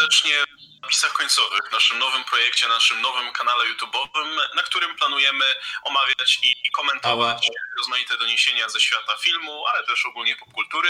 serdecznie 0.00 0.32
w 0.78 0.82
napisach 0.82 1.12
końcowych, 1.12 1.72
naszym 1.72 1.98
nowym 1.98 2.24
projekcie, 2.30 2.68
naszym 2.68 3.00
nowym 3.00 3.32
kanale 3.32 3.64
YouTube'owym, 3.64 4.28
na 4.56 4.62
którym 4.62 4.96
planujemy 4.98 5.44
omawiać 5.84 6.38
i, 6.42 6.66
i 6.66 6.70
komentować 6.70 7.50
rozmaite 7.78 8.18
doniesienia 8.18 8.68
ze 8.68 8.80
świata 8.80 9.12
filmu, 9.20 9.52
ale 9.66 9.86
też 9.86 10.06
ogólnie 10.06 10.36
popkultury. 10.36 10.88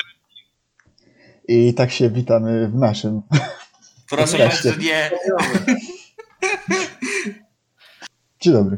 I 1.48 1.74
tak 1.74 1.92
się 1.92 2.10
witamy 2.10 2.68
w 2.68 2.74
naszym. 2.74 3.22
Proszę 4.10 4.38
bardzo, 4.38 4.76
nie. 4.76 5.10
Dzień 8.40 8.52
dobry. 8.52 8.76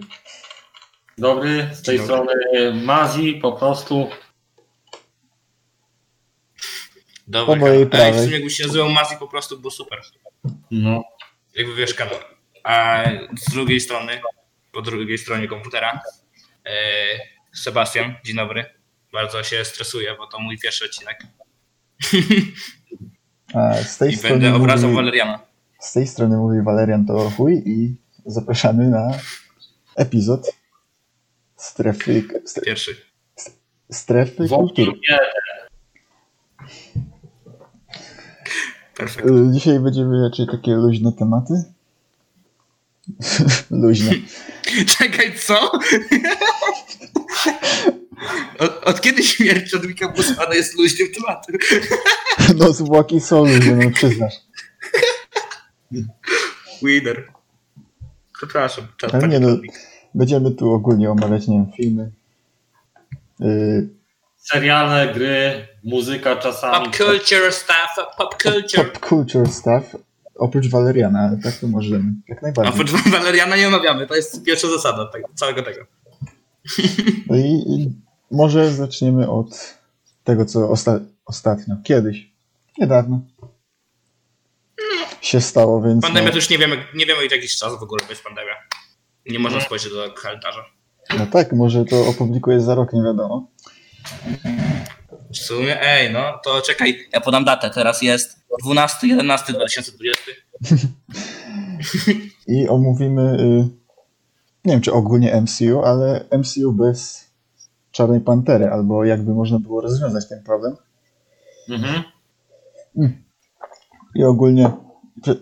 Dobry, 1.19 1.71
z 1.73 1.83
tej 1.83 1.99
Dzień 1.99 2.07
dobry. 2.07 2.35
strony 2.35 2.75
Mazi, 2.85 3.35
po 3.43 3.53
prostu. 3.53 4.11
Dobra, 7.33 7.55
Po 7.55 7.61
mojej 7.61 7.79
Ej, 7.79 7.87
w 7.87 7.91
prawej. 7.91 8.21
sumie 8.25 8.33
jakby 8.33 8.51
się 8.51 8.67
nazywał 8.67 8.91
Mazi 8.91 9.17
po 9.17 9.29
prostu, 9.29 9.59
było 9.59 9.71
super. 9.71 10.01
No. 10.71 11.05
Jakby 11.55 11.75
wiesz 11.75 11.95
kanał. 11.95 12.15
A 12.65 13.05
z 13.49 13.51
drugiej 13.53 13.81
strony, 13.81 14.21
po 14.73 14.83
drugiej 14.83 15.19
stronie 15.19 15.49
komputera, 15.49 16.01
e, 16.67 16.73
Sebastian, 17.55 18.15
dzień 18.25 18.37
dobry. 18.37 18.65
Bardzo 19.13 19.43
się 19.43 19.65
stresuję, 19.65 20.15
bo 20.19 20.27
to 20.27 20.39
mój 20.41 20.59
pierwszy 20.59 20.85
odcinek. 20.85 21.19
A 23.55 23.75
z 23.75 23.99
tej 23.99 24.11
I 24.11 24.17
strony 24.17 24.39
będę 24.41 24.57
obrażał 24.57 24.91
mówi, 24.91 24.97
Waleriana. 24.97 25.41
z 25.81 25.93
tej 25.93 26.07
strony 26.07 26.37
mówi 26.37 26.63
Walerian 26.63 27.07
to 27.07 27.31
chuj 27.31 27.63
i 27.67 27.95
zapraszamy 28.27 28.89
na 28.89 29.11
epizod 29.97 30.53
strefy, 31.57 32.23
stre- 32.23 32.65
Pierwszy. 32.65 32.97
strefy 33.91 34.47
Wątpię, 34.47 34.85
kultury. 34.85 35.17
Perfekt. 39.03 39.29
Y, 39.29 39.53
Dzisiaj 39.53 39.81
będziemy 39.81 40.23
raczej 40.23 40.47
takie 40.47 40.71
luźne 40.75 41.13
tematy. 41.13 41.55
luźne. 43.83 44.13
Czekaj, 44.99 45.39
co? 45.39 45.73
Od, 48.59 48.85
od 48.85 49.01
kiedy 49.01 49.23
śmierć 49.23 49.73
Chadwicka 49.73 50.09
Bosmana 50.09 50.55
jest 50.55 50.79
luźnym 50.79 51.09
tematem? 51.15 51.57
No 52.57 52.73
zwłoki 52.73 53.21
są 53.21 53.45
luźne, 53.45 53.77
no 53.77 53.91
przyznasz. 53.91 54.35
Winner. 56.83 57.33
Przepraszam. 58.37 58.87
Ale 59.13 59.29
nie 59.29 59.41
no, 59.41 59.57
będziemy 60.15 60.51
tu 60.51 60.73
ogólnie 60.73 61.11
omawiać, 61.11 61.49
nie 61.49 61.57
wiem, 61.57 61.73
filmy. 61.77 62.11
Y, 63.41 63.89
Seriale, 64.37 65.15
gry, 65.15 65.69
muzyka 65.85 66.37
czasami. 66.37 66.87
Pop 66.87 66.97
culture 66.97 67.53
stuff, 67.53 68.17
pop 68.17 68.43
culture. 68.43 68.93
Pop 68.93 69.09
culture 69.09 69.49
stuff. 69.49 70.03
Oprócz 70.35 70.69
Waleriana, 70.69 71.21
ale 71.21 71.39
tak 71.43 71.57
to 71.57 71.67
możemy. 71.67 72.13
Jak 72.29 72.43
najbardziej. 72.43 72.75
Oprócz 72.75 72.91
Waleriana 73.13 73.57
nie 73.57 73.69
omawiamy, 73.69 74.07
to 74.07 74.15
jest 74.15 74.45
pierwsza 74.45 74.69
zasada 74.69 75.07
tego, 75.07 75.29
całego 75.35 75.63
tego. 75.63 75.81
No 77.27 77.37
i, 77.37 77.65
i 77.69 77.93
może 78.31 78.73
zaczniemy 78.73 79.31
od 79.31 79.79
tego, 80.25 80.45
co 80.45 80.71
osta 80.71 81.01
ostatnio, 81.27 81.77
kiedyś, 81.85 82.31
niedawno 82.79 83.21
się 85.23 85.41
stało, 85.41 85.83
więc 85.83 86.03
Pandemia 86.03 86.27
no, 86.27 86.31
to 86.31 86.37
już 86.37 86.51
nie 86.51 86.59
wiemy, 86.59 86.77
nie 86.95 87.07
wiemy 87.07 87.25
ile 87.25 87.37
jakiś 87.37 87.57
czas 87.57 87.79
w 87.79 87.83
ogóle 87.83 88.05
jest 88.11 88.25
pandemia. 88.25 88.55
Nie 89.27 89.39
można 89.39 89.61
spojrzeć 89.61 89.93
do 89.93 90.13
kalendarza. 90.13 90.65
no 91.19 91.27
tak, 91.27 91.53
może 91.53 91.85
to 91.85 92.07
opublikuję 92.07 92.61
za 92.61 92.75
rok, 92.75 92.93
nie 92.93 93.03
wiadomo. 93.03 93.51
W 95.33 95.37
sumie, 95.39 95.83
ej, 95.83 96.13
no 96.13 96.39
to 96.45 96.61
czekaj, 96.61 97.09
ja 97.13 97.21
podam 97.21 97.45
datę. 97.45 97.71
Teraz 97.71 98.03
jest 98.03 98.39
12-11-2020. 98.65 100.13
I 102.47 102.69
omówimy, 102.69 103.23
y, 103.23 103.69
nie 104.65 104.73
wiem 104.73 104.81
czy 104.81 104.93
ogólnie 104.93 105.41
MCU, 105.41 105.83
ale 105.85 106.25
MCU 106.39 106.73
bez 106.73 107.31
Czarnej 107.91 108.21
Pantery, 108.21 108.69
albo 108.69 109.05
jakby 109.05 109.35
można 109.35 109.59
było 109.59 109.81
rozwiązać 109.81 110.29
ten 110.29 110.43
problem. 110.43 110.77
Mhm. 111.69 112.03
I 114.15 114.25
ogólnie 114.25 114.71
y, 115.29 115.37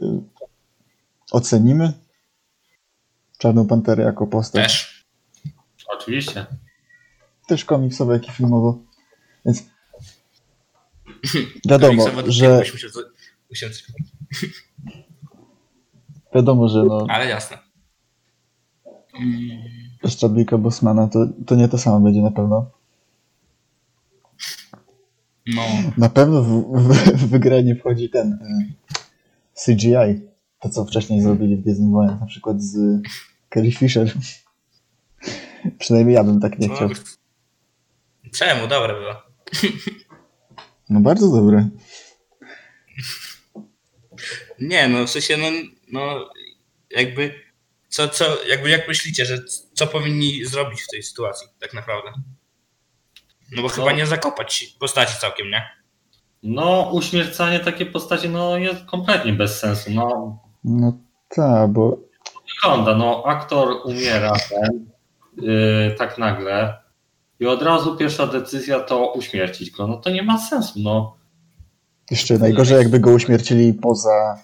ocenimy 1.33 1.93
Czarną 3.39 3.67
Panterę 3.67 4.05
jako 4.05 4.27
postać. 4.27 4.62
Też. 4.62 5.05
Oczywiście. 5.89 6.47
też 7.47 7.65
komiksowo, 7.65 8.12
jak 8.12 8.28
i 8.28 8.31
filmowo. 8.31 8.78
Więc 9.47 9.65
wiadomo, 11.71 12.07
że 12.27 12.63
musimy 12.67 12.91
coś- 13.71 13.87
wiadomo, 16.35 16.69
że 16.69 16.85
no, 16.85 17.07
Ale 17.09 17.29
jasne. 17.29 17.59
z 20.05 20.21
Chadwicka 20.21 20.59
Bosmana 20.59 21.09
to, 21.09 21.27
to 21.47 21.55
nie 21.55 21.69
to 21.69 21.79
samo 21.79 22.01
będzie 22.01 22.23
na 22.23 22.31
pewno. 22.31 22.71
No. 25.47 25.63
Na 25.97 26.09
pewno 26.09 26.43
w, 26.43 26.65
w, 26.75 26.93
w 27.27 27.39
grę 27.39 27.63
nie 27.63 27.77
wchodzi 27.77 28.11
ten 28.11 28.33
y, 28.33 28.73
CGI. 29.65 30.31
To, 30.61 30.69
co 30.69 30.85
wcześniej 30.85 31.23
zrobili 31.23 31.57
w 31.57 31.63
Gwiezdnych 31.63 31.91
Wojnach, 31.91 32.21
na 32.21 32.27
przykład 32.27 32.63
z 32.63 33.03
Carrie 33.55 33.73
Fisher. 33.73 34.13
Przynajmniej 35.79 36.15
ja 36.15 36.25
bym 36.25 36.41
tak 36.41 36.59
nie 36.59 36.69
chciał. 36.69 36.91
Czemu? 38.33 38.69
Dobre 38.69 38.95
było. 38.95 39.15
No 40.91 41.01
bardzo 41.01 41.31
dobre. 41.31 41.69
Nie, 44.61 44.89
no 44.89 45.06
w 45.06 45.11
sensie, 45.11 45.37
no, 45.37 45.47
no 45.93 46.31
jakby, 46.91 47.34
co, 47.89 48.09
co, 48.09 48.45
jakby 48.45 48.71
jak 48.71 48.89
myślicie, 48.89 49.25
że 49.25 49.39
co 49.73 49.87
powinni 49.87 50.45
zrobić 50.45 50.83
w 50.83 50.89
tej 50.89 51.03
sytuacji, 51.03 51.49
tak 51.61 51.75
naprawdę? 51.75 52.11
No 53.53 53.62
bo 53.62 53.69
chyba 53.69 53.93
nie 53.93 54.06
zakopać 54.06 54.77
postaci 54.81 55.21
całkiem, 55.21 55.51
nie? 55.51 55.62
No, 56.43 56.91
uśmiercanie 56.93 57.61
takiej 57.61 57.87
postaci 57.87 58.28
no, 58.28 58.57
jest 58.57 58.84
kompletnie 58.84 59.33
bez 59.33 59.59
sensu. 59.59 59.91
No, 59.91 60.39
No 60.65 60.93
tak, 61.28 61.71
bo 61.72 61.99
wygląda, 62.55 62.95
no, 62.95 63.22
aktor 63.27 63.81
umiera 63.84 64.33
ten, 64.49 64.91
yy, 65.37 65.95
tak 65.99 66.19
nagle 66.19 66.80
i 67.41 67.47
od 67.47 67.62
razu 67.62 67.97
pierwsza 67.97 68.27
decyzja 68.27 68.81
to 68.81 69.12
uśmiercić 69.12 69.71
go. 69.71 69.87
No 69.87 69.97
to 69.97 70.11
nie 70.11 70.23
ma 70.23 70.39
sensu, 70.39 70.81
no. 70.83 71.17
jeszcze 72.11 72.39
najgorzej 72.39 72.78
jakby 72.78 73.01
go 73.01 73.11
uśmiercili 73.11 73.75
poza 73.75 74.39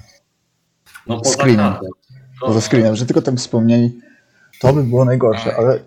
No 1.07 1.19
poza 1.19 1.31
Screenem. 1.31 1.75
No, 2.43 2.47
poza 2.47 2.61
screenem, 2.61 2.97
że 2.97 3.07
tylko 3.07 3.23
tam 3.23 3.37
wspomnieli, 3.37 4.01
to 4.61 4.73
by 4.73 4.83
było 4.85 5.05
najgorsze, 5.05 5.57
ale 5.57 5.81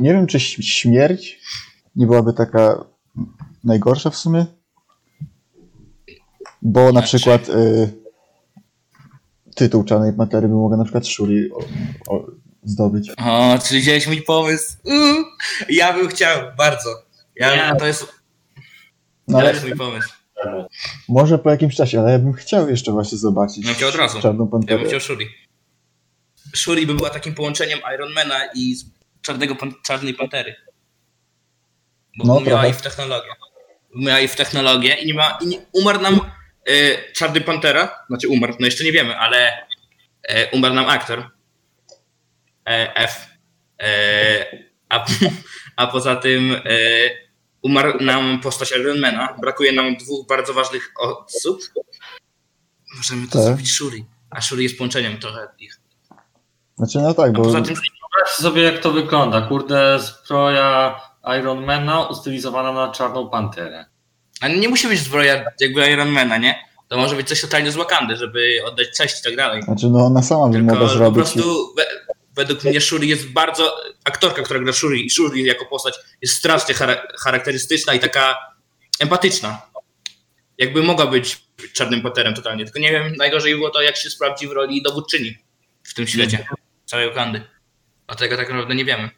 nie 0.00 0.12
wiem, 0.12 0.26
czy 0.26 0.40
śmierć 0.40 1.40
nie 1.96 2.06
byłaby 2.06 2.32
taka 2.32 2.84
najgorsza 3.64 4.10
w 4.10 4.16
sumie, 4.16 4.46
bo 6.62 6.84
na 6.84 6.90
Znaczy- 6.90 7.16
przykład 7.16 7.48
y, 7.48 7.92
tytuł 9.54 9.84
Czarnej 9.84 10.12
Pantery 10.12 10.48
by 10.48 10.54
mogła 10.54 10.76
na 10.76 10.84
przykład 10.84 11.06
Shuri 11.06 11.52
o, 11.52 11.58
o, 12.08 12.26
zdobyć. 12.68 13.10
O, 13.18 13.58
czy 13.68 13.78
wziąłeś 13.80 14.06
mój 14.06 14.22
pomysł? 14.22 14.76
Uuu, 14.84 15.24
ja 15.68 15.92
bym 15.92 16.08
chciał, 16.08 16.38
bardzo. 16.58 17.02
Ja, 17.36 17.72
Nie. 17.72 17.78
to 17.78 17.86
jest, 17.86 18.06
No 19.28 19.40
to 19.40 19.48
jest 19.48 19.62
mój 19.62 19.76
pomysł. 19.76 20.08
może 21.08 21.38
po 21.38 21.50
jakimś 21.50 21.76
czasie, 21.76 22.00
ale 22.00 22.12
ja 22.12 22.18
bym 22.18 22.32
chciał 22.32 22.70
jeszcze 22.70 22.92
właśnie 22.92 23.18
zobaczyć 23.18 23.66
Ja 23.66 23.74
chciał 23.74 23.88
od 23.88 23.94
razu. 23.94 24.20
Czarną 24.22 24.44
Ja 24.44 24.50
Panterę. 24.50 24.78
bym 24.78 24.88
chciał 24.88 25.00
Shuri. 25.00 25.26
Shuri 26.56 26.86
by 26.86 26.94
była 26.94 27.10
takim 27.10 27.34
połączeniem 27.34 27.78
Ironmana 27.94 28.40
i 28.54 28.76
czarnego, 29.22 29.54
pan- 29.56 29.74
czarnej 29.86 30.14
pantery. 30.14 30.54
Bo 32.18 32.24
No, 32.26 32.34
umiała 32.34 32.66
i 32.66 32.72
w 32.72 32.82
technologię. 32.82 33.30
Umiała 33.94 34.20
i 34.20 34.28
w 34.28 34.36
technologię 34.36 34.94
i 34.94 35.06
nie 35.06 35.14
ma. 35.14 35.38
I 35.42 35.46
nie, 35.46 35.58
umarł 35.72 36.00
nam 36.00 36.20
y, 36.68 36.96
czarny 37.14 37.40
pantera. 37.40 38.04
Znaczy 38.08 38.28
umarł, 38.28 38.54
no 38.60 38.66
jeszcze 38.66 38.84
nie 38.84 38.92
wiemy, 38.92 39.16
ale 39.18 39.52
y, 40.30 40.34
umarł 40.52 40.74
nam 40.74 40.86
aktor. 40.86 41.30
E, 42.68 42.94
F. 42.96 43.26
E, 43.80 43.88
a, 44.88 45.04
a 45.76 45.86
poza 45.86 46.16
tym 46.16 46.52
y, 46.52 46.60
umarł 47.62 47.98
nam 48.04 48.40
postać 48.40 48.70
Ironmana. 48.80 49.36
Brakuje 49.40 49.72
nam 49.72 49.96
dwóch 49.96 50.26
bardzo 50.26 50.54
ważnych 50.54 50.92
osób. 51.00 51.60
Możemy 52.96 53.26
to 53.26 53.32
Tak. 53.32 53.42
zrobić 53.42 53.72
Shuri. 53.72 54.04
A 54.30 54.40
Shuri 54.40 54.62
jest 54.62 54.78
połączeniem 54.78 55.18
trochę 55.18 55.48
ich. 55.58 55.80
Znaczy 56.76 56.98
no 56.98 57.14
tak, 57.14 57.28
A 57.28 57.32
bo 57.32 57.42
poza 57.42 57.60
tym 57.60 57.74
Zobaczcie 57.76 58.42
sobie 58.42 58.62
jak 58.62 58.78
to 58.78 58.92
wygląda. 58.92 59.40
Kurde, 59.40 59.98
zbroja 60.00 61.00
Ironmana 61.40 62.06
ustylizowana 62.06 62.72
na 62.72 62.92
czarną 62.92 63.30
panterę. 63.30 63.86
A 64.40 64.48
nie 64.48 64.68
musi 64.68 64.88
być 64.88 64.98
zbroja 65.00 65.44
jakby 65.60 65.90
Ironmana, 65.90 66.36
nie? 66.36 66.68
To 66.88 66.96
może 66.96 67.16
być 67.16 67.28
coś 67.28 67.40
totalnie 67.40 67.72
z 67.72 67.76
Wakandy, 67.76 68.16
żeby 68.16 68.58
oddać 68.66 68.86
cześć 68.96 69.20
i 69.20 69.22
tak 69.24 69.36
dalej. 69.36 69.62
znaczy 69.62 69.86
no 69.90 70.06
ona 70.06 70.22
sama 70.22 70.48
by 70.48 70.58
mogła 70.62 70.78
po 70.80 70.88
zrobić. 70.88 71.14
prostu 71.14 71.74
we, 71.76 71.86
według 72.38 72.64
mnie 72.64 72.80
Shuri 72.80 73.08
jest 73.08 73.32
bardzo... 73.32 73.76
Aktorka, 74.04 74.42
która 74.42 74.60
gra 74.60 74.72
Shuri 74.72 75.06
i 75.06 75.10
Shuri 75.10 75.44
jako 75.44 75.66
postać 75.66 75.94
jest 76.22 76.34
strasznie 76.34 76.74
chara- 76.74 77.02
charakterystyczna 77.18 77.94
i 77.94 77.98
taka 77.98 78.36
empatyczna. 79.00 79.62
Jakby 80.58 80.82
mogła 80.82 81.06
być 81.06 81.42
Czarnym 81.72 82.02
Potterem 82.02 82.34
totalnie. 82.34 82.64
Tylko 82.64 82.78
nie 82.78 82.90
wiem, 82.92 83.12
najgorzej 83.16 83.54
było 83.54 83.70
to, 83.70 83.82
jak 83.82 83.96
się 83.96 84.10
sprawdzi 84.10 84.48
w 84.48 84.52
roli 84.52 84.82
dowódczyni 84.82 85.38
w 85.82 85.94
tym 85.94 86.06
świecie, 86.06 86.46
całej 86.84 87.08
Wakandy. 87.08 87.42
A 88.06 88.14
tego 88.14 88.36
tak 88.36 88.48
naprawdę 88.48 88.74
nie 88.74 88.84
wiemy. 88.84 89.10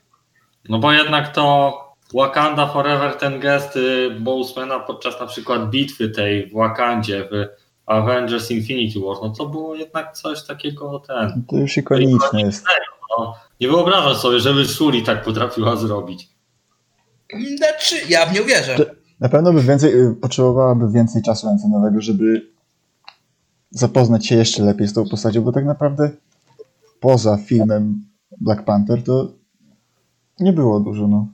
No 0.68 0.78
bo 0.78 0.92
jednak 0.92 1.34
to 1.34 1.74
Wakanda 2.14 2.66
Forever, 2.66 3.14
ten 3.14 3.40
gest 3.40 3.76
y, 3.76 4.10
Bowsmana 4.10 4.80
podczas 4.80 5.20
na 5.20 5.26
przykład 5.26 5.70
bitwy 5.70 6.08
tej 6.08 6.46
w 6.46 6.52
Wakandzie 6.52 7.28
w 7.32 7.46
Avengers 7.86 8.50
Infinity 8.50 9.00
War, 9.00 9.16
no 9.22 9.30
to 9.30 9.46
było 9.46 9.74
jednak 9.74 10.12
coś 10.12 10.46
takiego 10.46 11.02
ten. 11.06 11.44
To 11.50 11.56
już 11.56 11.76
ikoniczne 11.76 12.40
jest. 12.40 12.66
No, 13.10 13.34
nie 13.60 13.68
wyobrażam 13.68 14.14
sobie, 14.14 14.40
żeby 14.40 14.64
Shuri 14.64 15.02
tak 15.02 15.24
potrafiła 15.24 15.76
zrobić. 15.76 16.28
Znaczy, 17.56 17.96
ja 18.08 18.26
w 18.26 18.34
nią 18.34 18.44
wierzę. 18.44 18.76
Na 19.20 19.28
pewno 19.28 19.52
by 19.52 19.62
więcej, 19.62 19.94
y, 19.94 20.14
potrzebowałaby 20.14 20.92
więcej 20.92 21.22
czasu 21.22 21.48
antenowego, 21.48 22.00
żeby 22.00 22.50
zapoznać 23.70 24.26
się 24.26 24.36
jeszcze 24.36 24.62
lepiej 24.62 24.88
z 24.88 24.92
tą 24.92 25.08
postacią, 25.08 25.42
bo 25.42 25.52
tak 25.52 25.64
naprawdę 25.64 26.10
poza 27.00 27.36
filmem 27.36 28.04
Black 28.40 28.64
Panther 28.64 29.02
to 29.04 29.32
nie 30.40 30.52
było 30.52 30.80
dużo, 30.80 31.08
no. 31.08 31.28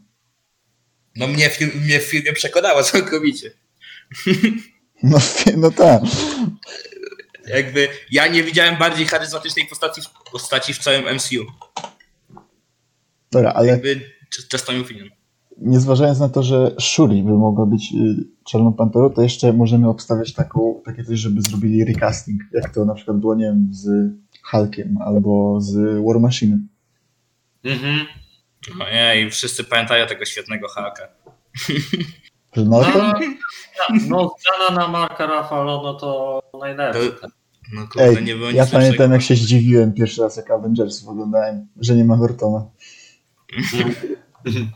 No 1.17 1.26
mnie, 1.26 1.50
film, 1.50 1.70
mnie 1.84 2.00
w 2.00 2.05
filmie 2.05 2.32
przekonała 2.32 2.82
całkowicie. 2.82 3.50
No, 5.02 5.19
no 5.56 5.70
tak. 5.70 6.02
Jakby 7.47 7.89
ja 8.11 8.27
nie 8.27 8.43
widziałem 8.43 8.77
bardziej 8.77 9.07
charyzmatycznej 9.07 9.67
postaci, 9.67 10.01
postaci 10.33 10.75
w 10.75 10.79
całym 10.79 11.15
MCU. 11.17 11.45
Dobra, 13.33 13.53
ale 13.53 13.67
Jakby 13.67 14.01
my 14.73 14.81
opinion. 14.81 15.09
nie 15.59 15.81
zważając 15.81 16.21
na 16.21 16.29
to, 16.29 16.43
że 16.43 16.75
Shuri 16.81 17.23
by 17.23 17.33
mogła 17.33 17.67
być 17.67 17.93
y, 17.93 18.25
Czarną 18.45 18.73
Panterą, 18.73 19.11
to 19.11 19.23
jeszcze 19.23 19.53
możemy 19.53 19.89
obstawiać 19.89 20.35
taką, 20.35 20.83
takie 20.85 21.05
coś, 21.05 21.19
żeby 21.19 21.43
zrobili 21.43 21.85
recasting, 21.85 22.41
jak 22.53 22.75
to 22.75 22.85
na 22.85 22.95
przykład 22.95 23.17
było, 23.17 23.35
nie 23.35 23.45
wiem, 23.45 23.69
z 23.71 23.89
Hulkiem 24.51 24.99
albo 25.05 25.61
z 25.61 26.05
War 26.07 26.21
Machine. 26.21 26.59
Mhm. 27.65 28.07
Ojej, 28.81 29.31
wszyscy 29.31 29.65
pamiętają 29.65 30.07
tego 30.07 30.25
świetnego 30.25 30.69
haka. 30.69 31.09
Że 32.57 32.65
Norton? 32.65 33.13
No, 33.91 33.97
no 34.09 34.35
zmiana 34.41 34.81
na 34.81 34.89
Marka 34.89 35.27
Ruffalo, 35.27 35.83
no 35.83 35.95
to 35.95 36.41
najlepsze. 36.61 37.01
No 37.73 37.89
kurde, 37.89 38.05
Ej, 38.05 38.25
nie 38.25 38.37
było 38.37 38.51
ja 38.51 38.67
pamiętam 38.67 39.13
jak 39.13 39.23
się 39.23 39.35
zdziwiłem 39.35 39.93
pierwszy 39.93 40.23
raz 40.23 40.37
jak 40.37 40.51
Avengersów 40.51 41.09
oglądałem, 41.09 41.67
że 41.81 41.95
nie 41.95 42.05
ma 42.05 42.17
Nortona. 42.17 42.67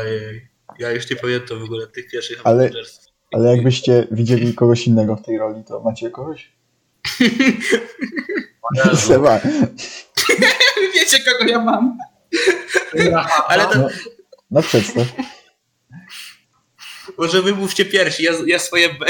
Ojej, 0.00 0.48
ja 0.78 0.92
już 0.92 1.10
nie 1.10 1.16
pamiętam 1.16 1.58
w 1.58 1.62
ogóle 1.62 1.86
tych 1.86 2.10
pierwszych 2.10 2.40
Ale- 2.44 2.62
Avengers. 2.64 3.04
Ale 3.32 3.56
jakbyście 3.56 4.06
widzieli 4.10 4.54
kogoś 4.54 4.86
innego 4.86 5.16
w 5.16 5.22
tej 5.22 5.38
roli, 5.38 5.64
to 5.64 5.80
macie 5.80 6.10
kogoś? 6.10 6.52
Seba. 8.94 9.40
Wiecie 10.94 11.18
kogo 11.24 11.50
ja 11.50 11.58
mam? 11.58 11.98
Ale 13.48 13.66
to 13.66 13.78
No, 13.78 13.88
no 14.50 14.62
przedstaw. 14.62 15.06
Może 17.18 17.42
wy 17.42 17.54
mówcie 17.54 17.84
pierwsi, 17.84 18.22
ja, 18.22 18.32
ja 18.46 18.58
swoje 18.58 18.88
be, 18.94 19.06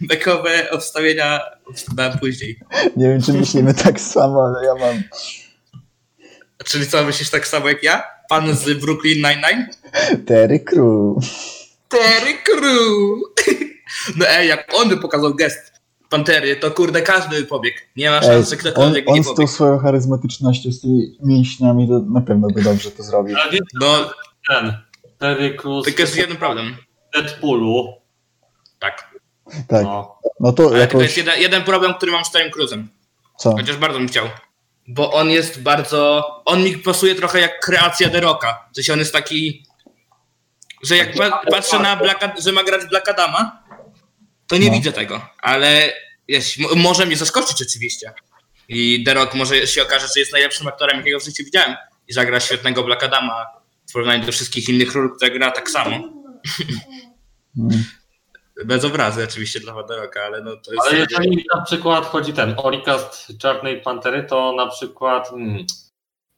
bekowe 0.00 0.70
obstawienia 0.70 1.40
dam 1.94 2.18
później. 2.18 2.58
Nie 2.96 3.08
wiem, 3.08 3.22
czy 3.22 3.32
myślimy 3.32 3.74
tak 3.74 4.00
samo, 4.00 4.44
ale 4.44 4.66
ja 4.66 4.74
mam 4.74 5.02
Czyli 6.64 6.86
co, 6.86 7.04
myślisz 7.04 7.30
tak 7.30 7.48
samo 7.48 7.68
jak 7.68 7.82
ja? 7.82 8.02
Pan 8.28 8.54
z 8.56 8.80
Brooklyn 8.80 9.16
Nine-Nine? 9.18 9.68
Terry 10.26 10.60
Crew. 10.60 11.16
Terry 11.88 12.34
Crew! 12.44 13.18
No 14.16 14.28
ej, 14.28 14.48
jak 14.48 14.74
on 14.74 14.88
by 14.88 14.96
pokazał 14.96 15.34
gest 15.34 15.72
Pantery, 16.10 16.56
to 16.56 16.70
kurde 16.70 17.02
każdy 17.02 17.40
by 17.40 17.46
pobiegł. 17.46 17.76
Nie 17.96 18.10
ma 18.10 18.16
Ej, 18.16 18.22
szans, 18.22 18.48
że 18.48 18.54
on, 18.54 18.58
ktokolwiek 18.58 19.08
on 19.08 19.14
nie 19.14 19.22
z 19.22 19.26
tą 19.26 19.32
pobiegł. 19.34 19.52
swoją 19.52 19.78
charyzmatycznością, 19.78 20.72
z 20.72 20.80
tymi 20.80 21.16
mięśniami, 21.24 21.88
to 21.88 21.98
na 21.98 22.20
pewno 22.20 22.48
by 22.48 22.62
dobrze 22.62 22.90
to 22.90 23.02
zrobił. 23.02 23.36
No, 23.80 24.10
ten 24.48 24.72
Terry 25.18 25.54
Crews 25.54 25.84
tylko 25.84 26.02
jest 26.02 26.16
jeden 26.16 26.36
problem. 26.36 26.76
W 27.08 27.12
Deadpoolu. 27.12 27.94
Tak. 28.78 29.10
Tak. 29.68 29.84
No. 29.84 30.18
No 30.40 30.52
to 30.52 30.62
Ale 30.62 30.72
to 30.72 30.76
jakoś... 30.78 31.02
jest 31.02 31.16
jeden, 31.16 31.40
jeden 31.40 31.62
problem, 31.64 31.94
który 31.94 32.12
mam 32.12 32.24
z 32.24 32.30
Terrym 32.30 32.50
Cruzem. 32.52 32.88
Co? 33.38 33.52
Chociaż 33.52 33.76
bardzo 33.76 33.98
bym 33.98 34.08
chciał. 34.08 34.26
Bo 34.88 35.12
on 35.12 35.30
jest 35.30 35.62
bardzo. 35.62 36.24
On 36.44 36.62
mi 36.62 36.78
pasuje 36.78 37.14
trochę 37.14 37.40
jak 37.40 37.60
kreacja 37.60 38.08
The 38.10 38.20
Rocka. 38.20 38.68
W 38.72 38.76
sensie 38.76 38.92
on 38.92 38.98
jest 38.98 39.12
taki. 39.12 39.66
Że 40.82 40.96
jak 40.96 41.14
pa, 41.14 41.42
patrzę 41.50 41.78
na 41.78 41.96
Blacka, 41.96 42.32
że 42.38 42.52
ma 42.52 42.64
grać 42.64 42.86
Black 42.86 43.08
Adama, 43.08 43.62
to 44.46 44.56
nie 44.56 44.66
No. 44.66 44.72
widzę 44.72 44.92
tego. 44.92 45.28
Ale 45.42 45.92
jest, 46.28 46.48
może 46.76 47.06
mnie 47.06 47.16
zaskoczyć 47.16 47.62
oczywiście. 47.62 48.12
I 48.68 49.04
The 49.04 49.14
Rock 49.14 49.34
może 49.34 49.66
się 49.66 49.82
okaże, 49.82 50.06
że 50.14 50.20
jest 50.20 50.32
najlepszym 50.32 50.68
aktorem, 50.68 50.96
jakiego 50.98 51.20
w 51.20 51.24
życiu 51.24 51.44
widziałem. 51.44 51.76
I 52.08 52.12
zagra 52.12 52.40
świetnego 52.40 52.82
Black 52.82 53.02
Adama 53.02 53.46
w 53.88 53.92
porównaniu 53.92 54.26
do 54.26 54.32
wszystkich 54.32 54.68
innych 54.68 54.94
ról, 54.94 55.16
które 55.16 55.30
gra 55.30 55.50
tak 55.50 55.70
samo. 55.70 55.98
Mm. 57.58 57.84
Bez 58.64 58.84
obrazy 58.84 59.24
oczywiście 59.24 59.60
dla 59.60 59.72
Rocka, 59.72 60.22
ale 60.22 60.40
no 60.40 60.50
to 60.56 60.72
jest. 60.72 60.88
Ale 60.88 60.98
jeżeli 60.98 61.44
na 61.54 61.62
przykład 61.62 62.06
chodzi 62.06 62.32
ten 62.32 62.54
Oricast 62.56 63.38
Czarnej 63.38 63.80
Pantery, 63.80 64.22
to 64.22 64.52
na 64.52 64.66
przykład 64.66 65.28
hmm, 65.28 65.66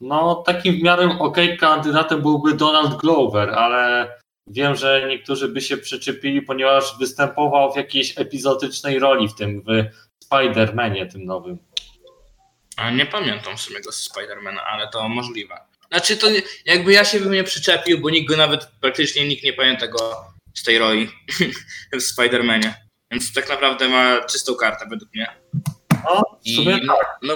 no 0.00 0.34
takim 0.34 0.74
w 0.74 0.82
miarę 0.82 1.16
okej 1.18 1.58
kandydatem 1.58 2.22
byłby 2.22 2.54
Donald 2.54 2.96
Glover, 2.96 3.50
ale 3.50 4.14
wiem, 4.46 4.76
że 4.76 5.06
niektórzy 5.08 5.48
by 5.48 5.60
się 5.60 5.76
przyczepili, 5.76 6.42
ponieważ 6.42 6.98
występował 6.98 7.72
w 7.72 7.76
jakiejś 7.76 8.18
epizodycznej 8.18 8.98
roli 8.98 9.28
w 9.28 9.34
tym, 9.34 9.62
w 9.62 9.84
Spider-Manie 10.24 11.12
tym 11.12 11.24
nowym. 11.24 11.58
A 12.76 12.90
nie 12.90 13.06
pamiętam 13.06 13.56
w 13.56 13.60
sumie 13.60 13.80
go 13.80 13.92
z 13.92 13.96
Spidermana, 13.96 14.64
ale 14.64 14.88
to 14.88 15.08
możliwe. 15.08 15.69
Znaczy 15.92 16.16
to 16.16 16.30
nie- 16.30 16.42
jakby 16.66 16.92
ja 16.92 17.04
się 17.04 17.20
bym 17.20 17.32
nie 17.32 17.44
przyczepił, 17.44 18.00
bo 18.00 18.10
nikt 18.10 18.28
go 18.30 18.36
nawet 18.36 18.66
praktycznie 18.80 19.28
nikt 19.28 19.44
nie 19.44 19.52
pamięta 19.52 19.86
go 19.88 19.98
z 20.54 20.62
tej 20.64 20.78
roli 20.78 21.08
w 21.98 22.02
Spidermanie. 22.02 22.74
Więc 23.10 23.32
tak 23.32 23.48
naprawdę 23.48 23.88
ma 23.88 24.20
czystą 24.24 24.54
kartę 24.54 24.86
według 24.90 25.14
mnie. 25.14 25.26
No, 26.04 26.22
I 26.44 26.80
no, 26.86 26.94
no, 27.22 27.34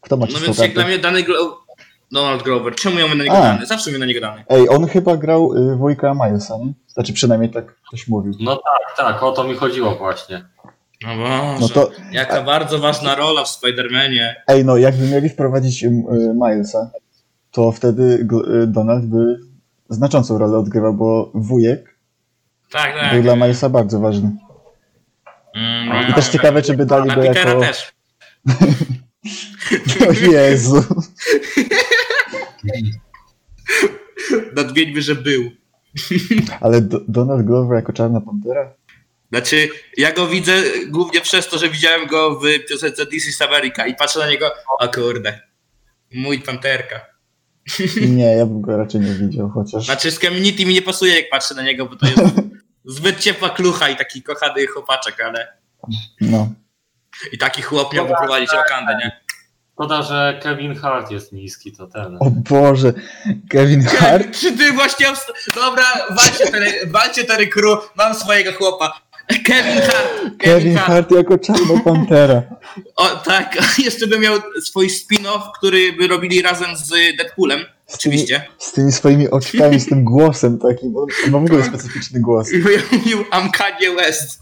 Kto 0.00 0.16
ma 0.16 0.26
no 0.26 0.32
czystą 0.32 0.44
więc 0.46 0.58
jak 0.58 0.72
dla 0.74 0.82
kartę? 0.82 0.94
mnie 0.94 1.02
dany 1.02 1.22
Glo- 1.22 1.56
Donald 2.12 2.42
Grover, 2.42 2.74
czemu 2.74 2.98
ja 2.98 3.06
mam 3.06 3.18
na 3.18 3.24
niego 3.24 3.36
A. 3.38 3.42
dany? 3.42 3.66
Zawsze 3.66 3.92
mi 3.92 3.98
na 3.98 4.06
niego 4.06 4.20
dany. 4.20 4.44
Ej, 4.48 4.68
on 4.68 4.86
chyba 4.88 5.16
grał 5.16 5.52
y, 5.72 5.76
wujka 5.76 6.14
Milesa, 6.14 6.54
nie? 6.58 6.72
Znaczy 6.88 7.12
przynajmniej 7.12 7.50
tak 7.50 7.76
ktoś 7.88 8.08
mówił. 8.08 8.32
no 8.40 8.56
tak, 8.56 8.96
tak, 8.96 9.22
o 9.22 9.32
to 9.32 9.44
mi 9.44 9.54
chodziło 9.54 9.96
właśnie. 9.96 10.44
No 11.02 11.16
Boże, 11.16 11.56
No 11.60 11.68
to, 11.68 11.90
jaka 12.12 12.42
bardzo 12.42 12.78
ważna 12.78 13.14
rola 13.14 13.44
w 13.44 13.48
Spidermanie. 13.48 14.42
ej 14.48 14.64
no, 14.64 14.76
jakby 14.76 15.06
mieli 15.06 15.28
wprowadzić 15.28 15.84
y, 15.84 15.86
y, 15.86 15.90
Milesa, 16.34 16.90
to 17.54 17.72
wtedy 17.72 18.26
y, 18.62 18.66
Donald 18.66 19.04
by 19.04 19.38
znaczącą 19.88 20.38
rolę 20.38 20.58
odgrywał, 20.58 20.94
bo 20.94 21.30
wujek 21.34 21.98
Tak, 22.70 22.94
tak. 22.94 23.12
był 23.14 23.22
dla 23.22 23.36
Milesa 23.36 23.68
bardzo 23.68 24.00
ważny. 24.00 24.36
Mm, 25.54 26.10
I 26.10 26.14
też 26.14 26.28
ciekawe, 26.28 26.62
czy 26.62 26.74
by 26.76 26.86
dali 26.86 27.04
Dla 27.04 27.14
go 27.14 27.22
jako... 27.22 27.60
też. 27.60 27.92
O 30.08 30.12
Jezu. 30.12 30.84
Nadmieńmy, 34.56 35.02
że 35.02 35.14
był. 35.14 35.50
Ale 36.60 36.80
Do- 36.80 37.00
Donald 37.08 37.46
Glover 37.46 37.76
jako 37.76 37.92
Czarna 37.92 38.20
Pantera? 38.20 38.74
Znaczy, 39.32 39.68
ja 39.96 40.12
go 40.12 40.26
widzę 40.26 40.52
głównie 40.88 41.20
przez 41.20 41.48
to, 41.48 41.58
że 41.58 41.68
widziałem 41.68 42.06
go 42.06 42.40
w 42.40 42.42
piosence 42.68 43.06
This 43.06 43.28
is 43.28 43.42
America 43.42 43.86
i 43.86 43.94
patrzę 43.94 44.18
na 44.18 44.30
niego, 44.30 44.50
o 44.80 44.88
kurde, 44.88 45.40
mój 46.14 46.38
panterka. 46.40 47.13
Nie, 48.08 48.24
ja 48.36 48.46
bym 48.46 48.60
go 48.60 48.76
raczej 48.76 49.00
nie 49.00 49.14
widział, 49.14 49.50
chociaż... 49.50 49.84
Znaczy, 49.84 50.10
z 50.10 50.18
Community 50.18 50.66
mi 50.66 50.74
nie 50.74 50.82
pasuje, 50.82 51.14
jak 51.16 51.30
patrzę 51.30 51.54
na 51.54 51.62
niego, 51.62 51.86
bo 51.86 51.96
to 51.96 52.06
jest 52.06 52.20
zbyt 52.84 53.20
ciepła 53.20 53.50
klucha 53.50 53.88
i 53.88 53.96
taki 53.96 54.22
kochany 54.22 54.66
chłopaczek, 54.66 55.20
ale 55.20 55.48
No. 56.20 56.48
i 57.32 57.38
taki 57.38 57.62
chłop 57.62 57.94
miał 57.94 58.06
poprowadzić 58.06 58.50
Wakandę, 58.50 58.96
nie? 58.96 59.20
Szkoda, 59.72 60.02
że 60.02 60.40
Kevin 60.42 60.74
Hart 60.74 61.10
jest 61.10 61.32
niski, 61.32 61.72
to 61.72 61.86
ten. 61.86 62.16
O 62.20 62.30
Boże, 62.30 62.92
Kevin 63.50 63.82
Hart? 63.84 64.38
Czy 64.40 64.56
ty 64.58 64.72
właśnie... 64.72 65.06
Dobra, 65.54 65.84
walcie 66.10 66.46
Terry, 66.50 66.72
walcie 66.86 67.24
Terry 67.24 67.46
Crew, 67.48 67.78
mam 67.96 68.14
swojego 68.14 68.52
chłopa. 68.52 69.00
Kevin 69.28 69.80
Hart, 69.80 70.08
Kevin, 70.22 70.38
Kevin 70.38 70.76
Hart. 70.76 70.86
Hart 70.88 71.10
jako 71.10 71.38
Czarna 71.38 71.80
Pantera. 71.84 72.42
O 72.96 73.08
tak, 73.08 73.56
jeszcze 73.84 74.06
by 74.06 74.18
miał 74.18 74.38
swój 74.64 74.88
spin-off, 74.88 75.42
który 75.58 75.92
by 75.92 76.06
robili 76.06 76.42
razem 76.42 76.76
z 76.76 76.88
Deadpoolem, 77.16 77.60
Z 77.60 77.64
tymi, 77.98 78.14
oczywiście. 78.14 78.44
z 78.58 78.72
tymi 78.72 78.92
swoimi 78.92 79.30
oczkami, 79.30 79.80
z 79.80 79.86
tym 79.86 80.04
głosem 80.04 80.58
takim. 80.58 80.96
On, 80.96 81.06
on 81.24 81.30
ma 81.30 81.38
w 81.38 81.44
ogóle 81.44 81.64
specyficzny 81.64 82.20
głos. 82.20 82.48
I 82.52 82.58
mówił 82.92 83.22
I'm 83.22 83.50
Kanye 83.50 83.94
West. 83.96 84.40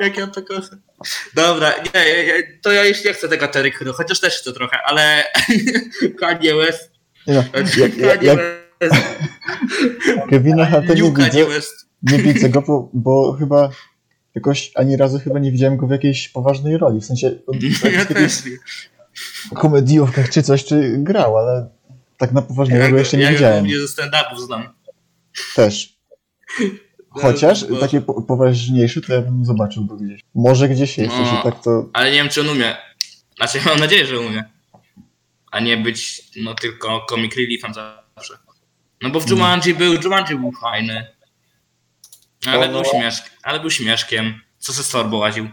Jak 0.00 0.16
ja 0.18 0.26
to 0.26 0.42
kocham. 0.42 0.80
Dobra, 1.34 1.74
nie, 1.94 2.04
to 2.62 2.72
ja 2.72 2.84
już 2.84 3.04
nie 3.04 3.12
chcę 3.12 3.28
tego 3.28 3.48
Terry 3.48 3.70
Crew, 3.72 3.96
chociaż 3.96 4.20
też 4.20 4.38
chcę 4.40 4.52
trochę, 4.52 4.78
ale 4.84 5.24
Kanye 6.20 6.54
West. 6.54 6.90
Nie 7.26 7.34
No, 7.34 7.44
jak, 7.76 7.96
jak, 7.96 8.22
jak 8.22 8.38
West. 8.38 8.63
Kevina 10.30 10.66
Harta 10.66 10.94
nie 10.94 11.02
widzę, 11.12 11.46
nie 12.02 12.18
widzę 12.18 12.48
go, 12.48 12.62
bo, 12.62 12.90
bo 12.92 13.32
chyba 13.38 13.70
jakoś 14.34 14.70
ani 14.74 14.96
razu 14.96 15.18
chyba 15.18 15.38
nie 15.38 15.52
widziałem 15.52 15.76
go 15.76 15.86
w 15.86 15.90
jakiejś 15.90 16.28
poważnej 16.28 16.78
roli. 16.78 17.00
W 17.00 17.04
sensie 17.04 17.30
on 17.46 17.58
w 17.58 17.84
Ja 17.92 18.04
też 18.04 18.44
nie. 18.44 18.52
komediówkach 19.56 20.30
czy 20.30 20.42
coś, 20.42 20.64
czy 20.64 20.94
grał, 20.98 21.38
ale 21.38 21.68
tak 22.18 22.32
na 22.32 22.42
poważnie 22.42 22.76
Ja 22.76 22.90
go 22.90 22.98
jeszcze 22.98 23.16
nie 23.16 23.22
ja 23.22 23.30
widziałem. 23.32 23.58
głównie 23.64 23.80
ze 23.80 23.86
stand-upów 23.88 24.46
znam. 24.46 24.68
Też. 25.56 25.94
Chociaż 27.10 27.64
No, 27.68 27.76
takie 27.76 28.00
po, 28.00 28.22
poważniejsze 28.22 29.00
to 29.00 29.14
ja 29.14 29.22
bym 29.22 29.44
zobaczył 29.44 29.84
go 29.86 29.96
gdzieś. 29.96 30.20
Może 30.34 30.68
gdzieś 30.68 30.98
jest, 30.98 31.14
No. 31.18 31.40
tak 31.44 31.62
to... 31.62 31.90
Ale 31.92 32.10
nie 32.10 32.16
wiem, 32.16 32.28
czy 32.28 32.40
on 32.40 32.48
umie. 32.48 32.76
Znaczy, 33.36 33.58
mam 33.66 33.78
nadzieję, 33.80 34.06
że 34.06 34.20
umie. 34.20 34.44
A 35.50 35.60
nie 35.60 35.76
być, 35.76 36.22
no 36.42 36.54
tylko 36.54 37.06
comic 37.10 37.36
reliefem 37.36 37.72
zawsze. 37.74 38.34
No 39.04 39.10
bo 39.10 39.20
w 39.20 39.30
Jumanji 39.30 39.74
był, 39.74 39.94
Jumanji 39.94 40.36
był 40.38 40.52
fajny. 40.52 41.06
Ale 42.46 42.66
O, 42.66 42.68
był, 42.68 42.78
no. 42.78 42.84
śmieszk, 42.84 43.24
ale 43.42 43.60
był 43.60 43.70
śmieszkiem. 43.70 44.40
Co 44.58 44.72
ze 44.72 44.92
torbą 44.92 45.16
łaził. 45.16 45.48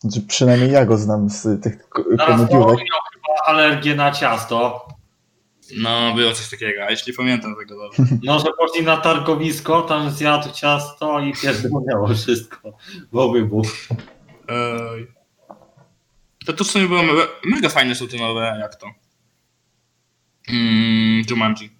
Znaczy, 0.00 0.20
przynajmniej 0.28 0.70
ja 0.72 0.86
go 0.86 0.96
znam 0.98 1.28
z 1.30 1.62
tych 1.62 1.88
komediówek. 1.88 2.78
miał 2.78 3.00
chyba 3.12 3.44
alergię 3.46 3.94
na 3.94 4.10
ciasto. 4.10 4.88
No, 5.76 6.14
było 6.14 6.32
coś 6.32 6.50
takiego, 6.50 6.82
a 6.84 6.90
jeśli 6.90 7.12
pamiętam 7.12 7.54
tego 7.56 7.76
dobrze. 7.82 8.02
No, 8.24 8.38
że 8.38 8.46
poszli 8.58 8.84
na 8.84 8.96
targowisko, 8.96 9.82
tam 9.82 10.10
zjadł 10.10 10.50
ciasto 10.52 11.20
i 11.20 11.32
pierdolnęło 11.32 12.08
wszystko. 12.14 12.72
Bo 13.12 13.32
wybuch. 13.32 13.66
Ej. 14.48 15.06
To 16.46 16.52
tu 16.52 16.64
w 16.64 16.70
sumie 16.70 16.88
było 16.88 17.02
mega, 17.02 17.22
mega 17.44 17.68
fajne 17.68 17.94
są 17.94 18.08
te 18.08 18.16
nowe, 18.16 18.58
jak 18.60 18.74
to? 18.76 18.86
Mm, 20.48 21.24
Jumanji. 21.30 21.70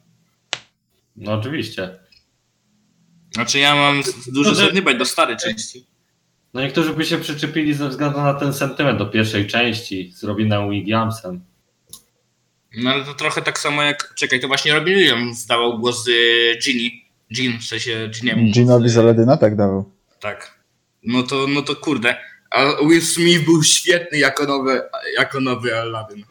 No 1.16 1.32
oczywiście. 1.32 1.98
Znaczy 3.34 3.58
ja 3.58 3.74
mam 3.74 4.02
dużo 4.26 4.52
No, 4.84 4.94
do 4.94 5.04
starej 5.04 5.36
części. 5.36 5.86
No 6.54 6.60
niektórzy 6.60 6.94
by 6.94 7.04
się 7.04 7.18
przyczepili 7.18 7.74
ze 7.74 7.88
względu 7.88 8.20
na 8.20 8.34
ten 8.34 8.52
sentyment 8.52 8.98
do 8.98 9.06
pierwszej 9.06 9.46
części 9.46 10.12
z 10.12 10.24
Robinem 10.24 10.70
Williamsem. 10.70 11.44
No 12.76 12.90
ale 12.90 13.04
to 13.04 13.14
trochę 13.14 13.42
tak 13.42 13.58
samo 13.58 13.82
jak, 13.82 14.14
czekaj, 14.14 14.40
to 14.40 14.48
właśnie 14.48 14.74
Robin 14.74 14.94
Williams 14.94 15.38
zdawał 15.38 15.78
głos 15.78 16.08
y, 16.08 16.58
Ginny. 16.64 16.90
Jean, 17.30 17.58
w 17.58 17.64
sensie 17.64 18.08
Giniemu. 18.08 18.52
Ginowi 18.52 18.88
z 18.88 18.98
Aladyna 18.98 19.36
tak 19.36 19.56
dawał. 19.56 19.92
Tak. 20.20 20.58
No 21.02 21.22
to, 21.22 21.46
no 21.48 21.62
to 21.62 21.76
kurde. 21.76 22.16
A 22.50 22.64
Will 22.88 23.02
Smith 23.02 23.44
był 23.44 23.62
świetny 23.62 24.18
jako 24.18 24.46
nowy, 24.46 24.82
jako 25.18 25.40
nowy 25.40 25.76
Aladdin. 25.78 26.24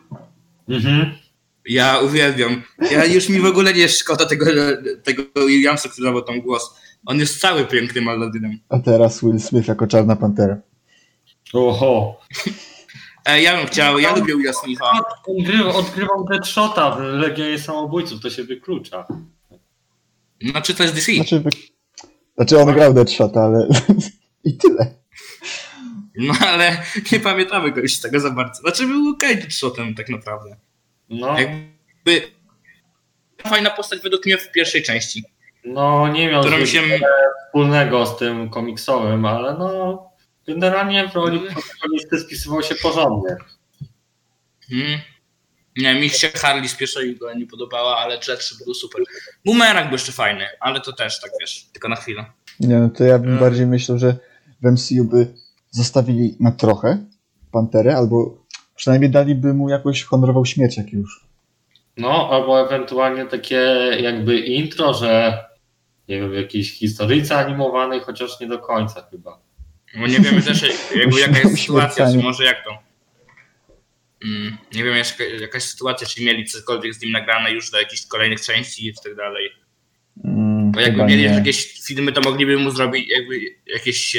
Mhm. 0.70 1.18
Ja 1.66 2.00
uwielbiam. 2.00 2.62
Ja 2.92 3.06
już 3.06 3.30
mi 3.30 3.40
w 3.40 3.46
ogóle 3.46 3.74
nie 3.74 3.90
szkoda 3.90 4.26
tego, 4.26 4.46
tego 5.04 5.24
Williamsa, 5.48 5.90
który 5.90 6.08
dawał 6.08 6.22
tam 6.22 6.42
głos. 6.42 6.76
On 7.06 7.20
jest 7.20 7.40
cały 7.40 7.66
pięknym 7.66 8.08
Aladdinem. 8.08 8.60
A 8.70 8.80
teraz 8.80 9.22
Will 9.22 9.40
Smith 9.40 9.68
jako 9.68 9.88
Czarna 9.88 10.16
Pantera. 10.16 10.58
Oho. 11.54 12.20
E, 13.26 13.42
ja 13.42 13.58
bym 13.58 13.68
chciał, 13.68 14.00
ja 14.00 14.16
lubię 14.16 14.38
Willa 14.38 14.54
Smitha. 14.54 14.92
Odgrywał, 15.28 15.78
odgrywał 15.78 16.26
Deadshota 16.26 16.92
w 16.92 17.00
Legionie 17.00 17.60
Samobójców, 17.60 18.22
to 18.22 18.30
się 18.30 18.44
wyklucza. 18.44 19.08
Znaczy 20.42 20.76
to 20.76 20.84
jest 20.84 20.96
DC. 20.96 21.14
Znaczy, 21.16 21.40
wy... 21.40 21.50
znaczy 22.36 22.60
on 22.60 22.74
grał 22.74 22.94
Deadshota, 22.94 23.42
ale 23.42 23.68
i 24.44 24.58
tyle. 24.58 25.02
No 26.16 26.34
ale 26.48 26.84
nie 27.12 27.20
pamiętamy 27.20 27.72
go 27.72 27.82
już 27.82 27.94
z 27.94 28.02
tego 28.02 28.20
za 28.20 28.30
bardzo. 28.30 28.62
Znaczy 28.62 28.88
był 28.88 29.10
okej 29.10 29.38
okay 29.38 29.52
shotem 29.52 29.96
tak 29.96 30.10
naprawdę. 30.10 30.58
No, 31.12 31.40
Jakby 31.40 32.32
fajna 33.48 33.70
postać 33.70 34.00
według 34.02 34.26
mnie 34.26 34.38
w 34.38 34.52
pierwszej 34.52 34.84
części. 34.84 35.24
no 35.66 36.08
nie 36.08 36.28
miał 36.32 36.42
Którą 36.42 36.66
się... 36.66 36.82
wspólnego 37.48 38.06
z 38.06 38.18
tym 38.18 38.50
komiksowym, 38.50 39.26
ale 39.26 39.54
no 39.58 40.04
generalnie 40.48 41.08
w 41.10 41.16
roli 41.16 41.40
protagonisty 41.40 42.20
spisywał 42.20 42.64
się 42.64 42.76
porządnie. 42.76 43.36
Hmm. 44.70 45.00
Nie, 45.78 45.96
mi 45.96 46.10
się 46.10 46.28
Harley 46.30 46.70
z 46.70 46.76
pierwszej 46.76 47.18
go 47.18 47.34
nie 47.34 47.48
podobała, 47.48 47.98
ale 47.98 48.16
Jet 48.16 48.50
był 48.66 48.74
super. 48.74 49.02
Boomerang 49.46 49.86
był 49.88 49.94
jeszcze 49.96 50.12
fajny, 50.12 50.46
ale 50.60 50.82
to 50.82 50.94
też 50.94 51.22
tak 51.22 51.32
wiesz, 51.42 51.66
tylko 51.74 51.90
na 51.90 51.96
chwilę. 51.96 52.26
Nie, 52.60 52.76
no 52.76 52.90
to 52.90 53.04
ja 53.04 53.20
bym 53.20 53.28
Mm. 53.30 53.40
bardziej 53.40 53.66
myślał, 53.68 53.98
że 53.98 54.16
w 54.62 54.72
MCU 54.72 55.04
by 55.06 55.28
zostawili 55.70 56.36
na 56.40 56.52
trochę 56.52 57.06
Panterę, 57.52 57.96
albo 57.98 58.41
przynajmniej 58.76 59.12
daliby 59.12 59.54
mu 59.54 59.70
jakąś 59.70 60.04
honorową 60.04 60.46
śmierć 60.46 60.78
jak 60.78 60.94
już. 60.94 61.26
No, 61.98 62.30
albo 62.32 62.68
ewentualnie 62.68 63.26
takie 63.26 63.56
jakby 64.02 64.40
intro, 64.40 64.94
że 64.94 65.38
nie 66.08 66.20
wiem, 66.20 66.32
w 66.32 66.34
jakiejś 66.34 66.72
historyjce 66.72 67.38
animowanej, 67.38 68.00
chociaż 68.00 68.40
nie 68.40 68.48
do 68.48 68.60
końca 68.60 69.08
chyba. 69.12 69.40
Bo 70.00 70.08
nie 70.08 70.20
wiemy 70.20 70.42
też 70.42 70.62
jakby 71.02 71.20
jaka 71.20 71.40
jest 71.40 71.62
sytuacja, 71.62 72.12
czy 72.12 72.18
może 72.18 72.44
jak 72.44 72.64
to. 72.64 72.78
Mm, 74.26 74.58
nie 74.74 74.84
wiem 74.84 74.96
jaka, 74.96 75.24
jakaś 75.24 75.64
sytuacja, 75.64 76.08
czy 76.08 76.24
mieli 76.24 76.46
cokolwiek 76.46 76.94
z 76.94 77.02
nim 77.02 77.12
nagrane 77.12 77.52
już 77.52 77.72
do 77.72 77.80
jakichś 77.80 78.06
kolejnych 78.06 78.42
części 78.42 78.88
i 78.88 78.94
tak 79.04 79.16
dalej. 79.16 79.50
Mm, 80.26 80.72
Bo 80.72 80.80
jakby 80.80 81.06
mieli 81.06 81.24
nie. 81.24 81.30
jakieś 81.30 81.82
filmy, 81.88 82.12
to 82.12 82.22
mogliby 82.22 82.58
mu 82.58 82.72
zrobić 82.72 83.10
jakby 83.10 83.40
jakieś. 83.68 84.18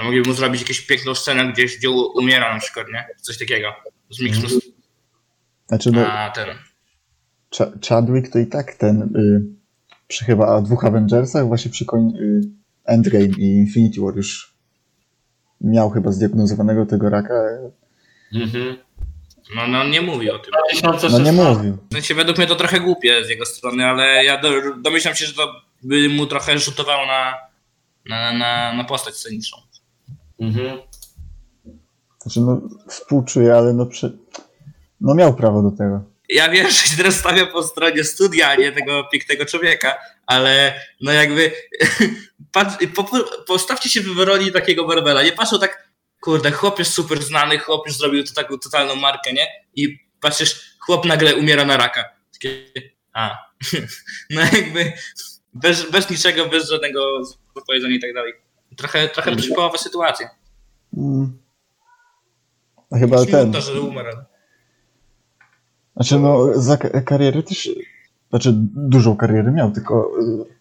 To 0.00 0.04
mogliby 0.04 0.28
mu 0.28 0.34
zrobić 0.34 0.60
jakąś 0.60 0.80
piękną 0.80 1.14
scenę 1.14 1.52
gdzieś, 1.52 1.78
gdzie 1.78 1.90
umiera 1.90 2.54
na 2.54 2.60
przykład, 2.60 2.86
nie? 2.92 3.06
Coś 3.20 3.38
takiego. 3.38 3.72
Z 4.10 4.20
mixu 4.20 4.42
Mhm. 4.42 4.60
Znaczy, 5.68 5.90
no, 5.92 6.06
a 6.12 6.30
ten. 6.30 6.48
Ch- 7.54 7.86
Chadwick 7.88 8.32
to 8.32 8.38
i 8.38 8.46
tak 8.46 8.74
ten 8.74 9.02
y, 9.02 9.42
przy 10.08 10.24
chyba 10.24 10.60
dwóch 10.60 10.84
Avengersach, 10.84 11.46
właśnie 11.46 11.70
przy 11.70 11.84
koń, 11.84 12.12
y, 12.16 12.40
Endgame 12.84 13.24
i 13.24 13.56
Infinity 13.56 14.00
War 14.00 14.16
już 14.16 14.54
miał 15.60 15.90
chyba 15.90 16.12
zdiagnozowanego 16.12 16.86
tego 16.86 17.10
raka. 17.10 17.34
Mhm. 18.34 18.76
No, 19.54 19.66
no 19.66 19.84
nie 19.88 20.02
mówi 20.02 20.30
o 20.30 20.38
tym. 20.38 20.52
2016 20.80 21.18
No 21.18 21.24
nie 21.24 21.32
mówił. 21.32 21.78
W 21.90 21.94
sensie 21.94 22.14
według 22.14 22.38
mnie 22.38 22.46
to 22.46 22.56
trochę 22.56 22.80
głupie 22.80 23.24
z 23.24 23.28
jego 23.28 23.46
strony, 23.46 23.86
ale 23.86 24.24
ja 24.24 24.40
do, 24.40 24.50
domyślam 24.76 25.14
się, 25.14 25.26
że 25.26 25.32
to 25.34 25.54
by 25.82 26.08
mu 26.08 26.26
trochę 26.26 26.58
rzutowało 26.58 27.06
na, 27.06 27.34
na, 28.08 28.32
na, 28.32 28.72
na 28.72 28.84
postać 28.84 29.14
sceniczną. 29.14 29.58
Mhm. 30.40 30.78
Znaczy, 32.22 32.40
no 32.40 32.60
współczuję, 32.88 33.54
ale 33.54 33.72
no, 33.72 33.86
przy... 33.86 34.18
no 35.00 35.14
miał 35.14 35.34
prawo 35.34 35.62
do 35.62 35.70
tego. 35.70 36.04
Ja 36.28 36.48
wiem, 36.48 36.66
że 36.66 36.72
się 36.72 36.96
teraz 36.96 37.14
stawiam 37.16 37.46
po 37.46 37.62
stronie 37.62 38.04
studia, 38.04 38.48
a 38.48 38.54
nie 38.54 38.72
tego 38.72 39.04
pięknego 39.12 39.46
człowieka, 39.46 39.94
ale 40.26 40.80
no 41.00 41.12
jakby 41.12 41.52
patrz, 42.52 42.76
po, 42.94 43.04
postawcie 43.46 43.90
się 43.90 44.00
w 44.00 44.18
roli 44.18 44.52
takiego 44.52 44.86
Marvela. 44.86 45.22
Nie 45.22 45.32
patrzą 45.32 45.58
tak, 45.58 45.90
kurde, 46.20 46.50
chłop 46.50 46.78
jest 46.78 46.94
super 46.94 47.22
znany, 47.22 47.58
chłop 47.58 47.86
już 47.86 47.96
zrobił 47.96 48.24
to 48.24 48.34
taką 48.34 48.58
totalną 48.58 48.96
markę, 48.96 49.32
nie? 49.32 49.46
I 49.74 49.98
patrzysz, 50.20 50.76
chłop 50.78 51.04
nagle 51.04 51.36
umiera 51.36 51.64
na 51.64 51.76
raka. 51.76 52.04
Takie, 52.32 52.64
a, 53.12 53.38
no 54.30 54.40
jakby 54.40 54.92
bez, 55.54 55.90
bez 55.90 56.10
niczego, 56.10 56.46
bez 56.46 56.68
żadnego 56.68 57.22
powiedzenia 57.66 57.96
i 57.96 58.00
tak 58.00 58.14
dalej. 58.14 58.32
Trochę, 58.76 59.08
trochę 59.08 59.36
przypałowa 59.36 59.78
sytuacja. 59.78 60.30
Mm. 60.96 61.38
A 62.90 62.98
chyba 62.98 63.24
ten. 63.26 63.52
To, 63.52 63.60
że 63.60 63.80
umarł. 63.80 64.16
Znaczy, 65.96 66.18
no 66.18 66.38
za 66.54 66.76
ka- 66.76 67.00
kariery 67.02 67.42
też. 67.42 67.68
Znaczy, 68.30 68.50
dużą 68.74 69.16
karierę 69.16 69.52
miał, 69.52 69.70
tylko 69.70 70.10
y, 70.20 70.54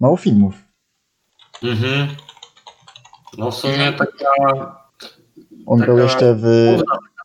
mało 0.00 0.16
filmów. 0.16 0.54
Mhm. 1.62 2.08
No 3.38 3.50
w 3.50 3.54
sumie 3.54 3.92
taka 3.92 4.30
On 5.66 5.78
Taka- 5.78 5.84
grał 5.92 5.98
jeszcze 5.98 6.34
w. 6.34 6.42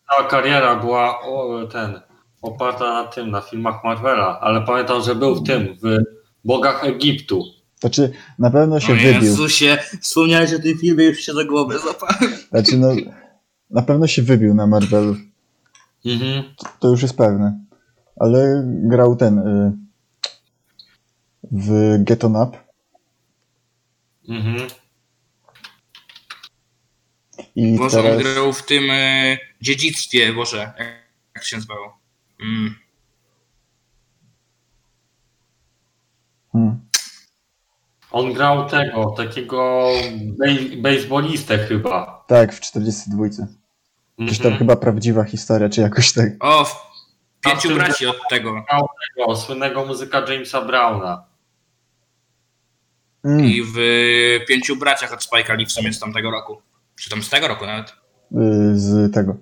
cała 0.10 0.30
kariera 0.30 0.76
była 0.76 1.22
o, 1.22 1.68
ten, 1.72 2.02
oparta 2.42 3.04
na 3.04 3.08
tym, 3.08 3.32
na 3.32 3.42
filmach 3.42 3.84
Marvela, 3.84 4.40
ale 4.40 4.62
pamiętam, 4.62 5.02
że 5.02 5.16
był 5.16 5.36
w 5.36 5.44
tym, 5.48 5.78
w 5.84 5.98
Bogach 6.46 6.84
Egiptu. 6.84 7.44
Znaczy, 7.80 8.12
na 8.40 8.52
pewno 8.52 8.80
się 8.80 8.94
O 8.94 8.96
wybił. 8.96 9.22
Jezusie, 9.22 9.78
wspomniałeś 10.02 10.54
o 10.54 10.60
tym 10.60 10.78
filmie, 10.78 11.06
już 11.06 11.20
się 11.20 11.34
za 11.34 11.44
głowę 11.44 11.80
zapałem. 11.80 12.38
Znaczy, 12.50 12.78
no, 12.78 12.90
na 13.70 13.82
pewno 13.82 14.08
się 14.08 14.22
wybił 14.22 14.54
na 14.54 14.68
Marvelu. 14.68 15.16
Mhm. 16.06 16.44
To 16.80 16.88
już 16.88 17.02
jest 17.02 17.18
pewne. 17.18 17.60
Ale 18.16 18.64
grał 18.66 19.16
ten. 19.16 19.40
Y, 19.40 19.72
w 21.52 21.98
Get 22.04 22.24
On 22.24 22.36
Up. 22.36 22.58
Mhm. 24.30 24.68
I 27.56 27.78
Boże, 27.78 27.98
on 28.00 28.04
teraz. 28.06 28.24
grał 28.24 28.54
w 28.54 28.66
tym 28.66 28.84
e, 28.92 29.38
dziedzictwie, 29.62 30.34
Boże, 30.34 30.58
jak, 30.58 30.88
jak 31.36 31.44
się 31.44 31.58
nazywało? 31.58 32.00
Mm. 32.42 32.76
Hmm. 36.52 36.89
On 38.12 38.34
grał 38.34 38.70
tego, 38.70 39.06
takiego 39.18 39.88
bej, 40.40 40.78
bejsbolistę 40.82 41.58
chyba. 41.58 42.24
Tak, 42.28 42.54
w 42.54 42.60
42. 42.60 43.24
Jakaś 43.24 44.38
tam 44.38 44.46
Mhm. 44.48 44.58
chyba 44.58 44.76
prawdziwa 44.76 45.24
historia, 45.24 45.70
czy 45.70 45.82
jakoś 45.82 46.14
tak. 46.14 46.30
O, 46.40 46.66
w 46.66 46.76
pięciu 47.42 47.76
braci 47.76 48.06
od 48.08 48.18
tego. 48.30 48.64
Tego 49.18 49.36
słynnego 49.36 49.86
muzyka 49.86 50.26
Jamesa 50.32 50.62
Browna. 50.62 51.24
Mm, 53.24 53.46
i 53.46 53.62
w 53.76 53.78
Pięciu 54.48 54.76
Braciach 54.76 55.14
od 55.14 55.20
Spike'a 55.20 55.58
Lee 55.58 55.66
w 55.66 55.72
sumie 55.72 55.94
z 55.94 56.00
tamtego 56.00 56.32
roku. 56.32 56.62
Czy 56.96 57.10
tam 57.10 57.24
z 57.24 57.30
tego 57.30 57.48
roku 57.48 57.66
nawet. 57.66 57.90
y, 57.90 57.96
z 58.80 59.14
tego. 59.14 59.36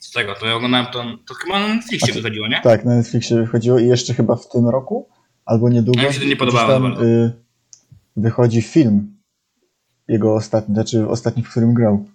Z 0.00 0.12
tego, 0.12 0.34
to 0.34 0.46
ja 0.46 0.54
oglądałem 0.54 0.86
to, 0.86 1.04
to 1.26 1.34
chyba 1.34 1.58
na 1.60 1.68
Netflixie 1.74 2.12
A 2.12 2.14
ty- 2.14 2.22
wychodziło, 2.22 2.48
nie? 2.48 2.60
Tak, 2.64 2.84
na 2.84 2.96
Netflixie 2.96 3.36
wychodziło 3.36 3.78
i 3.78 3.86
jeszcze 3.86 4.14
chyba 4.14 4.36
w 4.36 4.48
tym 4.48 4.68
roku, 4.68 5.08
albo 5.46 5.68
niedługo. 5.68 6.00
A 6.00 6.04
mi 6.08 6.14
się 6.14 6.20
to 6.20 6.26
nie 6.26 6.36
podobało 6.36 6.80
gdzieś 6.80 7.02
y, 7.02 7.32
wychodzi 8.20 8.62
film. 8.62 9.16
Jego 10.08 10.34
ostatni, 10.34 10.74
znaczy 10.74 11.08
ostatni, 11.08 11.42
w 11.42 11.50
którym 11.50 11.74
grał. 11.74 12.06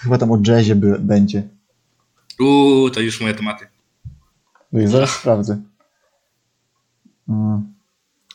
Chyba 0.00 0.18
tam 0.18 0.32
o 0.32 0.38
jazzie 0.46 0.74
by, 0.74 0.98
będzie. 0.98 1.48
Uuu, 2.40 2.90
to 2.90 3.00
już 3.00 3.20
moje 3.20 3.34
tematy. 3.34 3.66
No 4.72 4.80
i 4.80 4.86
zaraz 4.86 5.10
sprawdzę. 5.10 5.62
Mm, 7.28 7.74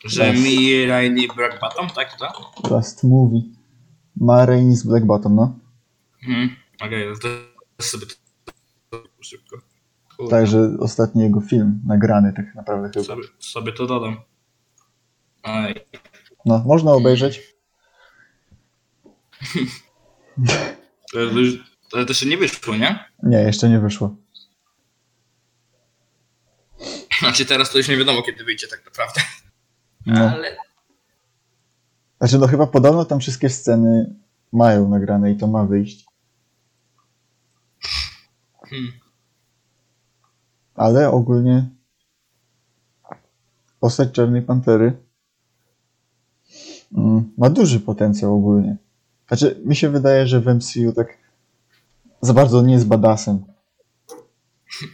Że 0.04 0.30
Yes. 0.34 0.44
mi 0.44 0.86
Rainy 0.86 1.26
Black 1.36 1.60
Bottom, 1.60 1.88
tak 1.90 2.16
to? 2.18 2.52
last 2.70 3.04
movie. 3.04 3.40
Ma 4.16 4.46
Rain 4.46 4.76
z 4.76 4.82
Black 4.86 5.04
Bottom, 5.06 5.34
no. 5.34 5.58
Mhm. 6.28 6.50
Okej, 6.80 7.06
to 7.22 7.28
sobie 7.84 8.06
to 8.90 9.02
szybko. 9.20 9.56
Kurde, 10.16 10.30
Także 10.30 10.70
ostatni 10.80 11.22
jego 11.22 11.40
film 11.40 11.80
nagrany 11.86 12.32
tak 12.32 12.54
naprawdę 12.54 12.88
chyba. 12.94 13.04
sobie, 13.04 13.22
sobie 13.38 13.72
to 13.72 13.86
dodam. 13.86 14.16
Oj. 15.42 15.74
No, 16.46 16.62
można 16.66 16.92
obejrzeć. 16.92 17.56
To, 21.12 21.20
już, 21.20 21.54
to 21.90 21.98
jeszcze 21.98 22.26
nie 22.26 22.36
wyszło, 22.36 22.76
nie? 22.76 23.04
Nie, 23.22 23.38
jeszcze 23.38 23.68
nie 23.68 23.78
wyszło. 23.78 24.16
Znaczy 27.18 27.46
teraz 27.46 27.70
to 27.70 27.78
już 27.78 27.88
nie 27.88 27.96
wiadomo 27.96 28.22
kiedy 28.22 28.44
wyjdzie 28.44 28.68
tak 28.68 28.84
naprawdę. 28.84 29.20
No. 30.06 30.30
Ale 30.30 30.56
Znaczy, 32.18 32.38
no 32.38 32.46
chyba 32.46 32.66
podobno 32.66 33.04
tam 33.04 33.20
wszystkie 33.20 33.50
sceny 33.50 34.14
mają 34.52 34.88
nagrane 34.88 35.32
i 35.32 35.36
to 35.36 35.46
ma 35.46 35.64
wyjść. 35.64 36.06
hmm, 38.68 38.92
Ale 40.74 41.10
ogólnie 41.10 41.68
postać 43.80 44.12
Czarnej 44.12 44.42
Pantery 44.42 44.86
mm, 44.86 45.05
ma 47.38 47.50
duży 47.50 47.80
potencjał 47.80 48.34
ogólnie. 48.36 48.76
Znaczy, 49.28 49.60
mi 49.64 49.76
się 49.76 49.88
wydaje, 49.88 50.26
że 50.26 50.40
w 50.40 50.46
MCU 50.46 50.92
tak 50.96 51.18
za 52.20 52.34
bardzo 52.34 52.62
nie 52.62 52.74
jest 52.74 52.86
badasem. 52.86 53.44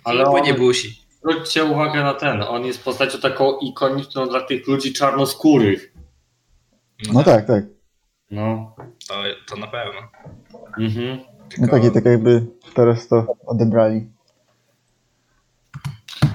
Ale 0.05 0.25
on, 0.25 0.43
nie 0.43 0.55
busi. 0.55 1.03
zwróćcie 1.19 1.65
uwagę 1.65 2.03
na 2.03 2.15
ten, 2.15 2.43
on 2.43 2.65
jest 2.65 2.85
postacią 2.85 3.19
taką 3.19 3.59
ikoniczną 3.59 4.29
dla 4.29 4.41
tych 4.41 4.67
ludzi 4.69 4.93
czarnoskórych. 4.93 5.93
No 7.13 7.23
tak, 7.25 7.47
tak. 7.47 7.65
No. 8.31 8.77
To, 9.09 9.15
to 9.49 9.57
na 9.57 9.67
pewno. 9.67 10.01
Mhm. 10.79 11.19
No 11.19 11.49
Tylko- 11.49 11.71
tak, 11.71 11.85
i 11.85 11.91
tak 11.91 12.05
jakby 12.05 12.47
teraz 12.75 13.09
to 13.09 13.37
odebrali. 13.47 14.07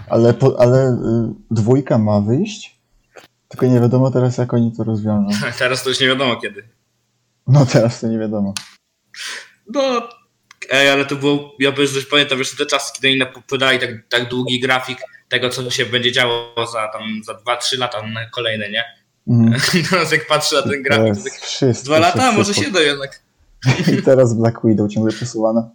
Ale, 0.09 0.33
po, 0.33 0.59
ale 0.59 0.89
y, 0.89 1.33
dwójka 1.51 1.97
ma 1.97 2.21
wyjść, 2.21 2.76
tylko 3.47 3.65
nie 3.65 3.79
wiadomo 3.79 4.11
teraz 4.11 4.37
jak 4.37 4.53
oni 4.53 4.71
to 4.77 4.83
rozwiążą. 4.83 5.39
Teraz 5.59 5.83
to 5.83 5.89
już 5.89 5.99
nie 5.99 6.07
wiadomo 6.07 6.35
kiedy. 6.35 6.67
No 7.47 7.65
teraz 7.65 7.99
to 7.99 8.07
nie 8.07 8.19
wiadomo. 8.19 8.53
No, 9.73 10.09
ej, 10.69 10.89
ale 10.89 11.05
to 11.05 11.15
było, 11.15 11.55
ja 11.59 11.71
bez 11.71 11.93
coś 11.93 12.05
pamiętam 12.05 12.39
jeszcze 12.39 12.57
te 12.57 12.65
czasy, 12.65 12.93
kiedy 12.93 13.07
oni 13.07 13.43
podali 13.47 13.79
tak, 13.79 13.89
tak 14.09 14.29
długi 14.29 14.59
grafik 14.59 14.99
tego, 15.29 15.49
co 15.49 15.71
się 15.71 15.85
będzie 15.85 16.11
działo 16.11 16.53
za 16.71 16.87
tam 16.87 17.21
za 17.23 17.33
2-3 17.33 17.79
lata 17.79 18.07
na 18.07 18.29
kolejne, 18.29 18.69
nie? 18.69 18.83
Mhm. 19.27 19.61
Teraz 19.89 20.11
jak 20.11 20.27
patrzę 20.27 20.55
na 20.55 20.61
ten 20.61 20.83
grafik, 20.83 21.23
to 21.23 21.23
tak 21.23 21.39
wszystko 21.39 21.85
dwa 21.85 21.99
lata, 21.99 22.29
a 22.29 22.31
może 22.31 22.53
się 22.53 22.71
da 22.71 22.79
jednak. 22.79 23.21
I 23.99 24.03
teraz 24.03 24.33
Black 24.33 24.59
Widow 24.63 24.91
ciągle 24.91 25.13
przesuwana. 25.13 25.69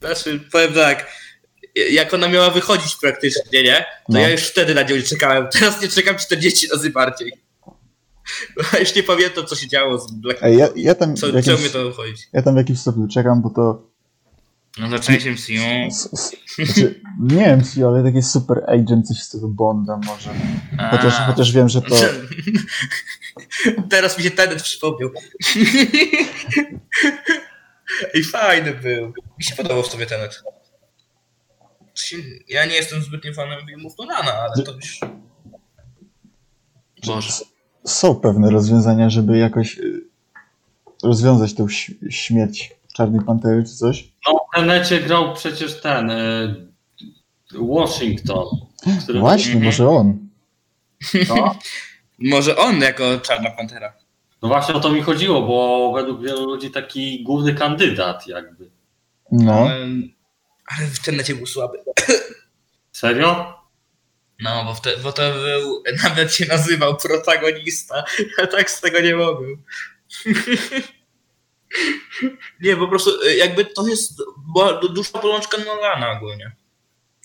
Znaczy, 0.00 0.40
powiem 0.52 0.74
tak, 0.74 1.06
jak 1.90 2.14
ona 2.14 2.28
miała 2.28 2.50
wychodzić 2.50 2.96
praktycznie, 2.96 3.62
nie? 3.62 3.76
To 3.76 3.84
No. 4.08 4.18
ja 4.20 4.28
już 4.28 4.40
wtedy 4.42 4.74
na 4.74 4.82
nią 4.82 4.96
nie 4.96 5.02
czekałem. 5.02 5.46
Teraz 5.58 5.82
nie 5.82 5.88
czekam 5.88 6.16
40 6.16 6.68
razy 6.68 6.90
bardziej. 6.90 7.32
Ja 8.72 8.78
już 8.78 8.94
nie 8.94 9.02
pamiętam, 9.02 9.46
co 9.46 9.56
się 9.56 9.68
działo 9.68 9.98
z 9.98 10.12
Black 10.12 10.38
Ej, 10.42 10.58
ja, 10.58 10.68
ja 10.76 10.94
tam 10.94 11.16
Co, 11.16 11.26
jakimś, 11.26 11.60
mnie 11.60 11.70
to 11.70 11.86
obchodzi? 11.88 12.22
ja 12.32 12.42
tam 12.42 12.54
w 12.54 12.56
jakimś 12.56 12.78
stopniu 12.80 13.08
czekam, 13.08 13.42
bo 13.42 13.50
to 13.50 13.82
No 14.78 14.90
zaczęliśmy 14.90 15.30
MCU. 15.30 15.52
s, 15.88 16.08
s, 16.12 16.32
znaczy, 16.56 17.00
nie 17.20 17.36
wiem, 17.44 17.62
czy 17.74 17.86
ale 17.86 18.02
taki 18.04 18.22
super 18.22 18.62
agent 18.68 19.08
coś 19.08 19.22
z 19.22 19.30
tego 19.30 19.48
Bonda 19.48 19.96
może. 20.06 20.30
Chociaż, 20.90 21.14
A. 21.18 21.26
chociaż 21.26 21.52
wiem, 21.52 21.68
że 21.68 21.82
to 21.82 21.96
Teraz 23.90 24.18
mi 24.18 24.24
się 24.24 24.30
Tenet 24.30 24.62
przypomniał. 24.62 25.10
I 28.14 28.24
fajny 28.24 28.74
był. 28.74 29.12
Mi 29.38 29.44
się 29.44 29.56
podobał 29.56 29.82
w 29.82 29.86
sobie 29.86 30.06
Tenet. 30.06 30.42
Ja 32.48 32.64
nie 32.66 32.74
jestem 32.74 33.02
zbytnio 33.02 33.32
fanem 33.34 33.66
filmów 33.66 33.98
Nolana, 33.98 34.32
ale 34.34 34.64
to 34.64 34.72
już... 34.72 35.00
Boże. 37.06 37.32
są 37.84 38.14
pewne 38.14 38.50
rozwiązania, 38.50 39.10
żeby 39.10 39.38
jakoś 39.38 39.78
y, 39.78 40.00
rozwiązać 41.02 41.54
tą 41.54 41.66
śmierć 42.10 42.72
Czarnej 42.94 43.20
Pantery 43.26 43.64
czy 43.64 43.74
coś. 43.76 44.08
No, 44.28 44.40
w 44.52 44.56
Tenecie 44.56 45.00
grał 45.00 45.34
przecież 45.34 45.80
ten 45.80 46.10
e, 46.10 46.54
Washington. 47.52 48.46
Który 49.02 49.20
Właśnie, 49.20 49.46
Mhm. 49.52 49.64
może 49.64 49.88
on. 49.88 50.18
No, 51.28 51.54
Może 52.18 52.56
on 52.56 52.80
jako 52.80 53.20
Czarna 53.20 53.50
Pantera. 53.50 53.92
no 54.42 54.48
właśnie 54.48 54.74
o 54.74 54.80
to 54.80 54.90
mi 54.92 55.02
chodziło, 55.02 55.42
bo 55.42 55.92
według 55.94 56.22
wielu 56.22 56.44
ludzi 56.44 56.70
taki 56.70 57.22
główny 57.22 57.54
kandydat 57.54 58.26
jakby. 58.26 58.70
No, 59.32 59.68
ale 60.66 60.86
w 60.86 60.98
Tenecie 60.98 61.34
był 61.34 61.46
słaby. 61.46 61.78
Serio? 62.92 63.54
No, 64.40 64.64
bo, 64.64 64.74
w 64.74 64.80
te, 64.80 64.96
bo 64.96 65.12
to 65.12 65.22
był, 65.32 65.82
nawet 66.04 66.34
się 66.34 66.46
nazywał 66.46 66.96
protagonista. 66.96 68.04
Ja 68.38 68.46
tak 68.46 68.70
z 68.70 68.80
tego 68.80 69.00
nie 69.00 69.16
mogłem. 69.16 69.62
nie, 72.60 72.76
po 72.76 72.88
prostu 72.88 73.10
y, 73.26 73.36
jakby 73.36 73.64
to 73.64 73.88
jest 73.88 74.22
była 74.54 74.80
du- 74.80 74.88
duża 74.88 75.18
bolączka 75.22 75.58
Nolana 75.64 76.10
ogólnie. 76.12 76.52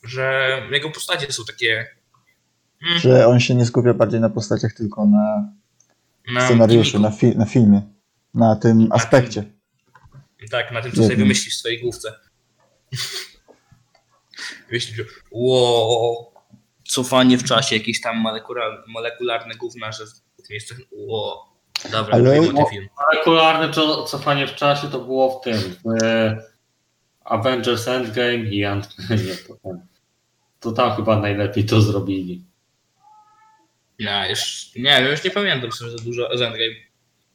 Że 0.04 0.52
jego 0.72 0.90
postacie 0.92 1.32
są 1.32 1.46
takie 1.46 1.88
mm, 2.88 3.00
że 3.00 3.28
on 3.28 3.40
się 3.40 3.56
nie 3.56 3.66
skupia 3.66 3.94
bardziej 3.94 4.20
na 4.20 4.30
postaciach, 4.30 4.74
tylko 4.74 5.06
na 5.06 5.50
na 6.34 6.46
scenariuszu, 6.46 7.00
na, 7.00 7.10
fi- 7.10 7.36
na 7.38 7.46
filmie, 7.46 7.82
na 8.34 8.56
tym 8.56 8.88
Na 8.88 8.96
aspekcie. 8.96 9.44
Tak, 10.52 10.72
na 10.72 10.82
tym, 10.82 10.92
co 10.92 10.96
sobie 10.98 11.10
Jednym. 11.10 11.26
wymyśli 11.28 11.52
w 11.52 11.54
swojej 11.56 11.82
główce. 11.82 12.14
Myśli, 14.72 14.96
że 14.96 15.04
wow, 15.32 16.34
cofanie 16.88 17.38
w 17.38 17.44
czasie, 17.44 17.76
jakieś 17.76 18.02
tam 18.02 18.18
molekular, 18.18 18.84
molekularne 18.88 19.56
gówna, 19.56 19.92
że 19.92 20.06
w 20.46 20.50
miejscu, 20.50 20.76
wow, 20.92 21.38
dobra, 21.92 22.14
Ale- 22.14 22.42
film. 22.70 22.90
Co- 23.74 24.04
cofanie 24.04 24.48
w 24.48 24.56
czasie 24.56 24.88
to 24.88 25.00
było 25.00 25.40
w 25.40 25.44
tym. 25.44 25.58
W 25.86 26.04
e, 26.04 26.44
Avengers 27.24 27.88
Endgame 27.88 28.36
i 28.36 28.66
Ant 28.66 28.96
nie, 29.10 29.36
to, 29.48 29.58
to 30.60 30.72
tam 30.72 30.96
chyba 30.96 31.20
najlepiej 31.20 31.66
to 31.66 31.82
zrobili. 31.82 32.46
Ja 34.00 34.30
już, 34.30 34.72
nie 34.76 34.84
wiem, 34.84 35.06
już 35.06 35.24
nie 35.24 35.32
pamiętam 35.32 35.72
sobie 35.72 35.92
za 35.92 35.98
dużo 35.98 36.38
z 36.38 36.42
Endgame. 36.42 36.76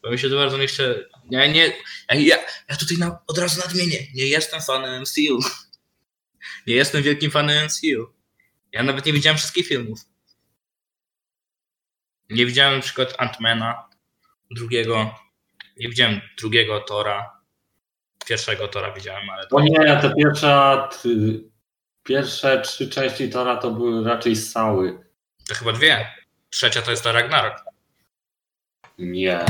Bo 0.02 0.10
mi 0.10 0.18
się 0.18 0.30
to 0.30 0.36
bardzo 0.36 0.58
nie 0.58 0.66
chce, 0.66 0.94
ja 1.30 1.46
nie, 1.46 1.66
ja, 2.10 2.14
ja, 2.14 2.36
ja 2.68 2.76
tutaj 2.76 2.96
na, 2.98 3.18
od 3.26 3.38
razu 3.38 3.60
nadmienię, 3.60 3.98
nie 4.14 4.26
jestem 4.26 4.60
fanem 4.60 5.02
MCU. 5.02 5.38
Nie 6.66 6.74
jestem 6.74 7.02
wielkim 7.02 7.30
fanem 7.30 7.64
MCU. 7.66 8.12
Ja 8.72 8.82
nawet 8.82 9.06
nie 9.06 9.12
widziałem 9.12 9.38
wszystkich 9.38 9.66
filmów. 9.66 10.00
Nie 12.30 12.46
widziałem 12.46 12.76
na 12.76 12.82
przykład 12.82 13.14
Antmana, 13.18 13.88
drugiego, 14.50 15.14
nie 15.76 15.88
widziałem 15.88 16.20
drugiego 16.38 16.80
Tora, 16.80 17.40
pierwszego 18.26 18.68
Tora 18.68 18.92
widziałem, 18.92 19.30
ale 19.30 19.42
to 19.42 19.48
Bo 19.50 19.60
nie, 19.60 20.00
te 20.02 20.14
pierwsze, 20.14 20.88
t, 21.02 21.08
pierwsze 22.02 22.60
trzy 22.60 22.90
części 22.90 23.30
Tora 23.30 23.56
to 23.56 23.70
były 23.70 24.04
raczej 24.04 24.36
sały. 24.36 24.98
to 25.48 25.54
chyba 25.54 25.72
dwie. 25.72 26.10
Trzecia 26.50 26.82
to 26.82 26.90
jest 26.90 27.02
to 27.02 27.12
Ragnarok. 27.12 27.64
Nie. 28.98 29.44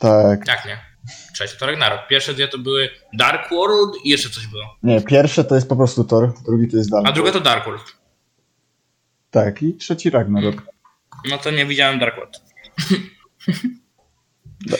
Tak. 0.00 0.46
Tak, 0.46 0.64
nie? 0.66 0.93
Trzecia 1.34 1.56
to 1.58 1.66
Ragnarok. 1.66 2.06
Pierwsze 2.08 2.34
dwie 2.34 2.48
to 2.48 2.58
były 2.58 2.90
Dark 3.12 3.50
World 3.50 3.96
i 4.04 4.08
jeszcze 4.08 4.30
coś 4.30 4.46
było. 4.46 4.76
Nie, 4.82 5.00
pierwsze 5.00 5.44
to 5.44 5.54
jest 5.54 5.68
po 5.68 5.76
prostu 5.76 6.04
Thor, 6.04 6.32
drugi 6.46 6.68
to 6.68 6.76
jest 6.76 6.90
Dark 6.90 7.06
A 7.06 7.12
druga 7.12 7.32
to 7.32 7.40
Dark 7.40 7.64
World. 7.64 7.96
Tak, 9.30 9.62
i 9.62 9.74
trzeci 9.76 10.10
Ragnarok. 10.10 10.62
No 11.30 11.38
to 11.38 11.50
nie 11.50 11.66
widziałem 11.66 11.98
Dark 11.98 12.16
World. 12.16 12.40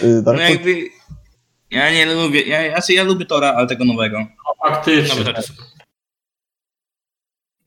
Y, 0.02 0.22
Dark 0.22 0.38
No 0.38 0.44
World 0.44 0.50
jakby... 0.50 0.88
Ja 1.70 1.92
nie 1.92 2.14
lubię, 2.14 2.42
ja, 2.42 2.70
znaczy 2.70 2.92
ja 2.92 3.04
lubię 3.04 3.26
Tora, 3.26 3.54
ale 3.54 3.66
tego 3.66 3.84
nowego. 3.84 4.18
No, 4.18 4.68
faktycznie. 4.68 5.22
Jest 5.22 5.46
super. 5.46 5.64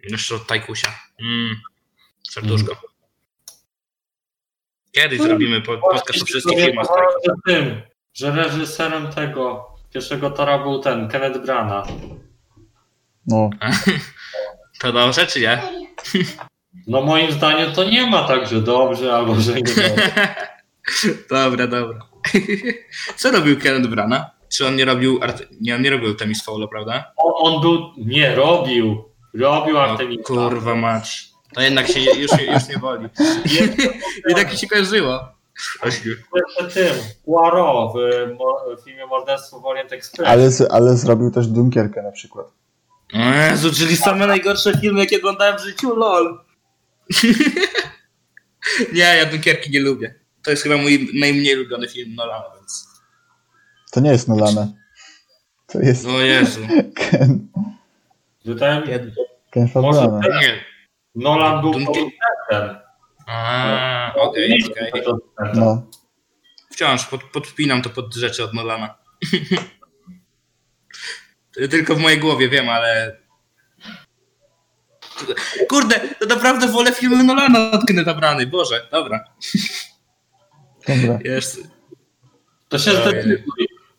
Jeszcze 0.04 0.36
od 0.36 0.48
Tajkusia. 0.48 1.00
Mm. 1.22 1.56
Serduszko. 2.30 2.82
Kiedyś 4.92 5.22
zrobimy 5.22 5.62
po- 5.62 5.78
podcast 5.78 6.22
o 6.22 6.26
wszystkich 6.26 6.58
filmach. 6.58 6.88
Tak. 8.22 8.36
Że 8.36 8.44
reżyserem 8.44 9.08
tego 9.08 9.66
pierwszego 9.94 10.32
Tora 10.32 10.60
był 10.60 10.80
ten, 10.80 11.08
Kenneth 11.08 11.40
Branagh. 11.46 11.88
No, 13.28 13.50
To 14.82 14.92
dobrze, 14.92 15.28
czy 15.28 15.42
nie? 15.42 15.62
No 16.88 17.02
moim 17.02 17.32
zdaniem 17.32 17.72
to 17.72 17.84
nie 17.84 18.06
ma 18.08 18.28
tak, 18.28 18.48
że 18.48 18.62
dobrze 18.62 19.14
albo 19.16 19.36
że 19.36 19.54
nie 19.54 19.64
dobrze. 19.64 19.96
Dobra, 21.30 21.68
dobra. 21.68 22.00
Co 23.16 23.32
robił 23.32 23.60
Kenneth 23.60 23.88
Branagh? 23.90 24.26
Czy 24.50 24.68
on 24.68 24.76
nie 24.76 24.86
robił, 24.86 25.20
nie, 25.62 25.76
on 25.76 25.82
nie 25.82 25.90
robił 25.90 26.16
Temis 26.16 26.44
Fowla, 26.46 26.68
prawda? 26.68 27.12
On, 27.18 27.34
on 27.54 27.62
był, 27.62 27.92
nie, 27.98 28.36
robił. 28.36 29.04
Robił 29.34 29.74
No, 29.74 29.82
Artemisa. 29.82 30.24
kurwa 30.24 30.76
mać. 30.76 31.28
To 31.54 31.62
jednak 31.62 31.88
się 31.88 32.00
już, 32.00 32.18
już 32.32 32.68
nie 32.70 32.78
boli. 32.82 33.08
jednak 34.28 34.52
mi 34.52 34.58
się 34.58 34.68
kojarzyło. 34.68 35.20
Tym, 36.74 36.94
Poirot 37.26 37.94
w, 37.94 38.84
filmie 38.86 39.06
Morderstwo 39.06 39.60
w 39.60 39.66
Orient 39.66 39.94
Express. 39.94 40.30
ale, 40.30 40.50
ale 40.70 40.98
zrobił 40.98 41.32
też 41.32 41.48
Dunkierkę 41.48 42.02
na 42.02 42.12
przykład. 42.12 42.48
Jezu, 43.50 43.74
czyli 43.74 43.98
same 43.98 44.28
najgorsze 44.28 44.78
filmy, 44.78 45.00
jakie 45.00 45.18
oglądałem 45.18 45.58
w 45.58 45.64
życiu, 45.64 45.96
lol. 45.96 46.40
nie, 48.94 49.00
ja 49.00 49.26
Dunkierki 49.26 49.72
nie 49.72 49.80
lubię. 49.80 50.16
To 50.44 50.52
jest 50.52 50.64
chyba 50.64 50.78
mój 50.78 51.10
najmniej 51.20 51.56
ulubiony 51.56 51.88
film 51.88 52.16
Nolana, 52.16 52.46
więc... 52.56 52.88
To 53.92 54.00
nie 54.00 54.12
jest 54.12 54.28
Nolana. 54.28 54.68
To 55.68 55.80
jest 55.80 56.06
O 56.06 56.20
Jezu. 56.20 56.62
Ken, 56.96 57.48
Jed- 58.46 59.12
Ken 59.52 59.68
Fabrana. 59.68 60.20
Nie. 60.42 60.64
Nolan 61.16 61.62
był 61.62 61.72
producentem. 61.72 62.87
A, 63.28 64.14
okej, 64.16 64.64
okej. 64.72 64.92
Producentem. 64.92 65.52
No, 65.54 65.88
Wciąż 66.72 67.06
pod, 67.06 67.24
podpinam 67.24 67.82
to 67.82 67.90
pod 67.90 68.16
rzeczy 68.16 68.44
od 68.44 68.54
Nolana. 68.54 68.96
Tylko 71.70 71.96
w 71.96 72.00
mojej 72.00 72.20
głowie 72.20 72.50
wiem, 72.50 72.70
ale. 72.70 73.18
Kurde, 75.70 76.00
to 76.20 76.26
naprawdę 76.26 76.68
wolę 76.68 76.94
filmy 76.94 77.24
Nolana 77.24 77.72
od 77.72 77.86
Kenneta 77.86 78.14
Brany. 78.14 78.48
Boże, 78.48 78.88
dobra. 78.92 79.24
dobra. 80.88 81.20
Jest. 81.34 81.60
To 82.70 82.80
się 82.80 82.92
zdecyduj. 82.92 83.44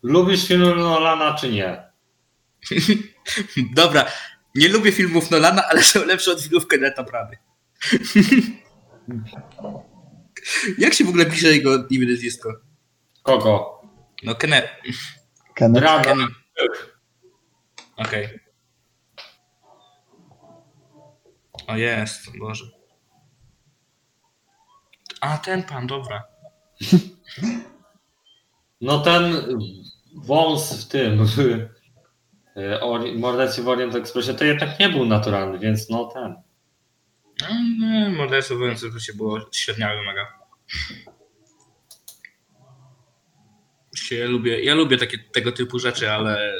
Lubisz 0.03 0.47
filmy 0.47 0.75
Nolana 0.75 1.33
czy 1.33 1.49
nie? 1.49 1.83
Dobra. 3.75 4.05
Nie 4.55 4.69
lubię 4.69 4.91
filmów 4.91 5.31
Nolana, 5.31 5.63
ale 5.69 5.83
są 5.83 6.05
lepsze 6.05 6.31
od 6.31 6.41
filmów 6.41 6.67
Kenneta 6.67 7.03
Brany. 7.03 7.37
Jak 10.77 10.93
się 10.93 11.05
w 11.05 11.09
ogóle 11.09 11.25
pisze 11.25 11.47
jego 11.47 11.87
imię 11.87 12.07
nazwisko? 12.07 12.53
Kogo? 13.23 13.81
No, 14.23 14.35
Kenneth. 14.35 14.67
Kenneth. 15.53 16.03
Ken... 16.03 16.19
Okej. 17.97 18.39
O 21.67 21.75
jest, 21.75 22.37
Boże. 22.39 22.65
A, 25.21 25.37
ten 25.37 25.63
pan, 25.63 25.87
dobra. 25.87 26.23
No 28.81 28.99
ten 28.99 29.33
wąs 30.15 30.85
w 30.85 30.87
tym, 30.87 31.25
e, 32.55 33.15
Morderstwie 33.15 33.63
w 33.63 33.67
Orient 33.67 33.95
Expressie 33.95 34.33
to 34.33 34.45
jednak 34.45 34.79
nie 34.79 34.89
był 34.89 35.05
naturalny, 35.05 35.59
więc 35.59 35.89
no 35.89 36.05
ten. 36.05 36.35
No, 37.41 38.09
morderstwo 38.09 38.55
mówiąc, 38.55 38.81
to 38.93 38.99
się 38.99 39.13
było 39.13 39.39
średniawe 39.51 40.01
mega. 40.03 40.39
Się, 43.95 44.15
Ja 44.15 44.25
lubię, 44.25 44.63
ja 44.63 44.75
lubię 44.75 44.97
takie, 44.97 45.19
tego 45.19 45.51
typu 45.51 45.79
rzeczy, 45.79 46.11
ale... 46.11 46.51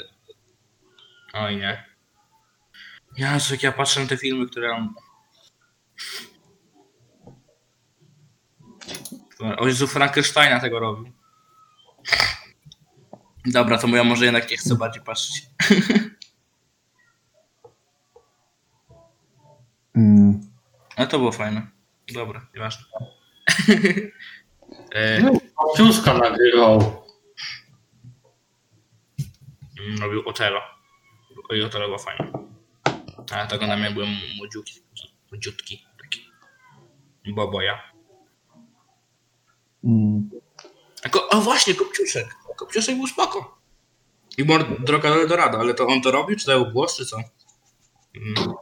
Oj 1.32 1.56
nie. 1.56 1.84
Jezu, 3.16 3.54
jak 3.54 3.62
ja 3.62 3.72
patrzę 3.72 4.00
na 4.00 4.06
te 4.06 4.16
filmy, 4.16 4.46
które 4.46 4.72
on... 4.72 4.94
O 9.58 9.66
Jezu, 9.66 9.86
Frankensteina 9.86 10.60
tego 10.60 10.78
robił. 10.78 11.12
Dobra, 13.46 13.78
to 13.78 13.88
ja 13.88 14.04
może 14.04 14.24
jednak 14.24 14.50
nie 14.50 14.56
chcę 14.56 14.74
bardziej 14.74 15.02
patrzeć. 15.02 15.42
Mm, 19.96 20.49
Ale 21.00 21.08
to 21.08 21.18
było 21.18 21.32
fajne. 21.32 21.66
Dobra, 22.12 22.46
nieważne. 22.54 22.84
e, 24.94 25.22
Kopciuszka 25.54 26.14
nagrywał. 26.14 27.04
mm, 29.80 30.00
robił 30.00 30.28
Otelo. 30.28 30.60
I 31.56 31.62
Otelo 31.62 31.86
było 31.86 31.98
fajne. 31.98 32.32
Ale 33.32 33.46
tego 33.48 33.66
na 33.66 33.76
mnie 33.76 33.90
były 33.90 34.06
młodziutki. 34.36 34.80
Młodziutki. 35.32 35.86
Taki. 36.02 36.26
Boboja. 37.34 37.82
mm. 39.84 40.30
A, 41.04 41.08
ko- 41.08 41.28
a 41.32 41.36
właśnie, 41.40 41.74
Kopciuszek. 41.74 42.36
Kopciuszek 42.56 42.96
był 42.96 43.06
spoko. 43.06 43.60
I 44.38 44.44
mor- 44.44 44.84
droga 44.84 45.08
do 45.08 45.14
Eldorado, 45.22 45.58
ale 45.60 45.74
to 45.74 45.86
on 45.86 46.02
to 46.02 46.10
robił, 46.10 46.36
czy 46.38 46.46
dał 46.46 46.70
głos, 46.72 46.96
czy 46.96 47.06
co? 47.06 47.16
Mm. 48.16 48.54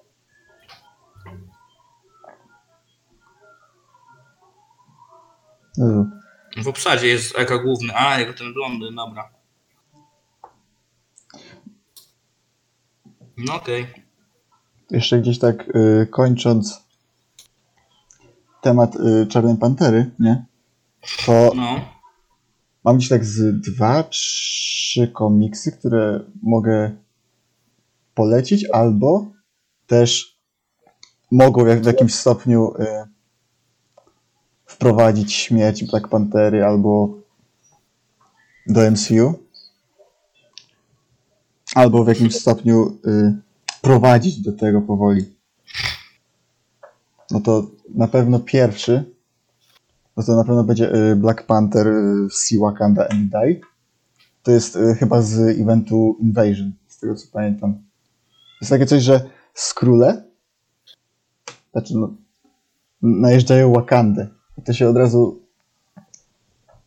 W 6.62 6.68
obsadzie 6.68 7.06
jest 7.08 7.38
Eka 7.38 7.58
główny. 7.58 7.92
A, 7.96 8.18
jego 8.20 8.34
ten 8.34 8.54
blondy, 8.54 8.86
dobra. 8.96 9.30
No 13.36 13.54
okej. 13.54 13.86
Jeszcze 14.90 15.20
gdzieś 15.20 15.38
tak 15.38 15.76
y, 15.76 16.06
kończąc 16.10 16.84
temat 18.62 18.96
y, 18.96 19.26
Czarnej 19.26 19.56
Pantery, 19.56 20.10
nie? 20.18 20.44
To 21.26 21.52
No. 21.54 21.80
mam 22.84 22.96
gdzieś 22.96 23.08
tak 23.08 23.24
z 23.24 23.60
dwa, 23.60 24.02
trzy 24.02 25.08
komiksy, 25.08 25.72
które 25.72 26.20
mogę 26.42 26.96
polecić, 28.14 28.64
albo 28.72 29.26
też 29.86 30.38
mogą 31.30 31.66
jak, 31.66 31.82
w 31.82 31.86
jakimś 31.86 32.14
stopniu 32.14 32.74
y, 32.80 32.86
wprowadzić 34.78 35.32
śmierć 35.32 35.84
Black 35.84 36.08
Pantery 36.08 36.64
albo 36.64 37.18
do 38.66 38.90
MCU. 38.90 39.34
Albo 41.74 42.04
w 42.04 42.08
jakimś 42.08 42.34
stopniu 42.34 42.98
y, 43.06 43.36
prowadzić 43.82 44.40
do 44.40 44.52
tego 44.52 44.82
powoli. 44.82 45.24
No 47.30 47.40
to 47.40 47.70
na 47.94 48.08
pewno 48.08 48.40
pierwszy, 48.40 49.04
no 50.16 50.22
to 50.22 50.36
na 50.36 50.44
pewno 50.44 50.64
będzie 50.64 50.94
y, 50.94 51.16
Black 51.16 51.42
Panther 51.42 51.86
y, 51.88 52.58
Wakanda 52.60 53.08
and 53.08 53.30
Die. 53.30 53.60
To 54.42 54.50
jest 54.52 54.76
y, 54.76 54.94
chyba 54.94 55.22
z 55.22 55.60
eventu 55.60 56.16
Invasion, 56.20 56.72
z 56.88 56.98
tego 56.98 57.14
co 57.14 57.26
pamiętam. 57.32 57.82
Jest 58.60 58.70
takie 58.70 58.86
coś, 58.86 59.02
że 59.02 59.30
Skróle, 59.54 60.24
znaczy 61.72 61.94
no, 61.96 62.14
najeżdżają 63.02 63.72
Wakandę. 63.72 64.37
To 64.64 64.72
się 64.72 64.88
od 64.88 64.96
razu 64.96 65.40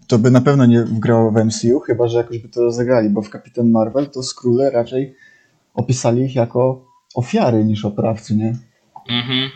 to 0.07 0.19
by 0.19 0.31
na 0.31 0.41
pewno 0.41 0.65
nie 0.65 0.81
wgrało 0.81 1.31
w 1.31 1.45
MCU, 1.45 1.79
chyba 1.79 2.07
że 2.07 2.17
jakoś 2.17 2.37
by 2.37 2.49
to 2.49 2.61
rozegrali, 2.61 3.09
bo 3.09 3.21
w 3.21 3.29
Kapitan 3.29 3.69
Marvel 3.69 4.09
to 4.09 4.23
Skróle 4.23 4.71
raczej 4.71 5.15
opisali 5.73 6.23
ich 6.23 6.35
jako 6.35 6.85
ofiary 7.15 7.65
niż 7.65 7.85
oprawcy, 7.85 8.35
nie? 8.35 8.55
Mhm. 9.09 9.49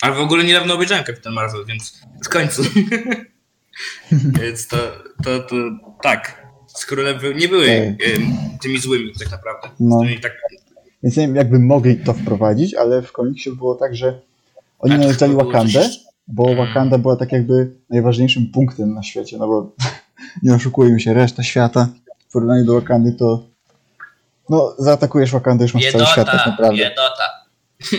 Ale 0.00 0.14
w 0.14 0.20
ogóle 0.20 0.44
niedawno 0.44 0.74
obejrzałem 0.74 1.04
Kapitan 1.04 1.32
Marvel, 1.32 1.64
więc 1.66 2.02
w 2.24 2.28
końcu. 2.28 2.62
więc 4.40 4.68
to, 4.68 4.76
to, 5.24 5.38
to 5.38 5.54
tak. 6.02 6.46
Skróle 6.66 7.14
by- 7.14 7.34
nie 7.34 7.48
były 7.48 7.96
tymi 8.62 8.78
złymi 8.78 9.12
tak 9.18 9.30
naprawdę. 9.30 9.68
No. 9.80 10.02
Tak, 10.22 10.32
Więc 11.02 11.16
nie 11.16 11.26
wiem, 11.26 11.36
jakby 11.36 11.58
mogli 11.58 11.96
to 11.96 12.12
wprowadzić, 12.12 12.74
ale 12.74 13.02
w 13.02 13.12
komiksie 13.12 13.52
było 13.52 13.74
tak, 13.74 13.96
że 13.96 14.20
oni 14.78 14.94
chyba 15.12 15.28
było 15.28 15.44
Wakandę, 15.44 15.82
coś- 15.82 15.98
bo 16.26 16.50
Mm. 16.50 16.66
Wakanda 16.66 16.98
była 16.98 17.16
tak 17.16 17.32
jakby 17.32 17.72
najważniejszym 17.90 18.46
punktem 18.52 18.94
na 18.94 19.02
świecie, 19.02 19.36
no 19.38 19.46
bo 19.46 19.72
nie 20.42 20.54
oszukujmy 20.54 21.00
się, 21.00 21.14
reszta 21.14 21.42
świata 21.42 21.88
w 22.28 22.32
porównaniu 22.32 22.64
do 22.64 22.74
Wakandy 22.74 23.12
to 23.12 23.46
no, 24.48 24.74
zaatakujesz 24.78 25.32
Wakandę, 25.32 25.64
już 25.64 25.74
masz 25.74 25.92
cały 25.92 26.06
świat 26.06 26.26
tak 26.26 26.46
naprawdę. 26.46 26.76
biedota. 26.78 27.24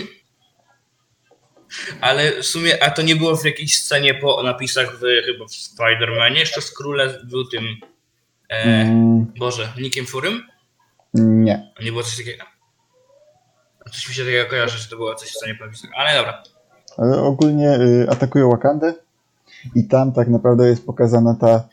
Ale 2.00 2.42
w 2.42 2.46
sumie, 2.46 2.82
a 2.82 2.90
to 2.90 3.02
nie 3.02 3.16
było 3.16 3.36
w 3.36 3.44
jakiejś 3.44 3.82
scenie 3.82 4.14
po 4.14 4.42
napisach 4.42 4.96
w, 4.96 5.00
chyba 5.00 5.44
w 5.44 5.50
Spider-Manie, 5.50 6.36
jeszcze 6.38 6.60
Skróle 6.60 7.20
był 7.24 7.44
tym, 7.44 7.66
e, 8.48 8.62
Mm, 8.64 9.32
Boże, 9.38 9.72
Nickiem 9.78 10.06
Furym? 10.06 10.42
nie. 11.14 11.72
Nie 11.82 11.90
było 11.90 12.02
coś 12.02 12.16
takiego? 12.16 12.44
Coś 13.92 14.08
mi 14.08 14.14
się 14.14 14.24
takiego 14.24 14.50
kojarzy, 14.50 14.78
że 14.78 14.88
to 14.88 14.96
było 14.96 15.14
coś 15.14 15.28
w 15.28 15.32
scenie 15.36 15.54
po 15.54 15.64
napisach, 15.64 15.90
ale 15.96 16.14
dobra. 16.14 16.42
Ale 16.98 17.22
ogólnie 17.22 17.80
y, 17.80 18.10
atakują 18.10 18.50
Wakandę 18.50 18.94
I 19.74 19.84
tam 19.84 20.12
tak 20.12 20.28
naprawdę 20.28 20.68
jest 20.68 20.86
pokazana 20.86 21.34
ta 21.34 21.68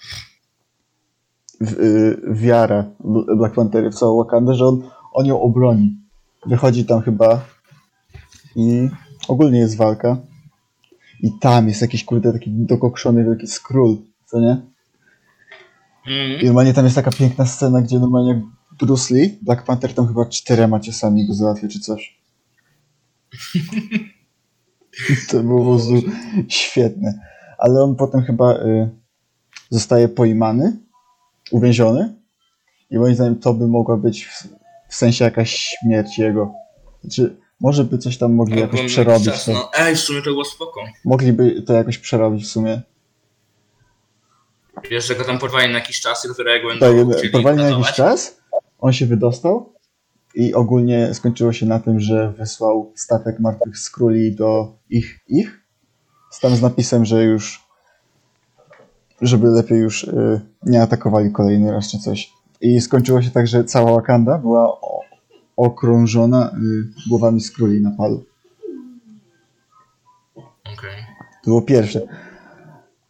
y, 1.62 2.18
wiara 2.32 2.86
Bl- 3.04 3.38
Black 3.38 3.56
Panthery 3.56 3.92
w 3.92 3.96
całą 3.96 4.18
Wakandę, 4.18 4.56
że 4.56 4.66
on, 4.66 4.90
on 5.14 5.26
ją 5.26 5.42
obroni. 5.42 5.98
Wychodzi 6.46 6.86
tam 6.86 7.02
chyba 7.02 7.46
i 8.56 8.90
ogólnie 9.28 9.60
jest 9.60 9.78
walka. 9.78 10.18
I 11.22 11.32
tam 11.42 11.68
jest 11.68 11.82
jakiś 11.82 12.06
kurde 12.06 12.34
taki 12.34 12.52
dokokszony 12.52 13.24
wielki 13.24 13.48
skról, 13.48 13.98
co 14.26 14.40
nie? 14.40 14.62
Mhm. 16.08 16.42
I 16.42 16.46
normalnie 16.46 16.74
tam 16.74 16.86
jest 16.86 16.96
taka 16.96 17.12
piękna 17.12 17.46
scena, 17.46 17.82
gdzie 17.82 18.00
normalnie 18.00 18.30
jak 18.30 18.44
Bruce 18.80 19.16
Lee, 19.16 19.40
Black 19.42 19.64
Panther 19.64 19.94
tam 19.94 20.08
chyba 20.08 20.26
czterema 20.26 20.80
ciosami 20.80 21.28
go 21.28 21.34
załatwia 21.34 21.68
czy 21.68 21.80
coś. 21.80 22.18
to 25.30 25.40
było 25.40 25.60
po 25.60 25.66
prostu 25.66 26.10
świetne. 26.48 27.20
Ale 27.58 27.82
on 27.82 27.96
potem 27.96 28.24
chyba 28.24 28.54
y, 28.54 28.90
zostaje 29.70 30.08
pojmany, 30.08 30.78
uwięziony 31.52 32.16
i 32.90 32.98
moim 32.98 33.16
zdaniem 33.16 33.40
to 33.40 33.54
by 33.54 33.68
mogła 33.68 33.98
być 33.98 34.26
w, 34.26 34.48
w 34.90 34.96
sensie 34.96 35.26
jakaś 35.26 35.56
śmierć 35.56 36.18
jego. 36.18 36.54
Znaczy, 37.02 37.38
może 37.62 37.84
by 37.84 37.98
coś 37.98 38.18
tam 38.18 38.34
mogli 38.34 38.60
jakoś 38.60 38.86
przerobić. 38.86 39.26
czas, 39.26 39.46
To. 39.46 39.54
No, 39.54 39.70
ej, 39.78 39.96
w 39.96 40.00
sumie 40.00 40.22
to 40.22 40.30
było 40.30 40.46
spoko. 40.46 40.82
Mogliby 41.06 41.62
to 41.62 41.74
jakoś 41.74 41.98
przerobić 41.98 42.44
w 42.44 42.48
sumie. 42.48 42.82
Wiesz, 44.90 45.08
że 45.08 45.16
go 45.16 45.24
tam 45.24 45.40
porwali 45.40 45.68
na 45.74 45.80
jakiś 45.80 46.02
czas 46.02 46.26
i 46.26 46.28
dopiero 46.28 46.52
jak 46.52 46.64
będą 46.68 47.12
Tak, 47.12 47.32
porwali 47.32 47.58
na 47.58 47.70
jakiś 47.70 47.92
czas, 47.92 48.42
on 48.80 48.94
się 48.94 49.06
wydostał 49.06 49.75
i 50.36 50.54
ogólnie 50.54 51.14
skończyło 51.14 51.54
się 51.54 51.66
na 51.66 51.80
tym, 51.80 52.00
że 52.00 52.32
wysłał 52.32 52.92
statek 52.96 53.40
martwych 53.40 53.80
skróli 53.80 54.36
do 54.36 54.78
ich, 54.90 55.20
ich 55.28 55.62
z 56.32 56.40
tam 56.40 56.56
z 56.56 56.62
napisem, 56.62 57.06
że 57.06 57.24
już 57.24 57.66
żeby 59.22 59.48
lepiej 59.48 59.80
już 59.80 60.04
y, 60.04 60.42
nie 60.64 60.82
atakowali 60.82 61.32
kolejny 61.32 61.72
raz 61.72 61.92
czy 61.92 62.00
coś. 62.00 62.34
I 62.62 62.82
skończyło 62.82 63.22
się 63.22 63.32
tak, 63.32 63.48
że 63.48 63.64
cała 63.64 63.92
Wakanda 63.92 64.38
była 64.38 64.82
o, 64.82 65.00
okrążona 65.58 66.48
y, 66.50 67.10
głowami 67.10 67.42
skróli 67.42 67.82
napadu. 67.82 68.24
Okej. 70.74 71.06
To 71.44 71.46
było 71.46 71.62
pierwsze. 71.62 72.02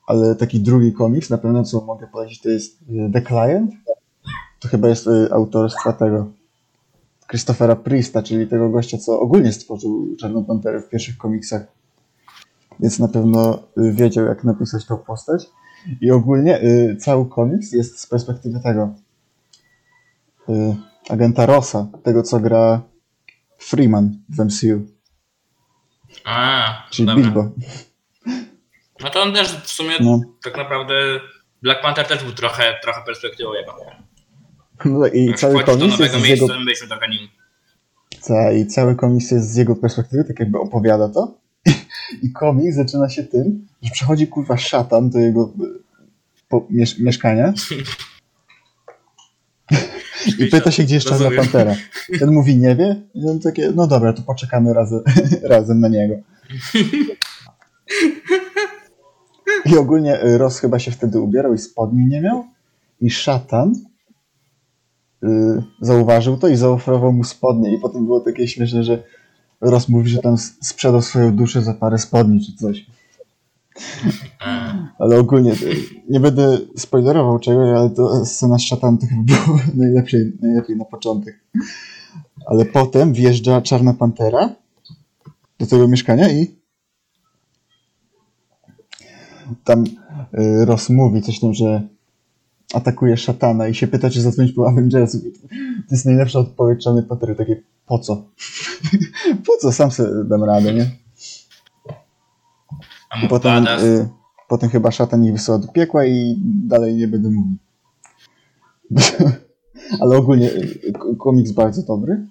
Ale 0.07 0.35
taki 0.35 0.59
drugi 0.59 0.93
komiks, 0.93 1.29
na 1.29 1.37
pewno 1.37 1.63
co 1.63 1.81
mogę 1.81 2.07
polecić, 2.07 2.41
to 2.41 2.49
jest 2.49 2.81
y, 2.81 3.11
The 3.13 3.21
Client. 3.21 3.71
To 4.59 4.67
chyba 4.67 4.87
jest 4.87 5.07
y, 5.07 5.29
autorstwa 5.31 5.93
tego 5.93 6.31
Christophera 7.27 7.75
Priesta, 7.75 8.23
czyli 8.23 8.47
tego 8.47 8.69
gościa, 8.69 8.97
co 8.97 9.19
ogólnie 9.19 9.53
stworzył 9.53 10.15
Czarną 10.19 10.45
Panterę 10.45 10.81
w 10.81 10.89
pierwszych 10.89 11.17
komiksach. 11.17 11.61
Więc 12.79 12.99
na 12.99 13.07
pewno 13.07 13.63
y, 13.77 13.93
wiedział, 13.93 14.25
jak 14.25 14.43
napisać 14.43 14.85
tą 14.85 14.97
postać. 14.97 15.45
I 16.01 16.11
ogólnie 16.11 16.63
y, 16.63 16.97
cały 16.99 17.29
komiks 17.29 17.71
jest 17.71 17.99
z 17.99 18.07
perspektywy 18.07 18.59
tego 18.59 18.93
y, 20.49 20.75
agenta 21.09 21.45
Rossa, 21.45 21.87
tego 22.03 22.23
co 22.23 22.39
gra 22.39 22.81
Freeman 23.57 24.17
w 24.29 24.39
MCU, 24.45 24.95
A, 26.25 26.87
czyli 26.89 27.05
dobra. 27.07 27.23
Bilbo. 27.23 27.49
No 29.03 29.09
to 29.09 29.21
on 29.21 29.33
też 29.33 29.61
w 29.61 29.69
sumie 29.69 29.91
No. 29.99 30.19
tak 30.43 30.57
naprawdę 30.57 30.93
Black 31.61 31.81
Panther 31.81 32.07
też 32.07 32.23
był 32.23 32.33
trochę, 32.33 32.79
trochę 32.83 33.01
perspektywą 33.05 33.53
jego. 33.53 33.75
No 34.85 35.07
i 35.07 35.25
Jak 35.25 35.39
cały 35.39 35.63
komiks 35.63 35.99
jest 35.99 36.13
z 36.13 36.27
jego 36.27 36.47
I 38.55 38.67
cały 38.67 38.95
komiks 38.95 39.31
jest 39.31 39.51
z 39.51 39.55
jego 39.55 39.75
perspektywy, 39.75 40.23
tak 40.23 40.39
jakby 40.39 40.59
opowiada 40.59 41.09
to. 41.09 41.37
I 42.23 42.31
komiks 42.31 42.75
zaczyna 42.75 43.09
się 43.09 43.23
tym, 43.23 43.67
że 43.81 43.91
przychodzi 43.91 44.27
kurwa 44.27 44.57
szatan 44.57 45.09
do 45.09 45.19
jego 45.19 45.53
y, 45.63 45.85
po, 46.49 46.67
miesz, 46.69 46.99
mieszkania 46.99 47.53
i 50.39 50.45
pyta 50.45 50.71
się, 50.71 50.83
gdzie 50.83 50.95
jest 50.95 51.07
Czarna 51.07 51.23
Rozumiem. 51.23 51.43
Pantera. 51.43 51.75
Ten 52.19 52.31
mówi, 52.31 52.57
nie 52.57 52.75
wie. 52.75 53.01
I 53.13 53.29
on 53.29 53.39
takie, 53.39 53.71
no 53.75 53.87
dobra, 53.87 54.13
to 54.13 54.21
poczekamy 54.21 54.73
razem, 54.73 55.01
razem 55.43 55.79
na 55.79 55.87
niego. 55.87 56.15
I 59.65 59.77
ogólnie 59.77 60.23
y, 60.23 60.37
Ross 60.37 60.59
chyba 60.59 60.79
się 60.79 60.91
wtedy 60.91 61.19
ubierał 61.19 61.53
i 61.53 61.57
spodni 61.57 62.05
nie 62.05 62.21
miał. 62.21 62.45
I 63.01 63.09
szatan 63.09 63.73
zauważył 65.81 66.37
to 66.37 66.47
i 66.47 66.55
zaoferował 66.55 67.13
mu 67.13 67.23
spodnie. 67.23 67.75
I 67.75 67.79
potem 67.79 68.05
było 68.05 68.19
takie 68.19 68.47
śmieszne, 68.47 68.83
że 68.83 69.03
Ross 69.61 69.89
mówi, 69.89 70.09
że 70.09 70.19
tam 70.19 70.37
sprzedał 70.37 71.01
swoją 71.01 71.35
duszę 71.35 71.61
za 71.61 71.73
parę 71.73 71.97
spodni 71.97 72.45
czy 72.45 72.57
coś. 72.57 72.85
Ale 74.99 75.19
ogólnie 75.19 75.51
y, 75.51 75.75
nie 76.09 76.19
będę 76.19 76.57
spoilerował 76.77 77.39
czegoś, 77.39 77.69
ale 77.77 77.89
to 77.89 78.25
scena 78.25 78.57
z 78.59 78.61
chyba 78.69 79.23
było 79.45 79.59
najlepiej, 79.75 80.33
najlepiej 80.41 80.77
na 80.77 80.85
początek. 80.85 81.39
Ale 82.45 82.65
potem 82.65 83.13
wjeżdża 83.13 83.61
Czarna 83.61 83.93
Pantera 83.93 84.55
do 85.59 85.65
tego 85.65 85.87
mieszkania 85.87 86.29
i 86.29 86.55
tam 89.63 89.83
y, 89.83 90.65
Ross 90.65 90.89
mówi 90.89 91.21
coś 91.21 91.39
tam, 91.39 91.53
że 91.53 91.87
atakuje 92.73 93.17
szatana 93.17 93.67
i 93.67 93.75
się 93.75 93.87
pyta, 93.87 94.09
czy 94.09 94.21
zadzwonić 94.21 94.53
po 94.53 94.67
Avengersów. 94.67 95.21
To 95.89 95.95
jest 95.95 96.05
najlepsza 96.05 96.39
odpowiedź 96.39 96.83
Czarnej 96.83 97.03
Pantery, 97.03 97.35
takie 97.35 97.61
po 97.85 97.99
co? 97.99 98.15
po 99.47 99.57
co? 99.61 99.71
Sam 99.71 99.91
sobie 99.91 100.09
dam 100.29 100.43
radę, 100.43 100.73
nie? 100.73 100.91
a 103.09 103.25
I 103.25 103.27
potem, 103.27 103.67
y, 103.67 104.09
potem 104.47 104.69
chyba 104.69 104.91
szatan 104.91 105.25
ich 105.25 105.31
wysyła 105.31 105.57
do 105.59 105.67
piekła 105.67 106.05
i 106.05 106.35
dalej 106.67 106.95
nie 106.95 107.07
będę 107.07 107.29
mówił. 107.29 107.57
Ale 110.01 110.17
ogólnie 110.17 110.51
y, 110.51 110.93
komiks 111.19 111.51
bardzo 111.51 111.81
dobry. 111.81 112.27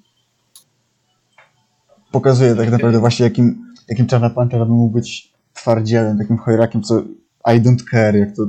Pokazuje 2.12 2.54
tak 2.54 2.70
naprawdę 2.70 3.00
właśnie 3.00 3.24
jakim, 3.24 3.72
jakim 3.88 4.06
Czarna 4.06 4.30
Pantera 4.30 4.64
by 4.64 4.72
mógł 4.72 4.94
być 4.94 5.32
twardzielem, 5.54 6.18
takim 6.18 6.36
chojrakiem, 6.36 6.82
co 6.82 7.02
I 7.46 7.60
don't 7.60 7.84
care, 7.90 8.16
jak 8.16 8.36
to 8.36 8.42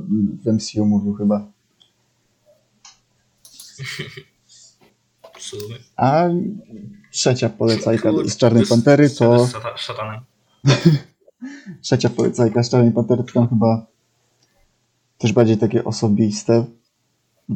w 0.43 0.53
MCU 0.53 0.85
mówił 0.85 1.13
chyba. 1.13 1.54
A 5.95 6.23
trzecia 7.11 7.49
polecajka 7.49 8.11
z 8.25 8.37
Czarnej 8.37 8.65
Pantery 8.65 9.09
to... 9.09 9.47
Szatanem. 9.75 10.21
Trzecia 11.81 12.09
polecajka 12.09 12.63
z 12.63 12.69
Czarnej 12.69 12.91
Pantery 12.91 13.23
to 13.23 13.33
tam 13.33 13.49
chyba 13.49 13.85
też 15.17 15.33
bardziej 15.33 15.57
takie 15.57 15.83
osobiste. 15.83 16.65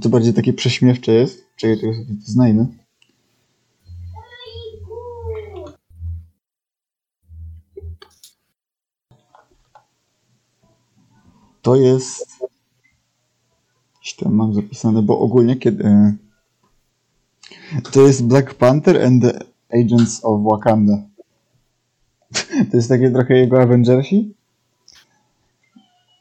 To 0.01 0.09
bardziej 0.09 0.33
takie 0.33 0.53
prześmiewcze 0.53 1.11
jest. 1.11 1.45
Czekaj, 1.55 1.75
to 1.75 1.93
sobie 1.93 2.21
to 2.25 2.31
znajdę. 2.31 2.67
To 11.61 11.75
jest... 11.75 12.38
Gdzieś 14.09 14.17
tam 14.23 14.33
mam 14.33 14.53
zapisane, 14.53 15.01
bo 15.01 15.19
ogólnie 15.19 15.55
kiedy... 15.55 15.83
e, 15.85 16.13
To 17.91 18.01
jest 18.01 18.23
Black 18.25 18.53
Panther 18.53 19.05
and 19.05 19.23
the 19.23 19.39
Agents 19.79 20.19
of 20.25 20.41
Wakanda. 20.43 20.97
To 22.71 22.77
jest 22.77 22.89
takie 22.89 23.11
trochę 23.11 23.33
jego 23.37 23.61
Avengersi. 23.61 24.33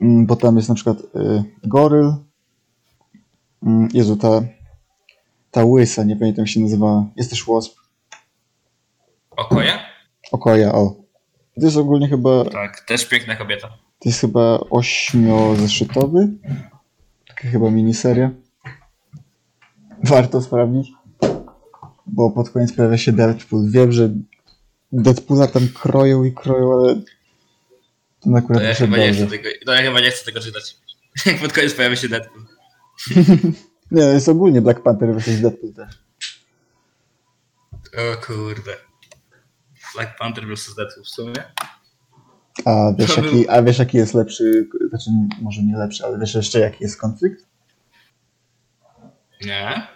Mm, 0.00 0.26
Bo 0.26 0.36
tam 0.36 0.56
jest 0.56 0.68
na 0.68 0.74
przykład 0.74 0.98
y, 1.00 1.44
Goryl. 1.64 2.12
Mm, 3.62 3.88
Jezu, 3.94 4.16
ta, 4.16 4.40
ta 5.50 5.64
łysa, 5.64 6.04
nie 6.04 6.16
pamiętam 6.16 6.42
jak 6.42 6.48
się 6.48 6.60
nazywała. 6.60 7.06
Jest 7.16 7.30
też 7.30 7.44
Wasp. 7.46 7.76
Okoje? 9.30 9.72
Okoja, 10.32 10.72
o. 10.74 10.94
To 11.60 11.64
jest 11.66 11.76
ogólnie 11.76 12.08
chyba, 12.08 12.44
to 12.44 12.50
Tak, 12.50 12.80
też 12.80 13.08
piękna 13.08 13.36
kobieta. 13.36 13.68
jest 14.04 14.20
chyba 14.20 14.60
ośmiozeszytowy. 14.70 16.28
Chyba 17.42 17.70
miniseria. 17.70 18.30
Warto 20.04 20.42
sprawdzić. 20.42 20.92
Bo 22.06 22.30
pod 22.30 22.50
koniec 22.50 22.72
pojawia 22.72 22.98
się 22.98 23.12
Deadpool. 23.12 23.70
Wiem, 23.70 23.92
że 23.92 24.10
Deadpoola 24.92 25.46
tam 25.46 25.68
kroją 25.68 26.24
i 26.24 26.32
kroją, 26.32 26.72
ale 26.72 26.94
to 28.20 28.30
akurat 28.36 28.62
To 28.62 28.68
ja, 28.68 28.74
chyba 28.74 28.96
nie 28.96 29.12
chcę 29.12 29.26
tego, 29.26 29.48
to 29.66 29.74
ja 29.74 29.82
chyba 29.82 30.00
nie 30.00 30.10
chcę 30.10 30.24
tego 30.24 30.40
czytać. 30.40 30.76
Jak 31.26 31.40
pod 31.40 31.52
koniec 31.52 31.74
pojawia 31.74 31.96
się 31.96 32.08
Deadpool. 32.08 32.44
Nie, 33.90 34.02
jest 34.02 34.28
ogólnie 34.28 34.62
Black 34.62 34.82
Panther 34.82 35.14
vs. 35.14 35.40
Deadpool 35.40 35.72
też. 35.74 36.02
O 37.96 38.26
kurde. 38.26 38.76
Black 39.94 40.18
Panther 40.18 40.46
vs. 40.46 40.74
Deadpool 40.74 41.04
w 41.04 41.08
sumie. 41.08 41.44
A 42.64 42.92
wiesz, 42.98 43.14
To 43.14 43.24
jaki, 43.24 43.48
a 43.48 43.62
wiesz 43.62 43.78
jaki 43.78 43.96
jest 43.96 44.14
lepszy, 44.14 44.68
znaczy 44.88 45.10
może 45.42 45.62
nie 45.62 45.76
lepszy, 45.76 46.04
ale 46.04 46.18
wiesz 46.18 46.34
jeszcze 46.34 46.60
jaki 46.60 46.84
jest 46.84 47.00
konflikt? 47.00 47.46
Nie? 49.44 49.86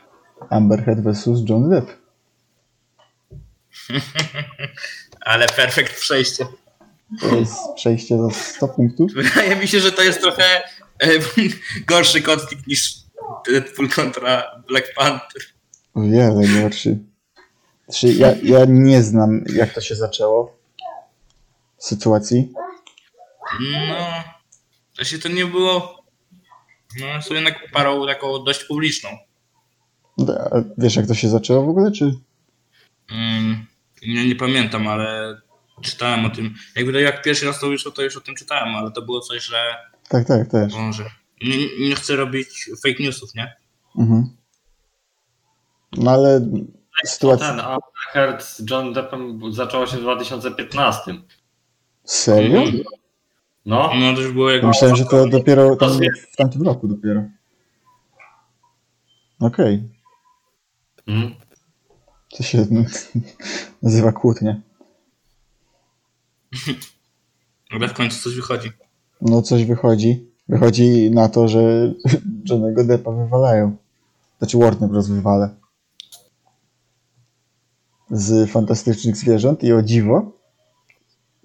Amber 0.51 0.85
Heard 0.85 1.01
vs. 1.01 1.29
John 1.49 1.71
Depp. 1.71 1.93
Ale 5.21 5.47
perfekt 5.47 6.01
przejście. 6.01 6.47
To 7.21 7.37
jest 7.37 7.57
przejście 7.77 8.17
do 8.17 8.31
100 8.31 8.69
punktów. 8.69 9.13
Wydaje 9.13 9.57
mi 9.57 9.69
się, 9.69 9.81
że 9.81 9.93
to 9.93 10.03
jest 10.03 10.21
trochę 10.21 10.45
e, 10.99 11.09
gorszy 11.87 12.23
konflikt 12.23 12.67
niż 12.67 12.95
Deadpool 13.47 13.89
kontra 13.89 14.63
Black 14.69 14.95
Panther. 14.95 15.43
Wiele 15.97 16.63
gorszy. 16.63 16.99
Znaczy, 17.89 18.09
ja, 18.09 18.35
ja 18.43 18.65
nie 18.69 19.03
znam, 19.03 19.45
jak 19.55 19.73
to 19.73 19.81
się 19.81 19.95
zaczęło. 19.95 20.57
Sytuacji. 21.83 22.53
No, 23.61 23.97
to 24.97 25.05
się 25.05 25.19
to 25.19 25.29
nie 25.29 25.47
było. 25.47 26.05
No, 27.01 27.23
są 27.23 27.35
jednak 27.35 27.71
parą 27.73 28.07
taką 28.07 28.45
dość 28.45 28.65
publiczną. 28.65 29.09
A 30.29 30.57
Wiesz, 30.79 30.97
jak 30.97 31.07
to 31.07 31.15
się 31.15 31.29
zaczęło 31.29 31.63
w 31.67 31.69
ogóle, 31.69 31.93
czy? 31.93 32.15
Mm, 33.11 33.67
nie, 34.07 34.27
nie 34.27 34.37
pamiętam, 34.37 34.89
ale 34.89 35.41
czytałem 35.81 36.25
o 36.25 36.31
tym. 36.31 36.55
Jakby 36.77 36.93
to 36.93 36.99
jak 36.99 37.23
pierwszy 37.23 37.47
raz 37.47 37.61
to 37.61 37.69
wyszło, 37.69 37.93
to 37.93 38.03
już 38.03 38.17
o 38.17 38.21
tym 38.21 38.35
czytałem, 38.35 38.77
ale 38.77 38.91
to 38.93 39.03
było 39.03 39.21
coś, 39.21 39.45
że 39.45 39.75
Tak, 40.09 40.27
tak, 40.27 40.49
też. 40.51 40.75
może. 40.75 41.05
Nie, 41.43 41.89
nie 41.89 41.95
chcę 41.95 42.17
robić 42.17 42.71
fake 42.87 43.03
newsów, 43.03 43.35
nie? 43.35 43.57
Mhm. 43.99 44.37
No 45.93 46.11
ale 46.11 46.41
To 46.41 47.09
sytuacja... 47.11 47.47
ten, 47.49 47.61
a 47.61 47.79
z 48.41 48.71
John 48.71 48.93
Deppem 48.93 49.41
zaczęło 49.53 49.87
się 49.87 49.97
w 49.97 50.01
2015. 50.01 51.15
Serio? 52.05 52.63
No, 53.67 53.91
No 53.95 54.15
to 54.15 54.21
już 54.21 54.33
było 54.33 54.51
jak. 54.51 54.63
Ja 54.63 54.69
myślałem, 54.69 54.97
że 54.97 55.05
to 55.05 55.29
dopiero 55.29 55.77
tam 55.77 55.91
w 56.33 56.37
tamtym 56.37 56.63
roku 56.63 56.89
dopiero. 56.89 57.23
Okej. 59.41 59.89
mm. 61.07 61.35
To 62.37 62.43
się 62.43 62.67
nazywa 63.83 64.13
kłótnia. 64.13 64.61
Ale 67.71 67.89
w 67.89 67.93
końcu 67.93 68.23
coś 68.23 68.35
wychodzi. 68.35 68.71
No 69.21 69.43
coś 69.43 69.65
wychodzi. 69.65 70.27
Wychodzi 70.49 71.11
na 71.11 71.29
to, 71.29 71.49
że 71.49 71.95
Johnego 72.51 72.85
Deppa 72.85 73.11
wywalają. 73.11 73.77
Znaczy 74.39 74.59
Warner 74.59 74.91
Bros. 74.91 75.09
wywala. 75.09 75.51
Z 78.11 78.51
fantastycznych 78.51 79.17
zwierząt 79.17 79.65
i 79.65 79.73
o 79.73 79.83
dziwo. 79.83 80.33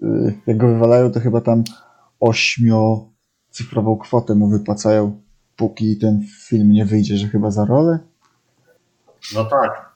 Y, 0.02 0.34
Jak 0.46 0.56
go 0.56 0.68
wywalają, 0.68 1.12
to 1.12 1.20
chyba 1.20 1.40
tam 1.40 1.64
ośmiocyfrową 2.20 3.96
kwotę 3.98 4.34
mu 4.34 4.48
wypłacają, 4.48 5.22
póki 5.56 5.98
ten 5.98 6.26
film 6.48 6.72
nie 6.72 6.84
wyjdzie, 6.84 7.16
że 7.16 7.28
chyba 7.28 7.50
za 7.50 7.64
rolę. 7.64 7.98
no 9.34 9.44
tak. 9.44 9.94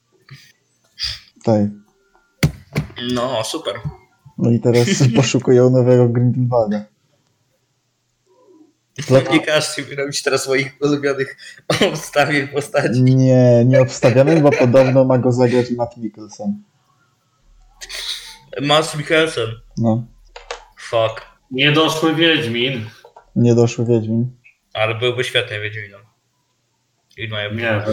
Tak. 1.43 1.61
No, 3.13 3.43
super. 3.43 3.75
No 4.37 4.51
i 4.51 4.59
teraz 4.59 4.87
poszukują 5.15 5.69
nowego 5.69 6.09
Grindelwalda. 6.09 6.85
Nie 9.31 9.39
każcie 9.39 9.81
mi 9.81 9.95
robić 9.95 10.23
teraz 10.23 10.47
moich 10.47 10.75
ulubionych 10.81 11.37
obstawień 11.91 12.47
postaci. 12.47 13.01
Nie, 13.03 13.65
nie 13.65 13.81
obstawiamy, 13.81 14.41
bo 14.41 14.51
podobno 14.51 15.05
ma 15.05 15.17
go 15.17 15.31
zagrać 15.31 15.71
Matt 15.71 15.97
Mikkelsen. 15.97 16.63
Mads 18.61 18.95
Mikkelsen. 18.95 19.47
No, 19.77 20.07
Fuck. 20.79 21.21
Niedoszły 21.51 22.15
Wiedźmin. 22.15 22.85
niedoszły 23.35 23.85
Wiedźmin. 23.85 24.31
Ale 24.73 24.95
byłby 24.95 25.23
świetny 25.23 25.59
Wiedźminą. 25.59 25.97
I 27.17 27.27
moja 27.27 27.49
Nie, 27.49 27.83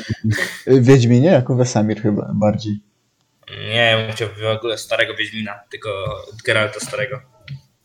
Y, 0.73 0.81
Wiedźminie 0.81 1.29
jako 1.29 1.55
Wesamir 1.55 2.03
chyba 2.03 2.31
bardziej. 2.35 2.81
Nie, 3.51 3.96
bym 4.03 4.12
chciał 4.12 4.29
w 4.29 4.44
ogóle 4.57 4.79
starego 4.79 5.14
Wiedźmina, 5.14 5.61
tylko 5.70 6.16
Geralta 6.44 6.81
starego. 6.81 7.20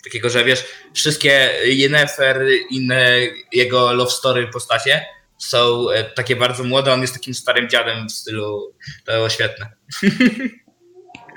Takiego, 0.04 0.30
że 0.30 0.44
wiesz, 0.44 0.66
wszystkie 0.94 1.50
Yennefer, 1.66 2.46
inne 2.70 3.12
jego 3.52 3.94
love 3.94 4.12
story 4.12 4.48
postacie 4.48 5.06
są 5.38 5.90
e, 5.90 6.04
takie 6.04 6.36
bardzo 6.36 6.64
młode, 6.64 6.94
on 6.94 7.02
jest 7.02 7.14
takim 7.14 7.34
starym 7.34 7.70
dziadem 7.70 8.08
w 8.08 8.12
stylu, 8.12 8.74
to 9.06 9.12
było 9.12 9.30
świetne. 9.30 9.70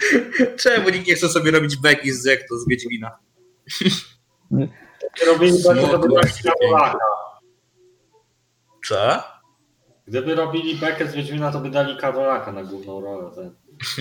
Czemu 0.63 0.91
nikt 0.91 1.07
nie 1.07 1.15
chce 1.15 1.29
sobie 1.29 1.51
robić 1.51 1.77
beki 1.77 2.13
z 2.13 2.25
jak 2.25 2.49
to 2.49 2.59
z 2.59 2.69
Wiedźmina? 2.69 3.19
robili. 5.27 5.63
Karolaka. 6.43 6.99
Co? 8.89 9.23
Gdyby 10.07 10.35
robili 10.35 10.77
bekę 10.77 11.09
z 11.09 11.15
Wiedźmina, 11.15 11.53
to 11.53 11.61
by 11.61 11.71
dali 11.71 11.97
Karolaka 11.97 12.53
na 12.53 12.65
główną 12.65 13.01
rolę. 13.01 13.31
Ten. 13.35 13.55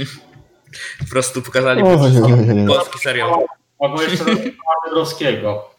Po 0.99 1.05
prostu 1.09 1.41
pokazali 1.41 1.83
oj, 1.83 1.95
oj. 1.95 2.67
polski 2.67 2.99
serial. 2.99 3.31
Albo 3.79 4.01
jeszcze 4.01 4.25
Dąbrowskiego. 4.85 5.69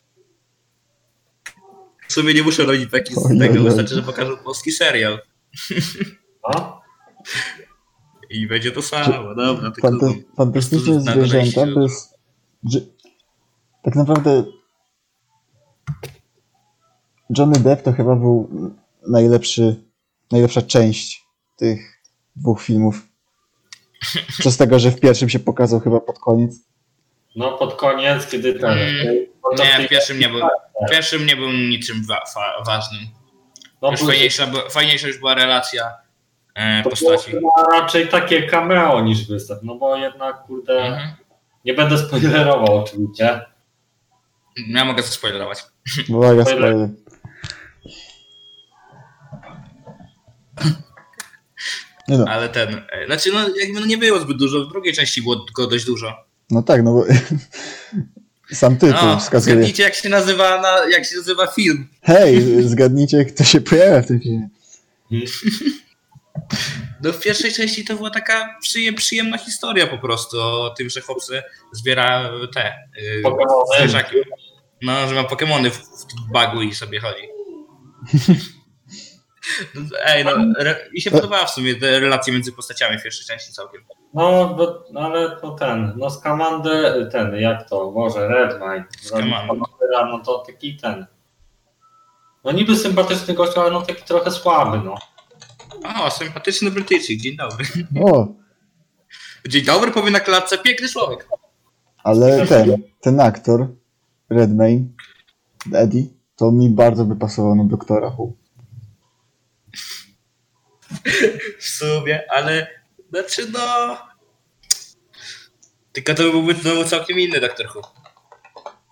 W 2.08 2.12
sumie 2.12 2.34
nie 2.34 2.42
muszę 2.42 2.64
robić 2.64 2.86
beki 2.86 3.14
z 3.14 3.38
tego, 3.38 3.62
wystarczy, 3.62 3.94
że 3.94 4.02
pokażą 4.02 4.36
polski 4.36 4.72
serial. 4.72 5.18
No? 6.48 6.80
I 8.30 8.46
będzie 8.46 8.72
to 8.72 8.82
samo, 8.82 9.34
dobra. 9.34 9.70
Tylko 9.70 9.88
Fanta 9.88 10.06
fantastyczne 10.36 11.00
zwierzęta 11.00 11.66
bez... 11.66 12.14
Że... 12.64 12.80
Tak 13.82 13.94
naprawdę 13.96 14.44
Johnny 17.38 17.58
Depp 17.58 17.82
to 17.82 17.92
chyba 17.92 18.16
był 18.16 18.50
najlepszy, 19.08 19.76
najlepsza 20.32 20.62
część 20.62 21.24
tych 21.56 22.02
dwóch 22.36 22.62
filmów. 22.62 23.08
Przez 24.38 24.56
tego, 24.56 24.78
że 24.78 24.90
w 24.90 25.00
pierwszym 25.00 25.28
się 25.28 25.38
pokazał 25.38 25.80
chyba 25.80 26.00
pod 26.00 26.18
koniec. 26.18 26.56
no 27.36 27.58
pod 27.58 27.74
koniec, 27.74 28.26
kiedy 28.26 28.54
ten... 28.54 28.78
Mm. 28.78 29.26
to 29.56 29.64
Nie, 29.64 29.86
w 29.86 29.88
pierwszym 29.88 30.18
nie 30.18 30.28
był. 30.28 30.40
W 30.86 30.90
pierwszym 30.90 31.26
nie 31.26 31.36
był 31.36 31.52
niczym 31.52 32.04
wa 32.06 32.24
fa 32.34 32.62
ważnym. 32.66 33.02
no, 33.82 33.90
Już 33.90 34.00
fajniejsza, 34.00 34.46
fajniejsza 34.70 35.06
już 35.08 35.18
była 35.18 35.34
relacja 35.34 36.07
e, 36.58 36.82
to 36.82 36.90
postaci. 36.90 37.30
było 37.30 37.52
raczej 37.72 38.08
takie 38.08 38.42
cameo 38.46 39.00
niż 39.00 39.28
występ, 39.28 39.60
no 39.62 39.74
bo 39.74 39.96
jednak, 39.96 40.42
kurde, 40.42 40.72
Mhm. 40.82 41.08
nie 41.64 41.74
będę 41.74 41.98
spoilerował 41.98 42.76
oczywiście. 42.76 43.40
Ja 44.68 44.84
mogę 44.84 45.02
to 45.02 45.08
spoilerować. 45.08 45.64
Uwaga, 46.08 46.42
Spoiler. 46.44 46.70
spoiler. 46.70 46.88
Nie 52.08 52.18
no, 52.18 52.24
Ale 52.28 52.48
ten. 52.48 52.74
e, 52.92 53.06
Znaczy, 53.06 53.30
no 53.32 53.38
jakby 53.60 53.80
no 53.80 53.86
nie 53.86 53.98
było 53.98 54.20
zbyt 54.20 54.36
dużo. 54.36 54.64
W 54.64 54.68
drugiej 54.68 54.94
części 54.94 55.22
było 55.22 55.36
tylko 55.36 55.66
dość 55.66 55.84
dużo. 55.84 56.14
no 56.50 56.62
tak, 56.62 56.82
no 56.84 56.92
bo 56.94 57.04
sam 58.52 58.76
tytuł 58.76 58.98
No, 59.02 59.18
wskazuje. 59.20 59.54
zgadnijcie, 59.56 59.82
jak 59.82 59.94
się 59.94 60.08
nazywa 60.08 60.60
na, 60.60 60.68
jak 60.90 61.04
się 61.04 61.16
nazywa 61.16 61.46
film. 61.46 61.88
Hej, 62.02 62.62
zgadnijcie, 62.68 63.24
kto 63.24 63.44
się 63.44 63.60
pojawia 63.60 64.02
w 64.02 64.06
tym 64.06 64.20
filmie. 64.20 64.48
No 67.02 67.12
w 67.12 67.20
pierwszej 67.20 67.52
części 67.52 67.84
to 67.84 67.94
była 67.96 68.10
taka 68.10 68.56
przyjem, 68.60 68.94
przyjemna 68.94 69.38
historia 69.38 69.86
po 69.86 69.98
prostu 69.98 70.40
o 70.40 70.70
tym, 70.70 70.90
że 70.90 71.00
chłopcy 71.00 71.42
zbiera 71.72 72.30
te 72.54 72.74
yy, 72.96 73.22
Pokemony. 73.22 73.64
zwierzaki. 73.78 74.16
No, 74.82 75.08
że 75.08 75.14
ma 75.14 75.24
Pokemony 75.24 75.70
w, 75.70 75.78
w 75.78 76.32
bagu 76.32 76.62
i 76.62 76.74
sobie 76.74 77.00
chodzi. 77.00 77.28
No, 79.74 79.80
Ej, 80.04 80.24
no, 80.24 80.30
mi 80.92 81.00
się 81.00 81.10
podobała 81.10 81.44
w 81.44 81.50
sumie 81.50 81.74
te 81.74 82.00
relacje 82.00 82.32
między 82.32 82.52
postaciami 82.52 82.98
w 82.98 83.02
pierwszej 83.02 83.26
części 83.26 83.52
całkiem. 83.52 83.84
No, 84.14 84.54
bo, 84.54 84.84
no 84.92 85.00
ale 85.00 85.36
to 85.40 85.50
ten, 85.50 85.92
no 85.96 86.10
Scamander, 86.10 87.08
ten, 87.12 87.34
jak 87.34 87.68
to, 87.68 87.90
Boże, 87.90 88.28
Redmine. 88.28 88.84
Scamandera, 89.00 90.04
No 90.10 90.18
to 90.18 90.38
taki 90.38 90.76
ten. 90.76 91.06
No 92.44 92.52
niby 92.52 92.76
sympatyczny 92.76 93.34
gość, 93.34 93.58
ale 93.58 93.70
no 93.70 93.82
taki 93.82 94.04
trochę 94.04 94.30
słaby, 94.30 94.80
no. 94.84 94.98
O, 95.84 96.10
sympatyczny 96.10 96.70
Brytyjczyk, 96.70 97.20
dzień 97.20 97.36
dobry. 97.36 97.64
O, 98.04 98.28
Dzień 99.48 99.64
dobry, 99.64 99.90
powie 99.90 100.10
na 100.10 100.20
klatce, 100.20 100.58
piękny 100.58 100.88
człowiek. 100.88 101.28
ale 102.04 102.46
ten, 102.46 102.82
ten 103.00 103.20
aktor, 103.20 103.66
Redmayne, 104.30 104.84
Eddie, 105.74 106.02
to 106.36 106.52
mi 106.52 106.70
bardzo 106.70 107.04
by 107.04 107.16
pasował 107.16 107.54
na 107.54 107.64
doktora 107.64 108.08
Who. 108.18 108.32
W 111.58 111.64
sumie, 111.64 112.22
ale 112.30 112.66
znaczy 113.10 113.46
no... 113.52 113.96
Tylko 115.92 116.14
to 116.14 116.22
byłby 116.22 116.54
znowu 116.54 116.84
całkiem 116.84 117.18
inny 117.18 117.40
Doktor 117.40 117.66
Who. 117.74 117.82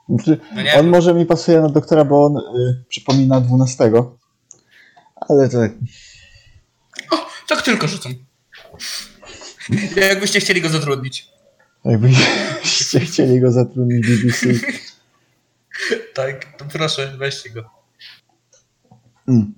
Znaczy, 0.09 0.41
No 0.55 0.63
on 0.81 0.89
może 0.89 1.15
mi 1.15 1.27
pasuje 1.27 1.61
na 1.61 1.69
doktora, 1.69 2.05
bo 2.05 2.25
on 2.25 2.37
y, 2.37 2.85
przypomina 2.89 3.41
12. 3.41 3.93
Ale 5.29 5.49
to 5.49 5.59
tak 7.49 7.63
tylko 7.63 7.89
rzucam. 7.89 8.13
Jakbyście 9.97 10.41
chcieli 10.41 10.61
go 10.61 10.69
zatrudnić. 10.69 11.29
jakbyście 11.85 13.01
chcieli 13.01 13.41
go 13.41 13.53
zatrudnić 13.53 14.07
BBC. 14.07 14.47
Tak, 16.15 16.57
to 16.59 16.65
proszę, 16.65 17.15
weźcie 17.19 17.51
go. 17.51 17.71
Mm. 19.29 19.55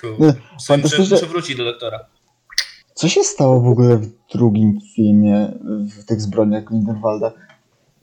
Cool. 0.00 0.12
Muszę, 0.18 0.34
fantastyczne- 0.68 1.10
muszę 1.14 1.26
wrócić 1.26 1.56
do 1.56 1.64
doktora. 1.64 2.06
Co 2.94 3.08
się 3.08 3.24
stało 3.24 3.60
w 3.60 3.66
ogóle 3.66 3.96
w 3.96 4.08
drugim 4.32 4.78
filmie, 4.96 5.52
w 6.00 6.04
tych 6.04 6.20
zbrodniach 6.20 6.64
Grindelwalda? 6.64 7.32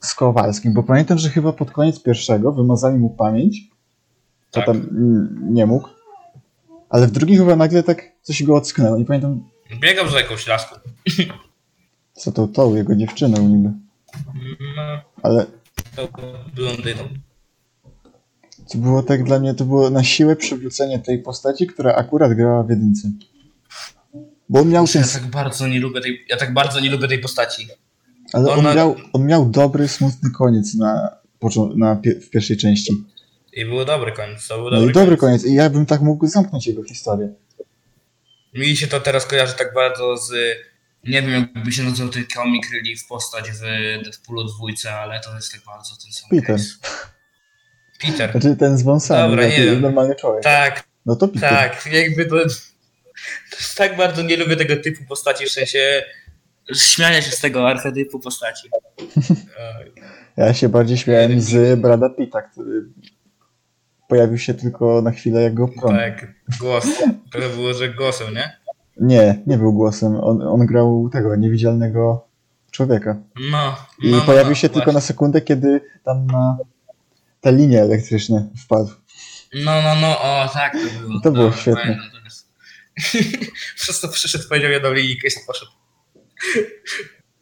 z 0.00 0.14
Kowalskim, 0.14 0.72
bo 0.74 0.82
pamiętam, 0.82 1.18
że 1.18 1.30
chyba 1.30 1.52
pod 1.52 1.70
koniec 1.70 2.02
pierwszego 2.02 2.52
wymazali 2.52 2.98
mu 2.98 3.10
pamięć, 3.10 3.60
to 4.50 4.60
Tak. 4.60 4.66
tam 4.66 4.86
nie 5.50 5.66
mógł, 5.66 5.88
ale 6.90 7.06
w 7.06 7.10
drugim 7.10 7.36
chyba 7.38 7.56
nagle 7.56 7.82
tak 7.82 8.02
coś 8.22 8.42
go 8.42 8.56
ocknęło, 8.56 8.98
nie 8.98 9.04
pamiętam 9.04 9.48
Biegał 9.80 10.08
za 10.08 10.20
jakąś 10.20 10.46
laską. 10.46 10.76
co 12.12 12.32
to 12.32 12.46
to, 12.48 12.76
jego 12.76 12.96
dziewczyną 12.96 13.48
niby, 13.48 13.72
No, 14.76 14.82
ale 15.22 15.46
to 15.96 16.08
blondyną. 16.54 17.02
to 18.72 18.78
było 18.78 19.02
tak 19.02 19.24
dla 19.24 19.38
mnie, 19.38 19.54
to 19.54 19.64
było 19.64 19.90
na 19.90 20.04
siłę 20.04 20.36
przywrócenie 20.36 20.98
tej 20.98 21.22
postaci, 21.22 21.66
która 21.66 21.94
akurat 21.94 22.32
grała 22.34 22.62
w 22.62 22.70
jedynce. 22.70 23.10
Bo 24.48 24.60
on 24.60 24.68
miał 24.68 24.86
ten, 24.86 25.02
Ja 25.02 25.08
tak 25.08 25.26
bardzo 25.30 25.66
nie 25.66 25.80
lubię 25.80 26.00
tej, 26.00 26.24
ja 26.28 26.36
tak 26.36 26.54
bardzo 26.54 26.80
nie 26.80 26.90
lubię 26.90 27.08
tej 27.08 27.18
postaci. 27.18 27.66
ale 28.32 28.50
on 28.52 28.58
ona- 28.58 28.74
miał, 28.74 28.94
on 29.12 29.26
miał 29.26 29.48
dobry, 29.50 29.88
smutny 29.88 30.30
koniec 30.30 30.74
na, 30.74 31.10
na 31.76 31.96
pie- 31.96 32.20
w 32.20 32.30
pierwszej 32.30 32.56
części. 32.56 32.92
I 33.58 33.64
był 33.64 33.84
dobry 33.84 34.12
koniec, 34.12 34.48
był 34.48 34.64
No 34.64 34.70
dobry, 34.70 34.90
i 34.90 34.92
dobry 34.92 35.16
koniec. 35.16 35.42
koniec 35.42 35.52
i 35.52 35.54
ja 35.54 35.70
bym 35.70 35.86
tak 35.86 36.00
mógł 36.00 36.26
zamknąć 36.26 36.66
jego 36.66 36.84
historię. 36.84 37.28
Mi 38.54 38.76
się 38.76 38.86
to 38.86 39.00
teraz 39.00 39.26
kojarzy 39.26 39.54
tak 39.58 39.74
bardzo 39.74 40.16
z, 40.16 40.30
nie 41.04 41.22
wiem 41.22 41.30
jakby 41.54 41.72
się 41.72 41.82
nazywał 41.82 42.12
ten 42.12 42.24
comic 42.34 42.72
relief 42.72 43.06
postać 43.06 43.50
w 43.50 43.60
Deadpoolu 44.04 44.44
dwójce, 44.44 44.92
ale 44.94 45.20
to 45.20 45.34
jest 45.34 45.52
tak 45.52 45.60
bardzo 45.66 45.94
ten 46.04 46.12
sam 46.12 46.30
Peter. 46.30 46.46
case. 46.56 46.68
Peter. 48.00 48.30
Znaczy 48.32 48.56
ten 48.56 48.78
z 48.78 48.82
wąsami, 48.82 49.30
Dobra, 49.30 49.48
nie 49.48 49.64
wiem. 49.64 49.80
normalny 49.80 50.14
człowiek. 50.14 50.42
Tak, 50.44 50.84
No 51.06 51.16
to 51.16 51.28
Peter. 51.28 51.50
tak, 51.50 51.86
jakby 51.92 52.26
to, 52.26 52.36
tak 53.76 53.96
bardzo 53.96 54.22
nie 54.22 54.36
lubię 54.36 54.56
tego 54.56 54.76
typu 54.76 55.04
postaci, 55.08 55.46
w 55.46 55.50
sensie 55.50 56.02
śmiania 56.74 57.22
się 57.22 57.30
z 57.30 57.40
tego 57.40 57.68
archetypu 57.68 58.18
postaci. 58.20 58.68
Ja 60.36 60.54
się 60.54 60.68
bardziej 60.68 60.98
śmiałem 60.98 61.40
z 61.40 61.80
Brada 61.80 62.10
Pitta, 62.10 62.42
który 62.42 62.84
pojawił 64.08 64.38
się 64.38 64.54
tylko 64.54 65.02
na 65.02 65.10
chwilę 65.10 65.42
jak 65.42 65.54
go 65.54 65.68
prąd. 65.68 65.98
Tak, 65.98 66.26
głos. 66.60 66.86
To 67.32 67.38
było, 67.56 67.74
że 67.74 67.88
głosem, 67.88 68.34
nie? 68.34 68.58
Nie, 69.00 69.42
nie 69.46 69.58
był 69.58 69.72
głosem. 69.72 70.16
On, 70.20 70.42
on 70.42 70.66
grał 70.66 71.10
tego 71.12 71.36
niewidzialnego 71.36 72.28
człowieka. 72.70 73.16
No. 73.50 73.76
I 74.02 74.10
no, 74.10 74.16
no, 74.16 74.22
pojawił 74.22 74.50
no, 74.50 74.54
się 74.54 74.68
tylko 74.68 74.84
właśnie. 74.84 74.92
na 74.92 75.00
sekundę, 75.00 75.40
kiedy 75.40 75.80
tam 76.04 76.26
na 76.26 76.56
te 77.40 77.52
linie 77.52 77.82
elektryczne 77.82 78.48
wpadł. 78.64 78.90
No, 79.54 79.82
no, 79.82 79.94
no, 80.00 80.20
o 80.20 80.50
tak 80.52 80.72
to 80.72 81.00
było. 81.00 81.20
To 81.20 81.30
było 81.30 81.44
Dobra, 81.44 81.60
świetne. 81.60 81.82
pamiętam. 81.82 82.18
Przez 83.76 84.00
to 84.00 84.08
przyszedł, 84.08 84.48
powiedział 84.48 84.70
jedną 84.70 84.92
linijkę 84.92 85.28
i 85.28 85.46
poszedł. 85.46 85.70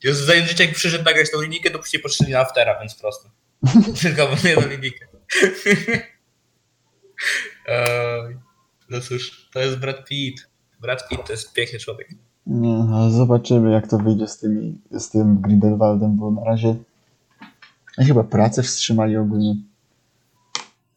Już 0.05 0.17
zdaje 0.17 0.47
życie, 0.47 0.65
jak 0.65 0.75
przyszedł 0.75 1.05
nagrać 1.05 1.31
tą 1.31 1.43
linijkę, 1.43 1.71
to 1.71 1.79
później 1.79 2.03
poszli 2.03 2.33
na 2.33 2.41
aftera, 2.41 2.81
więc 2.81 2.95
prosto. 2.95 3.31
Tylko 4.03 4.29
jedną 4.45 4.69
linijkę. 4.69 5.07
No 8.91 9.01
cóż, 9.01 9.49
to 9.53 9.61
jest 9.61 9.79
Brad 9.79 10.05
Pitt. 10.05 10.49
Brad 10.81 11.09
Pitt 11.09 11.27
to 11.27 11.33
jest 11.33 11.53
piękny 11.53 11.79
człowiek. 11.79 12.09
No, 12.47 12.89
ale 12.95 13.11
zobaczymy 13.11 13.73
jak 13.73 13.89
to 13.89 13.99
wyjdzie 13.99 14.29
z, 14.29 14.39
tymi, 14.39 14.79
z 14.91 15.11
tym 15.11 15.41
Grindelwaldem, 15.41 16.17
bo 16.17 16.31
na 16.31 16.45
razie 16.45 16.77
no, 17.99 18.05
chyba 18.05 18.25
pracę 18.25 18.63
wstrzymali 18.63 19.17
ogólnie. 19.17 19.55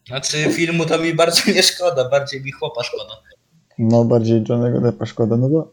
Znaczy 0.07 0.53
filmu 0.53 0.85
to 0.85 0.97
mi 0.97 1.13
bardzo 1.13 1.51
nie 1.51 1.63
szkoda, 1.63 2.09
bardziej 2.09 2.43
mi 2.43 2.51
chłopa 2.51 2.83
szkoda. 2.83 3.13
No 3.79 4.05
bardziej 4.05 4.43
Johnego 4.49 4.81
Deppa 4.81 5.05
szkoda, 5.05 5.37
no 5.37 5.49
bo 5.49 5.71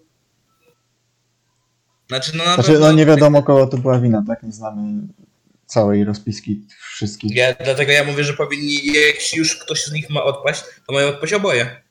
Znaczy 2.08 2.36
no 2.36 2.44
na 2.44 2.54
znaczy, 2.54 2.78
no 2.78 2.92
nie 2.92 3.06
wiadomo 3.06 3.42
kogo 3.42 3.66
to 3.66 3.78
była 3.78 3.98
wina, 3.98 4.24
tak? 4.26 4.42
Nie 4.42 4.52
znamy 4.52 5.08
całej 5.66 6.04
rozpiski 6.04 6.66
wszystkich. 6.94 7.36
Ja, 7.36 7.54
dlatego 7.54 7.92
ja 7.92 8.04
mówię, 8.04 8.24
że 8.24 8.32
powinni, 8.32 8.86
jak 8.86 9.36
już 9.36 9.56
ktoś 9.56 9.84
z 9.84 9.92
nich 9.92 10.10
ma 10.10 10.24
odpaść, 10.24 10.62
to 10.86 10.92
mają 10.92 11.08
odpaść 11.08 11.32
oboje. 11.32 11.82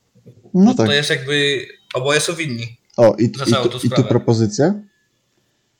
No 0.53 0.73
tak. 0.73 0.87
To 0.87 0.93
jest 0.93 1.09
jakby, 1.09 1.67
oboje 1.93 2.19
są 2.19 2.33
winni. 2.33 2.77
O, 2.97 3.15
i, 3.19 3.23
i, 3.23 3.29
tu, 3.29 3.39
i 3.83 3.89
tu 3.89 4.03
propozycja. 4.03 4.73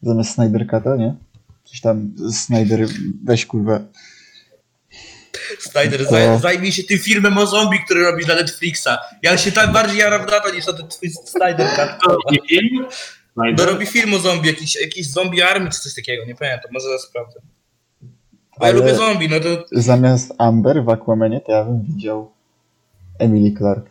Zamiast 0.01 0.33
Snyder 0.33 0.67
Cut'a, 0.67 0.97
nie? 0.97 1.15
Coś 1.63 1.81
tam, 1.81 2.15
Snyder, 2.33 2.87
weź 3.23 3.45
kurwa. 3.45 3.79
Snyder, 5.59 6.01
O. 6.01 6.05
zaj, 6.11 6.39
zajmij 6.39 6.71
się 6.71 6.83
tym 6.83 6.99
filmem 6.99 7.37
o 7.37 7.45
zombie, 7.47 7.79
który 7.85 8.03
robisz 8.03 8.27
na 8.27 8.35
Netflixa. 8.35 8.89
Ja 9.21 9.37
się 9.37 9.51
tak 9.51 9.71
bardziej 9.71 9.97
jaram 9.97 10.25
na 10.25 10.39
to 10.39 10.55
niż 10.55 10.67
na 10.67 10.73
ten 10.73 10.87
twój 10.87 11.09
Snyder 11.09 11.67
Cut. 11.75 11.89
No 13.57 13.65
robi 13.65 13.85
film 13.85 14.13
o 14.13 14.19
zombie, 14.19 14.47
jakiś, 14.47 14.75
jakiś 14.81 15.11
zombie 15.11 15.41
army 15.41 15.69
czy 15.69 15.79
coś 15.79 15.95
takiego, 15.95 16.25
nie 16.25 16.35
pamiętam, 16.35 16.71
może 16.71 16.85
zaraz 16.85 17.01
sprawdzę. 17.01 17.39
Bo 18.59 18.65
ja 18.65 18.71
Ale- 18.71 18.79
lubię 18.79 18.95
zombie, 18.95 19.29
no 19.29 19.39
to 19.39 19.47
Zamiast 19.71 20.33
Amber 20.37 20.83
w 20.83 20.89
Aquamanie, 20.89 21.41
to 21.41 21.51
ja 21.51 21.63
bym 21.63 21.81
widział 21.83 22.31
Emily 23.19 23.57
Clark. 23.57 23.85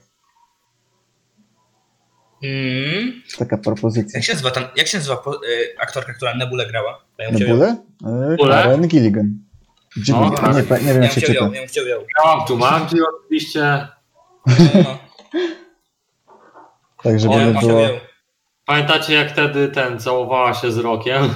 mm, 2.43 3.23
Taka 3.39 3.59
propozycja. 3.59 4.19
jak 4.19 4.25
się 4.27 4.33
nazywa, 4.33 4.51
tam, 4.51 4.65
jak 4.77 4.87
się 4.87 4.99
nazywa 4.99 5.17
po, 5.17 5.35
y, 5.37 5.75
aktorka, 5.81 6.13
która 6.15 6.35
Nebulę 6.35 6.67
grała? 6.67 7.05
Ja. 7.19 7.31
Nebulę? 7.31 7.77
E, 8.07 8.09
Nebulę? 8.11 8.55
Karen 8.55 8.89
Gilligan. 8.89 9.39
Gilligan. 9.97 10.21
No, 10.31 10.31
tak. 10.31 10.57
nie, 10.57 10.63
pa- 10.63 10.79
nie 10.79 10.85
wiem 10.85 10.97
Ja 10.97 11.03
jak 11.03 11.13
się 11.13 11.21
chciał 11.21 11.35
czyta. 11.35 11.45
ją, 11.45 11.53
ja 11.53 11.67
chciał 11.67 11.87
ją. 11.87 11.97
Ja, 12.25 12.45
Jumanji 12.51 12.99
oczywiście. 13.19 13.89
No. 14.85 14.99
Tak, 17.03 17.21
żeby 17.21 17.35
O, 17.35 17.39
nie 17.39 17.61
było... 17.61 17.81
Pamiętacie 18.67 19.15
jak 19.15 19.31
wtedy 19.33 19.69
ten 19.69 20.01
całowała 20.01 20.55
się 20.55 20.73
z 20.73 20.79
rokiem? 20.79 21.35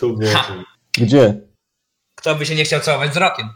Tu 0.00 0.16
było. 0.16 0.30
Gdzie? 0.98 1.40
Kto 2.20 2.34
by 2.34 2.46
się 2.46 2.54
nie 2.54 2.64
chciał 2.64 2.80
całować 2.80 3.14
z 3.14 3.16
rokiem? 3.16 3.48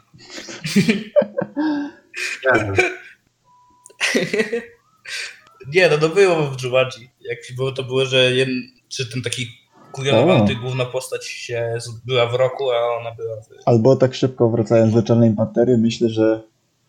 Nie 5.74 5.88
no 5.88 5.98
to 5.98 6.08
było 6.08 6.50
w 6.50 6.62
Jumanji. 6.62 7.10
Jak 7.20 7.38
było, 7.56 7.72
to 7.72 7.82
było, 7.82 8.04
że 8.04 8.32
jeden, 8.32 8.62
czy 8.88 9.10
ten 9.10 9.22
taki 9.22 9.46
kujonowany 9.92 10.56
główna 10.56 10.84
postać 10.84 11.26
się 11.26 11.78
była 12.06 12.26
w 12.26 12.34
roku, 12.34 12.70
a 12.70 12.98
ona 13.00 13.14
była 13.14 13.36
w... 13.36 13.48
Albo 13.66 13.96
tak 13.96 14.14
szybko 14.14 14.50
wracając 14.50 14.94
do 14.94 15.02
Czarnej 15.02 15.34
Pantery, 15.36 15.78
myślę, 15.78 16.08
że 16.08 16.42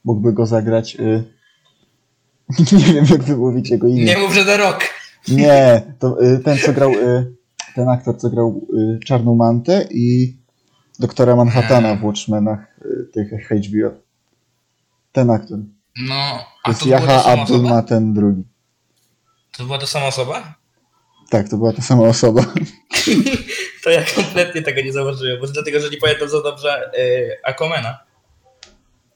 mógłby 0.04 0.34
go 0.34 0.46
zagrać... 0.46 0.96
Y... 0.96 1.24
nie 2.78 2.94
wiem 2.94 3.06
jak 3.10 3.24
wymówić 3.24 3.70
jego 3.70 3.88
imię. 3.88 4.06
Nie 4.06 4.18
mów, 4.18 4.34
że 4.34 4.46
The 4.46 4.58
Rock! 4.58 4.80
Nie, 5.28 5.82
to 6.00 6.24
y, 6.24 6.40
ten 6.40 6.58
co 6.58 6.74
grał, 6.74 6.92
y, 6.92 7.36
ten 7.76 7.90
aktor 7.90 8.18
co 8.18 8.30
grał 8.30 8.68
y, 8.74 9.00
Czarną 9.06 9.36
Mantę 9.36 9.88
i 9.92 10.38
doktora 11.00 11.36
Manhattana 11.36 11.96
w 11.96 12.04
Watchmenach 12.04 12.60
y, 12.86 13.12
tych 13.14 13.32
HBO. 13.50 13.92
Ten 15.12 15.30
aktor. 15.30 15.60
No, 16.08 16.40
To 16.40 16.46
a 16.64 16.70
jest 16.70 16.80
to 16.80 16.86
ta 16.86 16.92
Jaha 16.92 17.24
Abdul 17.24 17.56
osoba? 17.56 17.70
Maten 17.70 18.14
drugi. 18.14 18.44
To 19.58 19.64
była 19.64 19.78
ta 19.78 19.88
sama 19.88 20.06
osoba? 20.06 20.54
Tak, 21.30 21.50
to 21.50 21.58
była 21.58 21.74
ta 21.74 21.82
sama 21.82 22.08
osoba. 22.08 22.42
To 23.84 23.90
ja 23.90 24.04
kompletnie 24.16 24.62
tego 24.62 24.82
nie 24.82 24.94
zauważyłem, 24.94 25.42
bo 25.42 25.48
dlatego, 25.48 25.80
że 25.80 25.90
nie 25.90 25.98
pamiętam 25.98 26.30
za 26.30 26.42
dobrze 26.42 26.92
y, 27.00 27.38
Aquamana. 27.44 28.00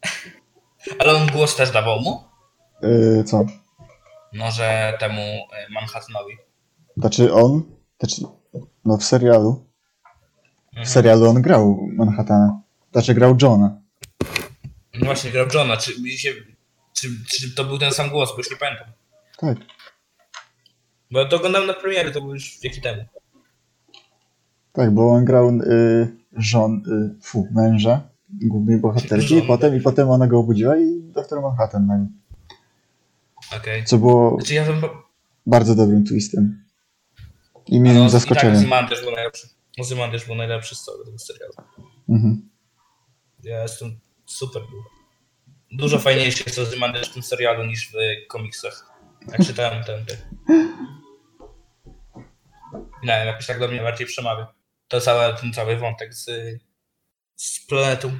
Ale 0.99 1.13
on 1.13 1.27
głos 1.27 1.55
też 1.55 1.71
dawał 1.71 1.99
mu? 1.99 2.23
Y, 2.83 3.23
co? 3.23 3.45
No, 4.33 4.51
że 4.51 4.93
temu 4.99 5.21
y, 5.21 5.73
Manhattanowi. 5.73 6.33
Znaczy 6.97 7.33
on, 7.33 7.63
znaczy, 7.99 8.21
no 8.85 8.97
w 8.97 9.03
serialu, 9.03 9.68
w 10.69 10.77
Mhm. 10.77 10.87
serialu 10.87 11.25
on 11.29 11.41
grał 11.41 11.87
Manhattana. 11.91 12.61
Znaczy 12.91 13.13
grał 13.13 13.37
Johna. 13.41 13.77
No 14.93 15.05
właśnie, 15.05 15.31
grał 15.31 15.45
Johna. 15.53 15.77
Czy, 15.77 15.91
się, 16.17 16.29
czy, 16.93 17.07
czy 17.27 17.55
to 17.55 17.63
był 17.63 17.77
ten 17.77 17.91
sam 17.91 18.09
głos, 18.09 18.29
bo 18.31 18.37
już 18.37 18.51
nie 18.51 18.57
pamiętam. 18.57 18.87
Tak. 19.37 19.57
Bo 21.11 21.25
to 21.25 21.35
oglądałem 21.35 21.67
na 21.67 21.73
premiery, 21.73 22.11
to 22.11 22.21
był 22.21 22.33
już 22.33 22.59
wieki 22.63 22.81
temu. 22.81 23.03
Tak, 24.73 24.91
bo 24.91 25.09
on 25.11 25.25
grał 25.25 25.49
y, 25.49 26.07
żon, 26.37 26.83
y, 27.17 27.21
fu, 27.23 27.47
męża 27.51 28.01
głównej 28.29 28.77
bohaterki 28.77 29.37
i 29.37 29.41
potem, 29.41 29.75
i 29.77 29.81
potem 29.81 30.09
ona 30.09 30.27
go 30.27 30.39
obudziła 30.39 30.77
i 30.77 31.01
doktor 31.01 31.41
Manhattan 31.41 31.85
na 31.87 31.97
nim. 31.97 32.07
Okej. 33.57 33.85
Co 33.85 33.97
było 33.97 34.35
Znaczy 34.39 34.53
ja 34.53 34.65
bym... 34.65 34.81
bardzo 35.45 35.75
dobrym 35.75 36.05
twistem. 36.05 36.63
I 37.67 37.79
miałem 37.79 37.99
No, 38.01 38.07
I 38.07 38.09
zaskoczenie. 38.09 38.51
tak 38.51 38.59
Zymandisz 38.61 39.01
był 39.01 39.11
najlepszy. 39.11 39.47
Zymandisz 39.83 40.25
był 40.25 40.35
najlepszy 40.35 40.75
z 40.75 40.83
całego 40.83 41.05
tego 41.05 41.19
serialu. 41.19 41.53
Mhm. 42.09 42.49
Ja 43.43 43.61
jestem 43.61 43.99
super. 44.25 44.61
Dużo 45.71 45.99
fajniejszy 45.99 46.43
jest 46.45 46.59
Ozymandisz 46.59 47.09
w 47.09 47.13
tym 47.13 47.23
serialu 47.23 47.65
niż 47.65 47.91
w 47.91 47.93
komiksach. 48.27 48.91
Jak 49.27 49.45
czytałem 49.45 49.83
ten, 49.83 50.05
ten. 50.05 50.17
Nie 53.03 53.17
wiem, 53.17 53.27
jakoś 53.27 53.45
tak 53.47 53.59
do 53.59 53.67
mnie 53.67 53.81
bardziej 53.81 54.07
przemawia. 54.07 54.53
To 54.87 55.01
cały, 55.01 55.35
ten 55.35 55.53
cały 55.53 55.77
wątek 55.77 56.13
z, 56.13 56.29
z 57.35 57.65
planetą. 57.65 58.19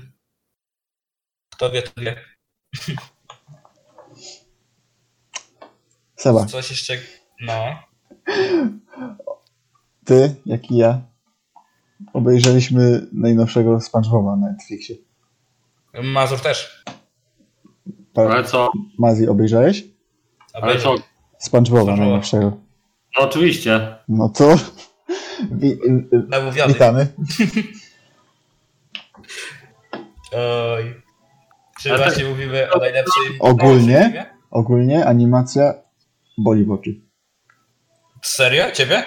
Kto 1.50 1.72
wie, 1.72 1.82
to 1.82 2.02
wie. 2.02 2.26
Seba, 6.16 6.46
Coś 6.46 6.70
jeszcze... 6.70 6.98
No. 7.42 7.84
ty, 10.06 10.36
jak 10.46 10.72
i 10.72 10.78
ja, 10.78 11.02
obejrzeliśmy 12.14 13.08
najnowszego 13.14 13.82
SpongeBoba 13.82 14.36
na 14.36 14.48
Netflixie. 14.52 14.96
Mazur 16.04 16.40
też. 16.40 16.84
Pa- 18.14 18.22
Ale 18.30 18.44
co? 18.44 18.72
Mazi, 19.00 19.28
obejrzałeś? 19.28 19.84
Ale 20.54 20.78
co? 20.80 20.96
SpongeBoba 21.40 21.82
SpongeBoba. 21.82 21.96
najnowszego. 21.98 22.58
No 23.20 23.24
oczywiście. 23.26 23.96
No 24.08 24.30
to 24.30 24.56
wi- 25.52 25.78
Namówiony. 26.30 26.74
witamy. 26.74 27.08
Oj. 30.32 31.02
Czy 31.82 31.94
Ale 31.94 32.04
właśnie 32.04 32.26
mówimy 32.26 32.72
o 32.72 32.78
najlepszym... 32.80 33.24
Ogólnie? 33.40 34.02
filmie? 34.04 34.26
Ogólnie 34.52 35.06
animacja 35.06 35.74
boli 36.38 36.66
w 36.66 36.72
oczy. 36.72 37.02
Serio? 38.22 38.72
Ciebie? 38.72 39.04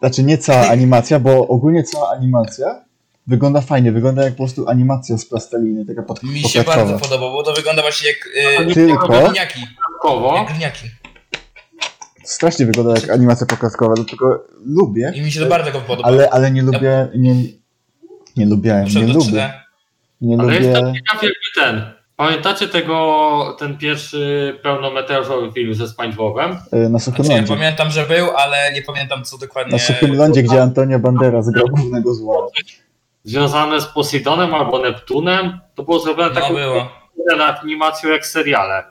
Znaczy 0.00 0.22
nie 0.22 0.38
cała 0.38 0.68
animacja, 0.68 1.20
bo 1.20 1.48
ogólnie 1.48 1.84
cała 1.84 2.10
animacja 2.10 2.84
wygląda 3.26 3.60
fajnie, 3.60 3.92
wygląda 3.92 4.22
jak 4.24 4.32
po 4.32 4.36
prostu 4.36 4.68
animacja 4.68 5.18
z 5.18 5.26
plasteliny, 5.26 5.86
taka 5.86 6.02
pod, 6.02 6.22
Mi 6.22 6.40
się 6.40 6.62
bardzo 6.62 6.98
podoba, 6.98 7.32
bo 7.32 7.42
to 7.42 7.52
wygląda 7.52 7.82
właśnie 7.82 8.08
jak... 8.08 8.16
Yy, 8.66 8.74
Tylko 8.74 9.08
gliniaki. 9.08 9.60
Jak 10.36 10.48
gliniaki. 10.52 10.88
strasznie 12.24 12.66
wygląda 12.66 12.94
jak 13.00 13.10
animacja 13.10 13.46
poklatkowa, 13.46 13.94
dlatego 13.94 14.44
lubię, 14.66 15.12
I 15.16 15.20
mi 15.20 15.32
się 15.32 15.40
to 15.40 15.46
bardzo 15.46 15.80
podoba. 15.80 16.08
ale, 16.08 16.30
ale 16.30 16.50
nie 16.50 16.62
lubię, 16.62 17.08
nie, 17.16 17.34
nie 18.36 18.46
lubiałem, 18.46 18.84
Muszę 18.84 19.00
nie 19.00 19.12
lubię, 19.12 19.32
3D. 19.32 19.50
nie 20.20 20.40
Ale 20.40 20.54
jestem 20.54 20.84
lubię, 20.84 21.00
ciekaw 21.00 21.22
jakby 21.22 21.36
ten. 21.54 21.97
Pamiętacie 22.22 22.68
tego, 22.68 23.56
ten 23.58 23.78
pierwszy 23.78 24.54
pełnometrażowy 24.62 25.52
film 25.52 25.74
ze 25.74 25.88
SpongeBobem? 25.88 26.56
y, 26.74 26.88
na 26.88 26.98
Suchym 26.98 27.24
Znaczy, 27.24 27.40
ja 27.42 27.48
pamiętam, 27.48 27.90
że 27.90 28.06
był, 28.06 28.30
ale 28.36 28.72
nie 28.72 28.82
pamiętam 28.82 29.24
co 29.24 29.38
dokładnie... 29.38 29.72
Na 29.72 29.78
Suchym 29.78 30.16
Lądzie, 30.16 30.42
gdzie 30.42 30.62
Antonio 30.62 30.98
Banderas 30.98 31.50
grał 31.50 31.66
głównego 31.68 32.14
zła. 32.14 32.46
Związane 33.24 33.80
z 33.80 33.86
Poseidonem 33.86 34.54
albo 34.54 34.78
Neptunem? 34.78 35.58
To 35.74 35.82
było 35.82 35.98
zrobione 36.00 36.28
No 36.34 36.40
taką 36.40 36.54
było. 36.54 36.88
na 37.38 37.60
animacją 37.60 38.10
jak 38.10 38.26
seriale. 38.26 38.84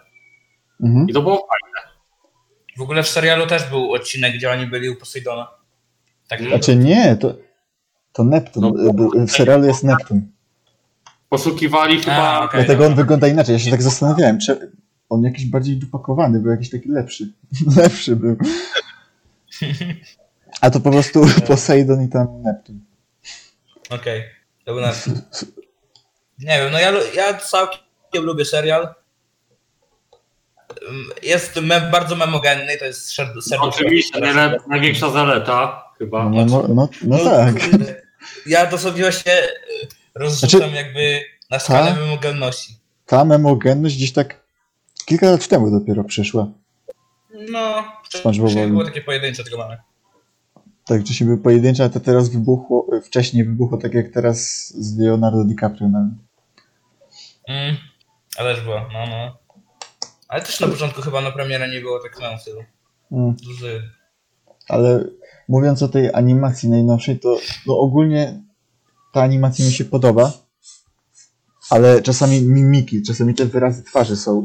Mhm. 0.84 1.10
I 1.10 1.14
to 1.14 1.22
było 1.22 1.36
fajne. 1.38 1.92
W 2.78 2.82
ogóle 2.82 3.04
w 3.04 3.08
serialu 3.08 3.48
też 3.48 3.64
był 3.70 3.94
odcinek, 3.94 4.34
gdzie 4.36 4.52
oni 4.52 4.66
byli 4.68 4.90
u 4.90 4.96
Poseidona. 4.96 5.48
Tak, 6.30 6.40
Mm. 6.40 6.52
Znaczy 6.52 6.76
nie, 6.76 7.18
to, 7.22 7.34
to 8.14 8.24
Neptun, 8.24 8.64
No. 8.64 9.26
w 9.26 9.32
serialu 9.32 9.66
jest 9.66 9.84
Neptun. 9.84 10.32
Poszukiwali 11.30 12.00
chyba. 12.02 12.42
okej. 12.42 12.66
Dlatego 12.66 12.86
on 12.86 12.96
wygląda 12.96 13.28
inaczej. 13.28 13.54
Ja 13.54 13.60
się 13.60 13.72
tak 13.72 13.82
zastanawiałem, 13.82 14.40
czy 14.40 14.72
on 15.10 15.24
jakiś 15.24 15.46
bardziej 15.46 15.78
dopakowany, 15.78 16.40
był 16.40 16.52
jakiś 16.52 16.70
taki 16.70 16.90
lepszy. 16.90 17.34
lepszy 17.78 18.16
był. 18.16 18.38
A 20.62 20.70
to 20.70 20.80
po 20.80 20.92
prostu 20.92 21.26
Poseidon 21.48 22.04
i 22.04 22.10
tam 22.10 22.42
Neptun. 22.44 22.80
Okej, 23.90 24.24
to 24.66 24.74
był 24.74 24.82
nasz. 24.82 25.08
Nie 26.40 26.58
wiem, 26.60 26.72
no 26.72 26.80
ja, 26.80 26.92
ja 27.16 27.34
całkiem 27.34 28.24
lubię 28.24 28.46
serial. 28.46 28.94
Ym, 30.90 31.10
Jest 31.24 31.56
mem, 31.56 31.92
bardzo 31.92 32.16
memogenny, 32.16 32.78
to 32.78 32.86
jest 32.86 33.10
ser- 33.16 33.42
serduszko. 33.42 33.62
Oczywiście, 33.68 34.20
największa 34.68 35.10
zaleta 35.12 35.84
chyba. 35.98 36.30
No, 36.30 36.46
no, 36.46 36.68
no, 36.68 36.90
no 37.04 37.18
tak. 37.24 37.70
kurde. 37.70 38.02
Ja 38.46 38.66
dosłownie 38.66 39.02
właśnie 39.02 39.34
y, 39.44 39.48
rozrzucam 40.20 40.60
Znaczy- 40.60 40.76
jakby 40.76 41.20
na 41.50 41.60
skalę 41.60 41.92
Ta? 41.92 42.00
memogenności. 42.00 42.74
Ta 43.06 43.26
memogenność 43.26 43.96
gdzieś 43.96 44.14
tak 44.14 44.44
kilka 45.06 45.32
lat 45.32 45.48
temu 45.48 45.72
dopiero 45.72 46.04
przyszła. 46.04 46.48
No, 47.52 47.84
wcześniej 48.04 48.68
było 48.68 48.86
takie 48.86 49.02
pojedyncze, 49.02 49.44
tego 49.44 49.58
mamy. 49.58 49.78
Tak, 50.86 51.02
wcześniej 51.02 51.28
były 51.28 51.42
pojedyncze, 51.42 51.84
a 51.84 51.90
to 51.90 52.00
teraz 52.00 52.30
wybuchło, 52.30 52.88
wcześniej 53.06 53.46
wybuchło 53.46 53.78
tak 53.78 53.94
jak 53.94 54.12
teraz 54.12 54.68
z 54.68 55.00
Leonardo 55.00 55.44
DiCaprio. 55.44 55.90
No. 55.90 56.00
Mm, 57.48 57.78
ale 58.38 58.56
też 58.56 58.64
było, 58.64 58.82
no 58.94 59.08
no. 59.10 59.38
Ale 60.28 60.42
też 60.42 60.60
na 60.60 60.68
początku 60.68 61.02
chyba 61.02 61.22
na 61.22 61.32
premierę 61.32 61.70
nie 61.70 61.82
było 61.82 62.00
tak 62.00 62.16
samo 62.18 62.38
stylu. 62.38 62.64
Mm. 63.12 63.36
Duży. 63.46 63.92
Ale 64.70 65.04
mówiąc 65.48 65.84
o 65.84 65.88
tej 65.88 66.14
animacji 66.14 66.70
najnowszej, 66.70 67.20
to 67.20 67.38
no 67.68 67.80
ogólnie 67.80 68.44
ta 69.18 69.24
animacja 69.24 69.66
mi 69.66 69.72
się 69.72 69.86
podoba, 69.86 70.32
ale 71.70 72.02
czasami 72.02 72.42
mimiki, 72.42 73.04
czasami 73.04 73.34
te 73.36 73.46
wyrazy 73.46 73.84
twarzy 73.84 74.16
są. 74.18 74.44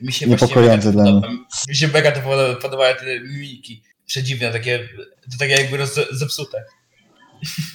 Mi 0.00 0.12
się 0.12 0.26
Niepokojące 0.26 0.92
dla 0.92 1.04
podoba. 1.04 1.28
Mi 1.68 1.76
się 1.76 1.88
mega 1.88 2.12
to 2.12 2.20
podoba- 2.20 2.60
podobały 2.62 2.94
te 2.94 3.20
mimiki. 3.20 3.82
Przedziwne, 4.06 4.52
takie, 4.52 4.88
to 5.32 5.38
takie 5.38 5.52
jakby 5.52 5.76
roz, 5.76 5.94
zepsute. 6.10 6.64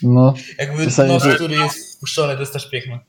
No, 0.03 0.33
Jakby 0.57 0.85
Czasami 0.85 1.09
nos, 1.09 1.23
to- 1.23 1.35
który 1.35 1.55
jest 1.55 1.91
spuszczony, 1.93 2.33
to 2.33 2.39
jest 2.39 2.53
też 2.53 2.69
piękne. 2.69 2.99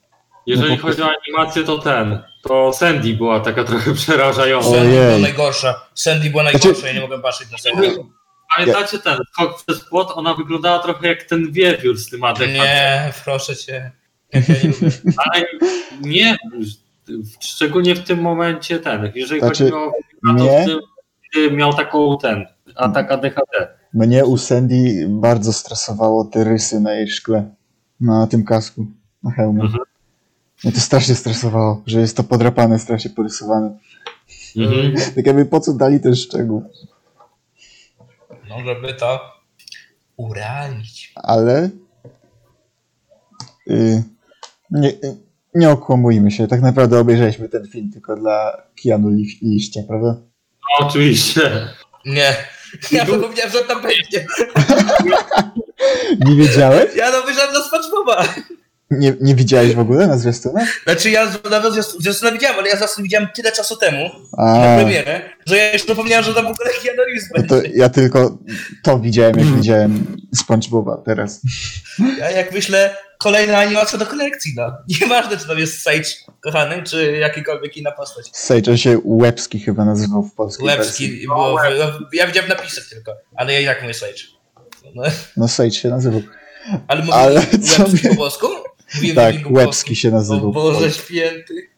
Jeżeli 0.46 0.76
No 0.76 0.82
chodzi 0.82 1.02
o 1.02 1.08
animację, 1.26 1.64
to 1.64 1.78
ten. 1.78 2.18
To 2.42 2.72
Sandy 2.72 3.14
była 3.14 3.40
taka 3.40 3.64
trochę 3.64 3.94
przerażająca. 4.02 4.70
Sandy 4.70 4.90
była 5.06 5.18
najgorsza. 5.18 5.86
Sandy 5.94 6.30
była 6.30 6.42
Znaczy- 6.42 6.58
najgorsza, 6.66 6.86
ja 6.86 6.92
nie 6.94 7.00
mogłem 7.00 7.22
patrzeć 7.22 7.50
na 7.50 7.58
Sandy. 7.58 7.96
Pamiętacie 8.56 8.98
ten 8.98 9.18
skok 9.32 9.64
przez 9.66 9.84
płot? 9.84 10.12
Ona 10.14 10.34
wyglądała 10.34 10.78
trochę 10.78 11.08
jak 11.08 11.22
ten 11.22 11.52
wiewiór 11.52 11.96
z 11.96 12.10
tym 12.10 12.24
ADHD. 12.24 12.52
Nie, 12.52 13.12
proszę 13.24 13.56
cię. 13.56 13.90
Ale 15.24 15.44
nie, 16.00 16.36
szczególnie 17.40 17.94
w 17.94 18.04
tym 18.04 18.20
momencie 18.20 18.78
ten. 18.78 19.12
Jeżeli 19.14 19.40
Znaczy, 19.40 19.70
chodzi 19.70 19.74
o 19.74 19.92
na 20.22 20.38
to, 20.38 20.44
nie. 20.44 20.66
w 21.30 21.34
tym, 21.34 21.56
miał 21.56 21.74
taką 21.74 22.18
ten 22.18 22.46
atak 22.74 23.12
ADHD. 23.12 23.68
mnie 23.94 24.24
u 24.24 24.36
Sandy 24.38 25.06
bardzo 25.08 25.52
stresowało 25.52 26.24
te 26.24 26.44
rysy 26.44 26.80
na 26.80 26.92
jej 26.92 27.10
szkle, 27.10 27.54
na 28.00 28.26
tym 28.26 28.44
kasku, 28.44 28.86
na 29.22 29.30
hełmie. 29.30 29.62
Mhm. 29.62 29.84
Mnie 30.64 30.72
to 30.72 30.80
strasznie 30.80 31.14
stresowało, 31.14 31.82
że 31.86 32.00
jest 32.00 32.16
to 32.16 32.24
podrapane, 32.24 32.78
strasznie 32.78 33.10
porysowane. 33.10 33.78
Mhm. 34.56 34.94
Tak 35.14 35.26
jakby 35.26 35.46
po 35.46 35.60
co 35.60 35.72
dali 35.72 36.00
ten 36.00 36.16
szczegół. 36.16 36.64
No, 38.48 38.56
żeby 38.64 38.94
to 38.94 39.20
urealnić. 40.16 41.12
ale 41.14 41.70
y, 43.70 44.02
nie, 44.70 44.92
nie 45.54 45.70
okłamujmy 45.70 46.30
się, 46.30 46.48
tak 46.48 46.60
naprawdę 46.62 46.98
obejrzeliśmy 47.00 47.48
ten 47.48 47.68
film 47.68 47.90
tylko 47.92 48.16
dla 48.16 48.62
Keanu 48.82 49.08
Li- 49.10 49.38
Liścia, 49.42 49.80
prawda? 49.88 50.16
No, 50.80 50.86
oczywiście. 50.86 51.68
Nie. 52.06 52.36
Ja 52.92 53.06
zapomniałem, 53.06 53.52
że 53.52 53.60
tam 53.64 53.82
będzie. 53.82 54.26
Nie 56.26 56.36
wiedziałeś? 56.36 56.96
Ja 56.96 57.12
to 57.12 57.22
wyjrzałem 57.22 57.54
na 57.54 57.60
SpongeBoba. 57.62 58.24
Nie, 58.90 59.14
nie 59.20 59.34
widziałeś 59.34 59.74
w 59.74 59.78
ogóle 59.78 60.06
na 60.06 60.18
zwiastunach? 60.18 60.68
Znaczy 60.84 61.10
ja 61.10 61.32
nawet 61.50 61.74
zwiastuna 61.98 62.32
widziałem, 62.32 62.58
ale 62.58 62.68
ja 62.68 62.76
zwiastun 62.76 63.04
widziałem 63.04 63.28
tyle 63.34 63.52
czasu 63.52 63.76
temu, 63.76 64.10
A, 64.38 64.44
na 64.58 64.76
premierę, 64.76 65.20
że 65.46 65.56
ja 65.56 65.72
już 65.72 65.86
zapomniałem, 65.86 66.24
że 66.24 66.34
tam 66.34 66.44
w 66.44 66.48
ogóle 66.50 66.70
Keanu 66.82 67.02
Reeves 67.04 67.28
no 67.36 67.42
to 67.48 67.68
ja 67.74 67.88
tylko 67.88 68.38
to 68.82 68.98
widziałem, 68.98 69.38
jak 69.38 69.46
widziałem 69.46 70.16
SpongeBoba 70.36 71.02
teraz. 71.06 71.40
Ja 72.18 72.30
jak 72.30 72.52
myślę, 72.52 72.96
kolejna 73.18 73.58
animacja 73.58 73.98
do 73.98 74.06
kolekcji, 74.06 74.52
no. 74.56 74.72
Nieważne, 75.00 75.36
czy 75.36 75.48
tam 75.48 75.58
jest 75.58 75.82
Sage 75.82 76.08
kochany, 76.40 76.82
czy 76.82 77.16
jakikolwiek 77.18 77.76
inna 77.76 77.92
postać. 77.92 78.30
Sage, 78.32 78.70
on 78.70 78.76
się 78.76 79.00
Łebski 79.04 79.60
chyba 79.60 79.84
nazywał 79.84 80.22
w 80.22 80.34
polskiej 80.34 80.66
wersji. 80.66 81.06
Łebski, 81.06 81.26
było, 81.26 81.58
ja 82.12 82.26
widziałem 82.26 82.48
napisy 82.48 82.90
tylko, 82.90 83.12
ale 83.36 83.52
ja 83.52 83.60
i 83.60 83.66
tak 83.66 83.82
mówię 83.82 83.94
Sage. 83.94 84.22
No, 84.94 85.02
No 85.36 85.48
Sage 85.48 85.70
się 85.70 85.88
nazywał. 85.88 86.22
ale 86.88 87.00
mówię 87.00 87.14
Ale 87.14 87.34
Łebski 87.34 87.58
co 87.60 88.08
po 88.08 88.16
polsku? 88.16 88.46
Tak, 89.14 89.34
Łebski 89.50 89.96
się 89.96 90.08
O 90.08 90.12
nazywał. 90.12 90.52
Boże 90.52 90.90
święty. 90.90 91.68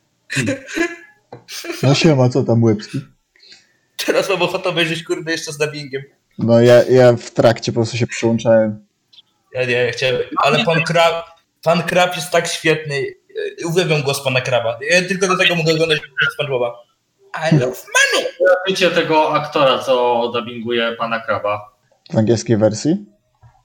No 1.82 1.94
siema, 1.94 2.28
co 2.28 2.42
tam 2.42 2.62
Łebski? 2.62 3.00
Teraz 4.06 4.28
mam 4.28 4.42
ochotę 4.42 4.68
obejrzeć, 4.68 5.04
kurde, 5.04 5.32
jeszcze 5.32 5.52
z 5.52 5.58
dubbingiem. 5.58 6.02
No 6.38 6.60
ja, 6.60 6.84
ja 6.84 7.16
w 7.16 7.30
trakcie 7.30 7.72
po 7.72 7.76
prostu 7.76 7.96
się 7.96 8.06
przyłączałem. 8.06 8.86
Ja 9.54 9.64
nie, 9.64 9.72
ja 9.72 9.92
chciałem, 9.92 10.16
ale 10.36 10.64
pan 10.64 10.82
Krab, 10.82 11.24
pan 11.62 11.82
Krab 11.82 12.16
jest 12.16 12.30
tak 12.30 12.48
świetny. 12.48 12.94
E, 13.62 13.66
Uwielbiam 13.66 14.02
głos 14.02 14.24
pana 14.24 14.40
Kraba. 14.40 14.78
Ja 14.90 15.02
tylko 15.08 15.28
do 15.28 15.36
tego 15.38 15.54
mogę 15.54 15.72
oglądać 15.72 16.00
SpongeBoba. 16.34 16.74
I 17.52 17.54
love 17.54 17.66
money! 17.66 18.26
Wiecie 18.68 18.90
tego 18.90 19.34
aktora, 19.34 19.78
co 19.78 20.28
dubbinguje 20.34 20.92
pana 20.92 21.20
Kraba? 21.20 21.72
W 22.12 22.18
angielskiej 22.18 22.56
wersji 22.56 22.96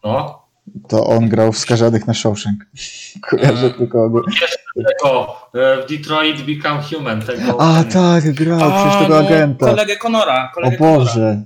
No. 0.03 0.44
To 0.87 1.05
on 1.07 1.29
grał 1.29 1.51
w 1.51 1.57
Skażanych 1.57 2.07
na 2.07 2.13
Shawshank. 2.13 2.65
Kojarzę 3.21 3.67
A. 3.75 3.77
tylko 3.77 4.09
go. 4.09 4.21
Tego, 4.75 5.35
e, 5.53 5.81
w 5.83 5.89
Detroit 5.89 6.41
Become 6.41 6.81
Human. 6.83 7.21
Tego, 7.21 7.61
A 7.61 7.83
tak, 7.83 8.31
grał 8.33 8.59
przez 8.59 9.01
tego 9.01 9.21
no, 9.21 9.27
agenta. 9.27 9.65
Kolegę 9.65 9.97
Conora. 9.97 10.49
O 10.51 10.55
Kolegę. 10.55 10.77
Boże. 10.77 11.43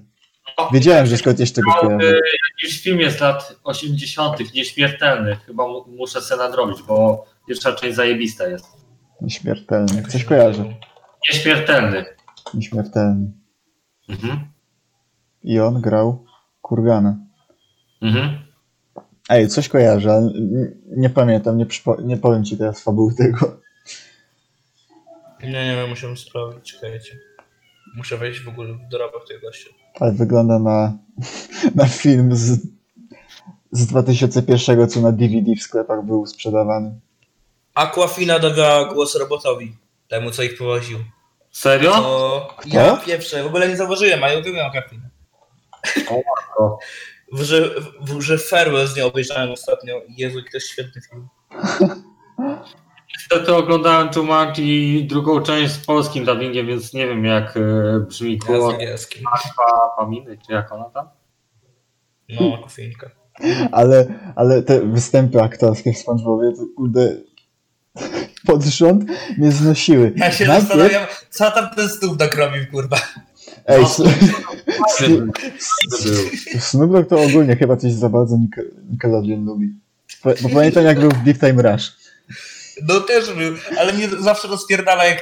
No, 0.58 0.70
Wiedziałem, 0.74 1.06
że 1.06 1.18
tego 1.54 1.70
No, 1.70 1.82
kojarzę. 1.82 2.08
e, 2.08 2.22
Jakiś 2.62 2.82
film 2.82 3.00
jest 3.00 3.18
z 3.18 3.22
lat 3.22 3.56
80., 3.64 4.54
nieśmiertelny. 4.56 5.36
Chyba 5.46 5.68
mu, 5.68 5.86
muszę 5.88 6.22
sobie 6.22 6.42
nadrobić, 6.44 6.78
bo 6.88 7.26
pierwsza 7.48 7.74
część 7.74 7.96
zajebista 7.96 8.48
jest. 8.48 8.66
Nieśmiertelny. 9.22 10.04
Coś 10.10 10.24
kojarzę. 10.24 10.66
Nieśmiertelny. 11.30 12.06
Nieśmiertelny. 12.54 13.32
Mhm. 14.10 14.40
I 15.44 15.60
on 15.60 15.82
grał 15.82 16.26
Kurgana. 16.62 17.18
Mhm. 18.02 18.49
Ej, 19.30 19.48
coś 19.48 19.70
kojarzę, 19.70 20.12
ale 20.12 20.32
nie 20.88 21.10
pamiętam, 21.10 21.58
nie, 21.58 21.66
nie 22.04 22.18
powiem 22.18 22.46
ci 22.46 22.58
teraz 22.58 22.84
fabuły 22.84 23.16
tego. 23.16 23.60
Nie, 25.44 25.66
nie 25.66 25.76
wiem, 25.76 25.90
muszę 25.90 26.18
sprawdzić, 26.18 26.74
czekajcie. 26.74 27.20
Muszę 27.96 28.18
wejść 28.18 28.44
w 28.44 28.50
ogóle 28.50 28.74
w 28.74 28.90
dorobek 28.92 29.28
tego 29.28 29.42
gościa. 29.42 29.70
Ale 30.00 30.12
wygląda 30.12 30.60
na, 30.60 30.98
na 31.76 31.86
film 31.86 32.36
z, 32.36 32.60
z 33.72 33.86
2001, 33.86 34.90
co 34.90 35.02
na 35.02 35.12
DVD 35.12 35.56
w 35.56 35.62
sklepach 35.62 36.06
był 36.06 36.26
sprzedawany. 36.26 37.00
Aquafina 37.74 38.40
dawała 38.40 38.94
głos 38.94 39.16
robotowi, 39.16 39.76
temu 40.08 40.32
co 40.32 40.44
ich 40.44 40.58
powoził. 40.58 41.00
Serio? 41.52 41.92
To 41.92 42.56
ja 42.66 42.98
pierwsze, 42.98 43.44
w 43.44 43.48
ogóle 43.48 43.70
nie 43.70 43.78
zauważyłem, 43.78 44.24
a 44.24 44.30
ja 44.30 44.40
uwielbiam 44.40 44.68
Aquafinę. 44.68 45.10
matko. 46.06 46.80
Że, 47.34 47.70
w- 48.02 48.22
że 48.22 48.38
Farewell 48.38 48.88
z 48.88 48.96
nią 48.96 49.06
obejrzałem 49.06 49.52
ostatnio. 49.52 50.02
Jezu, 50.18 50.42
to 50.42 50.48
jest 50.54 50.68
świetny 50.68 51.02
film. 51.10 51.28
Niestety 53.18 53.56
oglądałem 53.56 54.10
Jumanji 54.16 55.08
drugą 55.08 55.42
część 55.42 55.74
z 55.74 55.86
polskim 55.86 56.26
dubbingiem, 56.26 56.68
więc 56.68 56.94
nie 56.94 57.08
wiem 57.08 57.26
jak 57.26 57.58
e, 57.58 57.60
brzmi 58.08 58.40
angielskim. 58.72 59.28
Alfa 59.28 59.90
Paminy, 59.98 60.38
czy 60.48 60.54
jak 60.54 60.72
ona 60.72 60.86
tam? 60.90 61.10
No, 62.30 62.56
Aquafinka. 62.60 63.10
Ale, 63.72 64.14
ale 64.36 64.64
te 64.64 64.82
występy 64.82 65.42
aktorskie 65.42 65.94
w 65.94 65.98
SpongeBobie 65.98 66.52
to 66.52 66.62
kurde 66.78 67.18
pod 68.46 68.64
rząd 68.64 69.04
mnie 69.38 69.52
znosiły. 69.52 70.14
Ja 70.16 70.32
się 70.32 70.46
Najpierw- 70.46 70.62
zastanawiam, 70.68 71.08
co 71.30 71.52
tam 71.52 71.70
ten 71.76 71.90
stóp 71.90 72.20
nakrobił, 72.20 72.64
kurwa. 72.72 72.98
Ej, 73.70 73.84
No. 75.10 75.26
Snoop 76.60 76.92
Dogg 76.92 77.08
to 77.10 77.22
ogólnie 77.22 77.56
chyba 77.56 77.78
coś 77.78 77.92
za 77.92 78.10
bardzo 78.10 78.36
Nicke- 78.36 78.90
Nickelodeon 78.92 79.46
lubi. 79.46 79.70
Bo 80.24 80.50
pamiętam 80.54 80.86
jak 80.86 81.00
był 81.00 81.10
w 81.12 81.24
Big 81.24 81.40
Time 81.40 81.62
Rush. 81.62 81.92
No 82.88 83.00
też 83.00 83.34
był, 83.34 83.56
ale 83.80 83.94
mnie 83.94 84.10
zawsze 84.20 84.48
rozpierdala 84.48 85.06
jak... 85.06 85.22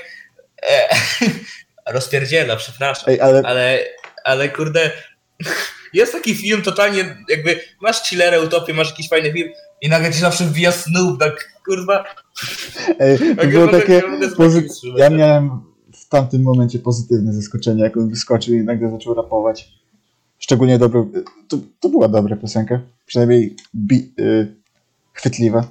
E, 0.70 0.90
rozpierdziela, 1.94 2.56
przepraszam. 2.56 3.10
Ej, 3.10 3.22
ale 3.22 3.42
Ale, 3.46 3.80
ale 4.24 4.50
kurde, 4.50 4.92
jest 5.94 6.12
taki 6.12 6.36
film 6.36 6.62
totalnie, 6.62 7.18
jakby 7.30 7.60
masz 7.82 8.04
chillerę, 8.04 8.42
utopię, 8.42 8.74
masz 8.74 8.90
jakiś 8.90 9.10
fajny 9.10 9.34
film 9.34 9.50
i 9.82 9.90
nagle 9.90 10.14
ci 10.14 10.20
zawsze 10.20 10.44
wbija 10.44 10.72
Snoop, 10.72 11.20
tak 11.20 11.52
kurwa. 11.66 12.06
ej, 13.00 13.18
to 13.36 13.46
było 13.46 13.68
takie... 13.68 13.94
ja 13.94 14.02
Pozy... 14.38 14.68
Ja 14.98 15.10
miałem 15.10 15.67
w 16.08 16.10
tamtym 16.10 16.42
momencie 16.42 16.80
pozytywne 16.80 17.34
zaskoczenie, 17.34 17.84
jak 17.84 17.98
on 17.98 18.10
wyskoczył 18.10 18.54
i 18.54 18.64
nagle 18.64 18.92
zaczął 18.92 19.14
rapować. 19.14 19.72
Szczególnie 20.40 20.78
dobrą... 20.78 21.12
To, 21.48 21.58
to 21.80 21.90
była 21.90 22.08
dobra 22.08 22.36
piosenka. 22.36 22.80
Przynajmniej 23.06 23.56
bi... 23.76 24.14
y... 24.20 24.56
chwytliwa. 25.14 25.68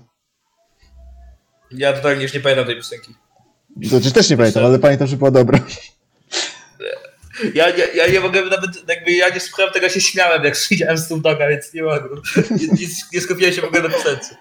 Ja 1.70 1.92
totalnie 1.92 2.22
już 2.22 2.34
nie 2.34 2.40
pamiętam 2.40 2.66
tej 2.66 2.76
piosenki. 2.76 3.14
Znaczy 3.82 4.12
też 4.12 4.30
nie 4.30 4.36
pamiętam, 4.36 4.64
ale 4.64 4.78
pamiętam, 4.78 5.06
że 5.06 5.16
była 5.16 5.30
dobra. 5.30 5.58
Ja, 7.54 7.68
ja, 7.68 7.86
ja 7.94 8.12
nie 8.12 8.20
mogę 8.20 8.44
nawet, 8.44 8.88
jakby 8.88 9.12
ja 9.12 9.28
nie 9.28 9.40
słuchałem 9.40 9.72
tego, 9.72 9.88
się 9.88 10.00
śmiałem, 10.00 10.44
jak 10.44 10.56
widziałem 10.70 10.98
Snoop 10.98 11.22
Dogga, 11.22 11.48
więc 11.48 11.74
nie 11.74 11.82
mogę. 11.82 12.08
Nie, 12.50 12.66
nie, 12.66 12.86
nie 13.12 13.20
skupiłem 13.20 13.52
się 13.52 13.60
w 13.60 13.64
ogóle 13.64 13.82
na 13.82 13.88
piosence. 13.88 14.36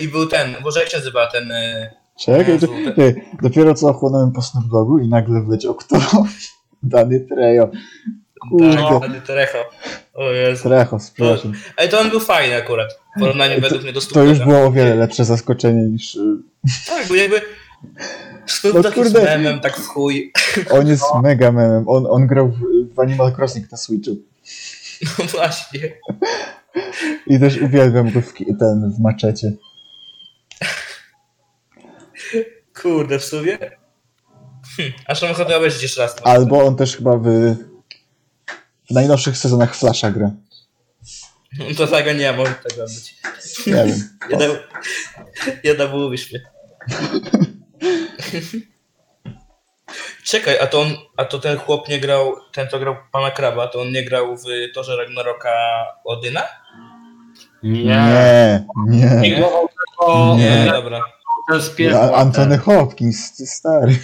I 0.00 0.08
był 0.08 0.26
ten, 0.26 0.54
może 0.62 0.80
jak 0.80 0.88
się 0.88 0.98
nazywa 0.98 1.26
ten... 1.26 1.52
e, 1.52 2.01
Czekaj, 2.20 2.52
Jezu, 2.52 2.66
to, 2.66 2.92
ty, 2.96 3.14
dopiero 3.42 3.74
co 3.74 3.88
ochłonąłem 3.88 4.32
po 4.32 4.42
Snoop 4.42 4.64
Dogu 4.72 4.98
i 4.98 5.08
nagle 5.08 5.42
wleciał 5.42 5.74
kto? 5.74 5.96
Dany 6.82 7.20
Trejo. 7.20 7.70
Kurde. 8.50 8.76
Tak, 8.76 9.26
Terecho. 9.26 9.58
O 10.14 10.30
Jezu. 10.30 10.62
Trejo, 10.62 10.98
przepraszam. 10.98 11.52
Ale 11.76 11.88
to 11.88 12.00
on 12.00 12.10
był 12.10 12.20
fajny 12.20 12.56
akurat. 12.56 13.00
W 13.16 13.20
porównaniu 13.20 13.60
według 13.60 13.82
mnie 13.82 13.92
do 13.92 14.00
Snoop 14.00 14.14
To 14.14 14.22
już 14.24 14.38
Dogga. 14.38 14.52
było 14.52 14.66
o 14.66 14.72
wiele 14.72 14.94
lepsze 14.94 15.24
zaskoczenie 15.24 15.82
niż... 15.82 16.14
y, 16.14 16.36
Tak, 16.88 17.08
bo 17.08 17.14
jakby 17.14 17.40
Snoop 18.46 18.74
No 18.74 18.82
Dogg 18.82 18.96
jest 18.96 19.12
kurde. 19.12 19.24
memem, 19.38 19.60
tak 19.60 19.76
w 19.76 19.86
chuj. 19.86 20.32
On 20.78 20.86
jest 20.88 21.04
mega 21.22 21.52
memem. 21.52 21.84
On, 21.88 22.06
on 22.10 22.26
grał 22.26 22.48
w, 22.48 22.94
w 22.94 23.00
Animal 23.00 23.32
Crossing 23.38 23.72
na 23.72 23.78
Switchu. 23.78 24.16
No 25.18 25.24
właśnie. 25.24 25.80
I 27.26 27.40
też 27.40 27.60
uwielbiam 27.62 28.10
go 28.10 28.20
w, 28.20 28.32
ten, 28.60 28.92
w 28.96 29.00
maczecie. 29.00 29.52
Kurde, 32.82 33.18
w 33.18 33.24
sumie. 33.24 33.58
Hm, 34.76 34.92
aż 35.06 35.22
mam 35.22 35.30
ochotę 35.30 35.56
obejrzeć 35.56 35.82
jeszcze 35.82 36.02
raz. 36.02 36.16
Albo 36.24 36.64
on 36.64 36.76
też 36.76 36.96
chyba 36.96 37.16
w, 37.16 37.24
w 38.90 38.90
najnowszych 38.90 39.36
sezonach 39.36 39.74
Flasha 39.76 40.10
gra. 40.10 40.30
To 41.76 41.86
tego 41.86 42.12
nie, 42.12 42.32
może 42.32 42.54
tego 42.54 42.84
być. 42.84 43.14
Nie 43.66 43.74
wiem. 43.74 44.18
Jedna, 44.30 44.46
jedna 45.64 45.86
mówisz 45.86 46.32
mnie. 46.32 46.40
Czekaj, 50.24 50.58
a 50.58 50.66
to 50.66 50.80
on, 50.80 50.88
a 51.16 51.24
to 51.24 51.38
ten 51.38 51.58
chłop 51.58 51.88
nie 51.88 52.00
grał, 52.00 52.36
ten 52.52 52.68
co 52.68 52.78
grał 52.78 52.96
pana 53.12 53.30
Kraba, 53.30 53.66
to 53.68 53.80
on 53.80 53.92
nie 53.92 54.04
grał 54.04 54.36
w 54.36 54.42
Torze 54.74 54.96
Ragnaroka 54.96 55.50
Odyna? 56.04 56.42
Nie. 57.62 58.64
Nie, 58.86 59.20
nie. 59.20 59.40
Nie 60.36 60.36
Nie. 60.36 60.70
dobra. 60.72 61.00
Ten 61.50 61.62
z 61.62 61.70
A, 61.70 61.74
piekła. 61.74 62.16
Antony 62.16 62.58
Hopkins, 62.58 63.36
ty 63.36 63.46
stary. 63.46 63.98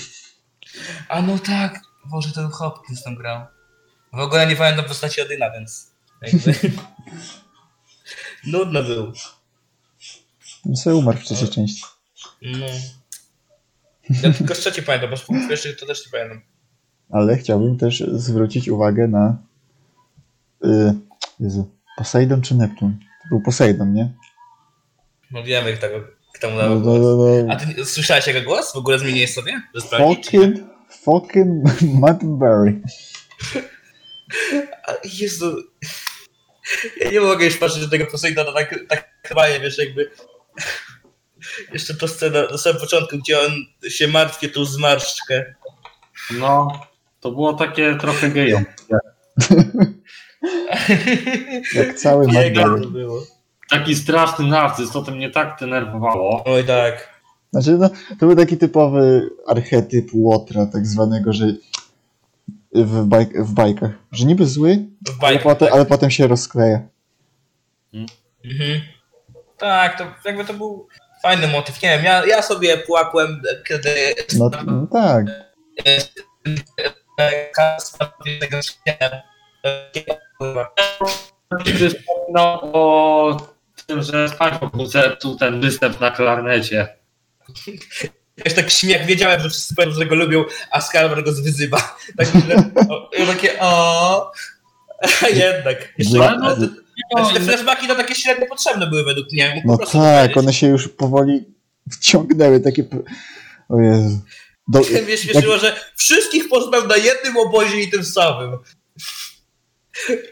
A 1.09 1.23
no 1.23 1.39
tak, 1.39 1.81
Boże, 2.05 2.33
ten 2.33 2.49
Hopkins 2.49 3.03
tam 3.03 3.15
grał. 3.15 3.47
W 4.13 4.19
ogóle 4.19 4.47
nie 4.47 4.57
pamiętam 4.57 4.85
postaci 4.85 5.23
Odyna, 5.23 5.51
więc 5.51 5.91
jakby... 6.23 6.55
Nudno 8.53 8.83
był. 8.83 9.13
On 10.67 10.77
sobie 10.77 10.97
umarł 10.97 11.19
w 11.19 11.25
trzeciej 11.25 11.49
części. 11.49 11.85
No. 12.43 12.67
Ja 14.23 14.33
tylko 14.33 14.55
z 14.55 14.59
trzeciej 14.59 14.85
pamiętam, 14.85 15.11
bo 15.11 15.17
z 15.17 15.49
pierwszych 15.49 15.81
to 15.81 15.87
też 15.87 16.07
nie 16.07 16.13
pamiętam. 16.13 16.41
Ale 17.11 17.37
chciałbym 17.37 17.79
też 17.79 18.05
zwrócić 18.13 18.69
uwagę 18.69 19.09
na... 19.09 19.37
Y, 20.65 20.95
Jezu, 21.41 21.71
Poseidon 21.97 22.43
czy 22.43 22.55
Neptun? 22.55 22.99
To 23.23 23.29
był 23.29 23.41
Poseidon, 23.41 23.93
nie? 23.93 24.15
No 25.31 25.43
wiemy, 25.43 25.73
kto, 25.73 25.87
kto 26.39 26.51
mu 26.51 26.57
No, 26.57 26.63
dał 26.63 26.75
no, 26.75 26.81
głos. 26.81 26.99
no, 27.01 27.17
no. 27.47 27.53
A 27.53 27.57
ty 27.57 27.85
słyszałeś 27.85 28.27
jego 28.27 28.43
głos? 28.43 28.73
W 28.73 28.77
ogóle 28.77 28.99
zmieniłeś 28.99 29.35
sobie? 29.35 29.63
Fucking, 29.99 30.57
fucking 31.03 31.65
Mattenberry. 32.01 32.81
Jezu. 35.21 35.57
Ja 37.01 37.11
nie 37.11 37.21
mogę 37.21 37.45
już 37.45 37.57
patrzeć 37.57 37.83
na 37.83 37.89
tego 37.89 38.07
Poseidona 38.07 38.53
tak, 38.53 38.75
tak 38.89 39.09
chyba 39.27 39.49
nie 39.49 39.61
wiesz, 39.61 39.79
jakby... 39.79 40.11
Jeszcze 41.73 41.95
ta 41.95 42.09
scena 42.09 42.43
na 42.51 42.59
samym 42.59 42.81
początku, 42.81 43.19
gdzie 43.19 43.41
on 43.41 43.51
się 43.89 44.09
martwie 44.09 44.49
tą 44.49 44.65
zmarszczkę. 44.65 45.55
No, 46.31 46.87
to 47.21 47.31
było 47.31 47.53
takie 47.53 47.97
trochę 48.01 48.31
geją. 48.31 48.65
Jak 51.75 51.95
cały 51.95 52.27
Jego 52.33 52.39
Mattenberry. 52.61 52.81
to 52.83 52.89
było. 52.91 53.27
Taki 53.71 53.95
straszny 53.95 54.47
narcyz, 54.47 54.91
to 54.91 55.03
mnie 55.03 55.31
tak 55.31 55.57
denerwowało. 55.61 56.45
Oj 56.45 56.65
tak. 56.65 57.19
Znaczy, 57.53 57.71
no, 57.79 57.89
to 58.21 58.27
był 58.27 58.37
taki 58.37 58.57
typowy 58.57 59.31
archetyp 59.47 60.09
Łotra, 60.15 60.67
tak 60.67 60.87
zwanego, 60.87 61.33
że 61.33 61.47
w, 62.75 63.05
bajk, 63.05 63.43
w 63.43 63.53
bajkach, 63.53 63.91
że 64.13 64.25
niby 64.25 64.47
zły, 64.47 64.79
W 65.07 65.11
ale 65.11 65.19
bajkach. 65.21 65.43
potem, 65.43 65.69
ale 65.73 65.87
potem 65.87 66.11
się 66.11 66.27
rozkleja. 66.27 66.81
Mhm. 68.45 68.81
Tak, 69.59 69.99
to 69.99 70.05
jakby 70.25 70.45
to 70.45 70.55
był 70.55 70.89
fajny 71.23 71.49
motyw. 71.49 71.83
Nie 71.83 71.89
wiem, 71.89 72.05
ja, 72.05 72.27
ja 72.27 72.43
sobie 72.43 72.79
płakłem, 72.79 73.43
kiedy 73.69 73.91
No, 74.39 74.51
no 74.67 74.87
tak. 74.87 75.27
Kasper 77.55 78.09
tego 78.41 78.63
śnienia. 78.63 79.23
Kiedy 81.65 81.91
wspominał 81.91 82.61
o 82.73 83.37
tym, 83.89 84.03
że 84.03 84.29
SpongeBob 84.29 84.75
mu 84.75 84.87
zepsuł 84.87 85.37
ten 85.37 85.61
występ 85.61 86.01
na 86.01 86.11
klarnecie. 86.11 86.89
Wiesz, 88.45 88.55
tak 88.55 88.71
śmiech, 88.71 89.07
wiedziałem, 89.07 89.41
że 89.41 89.51
wszyscy 89.51 89.75
powiem, 89.75 89.93
że 89.93 90.07
go 90.07 90.15
lubią, 90.15 90.45
a 90.71 90.81
Skalmar 90.81 91.25
go 91.25 91.33
zwyzywa. 91.33 91.97
Tak, 92.17 92.27
że, 92.27 92.71
o, 92.89 93.11
takie 93.27 93.61
o. 93.61 94.33
A 95.23 95.29
jednak. 95.45 95.95
Jeszcze, 95.99 96.15
Dla, 96.15 96.37
no, 96.39 96.57
te 97.35 97.41
flashbacki 97.41 97.89
to 97.89 97.95
takie 97.95 98.15
średnio 98.15 98.47
potrzebne 98.47 98.87
były 98.87 99.05
według 99.05 99.33
mnie. 99.33 99.63
No 99.67 99.79
tak, 99.79 99.89
powiedzieć. 99.89 100.37
one 100.37 100.53
się 100.53 100.67
już 100.67 100.89
powoli 100.89 101.45
wciągnęły, 101.93 102.61
takie... 102.61 102.85
O 103.69 103.81
Jezu. 103.81 104.21
Do, 104.69 104.81
Mnie 105.07 105.17
śmieszyło, 105.17 105.59
że 105.59 105.77
wszystkich 105.97 106.49
poznał 106.49 106.87
na 106.87 106.97
jednym 106.97 107.37
obozie 107.37 107.81
i 107.81 107.91
tym 107.91 108.05
samym. 108.05 108.59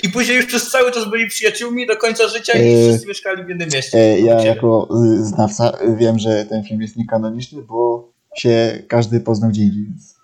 I 0.03 0.09
później 0.09 0.37
już 0.37 0.47
przez 0.47 0.71
cały 0.71 0.93
czas 0.93 1.11
byli 1.11 1.27
przyjaciółmi 1.29 1.87
do 1.87 1.97
końca 1.97 2.29
życia 2.29 2.53
i 2.53 2.61
Eee, 2.63 2.89
wszyscy 2.89 3.09
mieszkali 3.09 3.45
w 3.45 3.49
jednym 3.49 3.69
mieście. 3.73 3.99
e, 3.99 4.21
ja 4.21 4.41
jako 4.43 4.89
y, 5.21 5.25
znawca 5.25 5.73
wiem, 5.97 6.19
że 6.19 6.45
ten 6.45 6.65
film 6.65 6.83
jest 6.83 6.97
niekanoniczny, 6.97 7.63
bo 7.63 8.09
się 8.37 8.83
każdy 8.89 9.21
poznał 9.21 9.51
gdzie 9.51 9.63
indziej. 9.63 9.85
Więc, 9.85 10.15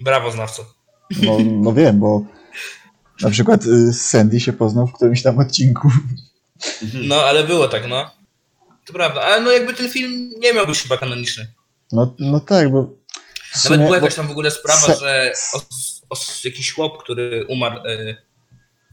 Brawo, 0.00 0.30
znawco. 0.30 0.64
no, 1.22 1.38
no 1.40 1.72
wiem, 1.72 1.98
bo 2.00 2.24
na 3.22 3.30
przykład 3.30 3.66
y, 3.66 3.92
Sandy 3.92 4.40
się 4.40 4.52
poznał 4.52 4.86
w 4.86 4.92
którymś 4.92 5.22
tam 5.22 5.38
odcinku. 5.38 5.88
No, 6.94 7.22
ale 7.22 7.44
było 7.44 7.68
tak, 7.68 7.88
no. 7.88 8.10
To 8.86 8.92
prawda, 8.92 9.20
ale 9.20 9.40
no 9.42 9.50
jakby 9.52 9.74
ten 9.74 9.90
film 9.90 10.30
nie 10.38 10.52
miał 10.52 10.66
być 10.66 10.82
chyba 10.82 10.96
kanoniczny. 10.96 11.46
No, 11.92 12.14
no 12.18 12.40
tak, 12.40 12.72
bo 12.72 12.82
w 12.82 12.86
Nawet 13.54 13.62
sumie, 13.62 13.76
była 13.78 13.88
bo, 13.88 13.94
jakaś 13.94 14.14
tam 14.14 14.26
w 14.28 14.30
ogóle 14.30 14.50
sprawa, 14.50 14.80
se- 14.80 14.96
że 15.00 15.32
jakiś 16.44 16.72
chłop, 16.72 17.02
który 17.02 17.46
umarł 17.48 17.86
y, 17.86 18.16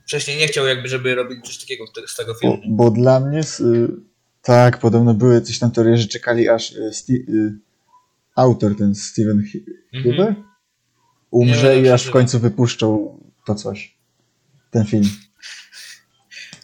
wcześniej 0.05 0.37
nie 0.37 0.47
chciał 0.47 0.65
jakby, 0.67 0.87
żeby 0.87 1.15
robić 1.15 1.45
coś 1.45 1.57
takiego 1.57 1.85
z 2.07 2.15
tego 2.15 2.33
bo, 2.33 2.39
filmu. 2.39 2.61
bo 2.67 2.91
dla 2.91 3.19
mnie, 3.19 3.39
y, 3.39 3.87
tak, 4.41 4.77
podobno 4.77 5.13
były 5.13 5.41
coś 5.41 5.59
tam 5.59 5.71
teorie, 5.71 5.97
że 5.97 6.07
czekali 6.07 6.49
aż 6.49 6.71
y, 6.71 6.91
Sti- 6.93 7.29
y, 7.29 7.53
autor, 8.35 8.77
ten 8.77 8.95
Steven 8.95 9.43
Hi- 9.43 9.65
Mhm. 9.93 10.15
Huber, 10.15 10.35
umrze 11.31 11.81
i 11.81 11.89
aż 11.89 12.05
w 12.07 12.11
końcu 12.11 12.39
wypuszczą 12.39 13.17
to 13.45 13.55
coś. 13.55 13.97
Ten 14.71 14.85
film. 14.85 15.09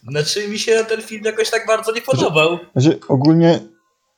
Znaczy 0.10 0.48
mi 0.48 0.60
się 0.60 0.86
ten 0.90 1.02
film 1.02 1.24
jakoś 1.26 1.50
tak 1.50 1.68
bardzo 1.68 1.92
nie 1.92 2.02
podobał. 2.02 2.60
Znaczy, 2.76 3.00
ogólnie 3.08 3.60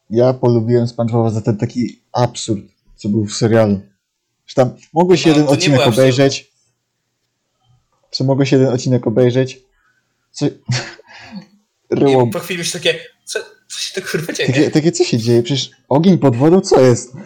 ja 0.09 0.34
polubiłem 0.34 0.88
SpongeBoba 0.88 1.30
za 1.30 1.41
ten 1.41 1.57
taki 1.57 2.01
absurd, 2.11 2.61
co 2.95 3.09
był 3.09 3.25
w 3.25 3.34
serialu. 3.34 3.82
Że 4.50 4.56
tam 4.56 4.78
mogłeś 4.93 5.26
No, 5.26 5.32
jeden 5.32 5.47
odcinek 5.47 5.88
obejrzeć. 5.88 6.52
Czy 8.12 8.24
mogłeś 8.24 8.52
jeden 8.52 8.68
odcinek 8.68 9.08
obejrzeć? 9.08 9.60
Co... 10.32 10.45
Ryło. 11.91 12.26
I 12.26 12.32
po 12.32 12.39
chwili 12.39 12.60
już 12.60 12.72
takie, 12.72 13.00
co, 13.26 13.39
co 13.68 13.80
się 13.80 14.02
to 14.02 14.08
kurwa 14.08 14.34
dzieje? 14.34 14.50
Takie, 14.50 14.72
takie 14.72 14.91
co 14.91 15.04
się 15.04 15.18
dzieje? 15.18 15.43
Przecież 15.43 15.70
ogień 15.89 16.18
pod 16.18 16.36
wodą 16.36 16.62
co 16.62 16.82
jest? 16.82 17.12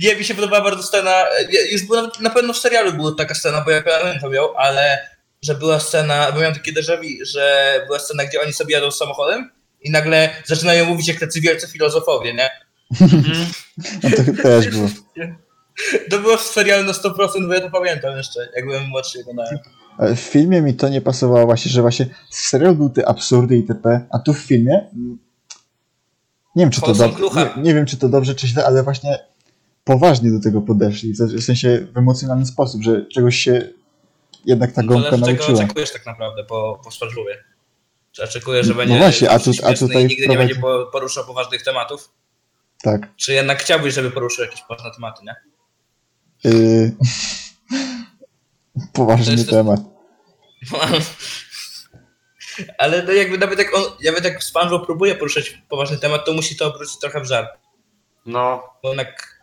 Nie, 0.00 0.16
mi 0.16 0.24
się 0.24 0.34
podobała 0.34 0.64
bardzo 0.64 0.82
scena, 0.82 1.24
już 1.72 1.82
była, 1.82 2.10
na 2.20 2.30
pewno 2.30 2.52
w 2.52 2.58
serialu 2.58 2.92
była 2.92 3.14
taka 3.14 3.34
scena, 3.34 3.64
bo 3.64 3.70
ja 3.70 3.82
pamiętam 3.82 4.32
ją, 4.34 4.56
ale 4.56 5.08
że 5.42 5.54
była 5.54 5.80
scena, 5.80 6.32
bo 6.32 6.40
miałem 6.40 6.54
takie 6.54 6.72
déjà 6.72 6.98
że 7.22 7.74
była 7.86 7.98
scena, 7.98 8.24
gdzie 8.24 8.42
oni 8.42 8.52
sobie 8.52 8.74
jadą 8.74 8.90
samochodem 8.90 9.50
i 9.80 9.90
nagle 9.90 10.30
zaczynają 10.44 10.84
mówić 10.84 11.08
jak 11.08 11.20
tacy 11.20 11.40
wielcy 11.40 11.68
filozofowie, 11.68 12.34
nie? 12.34 12.50
No 14.02 14.10
to 14.16 14.42
też 14.42 14.68
było. 14.68 14.88
To 16.10 16.18
było 16.18 16.36
w 16.36 16.42
serialu 16.42 16.84
na 16.84 16.92
100%, 16.92 17.46
bo 17.48 17.54
ja 17.54 17.60
to 17.60 17.70
pamiętam 17.70 18.16
jeszcze, 18.16 18.48
jak 18.56 18.64
byłem 18.66 18.88
młodszy 18.88 19.20
oglądałem. 19.20 19.58
W 19.98 20.18
filmie 20.18 20.62
mi 20.62 20.74
to 20.74 20.88
nie 20.88 21.00
pasowało 21.00 21.46
właśnie, 21.46 21.70
że 21.72 21.82
właśnie 21.82 22.06
w 22.30 22.34
serialu 22.36 22.74
były 22.74 22.90
te 22.90 23.08
absurdy 23.08 23.56
itp., 23.56 24.00
a 24.10 24.18
tu 24.18 24.34
w 24.34 24.38
filmie 24.38 24.88
mm, 24.94 25.18
nie 26.56 26.64
wiem, 26.64 26.70
czy 26.70 26.80
to 26.80 26.94
dobrze, 26.94 27.30
nie, 27.56 27.62
nie 27.62 27.74
wiem, 27.74 27.86
czy 27.86 27.96
to 27.96 28.08
dobrze, 28.08 28.34
czy 28.34 28.46
źle, 28.46 28.66
ale 28.66 28.82
właśnie 28.82 29.18
poważnie 29.84 30.30
do 30.30 30.40
tego 30.40 30.60
podeszli, 30.62 31.12
w 31.12 31.44
sensie 31.44 31.86
w 31.94 31.98
emocjonalny 31.98 32.46
sposób, 32.46 32.82
że 32.82 33.06
czegoś 33.06 33.36
się 33.36 33.68
jednak 34.46 34.72
ta 34.72 34.82
gąbka 34.82 35.10
Zależy 35.10 35.26
czego 35.26 35.38
nauczyła. 35.38 35.64
oczekujesz 35.64 35.92
tak 35.92 36.06
naprawdę 36.06 36.44
po, 36.44 36.80
po 36.84 36.90
SpongeBobie. 36.90 37.36
Czy 38.12 38.22
oczekujesz, 38.24 38.66
że 38.66 38.72
No 38.72 38.76
będzie 38.78 38.98
właśnie, 38.98 39.30
a 39.30 39.38
tu- 39.38 39.50
a 39.64 39.74
tutaj 39.74 40.06
nigdy 40.06 40.26
nie 40.26 40.34
wprowadzi- 40.34 40.38
będzie 40.38 40.54
po- 40.60 40.86
poruszał 40.92 41.24
poważnych 41.24 41.62
tematów? 41.62 42.10
Tak. 42.82 43.00
Czy 43.16 43.32
jednak 43.32 43.62
chciałbyś, 43.62 43.94
żeby 43.94 44.10
poruszył 44.10 44.44
jakieś 44.44 44.62
poważne 44.62 44.90
tematy, 44.94 45.22
nie? 45.24 45.36
Yy... 46.44 46.92
Poważny 48.92 49.44
To 49.44 49.50
temat. 49.50 49.80
Ale 52.78 53.02
no 53.02 53.12
jakby 53.12 53.38
nawet 53.38 53.58
jak 53.58 53.74
on, 53.74 53.82
nawet 54.04 54.24
jak 54.24 54.44
SpongeBob 54.44 54.86
próbuje 54.86 55.14
poruszać 55.14 55.58
poważny 55.68 55.98
temat, 55.98 56.24
to 56.24 56.32
musi 56.32 56.56
to 56.56 56.66
obrócić 56.66 56.98
trochę 56.98 57.20
w 57.20 57.26
żart. 57.26 57.48
No, 58.26 58.62
Bo 58.82 58.88
jednak... 58.88 59.38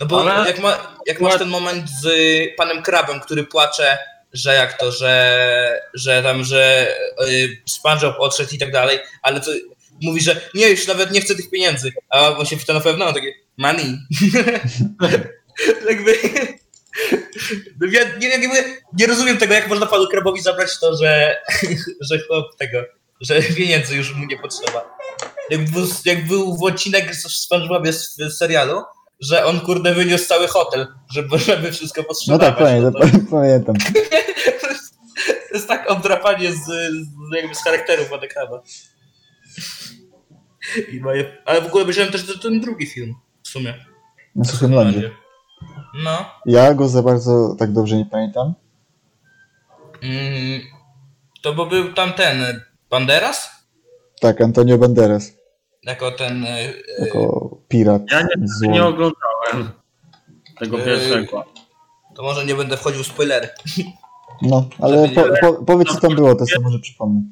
No 0.00 0.06
bo 0.06 0.20
Ale- 0.20 0.48
jak, 0.48 0.58
ma, 0.58 0.96
jak 1.06 1.20
masz 1.20 1.38
ten 1.38 1.48
moment 1.48 1.90
z 2.02 2.08
panem 2.56 2.82
Krabem, 2.82 3.20
który 3.20 3.44
płacze, 3.44 3.98
że 4.32 4.54
jak 4.54 4.78
to, 4.78 4.92
że, 4.92 5.80
że 5.94 6.22
tam, 6.22 6.44
że 6.44 6.88
y, 7.28 7.62
SpongeBob 7.68 8.16
odszedł 8.18 8.54
i 8.54 8.58
tak 8.58 8.72
dalej, 8.72 8.98
ale 9.22 9.40
to 9.40 9.50
mówi, 10.02 10.20
że 10.20 10.40
nie, 10.54 10.68
już 10.68 10.86
nawet 10.86 11.12
nie 11.12 11.20
chcę 11.20 11.34
tych 11.34 11.50
pieniędzy, 11.50 11.92
a 12.08 12.36
on 12.36 12.46
się 12.46 12.56
na 12.68 12.80
pewno, 12.80 13.12
takie 13.12 13.32
money. 13.56 13.98
jakby... 15.90 16.18
No 17.80 17.86
ja 17.90 18.16
nie, 18.18 18.38
nie, 18.38 18.48
nie, 18.98 19.06
rozumiem 19.06 19.36
tego, 19.38 19.54
jak 19.54 19.68
można 19.68 19.86
panu 19.86 20.08
Krabowi 20.08 20.42
zabrać 20.42 20.78
to, 20.80 20.96
że, 20.96 21.36
że 22.10 22.18
chłop 22.26 22.56
tego, 22.58 22.78
że 23.20 23.42
pieniędzy 23.42 23.96
już 23.96 24.14
mu 24.14 24.26
nie 24.26 24.38
potrzeba. 24.38 24.98
Jak 25.50 25.70
był, 25.70 25.86
jak 26.04 26.26
był 26.26 26.56
w 26.56 26.62
odcinek 26.62 27.14
z 27.14 27.42
SpongeBobie 27.42 27.92
z, 27.92 28.16
z 28.16 28.38
serialu, 28.38 28.82
że 29.20 29.44
on 29.44 29.60
kurde 29.60 29.94
wyniósł 29.94 30.26
cały 30.26 30.48
hotel, 30.48 30.86
żeby, 31.14 31.38
żeby 31.38 31.72
wszystko 31.72 32.00
No 32.00 32.08
potrzebować. 32.08 32.48
tak, 32.48 32.58
pamiętam, 32.58 32.92
to, 32.92 33.18
pamiętam. 33.36 33.74
to 35.48 35.54
jest 35.54 35.68
tak 35.68 35.90
obdrapanie 35.90 36.52
z, 36.52 36.64
z, 36.64 37.34
jakby 37.36 37.54
z 37.54 37.64
charakterów 37.64 38.08
pana 38.08 38.26
Kraba. 38.26 38.62
I 40.92 41.00
moje, 41.00 41.36
ale 41.44 41.60
w 41.62 41.66
ogóle 41.66 41.82
obejrzałem 41.82 42.12
też 42.12 42.40
ten 42.42 42.60
drugi 42.60 42.86
film 42.86 43.14
w 43.42 43.48
sumie. 43.48 43.74
Na 44.34 44.44
Suchym 44.44 44.72
Lądzie. 44.74 45.10
No. 46.04 46.24
Ja 46.46 46.74
go 46.74 46.88
za 46.88 47.02
bardzo 47.02 47.56
tak 47.58 47.72
dobrze 47.72 47.96
nie 47.96 48.06
pamiętam. 48.06 48.54
Mm, 50.02 50.60
to 51.42 51.54
bo 51.54 51.66
był 51.66 51.92
tam 51.92 52.12
ten 52.12 52.60
Banderas? 52.90 53.50
Tak, 54.20 54.40
Antonio 54.40 54.78
Banderas, 54.78 55.32
Jako 55.82 56.10
ten. 56.10 56.44
e, 56.44 56.48
e, 56.48 56.72
jako 56.98 57.50
pirat 57.68 58.02
ja 58.12 58.22
nie, 58.22 58.28
zło. 58.48 58.72
nie 58.72 58.84
oglądałem 58.84 59.70
tego 60.58 60.78
Yy, 60.78 60.84
pierwszego. 60.84 61.44
To 62.16 62.22
może 62.22 62.46
nie 62.46 62.54
będę 62.54 62.76
wchodził 62.76 63.02
w 63.02 63.06
spoilery. 63.06 63.48
No, 64.42 64.68
ale 64.78 65.08
po, 65.08 65.22
po, 65.40 65.64
powiedz 65.64 65.88
co 65.88 66.00
tam 66.00 66.14
było, 66.14 66.34
to 66.34 66.46
sobie 66.46 66.64
może 66.64 66.78
przypomnę. 66.78 67.22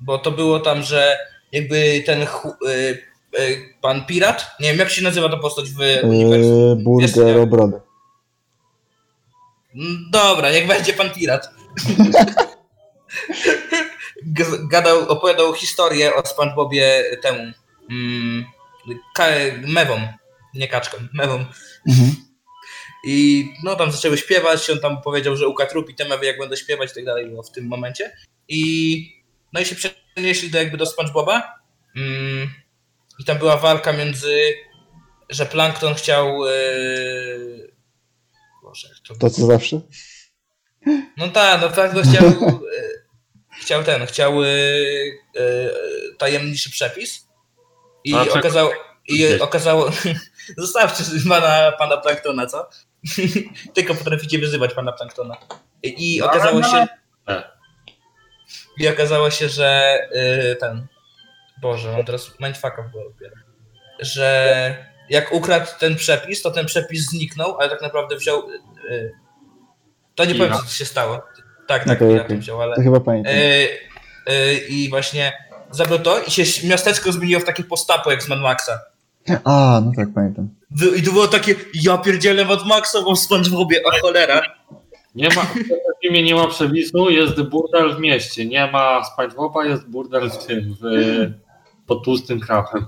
Bo 0.00 0.18
to 0.18 0.30
było 0.30 0.60
tam, 0.60 0.82
że 0.82 1.18
jakby 1.52 2.02
ten 2.06 2.22
e, 2.22 2.26
e, 2.26 3.46
pan 3.80 4.06
pirat, 4.06 4.46
nie 4.60 4.68
wiem 4.70 4.78
jak 4.78 4.90
się 4.90 5.02
nazywa 5.02 5.28
ta 5.28 5.36
postać 5.36 5.70
w 5.70 5.78
uniwersum. 6.02 6.78
Yy, 6.78 7.02
Jest, 7.02 7.14
burger 7.14 7.36
nie? 7.36 7.42
o 7.42 7.46
brodę. 7.46 7.80
Mm, 9.74 10.08
Dobra, 10.12 10.52
niech 10.52 10.66
będzie 10.66 10.92
pan 10.92 11.10
pirat. 11.10 11.50
Gadał, 14.70 15.08
opowiadał 15.08 15.54
historię 15.54 16.14
o 16.14 16.26
SpongeBobie 16.26 17.04
temu. 17.22 17.52
Mm, 17.90 18.44
mewą, 19.66 20.00
nie 20.54 20.68
kaczką, 20.68 20.96
mewą. 21.14 21.44
Mhm. 21.88 22.16
I 23.04 23.48
no 23.64 23.76
tam 23.76 23.92
zaczęły 23.92 24.18
śpiewać, 24.18 24.70
on 24.70 24.80
tam 24.80 25.02
powiedział, 25.02 25.36
że 25.36 25.48
ukatrupi 25.48 25.94
te 25.94 26.08
mewy 26.08 26.26
jak 26.26 26.38
będą 26.38 26.56
śpiewać 26.56 26.90
i 26.90 26.94
tak 26.94 27.04
dalej 27.04 27.26
było 27.26 27.42
w 27.42 27.52
tym 27.52 27.66
momencie. 27.66 28.16
I 28.48 29.19
no 29.52 29.60
i 29.60 29.64
się 29.64 29.76
przenieśli 30.14 30.50
do 30.50 30.58
jakby 30.58 30.76
do 30.76 30.86
SpongeBoba. 30.86 31.54
Mm, 31.96 32.50
I 33.18 33.24
tam 33.24 33.38
była 33.38 33.56
walka 33.56 33.92
między, 33.92 34.54
że 35.30 35.46
Plankton 35.46 35.94
chciał... 35.94 36.46
Yy... 36.46 37.72
Boże, 38.62 38.88
jak 38.88 38.98
to 38.98 39.14
To 39.14 39.30
co 39.30 39.46
zawsze? 39.46 39.80
no 41.16 41.28
tak, 41.28 41.60
no 41.60 41.68
tak, 41.68 41.94
no 41.94 42.02
chciał, 42.02 42.26
e, 42.26 42.60
chciał 43.60 43.84
ten, 43.84 44.06
chciał 44.06 44.42
e, 44.42 44.48
tajemniczy 46.18 46.70
przepis 46.70 47.28
i 48.04 48.14
A 48.14 48.22
okazało, 48.22 48.70
i 49.08 49.40
okazało, 49.40 49.90
zostawcie 50.58 51.04
pana, 51.28 51.72
pana 51.72 51.96
Planktona, 51.96 52.46
co? 52.46 52.68
Tylko 53.74 53.94
potraficie 53.94 54.38
wyzywać 54.38 54.74
pana 54.74 54.92
Planktona. 54.92 55.36
I, 55.82 56.16
i 56.16 56.18
No, 56.18 56.26
okazało 56.26 56.60
no. 56.60 56.70
się, 56.70 56.86
E. 57.28 57.59
i 58.80 58.88
okazało 58.88 59.30
się, 59.30 59.48
że 59.48 59.98
e, 60.12 60.54
ten, 60.54 60.86
Boże, 61.62 61.92
mam 61.92 62.04
teraz 62.04 62.30
mindfucka 62.40 62.82
w 62.82 62.90
głowie 62.90 63.08
dopiero, 63.10 63.36
że 64.00 64.90
jak 65.10 65.32
ukradł 65.32 65.66
ten 65.80 65.96
przepis, 65.96 66.42
to 66.42 66.50
ten 66.50 66.66
przepis 66.66 67.10
zniknął, 67.10 67.58
ale 67.58 67.70
tak 67.70 67.82
naprawdę 67.82 68.16
wziął, 68.16 68.38
e, 68.90 69.10
to 70.14 70.24
nie 70.24 70.34
powiem, 70.34 70.52
co 70.52 70.74
się 70.74 70.84
stało. 70.84 71.22
Tak, 71.66 71.84
tak, 71.84 72.02
Okej, 72.02 72.16
ja 72.16 72.24
to 72.24 72.34
wziął, 72.34 72.62
ale... 72.62 72.76
To 72.76 72.82
chyba 72.82 73.00
pamiętam. 73.00 73.34
E, 74.26 74.54
I 74.54 74.88
właśnie 74.90 75.32
zabrał 75.70 75.98
to 75.98 76.20
i 76.20 76.30
się 76.30 76.68
miasteczko 76.68 77.12
zmieniło 77.12 77.40
w 77.40 77.44
takie 77.44 77.64
postapo 77.64 78.10
jak 78.10 78.22
z 78.22 78.28
Mad 78.28 78.40
Maxa. 78.40 78.80
A, 79.44 79.82
no 79.84 79.92
tak, 79.96 80.08
pamiętam. 80.14 80.48
I 80.96 81.02
to 81.02 81.12
było 81.12 81.28
takie, 81.28 81.54
ja 81.74 81.98
pierdzielę 81.98 82.44
Mad 82.44 82.66
Maxa, 82.66 83.02
bo 83.02 83.14
w 83.14 83.18
SpongeBobie, 83.18 83.80
a 83.92 84.00
cholera. 84.00 84.42
Nie 85.14 85.28
ma, 85.28 85.42
w 85.42 86.02
filmie 86.02 86.22
nie 86.22 86.34
ma 86.34 86.46
przepisu, 86.46 87.10
jest 87.10 87.42
burdel 87.42 87.96
w 87.96 88.00
mieście. 88.00 88.46
Nie 88.46 88.70
ma 88.72 89.04
SpongeBoba, 89.04 89.64
jest 89.66 89.88
burdel 89.88 90.30
w 90.30 90.46
tym, 90.46 90.76
w, 90.80 90.84
pod 91.86 92.04
tłustym 92.04 92.40
krabem. 92.40 92.86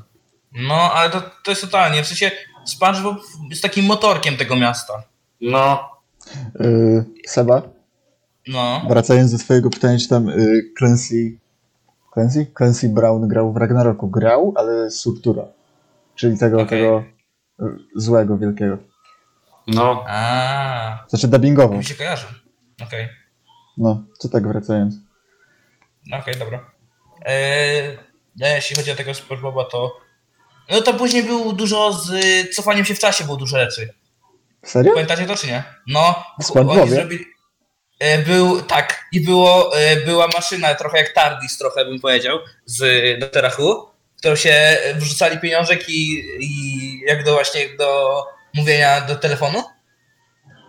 No, 0.52 0.74
ale 0.74 1.10
to, 1.10 1.20
to 1.44 1.50
jest 1.50 1.60
totalnie, 1.62 2.02
w 2.02 2.06
sensie 2.06 2.30
SpongeBob 2.64 3.16
jest 3.50 3.62
takim 3.62 3.84
motorkiem 3.84 4.36
tego 4.36 4.56
miasta. 4.56 5.02
No, 5.40 5.92
Yy, 6.60 7.04
Seba, 7.26 7.62
No. 8.48 8.82
wracając 8.88 9.32
do 9.32 9.38
twojego 9.38 9.70
pytania, 9.70 9.98
czy 9.98 10.08
tam 10.08 10.26
yy, 10.26 10.62
Clancy, 10.78 11.38
Clancy? 12.14 12.46
Clancy 12.56 12.88
Brown 12.88 13.28
grał 13.28 13.52
w 13.52 13.56
Ragnaroku. 13.56 14.08
Grał, 14.08 14.52
ale 14.56 14.90
z 14.90 14.94
Surtura. 15.00 15.42
Czyli 16.14 16.38
tego, 16.38 16.56
Okej. 16.60 16.68
tego 16.68 17.04
y, 17.60 17.64
złego, 17.96 18.38
wielkiego. 18.38 18.78
No. 19.66 20.04
A, 20.08 21.04
Znaczy 21.08 21.28
dubbingowo. 21.28 21.74
mi 21.76 21.84
się 21.84 21.94
kojarzy. 21.94 22.26
Okej. 22.82 23.08
No, 23.78 24.02
to 24.20 24.28
tak 24.28 24.48
wracając. 24.48 24.94
No 26.06 26.16
okej, 26.16 26.34
dobra. 26.36 26.70
Eee, 27.24 27.98
jeśli 28.36 28.76
chodzi 28.76 28.90
o 28.90 28.94
tego 28.96 29.14
SpongeBoba, 29.14 29.64
to... 29.64 29.96
No 30.70 30.80
to 30.80 30.94
później 30.94 31.22
było 31.22 31.52
dużo 31.52 31.92
z 31.92 32.10
cofaniem 32.56 32.84
się 32.84 32.94
w 32.94 32.98
czasie, 32.98 33.24
było 33.24 33.36
dużo 33.36 33.58
rzeczy. 33.58 33.94
Serio? 34.64 34.92
Pamiętacie 34.92 35.26
to 35.26 35.36
czy 35.36 35.46
nie? 35.46 35.62
No, 35.86 36.24
oni 36.56 36.90
zrobili... 36.90 37.24
E, 37.98 38.18
Był, 38.18 38.62
tak, 38.62 39.04
i 39.12 39.20
było, 39.20 39.78
e, 39.78 39.96
była 39.96 40.28
maszyna, 40.28 40.74
trochę 40.74 40.98
jak 40.98 41.12
TARDIS, 41.12 41.58
trochę 41.58 41.84
bym 41.84 42.00
powiedział, 42.00 42.38
z 42.66 42.80
Doktora 43.20 43.50
Who, 43.58 43.94
w 44.16 44.18
którą 44.18 44.36
się 44.36 44.76
wrzucali 44.94 45.38
pieniążek 45.38 45.88
i, 45.88 46.22
i 46.40 47.00
jak 47.06 47.24
do 47.24 47.32
właśnie 47.32 47.76
do 47.78 48.22
mówienia 48.55 49.00
do 49.00 49.16
telefonu. 49.16 49.62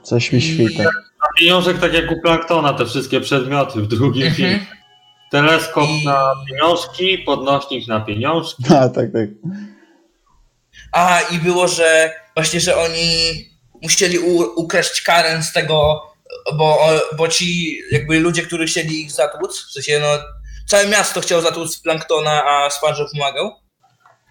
Coś 0.04 0.32
mi 0.32 0.42
świta. 0.42 0.84
A 1.20 1.26
pieniążek 1.40 1.80
tak 1.80 1.94
jak 1.94 2.12
u 2.12 2.22
Planktona, 2.22 2.74
te 2.74 2.86
wszystkie 2.86 3.22
przedmioty 3.22 3.82
w 3.82 3.88
drugim 3.88 4.28
Mhm. 4.28 4.36
filmie. 4.36 4.66
Teleskop 5.32 5.90
I- 5.90 6.06
na 6.06 6.32
pieniążki, 6.50 7.18
podnośnik 7.18 7.88
na 7.88 8.00
pieniążki. 8.02 8.64
A, 8.70 8.90
tak, 8.90 9.12
tak. 9.14 9.30
A, 10.92 11.20
i 11.22 11.38
było, 11.40 11.68
że 11.68 12.14
właśnie, 12.36 12.60
że 12.60 12.78
oni 12.78 13.34
musieli 13.82 14.20
u, 14.20 14.42
ukraść 14.62 15.02
Karen 15.02 15.44
z 15.44 15.54
tego, 15.54 16.02
bo, 16.54 16.88
bo 17.18 17.28
ci 17.28 17.80
jakby 17.92 18.20
ludzie, 18.20 18.42
którzy 18.42 18.66
chcieli 18.66 19.02
ich 19.02 19.12
zatłuc, 19.12 19.66
w 19.70 19.72
sensie 19.72 20.00
no, 20.00 20.08
całe 20.68 20.88
miasto 20.88 21.22
chciało 21.22 21.42
zatłuc 21.42 21.80
Planktona, 21.82 22.44
a 22.46 22.70
SpongeBob 22.70 23.12
pomagał, 23.12 23.52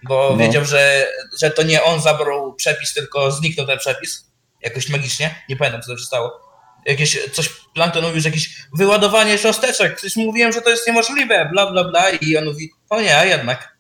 bo 0.09 0.28
No. 0.30 0.36
wiedział, 0.36 0.64
że, 0.64 1.07
że 1.40 1.50
to 1.50 1.62
nie 1.62 1.82
on 1.82 2.00
zabrał 2.00 2.55
przepis, 2.55 2.94
tylko 2.94 3.30
zniknął 3.32 3.66
ten 3.66 3.78
przepis, 3.78 4.30
jakoś 4.61 4.88
magicznie, 4.88 5.34
nie 5.48 5.57
pamiętam 5.57 5.82
co 5.82 5.92
to 5.92 5.98
się 5.98 6.05
stało. 6.05 6.40
Jakieś, 6.86 7.18
coś 7.32 7.48
Plankton 7.74 8.05
mówił, 8.05 8.20
że 8.20 8.28
jakieś 8.28 8.57
wyładowanie 8.78 9.38
cząsteczek, 9.38 9.96
przecież 9.96 10.16
mówiłem, 10.16 10.53
że 10.53 10.61
to 10.62 10.70
jest 10.70 10.86
niemożliwe, 10.86 11.48
bla 11.53 11.70
bla 11.70 11.84
bla 11.84 12.11
i 12.11 12.36
on 12.36 12.44
mówi, 12.44 12.70
o 12.90 13.00
nie, 13.00 13.18
a 13.18 13.24
jednak. 13.24 13.76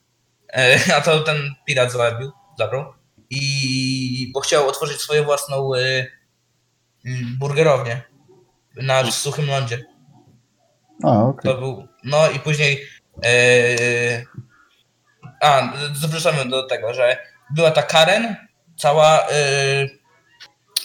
E, 0.54 0.78
a 0.96 1.00
to 1.00 1.20
ten 1.20 1.54
pirat 1.66 1.92
zabił, 1.92 2.30
zabrał 2.58 2.92
i 3.30 4.30
bo 4.34 4.40
chciał 4.40 4.68
otworzyć 4.68 5.00
swoją 5.00 5.24
własną 5.24 5.74
y, 5.74 6.06
burgerownię 7.38 8.02
na 8.76 9.10
suchym 9.10 9.46
lądzie. 9.46 9.84
A, 11.04 11.22
okej. 11.24 11.52
To 11.52 11.58
był. 11.58 11.88
No 12.04 12.30
i 12.30 12.40
później. 12.40 12.86
e, 13.24 14.22
a, 15.42 15.72
zapraszamy 15.94 16.44
do 16.44 16.62
tego, 16.62 16.94
że 16.94 17.18
była 17.54 17.70
ta 17.70 17.82
Karen, 17.82 18.36
cała. 18.76 19.28
e, 19.28 20.02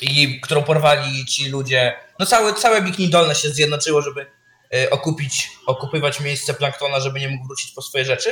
i 0.02 0.42
którą 0.42 0.64
porwali 0.64 1.26
ci 1.26 1.50
ludzie. 1.50 1.94
No 2.20 2.26
całe, 2.26 2.54
całe 2.54 2.82
Bikini 2.82 3.10
Dolne 3.10 3.36
się 3.36 3.50
zjednoczyło, 3.50 4.02
żeby 4.02 4.26
e, 4.74 4.90
okupić, 4.90 5.50
okupywać 5.66 6.20
miejsce 6.20 6.54
Planktona, 6.54 7.00
żeby 7.00 7.20
nie 7.20 7.30
mógł 7.30 7.48
wrócić 7.48 7.72
po 7.72 7.82
swoje 7.82 8.06
rzeczy. 8.06 8.30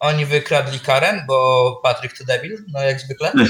Oni 0.00 0.26
wykradli 0.26 0.80
Karen, 0.80 1.24
bo 1.26 1.80
Patryk 1.82 2.18
to 2.18 2.24
debil, 2.24 2.64
no 2.68 2.82
jak 2.82 3.00
zwykle. 3.00 3.32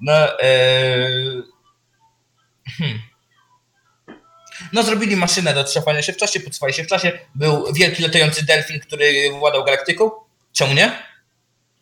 no, 0.00 0.42
e, 0.42 0.52
hmm. 2.78 2.98
No, 4.72 4.82
zrobili 4.82 5.16
maszynę 5.16 5.54
do 5.54 5.64
trzepania 5.64 6.02
się 6.02 6.12
w 6.12 6.16
czasie, 6.16 6.40
podswali 6.40 6.74
się 6.74 6.84
w 6.84 6.86
czasie. 6.86 7.12
Był 7.34 7.72
wielki 7.72 8.02
latający 8.02 8.46
delfin, 8.46 8.80
który 8.80 9.12
władał 9.38 9.64
galaktyką. 9.64 10.10
Czemu 10.52 10.74
nie? 10.74 10.92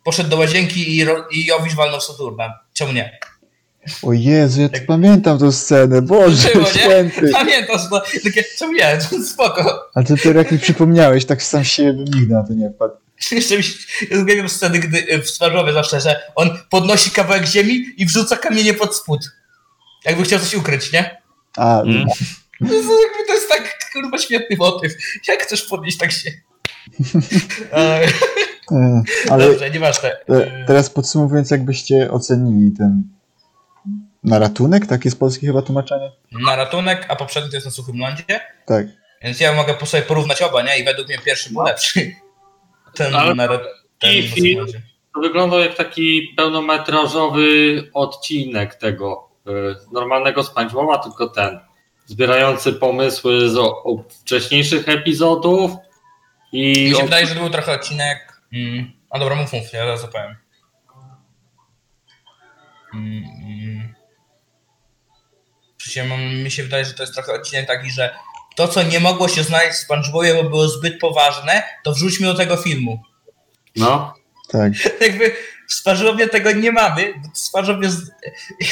Poszedł 0.03 0.29
do 0.29 0.37
łazienki 0.37 0.97
i, 0.97 1.05
ro- 1.05 1.25
i 1.31 1.45
Jowisz 1.45 1.75
walnął 1.75 2.01
Saturna. 2.01 2.59
Czemu 2.73 2.91
nie? 2.93 3.19
O 4.03 4.13
Jezu, 4.13 4.61
ja 4.61 4.69
tu 4.69 4.75
Jak- 4.75 4.85
pamiętam 4.85 5.39
tą 5.39 5.51
scenę, 5.51 6.01
Boże 6.01 6.49
nie? 6.55 6.65
święty. 6.65 7.29
Pamiętasz, 7.33 7.81
no, 7.91 8.01
takie, 8.23 8.43
czemu 8.57 8.73
nie? 8.73 8.99
Spoko. 9.33 9.83
Ale 9.95 10.05
ty 10.05 10.17
to 10.17 10.31
jak 10.33 10.51
mi 10.51 10.59
przypomniałeś, 10.59 11.25
tak 11.25 11.43
sam 11.43 11.63
się 11.63 11.83
bym 11.93 12.05
nigdy 12.05 12.33
na 12.33 12.43
to 12.43 12.53
nie 12.53 12.69
wpadł. 12.69 12.93
Jeszcze 13.31 13.57
mi 13.57 13.63
się 13.63 13.73
zgadzam 14.11 14.49
sceny, 14.49 14.79
gdy 14.79 15.05
e, 15.09 15.19
w 15.21 15.29
Sparzowie 15.29 15.73
zawsze, 15.73 16.01
że 16.01 16.21
on 16.35 16.57
podnosi 16.69 17.11
kawałek 17.11 17.45
ziemi 17.45 17.85
i 17.97 18.05
wrzuca 18.05 18.37
kamienie 18.37 18.73
pod 18.73 18.95
spód. 18.95 19.21
Jakby 20.05 20.23
chciał 20.23 20.39
coś 20.39 20.53
ukryć, 20.53 20.91
nie? 20.91 21.21
A, 21.57 21.81
Mm. 21.81 22.05
To 22.59 22.73
jest, 22.73 22.89
jakby 22.89 23.27
to 23.27 23.33
jest 23.33 23.49
tak, 23.49 23.79
kurwa, 23.93 24.17
świetny 24.17 24.57
motyw. 24.57 24.93
Jak 25.27 25.41
chcesz 25.41 25.63
podnieść 25.63 25.97
tak 25.97 26.11
się... 26.11 26.31
E, 27.73 28.03
e, 28.71 29.03
ale 29.29 29.47
Dobrze, 29.47 29.69
nieważne. 29.69 30.11
e, 30.29 30.65
teraz 30.67 30.89
podsumowując, 30.89 31.51
jakbyście 31.51 32.11
ocenili 32.11 32.71
ten 32.77 33.03
na 34.23 34.39
ratunek? 34.39 34.85
Tak 34.85 35.05
jest 35.05 35.19
polskie 35.19 35.47
chyba 35.47 35.61
tłumaczenie? 35.61 36.11
Na 36.31 36.55
ratunek, 36.55 37.05
a 37.09 37.15
poprzedni 37.15 37.49
to 37.49 37.55
jest 37.57 37.65
na 37.65 37.71
suchym 37.71 37.99
lądzie. 37.99 38.39
Tak. 38.65 38.87
Więc 39.23 39.39
ja 39.39 39.53
mogę 39.53 39.73
po 39.73 39.85
sobie 39.85 40.03
porównać 40.03 40.41
oba, 40.41 40.61
nie? 40.61 40.79
I 40.79 40.83
według 40.85 41.07
mnie 41.07 41.17
pierwszy 41.25 41.53
był 41.53 41.63
lepszy. 41.63 42.11
Ten 42.95 43.15
Ale- 43.15 43.35
na, 43.35 43.47
ra- 43.47 43.59
ten 43.99 44.11
i. 44.13 44.57
To 45.13 45.21
wyglądał 45.21 45.59
jak 45.59 45.75
taki 45.75 46.33
pełnometrażowy 46.37 47.47
odcinek 47.93 48.75
tego 48.75 49.29
y, 49.47 49.51
normalnego 49.93 50.43
SpongeBoba, 50.43 50.97
tylko 50.97 51.27
ten. 51.29 51.59
Zbierający 52.07 52.73
pomysły 52.73 53.49
z 53.49 53.57
o, 53.57 53.83
o 53.83 54.03
wcześniejszych 54.09 54.89
epizodów 54.89 55.71
i 56.51 56.69
Mi 56.69 56.89
się 56.89 57.01
o, 57.01 57.03
wydaje, 57.03 57.27
że 57.27 57.35
to 57.35 57.41
był 57.41 57.49
trochę 57.49 57.71
odcinek... 57.71 58.41
Mm, 58.53 58.91
a 59.09 59.19
dobra, 59.19 59.35
mów, 59.35 59.53
mów, 59.53 59.73
ja 59.73 59.85
zaraz 59.85 60.01
zapowiem. 60.01 60.35
Mm, 62.93 63.23
mm. 63.23 63.93
Przecież 65.77 66.09
mam, 66.09 66.35
mi 66.35 66.51
się 66.51 66.63
wydaje, 66.63 66.85
że 66.85 66.93
to 66.93 67.03
jest 67.03 67.13
trochę 67.13 67.33
odcinek 67.33 67.67
taki, 67.67 67.91
że 67.91 68.15
to, 68.55 68.67
co 68.67 68.83
nie 68.83 68.99
mogło 68.99 69.27
się 69.27 69.43
znaleźć 69.43 69.77
w 69.77 69.81
SpongeBobie, 69.81 70.35
bo 70.35 70.49
było 70.49 70.67
zbyt 70.67 70.99
poważne, 70.99 71.63
to 71.83 71.91
wrzućmy 71.91 72.27
do 72.27 72.33
tego 72.33 72.57
filmu. 72.57 73.03
no, 73.75 74.13
Tak. 74.49 74.73
jakby 75.01 75.35
w 75.67 75.73
SpongeBobie 75.73 76.27
tego 76.27 76.51
nie 76.51 76.71
mamy. 76.71 77.13
SpongeBob 77.33 77.83
jest... 77.87 78.01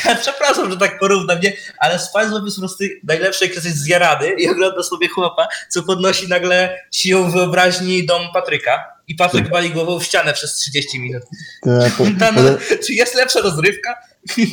Ja 0.06 0.16
przepraszam, 0.16 0.72
że 0.72 0.78
tak 0.78 1.00
porównam, 1.00 1.40
nie? 1.40 1.54
Ale 1.80 2.00
SpongeBob 2.00 2.46
jest 2.46 2.56
po 2.56 2.62
prostu 2.62 2.84
najlepszy, 3.04 3.46
jak 3.46 3.54
jesteś 3.56 3.74
zjarany 3.74 4.30
i 4.30 4.50
ogląda 4.50 4.84
sobie 4.84 5.08
chłopa, 5.10 5.48
co 5.70 5.84
podnosi 5.84 6.28
nagle 6.28 6.80
siłą 6.92 7.32
wyobraźni 7.32 8.06
dom 8.06 8.22
Patryka 8.34 8.84
i 9.08 9.16
Patryk 9.16 9.50
wali 9.50 9.70
głową 9.70 10.00
w 10.00 10.04
ścianę 10.04 10.34
przez 10.34 10.54
30 10.54 11.00
minut. 11.00 11.24
To, 11.64 11.70
po, 11.98 12.04
Ta, 12.20 12.32
no, 12.32 12.42
czy 12.86 12.94
jest 12.94 13.16
lepsza 13.16 13.42
rozrywka? 13.42 13.96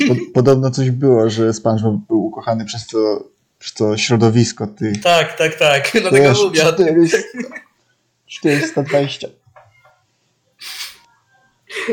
po, 0.09 0.15
podobno 0.35 0.71
coś 0.71 0.91
było, 0.91 1.31
że 1.31 1.55
SpongeBob 1.55 1.95
był 2.09 2.25
ukochany 2.25 2.65
przez 2.65 2.87
to, 2.87 3.25
przez 3.59 3.75
to 3.75 3.97
środowisko 3.97 4.67
tych. 4.67 5.03
Tak, 5.03 5.37
tak, 5.37 5.55
tak. 5.55 5.91
Dlatego 5.93 6.29
Wiesz, 6.29 6.39
mówię. 6.39 6.61
400, 6.61 7.19
420. 8.27 9.42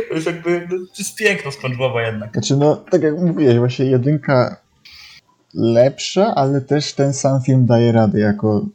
To 0.09 0.15
jest 0.15 0.27
jakby, 0.27 0.67
no, 0.69 0.77
to 0.77 0.93
jest 0.99 1.15
piękno 1.15 1.51
SpongeBoba 1.51 2.01
jednak. 2.01 2.32
Znaczy, 2.32 2.57
no, 2.57 2.75
tak 2.75 3.01
jak 3.01 3.17
mówiłeś, 3.17 3.57
właśnie 3.57 3.86
jedynka 3.86 4.57
lepsza, 5.53 6.36
ale 6.36 6.61
też 6.61 6.93
ten 6.93 7.13
sam 7.13 7.41
film 7.41 7.65
daje 7.65 7.91
radę 7.91 8.19
jako 8.19 8.65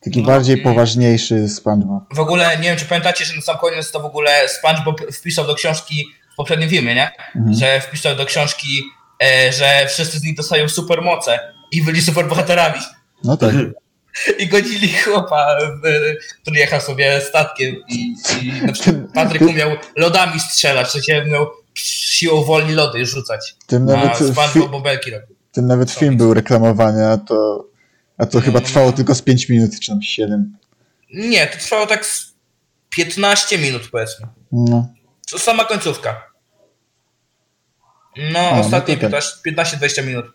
taki 0.00 0.20
No, 0.20 0.26
bardziej 0.26 0.60
mm. 0.60 0.64
poważniejszy 0.64 1.48
SpongeBob. 1.48 2.02
W 2.14 2.18
ogóle, 2.18 2.56
nie 2.56 2.62
wiem 2.62 2.76
czy 2.76 2.84
pamiętacie, 2.84 3.24
że 3.24 3.36
na 3.36 3.42
sam 3.42 3.58
koniec 3.58 3.90
to 3.90 4.00
w 4.00 4.04
ogóle 4.04 4.48
SpongeBob 4.48 5.00
wpisał 5.12 5.46
do 5.46 5.54
książki 5.54 6.04
w 6.32 6.36
poprzednim 6.36 6.70
filmie, 6.70 6.94
nie? 6.94 7.10
Mhm. 7.36 7.54
Że 7.54 7.80
wpisał 7.80 8.16
do 8.16 8.26
książki, 8.26 8.82
e, 9.22 9.52
że 9.52 9.86
wszyscy 9.88 10.18
z 10.18 10.22
nich 10.22 10.36
dostają 10.36 10.68
supermoce 10.68 11.38
i 11.72 11.84
byli 11.84 12.02
superbohaterami. 12.02 12.80
No 13.24 13.36
tak. 13.36 13.54
I 14.38 14.46
godzili 14.48 14.92
chłopa, 14.92 15.56
który 16.42 16.58
jechał 16.58 16.80
sobie 16.80 17.20
statkiem 17.20 17.76
i, 17.88 18.14
i 18.42 18.62
na 18.66 18.72
przykład 18.72 19.12
Patryk 19.14 19.42
umiał 19.42 19.70
lodami 19.96 20.40
strzelać, 20.40 20.86
w 20.88 20.90
sensie 20.90 21.24
miał 21.24 21.46
siłą 21.74 22.44
woli 22.44 22.74
lody 22.74 23.06
rzucać. 23.06 23.54
Tym 23.66 23.88
A 23.88 23.92
nawet, 23.92 24.18
fi, 24.18 24.24
SpongeBob 24.24 24.70
bobelki 24.70 25.10
robił. 25.10 25.36
tym 25.52 25.66
nawet 25.66 25.90
film 25.90 26.16
był 26.16 26.34
reklamowany, 26.34 27.06
a 27.06 27.16
to, 27.16 27.66
a 28.18 28.26
to 28.26 28.40
chyba 28.40 28.60
No, 28.60 28.66
trwało 28.66 28.86
no. 28.86 28.92
tylko 28.92 29.14
z 29.14 29.22
5 29.22 29.48
minut, 29.48 29.80
czy 29.80 29.90
tam 29.90 30.02
7. 30.02 30.56
Nie, 31.14 31.46
to 31.46 31.58
trwało 31.58 31.86
tak 31.86 32.06
z 32.06 32.32
15 32.90 33.58
minut 33.58 33.82
powiedzmy. 33.92 34.26
No, 34.52 34.88
To 35.30 35.38
sama 35.38 35.64
końcówka. 35.64 36.22
No, 38.16 38.32
no 38.42 38.50
ostatnie 38.60 38.96
to 38.96 39.10
tak. 39.10 39.22
15-20 39.46 40.06
minut. 40.06 40.26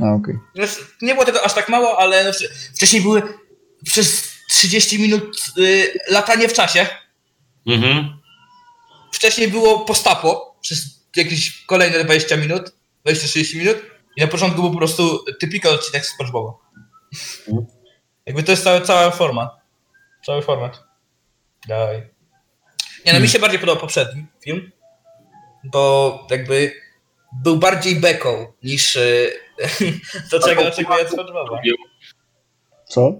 A 0.00 0.14
okej. 0.14 0.34
Znaczy, 0.54 0.74
Nie 1.02 1.14
było 1.14 1.26
tego 1.26 1.44
aż 1.44 1.54
tak 1.54 1.68
mało, 1.68 1.98
ale 1.98 2.24
no, 2.24 2.30
wcze- 2.30 2.48
wcześniej 2.74 3.02
były 3.02 3.22
przez 3.84 4.28
30 4.50 4.98
minut 4.98 5.36
y, 5.58 5.98
latanie 6.08 6.48
w 6.48 6.52
czasie. 6.52 6.86
mhm. 7.66 8.16
Wcześniej 9.12 9.48
było 9.48 9.80
postapo 9.80 10.56
przez 10.60 10.84
jakieś 11.16 11.64
kolejne 11.64 12.04
20 12.04 12.36
minut, 12.36 12.72
20-30 13.06 13.56
minut. 13.58 13.76
I 14.16 14.20
na 14.20 14.26
początku 14.26 14.60
był 14.62 14.70
po 14.70 14.78
prostu 14.78 15.24
typical 15.40 15.74
odcinek 15.74 16.06
z 16.06 16.08
SpongeBoba. 16.14 16.52
Mhm. 17.48 17.66
Jakby 18.26 18.42
to 18.42 18.50
jest 18.52 18.64
cała, 18.64 18.80
cała 18.80 19.10
forma. 19.10 19.60
Cały 20.26 20.42
format. 20.42 20.82
Dawaj. 21.68 22.08
Nie 23.06 23.12
no, 23.12 23.20
mi 23.20 23.28
się 23.28 23.38
bardziej 23.38 23.58
podobał 23.60 23.80
poprzedni 23.80 24.26
film, 24.44 24.72
bo 25.64 26.26
jakby 26.30 26.72
był 27.42 27.56
bardziej 27.56 27.96
beką 27.96 28.52
niż 28.62 28.96
y, 28.96 29.32
to, 30.30 30.40
czego 30.40 30.68
oczekuję 30.68 31.02
od 31.02 31.08
SpongeBoba. 31.08 31.60
Co? 32.88 33.12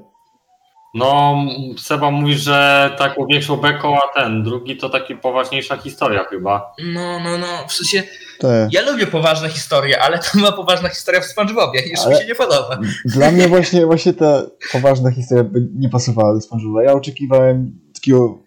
No, 0.95 1.37
Seba 1.79 2.11
mówi, 2.11 2.35
że 2.35 2.91
taką 2.99 3.27
większą 3.27 3.57
beką, 3.57 3.97
a 3.97 4.21
ten 4.21 4.43
drugi 4.43 4.77
to 4.77 4.89
taki 4.89 5.17
poważniejsza 5.17 5.77
historia 5.77 6.25
chyba. 6.25 6.73
No, 6.95 7.21
no, 7.25 7.39
no, 7.39 7.47
w 7.69 7.73
sensie 7.73 8.03
Te. 8.39 8.69
ja 8.73 8.91
lubię 8.91 9.07
poważne 9.07 9.49
historie, 9.49 10.03
ale 10.03 10.19
to 10.19 10.25
była 10.35 10.53
poważna 10.53 10.89
historia 10.89 11.21
w 11.21 11.25
SpongeBobie 11.25 11.81
i 11.87 11.91
już 11.91 12.01
Ale- 12.01 12.15
mi 12.15 12.21
się 12.21 12.27
nie 12.27 12.35
podoba. 12.35 12.79
Dla 13.05 13.31
mnie 13.31 13.49
właśnie, 13.49 13.87
właśnie 13.87 14.13
ta 14.13 14.43
poważna 14.73 15.11
historia 15.11 15.45
by 15.45 15.69
nie 15.75 15.89
pasowała 15.89 16.35
do 16.35 16.41
SpongeBoba. 16.41 16.83
Ja 16.83 16.93
oczekiwałem 16.93 17.79
takiego, 17.95 18.39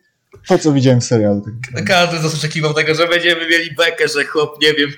to 0.47 0.59
co 0.59 0.73
widziałem 0.73 1.01
w 1.01 1.03
serialu. 1.03 1.41
Tak. 1.75 1.85
Każdy 1.85 2.17
z 2.17 2.23
nas 2.23 2.35
oczekiwał 2.35 2.73
tego, 2.73 2.95
że 2.95 3.07
będziemy 3.07 3.49
mieli 3.49 3.71
bekę, 3.71 4.07
że 4.07 4.25
chłop, 4.25 4.61
nie 4.61 4.73
wiem, 4.73 4.89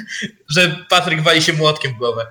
że 0.56 0.84
Patryk 0.90 1.22
wali 1.22 1.42
się 1.42 1.52
młotkiem 1.52 1.94
w 1.94 1.98
głowę. 1.98 2.26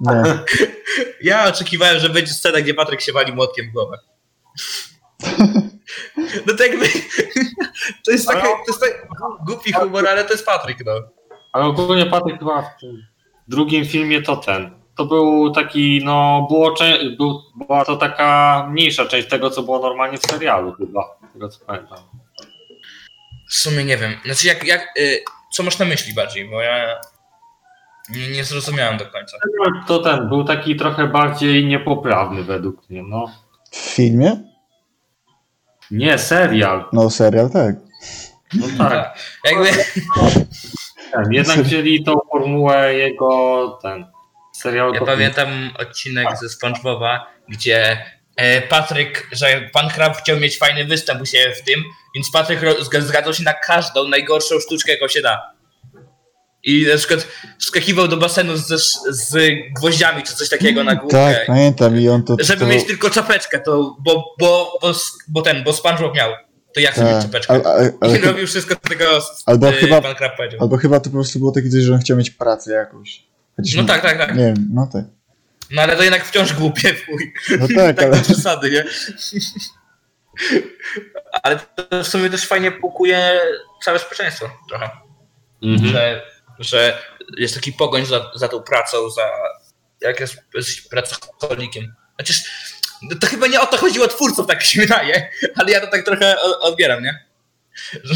No, 0.00 0.12
Ja 1.22 1.48
oczekiwałem, 1.48 1.98
że 1.98 2.08
będzie 2.08 2.32
scena, 2.32 2.60
gdzie 2.60 2.74
Patryk 2.74 3.00
się 3.00 3.12
wali 3.12 3.32
młotkiem 3.32 3.70
w 3.70 3.72
głowę. 3.72 3.98
No 6.46 6.54
to 6.54 6.64
jakby... 6.64 6.86
To 8.04 8.12
jest 8.12 8.26
taki, 8.26 8.42
to 8.42 8.64
jest 8.68 8.80
taki 8.80 8.94
głupi 9.46 9.72
humor, 9.72 10.08
ale 10.08 10.24
to 10.24 10.32
jest 10.32 10.46
Patryk, 10.46 10.78
no. 10.86 10.92
Ale 11.52 11.64
ogólnie 11.64 12.06
Patryk 12.06 12.38
chyba 12.38 12.62
w 12.62 12.80
tym 12.80 13.02
drugim 13.48 13.84
filmie 13.86 14.22
to 14.22 14.36
ten. 14.36 14.79
To 15.00 15.06
był 15.06 15.50
taki, 15.50 16.00
no, 16.04 16.46
było, 16.50 16.74
był, 17.18 17.42
była 17.54 17.84
to 17.84 17.96
taka 17.96 18.66
mniejsza 18.70 19.06
część 19.06 19.28
tego, 19.28 19.50
co 19.50 19.62
było 19.62 19.78
normalnie 19.78 20.18
w 20.18 20.26
serialu 20.26 20.72
chyba. 20.72 21.18
z 21.30 21.32
Tego 21.32 21.48
co 21.48 21.64
pamiętam. 21.66 21.98
W 23.50 23.54
sumie 23.54 23.84
nie 23.84 23.96
wiem. 23.96 24.12
Znaczy, 24.24 24.46
jak, 24.46 24.64
jak, 24.64 24.98
y, 24.98 25.24
co 25.52 25.62
masz 25.62 25.78
na 25.78 25.86
myśli 25.86 26.14
bardziej, 26.14 26.50
bo 26.50 26.60
ja 26.60 27.00
nie, 28.08 28.28
nie 28.28 28.44
zrozumiałem 28.44 28.98
do 28.98 29.06
końca. 29.06 29.36
To 29.86 29.98
ten, 29.98 30.28
był 30.28 30.44
taki 30.44 30.76
trochę 30.76 31.06
bardziej 31.06 31.66
niepoprawny 31.66 32.42
według 32.42 32.90
mnie, 32.90 33.02
no. 33.02 33.26
w 33.70 33.76
filmie? 33.76 34.42
Nie, 35.90 36.18
serial. 36.18 36.84
No, 36.92 37.10
serial 37.10 37.50
tak. 37.50 37.74
No 38.54 38.66
tak. 38.78 39.18
Jakby, 39.44 39.68
Ten, 41.12 41.32
jednak 41.32 41.58
wzięli 41.58 42.04
tą 42.04 42.14
formułę 42.32 42.94
jego, 42.94 43.68
ten, 43.82 44.06
ja 44.94 45.00
pamiętam 45.06 45.70
odcinek 45.78 46.28
ze 46.42 46.48
SpongeBoba, 46.48 47.26
gdzie 47.48 47.98
e, 48.36 48.62
Patryk, 48.62 49.28
że 49.32 49.68
pan 49.72 49.90
Krab 49.90 50.16
chciał 50.16 50.36
mieć 50.40 50.58
fajny 50.58 50.84
występ 50.84 51.22
u 51.22 51.26
siebie 51.26 51.54
w 51.54 51.62
tym, 51.62 51.84
więc 52.14 52.30
Patryk 52.30 52.60
zgadzał 53.00 53.34
się 53.34 53.42
na 53.42 53.52
każdą 53.52 54.08
najgorszą 54.08 54.60
sztuczkę, 54.60 54.92
jaką 54.92 55.08
się 55.08 55.22
da. 55.22 55.60
I 56.62 56.86
na 56.92 56.96
przykład 56.98 57.26
skakiwał 57.58 58.08
do 58.08 58.16
basenu 58.16 58.56
z, 58.56 58.66
z 59.08 59.36
gwoździami 59.76 60.22
czy 60.22 60.34
coś 60.34 60.48
takiego 60.48 60.84
na 60.84 60.94
główkę. 60.94 61.34
Tak, 61.34 61.46
pamiętam 61.46 62.00
i 62.00 62.08
on 62.08 62.22
to... 62.22 62.36
Żeby 62.40 62.60
to... 62.60 62.66
mieć 62.66 62.86
tylko 62.86 63.10
czapeczkę, 63.10 63.60
to 63.60 63.96
bo, 64.00 64.34
bo, 64.38 64.78
bo, 64.82 64.92
bo 65.28 65.42
ten, 65.42 65.64
bo 65.64 65.72
SpongeBob 65.72 66.14
miał. 66.16 66.32
To 66.74 66.80
ja 66.80 66.90
chcę 66.90 67.04
mieć 67.04 67.12
Tak, 67.12 67.22
czapeczkę. 67.22 67.54
ale, 67.54 67.64
ale, 67.64 67.92
ale, 68.00 68.18
I 68.18 68.20
robił 68.20 68.46
wszystko 68.46 68.76
tego, 68.76 69.04
Albo 69.46 69.72
chyba- 69.72 70.02
pan 70.02 70.14
Krab 70.14 70.36
powiedział. 70.36 70.60
albo 70.62 70.76
chyba 70.76 71.00
to 71.00 71.10
po 71.10 71.16
prostu 71.16 71.38
było 71.38 71.52
takie 71.52 71.70
coś, 71.70 71.82
że 71.82 71.94
on 71.94 72.00
chciał 72.00 72.16
mieć 72.16 72.30
pracę 72.30 72.72
jakąś. 72.72 73.29
Chociaż 73.60 73.76
No 73.76 73.84
tak, 73.84 74.02
tak, 74.02 74.18
tak. 74.18 74.36
Nie 74.36 74.44
wiem, 74.44 74.68
no 74.72 74.88
tak. 74.92 75.04
No 75.70 75.82
ale 75.82 75.96
to 75.96 76.02
jednak 76.02 76.24
wciąż 76.24 76.52
głupie, 76.52 76.94
fuj. 76.94 77.32
No 77.58 77.66
tak, 77.76 77.96
Tak 77.96 78.06
ale... 78.06 78.16
do 78.16 78.22
przesady, 78.22 78.70
nie? 78.70 78.84
Ale 81.42 81.58
to 81.58 82.04
w 82.04 82.08
sumie 82.08 82.30
też 82.30 82.46
fajnie 82.46 82.72
pukuje 82.72 83.40
całe 83.84 83.98
społeczeństwo 83.98 84.50
trochę. 84.68 84.90
Mhm. 85.62 85.90
Że, 85.90 86.22
że 86.58 86.98
jest 87.38 87.54
taki 87.54 87.72
pogoń 87.72 88.06
za, 88.06 88.30
za 88.34 88.48
tą 88.48 88.62
pracą, 88.62 89.10
za 89.10 89.22
jak 90.00 90.20
jest, 90.20 90.36
jesteś 90.54 90.80
pracocholikiem. 90.80 91.94
Chociaż 92.16 92.44
no 93.02 93.18
to 93.20 93.26
chyba 93.26 93.46
nie 93.46 93.60
o 93.60 93.66
to 93.66 93.76
chodziło 93.76 94.08
twórców, 94.08 94.46
tak 94.46 94.62
się 94.62 94.80
wydaje, 94.80 95.30
ale 95.56 95.70
ja 95.70 95.80
to 95.80 95.86
tak 95.86 96.04
trochę 96.04 96.40
odbieram, 96.60 97.02
nie? 97.02 97.24
Że, 98.04 98.14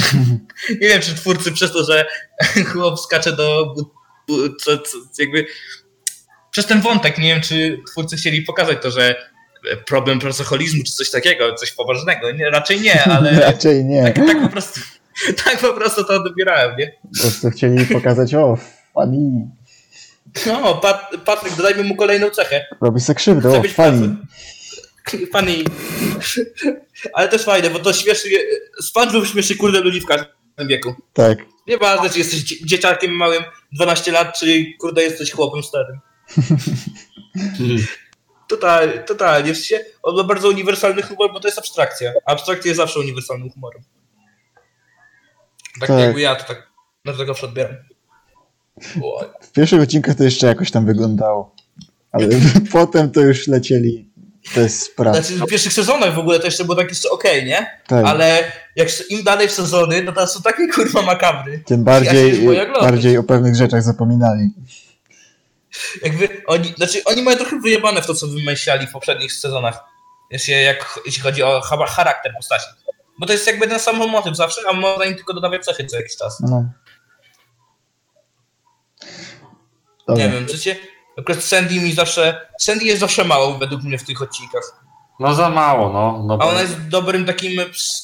nie 0.68 0.88
wiem, 0.88 1.00
czy 1.00 1.14
twórcy 1.14 1.52
przez 1.52 1.72
to, 1.72 1.84
że 1.84 2.06
chłop 2.72 3.00
skacze 3.00 3.32
do... 3.32 3.74
Co, 4.60 4.78
co, 4.78 4.98
jakby 5.18 5.46
przez 6.50 6.66
ten 6.66 6.80
wątek, 6.80 7.18
nie 7.18 7.28
wiem, 7.28 7.40
czy 7.40 7.80
twórcy 7.90 8.16
chcieli 8.16 8.42
pokazać 8.42 8.78
to, 8.82 8.90
że 8.90 9.14
problem 9.86 10.18
pracoholizmu, 10.18 10.82
czy 10.86 10.92
coś 10.92 11.10
takiego, 11.10 11.54
coś 11.54 11.72
poważnego. 11.72 12.32
Nie, 12.32 12.50
raczej 12.50 12.80
nie, 12.80 13.04
ale 13.16 13.40
Raczej 13.40 13.84
nie. 13.84 14.02
tak, 14.02 14.26
tak 14.26 14.42
po 14.42 14.48
prostu 14.48 14.80
tak 15.44 15.58
po 15.58 15.72
prostu 15.72 16.04
to 16.04 16.14
odbierałem, 16.14 16.76
nie? 16.78 16.92
Po 17.16 17.20
prostu 17.20 17.50
chcieli 17.50 17.86
pokazać, 17.86 18.34
o, 18.34 18.58
funny. 18.94 19.48
No, 20.46 20.74
Pat, 20.74 21.10
Patryk, 21.24 21.54
dodajmy 21.56 21.82
mu 21.82 21.96
kolejną 21.96 22.30
cechę. 22.30 22.66
Robi 22.80 23.00
se 23.00 23.14
krzywdę, 23.14 23.48
Chce 23.48 23.58
o, 23.60 23.62
funny. 23.62 24.16
Funny. 25.32 25.64
Ale 27.14 27.28
też 27.28 27.42
fajne, 27.44 27.70
bo 27.70 27.78
to 27.78 27.92
śmieszy, 27.92 28.28
SpongeBob 28.82 29.26
śmieszy 29.26 29.56
kurde 29.56 29.80
ludzi 29.80 30.00
w 30.00 30.06
każdym 30.06 30.28
wieku. 30.68 30.94
Tak. 31.12 31.38
Nieważne, 31.66 32.10
czy 32.10 32.18
jesteś 32.18 32.40
dzie- 32.44 32.66
dzieciakiem 32.66 33.10
małym 33.16 33.42
12 33.72 34.12
lat, 34.12 34.38
czy 34.38 34.64
kurde 34.80 35.02
jesteś 35.02 35.32
chłopem 35.32 35.62
starym. 35.62 36.00
Totalnie, 38.48 38.92
totalnie. 38.98 39.52
On 40.02 40.16
ma 40.16 40.24
bardzo 40.24 40.48
uniwersalny 40.48 41.02
humor, 41.02 41.32
bo 41.32 41.40
to 41.40 41.48
jest 41.48 41.58
abstrakcja. 41.58 42.12
Abstrakcja 42.26 42.68
jest 42.68 42.76
zawsze 42.76 43.00
uniwersalnym 43.00 43.50
humorem. 43.50 43.82
Tak, 45.80 45.88
Tak. 45.88 45.98
jakby 46.00 46.20
ja 46.20 46.34
to 46.36 46.44
tak 46.44 46.70
na 47.04 47.12
to 47.12 47.26
zawsze 47.26 47.46
odbieram. 47.46 47.74
W 49.40 49.52
pierwszych 49.52 49.82
odcinkach 49.82 50.16
to 50.16 50.24
jeszcze 50.24 50.46
jakoś 50.46 50.70
tam 50.70 50.86
wyglądało. 50.86 51.54
Ale 52.12 52.28
potem 52.72 53.10
to 53.10 53.20
już 53.20 53.46
lecieli. 53.48 54.10
To 54.54 54.60
jest 54.60 54.82
sprawa. 54.82 55.22
Znaczy 55.22 55.44
w 55.44 55.46
pierwszych 55.46 55.72
sezonach 55.72 56.14
w 56.14 56.18
ogóle 56.18 56.38
to 56.38 56.44
jeszcze 56.44 56.64
było 56.64 56.76
tak 56.76 56.88
jeszcze 56.88 57.10
okej, 57.10 57.44
nie? 57.44 57.80
Tak. 57.86 58.06
Ale 58.06 58.52
jak 58.76 58.88
im 59.10 59.22
dalej 59.22 59.48
w 59.48 59.52
sezony, 59.52 60.02
no 60.02 60.12
to 60.12 60.26
są 60.26 60.42
takie 60.42 60.68
kurwa 60.74 61.02
makabry. 61.02 61.62
Tym 61.66 61.80
Ja 61.80 61.84
bardziej, 61.84 62.48
oglądać. 62.48 62.82
bardziej 62.82 63.18
o 63.18 63.22
pewnych 63.22 63.56
rzeczach 63.56 63.82
zapominali. 63.82 64.50
Jakby 66.02 66.28
oni, 66.46 66.74
znaczy 66.76 67.02
oni 67.04 67.22
mają 67.22 67.36
trochę 67.36 67.60
wyjebane 67.60 68.02
w 68.02 68.06
to, 68.06 68.14
co 68.14 68.26
wymyślali 68.26 68.86
w 68.86 68.92
poprzednich 68.92 69.32
sezonach. 69.32 69.80
Jeśli, 70.30 70.64
jak, 70.64 71.00
jeśli 71.06 71.22
chodzi 71.22 71.42
o 71.42 71.60
cha- 71.60 71.86
charakter 71.86 72.32
postaci. 72.36 72.66
Bo 73.18 73.26
to 73.26 73.32
jest 73.32 73.46
jakby 73.46 73.68
ten 73.68 73.80
sam 73.80 73.96
motyw 73.96 74.36
zawsze, 74.36 74.60
a 74.68 74.72
można 74.72 75.04
im 75.04 75.14
tylko 75.14 75.34
dodawać 75.34 75.64
cechy 75.64 75.84
co 75.86 75.96
jakiś 75.96 76.16
czas. 76.16 76.40
No. 76.40 76.64
Dobra. 80.08 80.24
Nie 80.26 80.32
wiem, 80.32 80.46
przecież 80.46 80.76
akurat 81.18 81.42
Sandy 81.44 81.74
mi 81.80 81.92
zawsze, 81.92 82.46
Sandy 82.60 82.84
jest 82.84 83.00
zawsze 83.00 83.24
mało 83.24 83.58
według 83.58 83.82
mnie 83.82 83.98
w 83.98 84.04
tych 84.04 84.22
odcinkach. 84.22 84.62
No 85.20 85.34
za 85.34 85.50
mało, 85.50 85.92
no. 85.92 86.24
no 86.26 86.38
A 86.40 86.46
ona 86.48 86.60
jest 86.62 86.88
dobrym 86.88 87.24
takim 87.26 87.52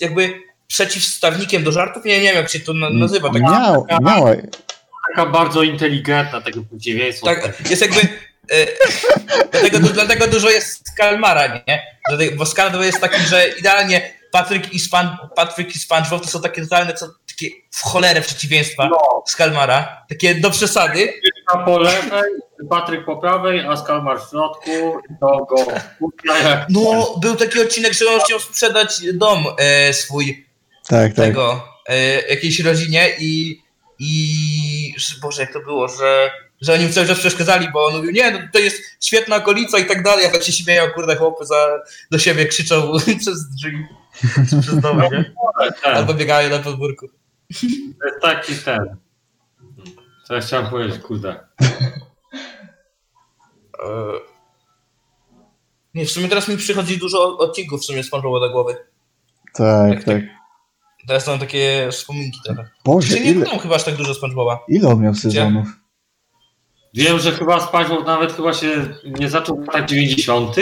jakby 0.01 0.41
przeciwstawnikiem 0.67 1.65
do 1.65 1.73
żartów. 1.73 2.07
Ja 2.07 2.15
nie 2.17 2.23
wiem 2.23 2.37
jak 2.37 2.51
się 2.51 2.61
to 2.61 2.73
na- 2.73 2.91
nazywa. 2.91 3.31
Tak, 3.33 3.43
Miał, 3.43 3.87
miała. 4.03 4.31
taka 5.17 5.31
bardzo 5.31 5.63
inteligentna, 5.63 6.41
tego 6.41 6.61
przeciwieństwa. 6.71 7.27
tak, 7.27 7.71
jest 7.71 7.83
jakby. 7.83 8.01
E, 8.01 8.67
dlatego, 9.61 9.79
dlatego 9.89 10.27
dużo 10.27 10.51
jest 10.51 10.89
z 10.89 10.95
Kalmara, 10.95 11.47
nie? 11.69 11.87
Dlatego, 12.09 12.37
bo 12.37 12.47
Skal 12.47 12.73
to 12.73 12.83
jest 12.83 13.01
taki, 13.01 13.21
że 13.23 13.49
idealnie 13.59 14.15
Patryk 14.33 14.73
i, 14.75 14.79
Span, 14.81 15.17
Patryk 15.37 15.77
i 15.77 15.79
SpongeBob 15.79 16.23
to 16.23 16.29
są 16.29 16.41
takie 16.43 16.63
totalne, 16.63 16.95
co, 16.95 17.07
takie 17.29 17.47
w 17.71 17.83
cholerę 17.83 18.21
przeciwieństwa 18.21 18.89
No. 18.89 19.23
z 19.27 19.37
Kalmara. 19.37 20.05
Takie 20.09 20.35
do 20.35 20.51
przesady. 20.51 21.13
A 21.55 21.59
po 21.59 21.79
lewej, 21.79 22.23
Patryk 22.69 23.05
po 23.05 23.17
prawej, 23.17 23.61
a 23.61 23.77
Skalmar 23.77 24.21
w 24.21 24.31
środku, 24.31 24.71
to 25.21 25.47
go 25.51 25.67
No, 26.69 27.15
był 27.23 27.37
taki 27.37 27.61
odcinek, 27.63 27.93
że 27.93 28.05
on 28.11 28.21
chciał 28.21 28.39
sprzedać 28.41 29.01
dom 29.15 29.45
e, 29.59 29.93
swój 29.95 30.47
Tak, 30.89 31.15
tak. 31.15 31.27
tego 31.27 31.65
e, 31.89 32.23
jakiejś 32.29 32.61
rodzinie 32.61 33.09
i, 33.19 33.61
i 33.99 34.95
że- 34.97 35.21
Boże, 35.23 35.43
jak 35.43 35.53
to 35.53 35.61
było, 35.61 35.89
że, 35.89 36.31
że 36.61 36.75
oni 36.75 36.87
mu 36.87 36.93
cały 36.93 37.07
czas 37.07 37.19
przeszkadzali, 37.19 37.69
bo 37.73 37.87
on 37.87 37.97
mówił, 37.97 38.11
nie, 38.11 38.31
no, 38.31 38.39
to 38.53 38.59
jest 38.59 38.83
świetna 39.01 39.37
okolica 39.37 39.79
i 39.79 39.85
tak 39.87 40.03
dalej, 40.03 40.27
a 40.27 40.31
tak 40.31 40.43
się 40.43 40.53
śmieją, 40.53 40.91
kurde, 40.95 41.17
chłopy 41.17 41.47
za, 41.47 41.69
do 42.11 42.19
siebie 42.19 42.47
krzyczą 42.47 42.93
przez 43.21 43.51
drzwi, 43.51 43.87
przez 44.63 44.81
dom, 44.81 45.01
nie? 45.01 45.11
ten. 45.83 45.95
Albo 45.97 46.15
biegają 46.15 46.51
na 46.51 46.59
podwórku. 46.59 47.09
To 48.01 48.07
jest 48.07 48.21
taki 48.23 48.55
ten. 48.55 48.97
Co 50.27 50.35
ja 50.35 50.41
chciałem 50.41 50.67
powiedzieć, 50.71 50.99
kurde. 51.03 51.41
E, 53.83 54.13
Nie, 55.95 56.05
w 56.07 56.11
sumie 56.11 56.29
teraz 56.29 56.49
mi 56.49 56.57
przychodzi 56.57 56.99
dużo 56.99 57.39
odcinków 57.39 57.81
w 57.81 57.85
sumie 57.85 58.03
SpongeBoba 58.05 58.41
do 58.47 58.53
głowy. 58.53 58.77
Tak, 59.55 60.05
tak. 60.05 60.21
Teraz 61.07 61.27
mam 61.27 61.39
takie 61.39 61.89
wspominki 61.91 62.39
trochę. 62.45 62.69
Boże, 62.85 63.09
Czy 63.17 63.21
nie 63.21 63.31
ile, 63.31 63.59
chyba 63.59 63.75
aż 63.75 63.85
tak 63.85 63.95
dużo 63.97 64.15
SpongeBoba. 64.15 64.59
ile 64.69 64.89
on 64.89 65.01
miał 65.03 65.15
sezonów? 65.15 65.69
Wiem, 66.95 67.19
że 67.19 67.33
chyba 67.33 67.61
SpongeBob 67.61 68.07
nawet 68.07 68.33
chyba 68.33 68.53
się 68.55 68.69
nie 69.05 69.29
zaczął 69.29 69.57
w 69.57 69.67
latach 69.67 69.85
90. 69.87 70.57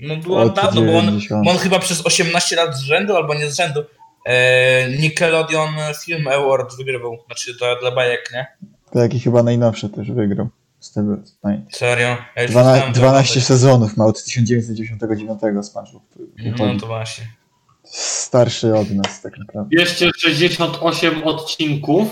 No 0.00 0.16
było 0.16 0.40
Od 0.42 0.54
dawno, 0.54 0.82
bo 0.82 0.98
on, 0.98 1.04
90. 1.04 1.44
bo 1.44 1.50
on 1.50 1.58
chyba 1.58 1.78
przez 1.78 2.06
18 2.06 2.56
lat 2.56 2.76
z 2.76 2.80
rzędu, 2.80 3.16
albo 3.16 3.34
nie 3.34 3.50
z 3.50 3.56
rzędu, 3.56 3.80
e, 4.26 4.90
Nickelodeon 4.90 5.68
Film 6.04 6.28
Award 6.28 6.76
wygrywał. 6.76 7.18
Znaczy 7.26 7.58
to 7.58 7.76
dla 7.80 7.90
bajek, 7.90 8.30
nie? 8.34 8.46
Taki 8.92 9.20
chyba 9.20 9.42
najnowszy 9.42 9.88
też 9.88 10.10
wygrał. 10.10 10.48
Z 10.86 10.92
tego 10.92 11.16
co 11.24 11.32
pamiętam. 11.40 11.70
Serio? 11.72 12.16
Ja 12.36 12.42
już 12.42 12.50
12, 12.50 12.50
przestałem 12.50 12.92
to 12.94 13.00
12 13.00 13.30
oglądać. 13.30 13.44
sezonów 13.46 13.96
ma 13.96 14.04
od 14.06 14.24
1999 14.24 15.66
SpongeBob. 15.66 16.02
No 16.58 16.80
to 16.80 16.86
właśnie. 16.86 17.24
Starszy 17.84 18.74
od 18.76 18.90
nas 18.90 19.22
tak 19.22 19.38
naprawdę. 19.38 19.70
268 19.76 21.24
odcinków, 21.24 22.08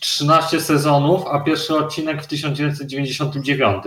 13 0.00 0.60
sezonów, 0.60 1.26
a 1.26 1.40
pierwszy 1.40 1.74
odcinek 1.76 2.22
w 2.22 2.26
1999. 2.26 3.84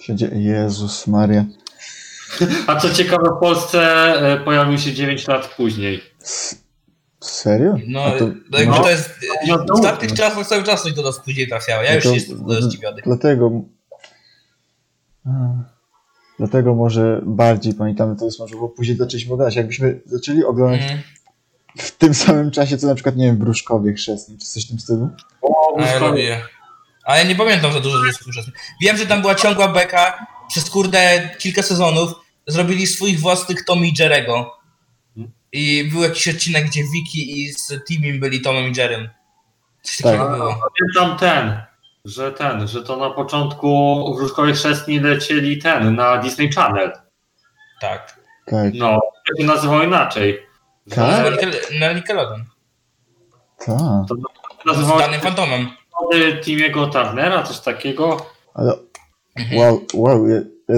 Siedzi- 0.00 0.36
Jezus 0.36 1.06
Maria. 1.06 1.44
A 2.66 2.76
co 2.76 2.94
ciekawe, 2.94 3.30
w 3.36 3.40
Polsce 3.40 3.80
e, 4.32 4.36
pojawił 4.44 4.78
się 4.78 4.92
9 4.94 5.28
lat 5.28 5.54
później. 5.56 6.00
Serio? 7.20 7.76
No, 7.86 8.10
to- 8.10 8.58
jakby 8.58 8.66
no. 8.76 8.82
to 8.82 8.90
jest... 8.90 9.10
No, 9.48 9.58
W 9.58 9.70
ostatnich 9.70 10.12
czasach 10.12 10.46
cały 10.46 10.62
czas 10.62 10.82
coś 10.82 10.92
do 10.92 11.02
nas 11.02 11.20
później 11.20 11.48
trafiało. 11.48 11.82
Ja 11.82 11.88
No 11.90 11.94
już 11.94 12.04
to- 12.04 12.14
jestem 12.14 12.42
no 12.46 12.62
zdziwiony. 12.62 13.02
Dlatego. 13.04 13.50
Dlatego 16.38 16.74
może 16.74 17.20
bardziej 17.26 17.74
pamiętamy 17.74 18.16
to 18.16 18.24
jest 18.24 18.38
może, 18.38 18.56
bo 18.56 18.68
później 18.68 18.96
zaczęliśmy 18.96 19.32
oglądać. 19.34 19.56
Jakbyśmy 19.56 20.00
zaczęli 20.06 20.44
oglądać 20.44 20.80
Mhm. 20.82 21.00
w 21.78 21.90
tym 21.90 22.14
samym 22.14 22.50
czasie, 22.50 22.78
co 22.78 22.86
na 22.86 22.94
przykład, 22.94 23.16
nie 23.16 23.26
wiem, 23.26 23.36
Bruszkowie 23.36 23.92
Chrzestni, 23.94 24.38
czy 24.38 24.46
coś 24.46 24.64
w 24.66 24.68
tym 24.68 24.78
stylu. 24.80 25.10
O, 25.42 25.76
A 25.78 25.80
ja 25.80 25.86
Łuszkowie. 25.92 26.08
lubię. 26.10 26.42
Ale 27.04 27.18
ja 27.18 27.28
nie 27.28 27.34
pamiętam 27.34 27.72
za 27.72 27.80
dużo 27.80 27.98
z 28.12 28.16
współczesnych. 28.16 28.54
Wiem, 28.82 28.96
że 28.96 29.06
tam 29.06 29.20
była 29.20 29.34
ciągła 29.34 29.68
beka 29.68 30.26
przez 30.48 30.70
kurde 30.70 31.30
kilka 31.38 31.62
sezonów. 31.62 32.12
Zrobili 32.46 32.86
swoich 32.86 33.20
własnych 33.20 33.64
Tommy 33.64 33.86
i 33.88 33.92
Jerego. 33.98 34.52
I 35.52 35.84
był 35.92 36.02
jakiś 36.02 36.28
odcinek, 36.28 36.66
gdzie 36.66 36.80
Vicky 36.82 37.18
i 37.18 37.52
z 37.52 37.84
Timim 37.88 38.20
byli 38.20 38.40
Tomem 38.40 38.72
i 38.72 38.76
Jerem. 38.78 39.08
Coś 39.82 39.96
Tak. 39.96 40.04
takiego 40.04 40.36
było. 40.36 40.56
Pamiętam 40.78 41.18
ten, 41.18 41.62
że 42.04 42.32
ten, 42.32 42.68
że 42.68 42.82
to 42.82 42.96
na 42.96 43.10
początku 43.10 44.14
Wróżkowie 44.18 44.52
Chrzestni 44.52 45.00
lecieli 45.00 45.58
ten, 45.58 45.94
na 45.96 46.16
Disney 46.18 46.52
Channel. 46.52 46.92
Tak. 47.80 48.20
Tak, 48.46 48.74
No, 48.74 49.00
to 49.28 49.40
się 49.42 49.46
nazywał 49.46 49.82
inaczej. 49.82 50.46
Tak? 50.90 50.98
Na 50.98 51.30
Nickel- 51.30 51.80
Na 51.80 51.92
Nickelodeon. 51.92 52.44
tak. 53.66 53.78
Z 53.78 54.66
Nazywał 54.66 54.98
się 55.00 55.04
danym 55.06 55.20
fantomem. 55.20 55.68
Timiego 56.44 56.86
Turnera, 56.86 57.42
coś 57.42 57.60
takiego. 57.60 58.26
Ale 58.54 58.72
Mhm. 59.36 59.58
wow, 59.60 59.86
wow, 59.94 60.26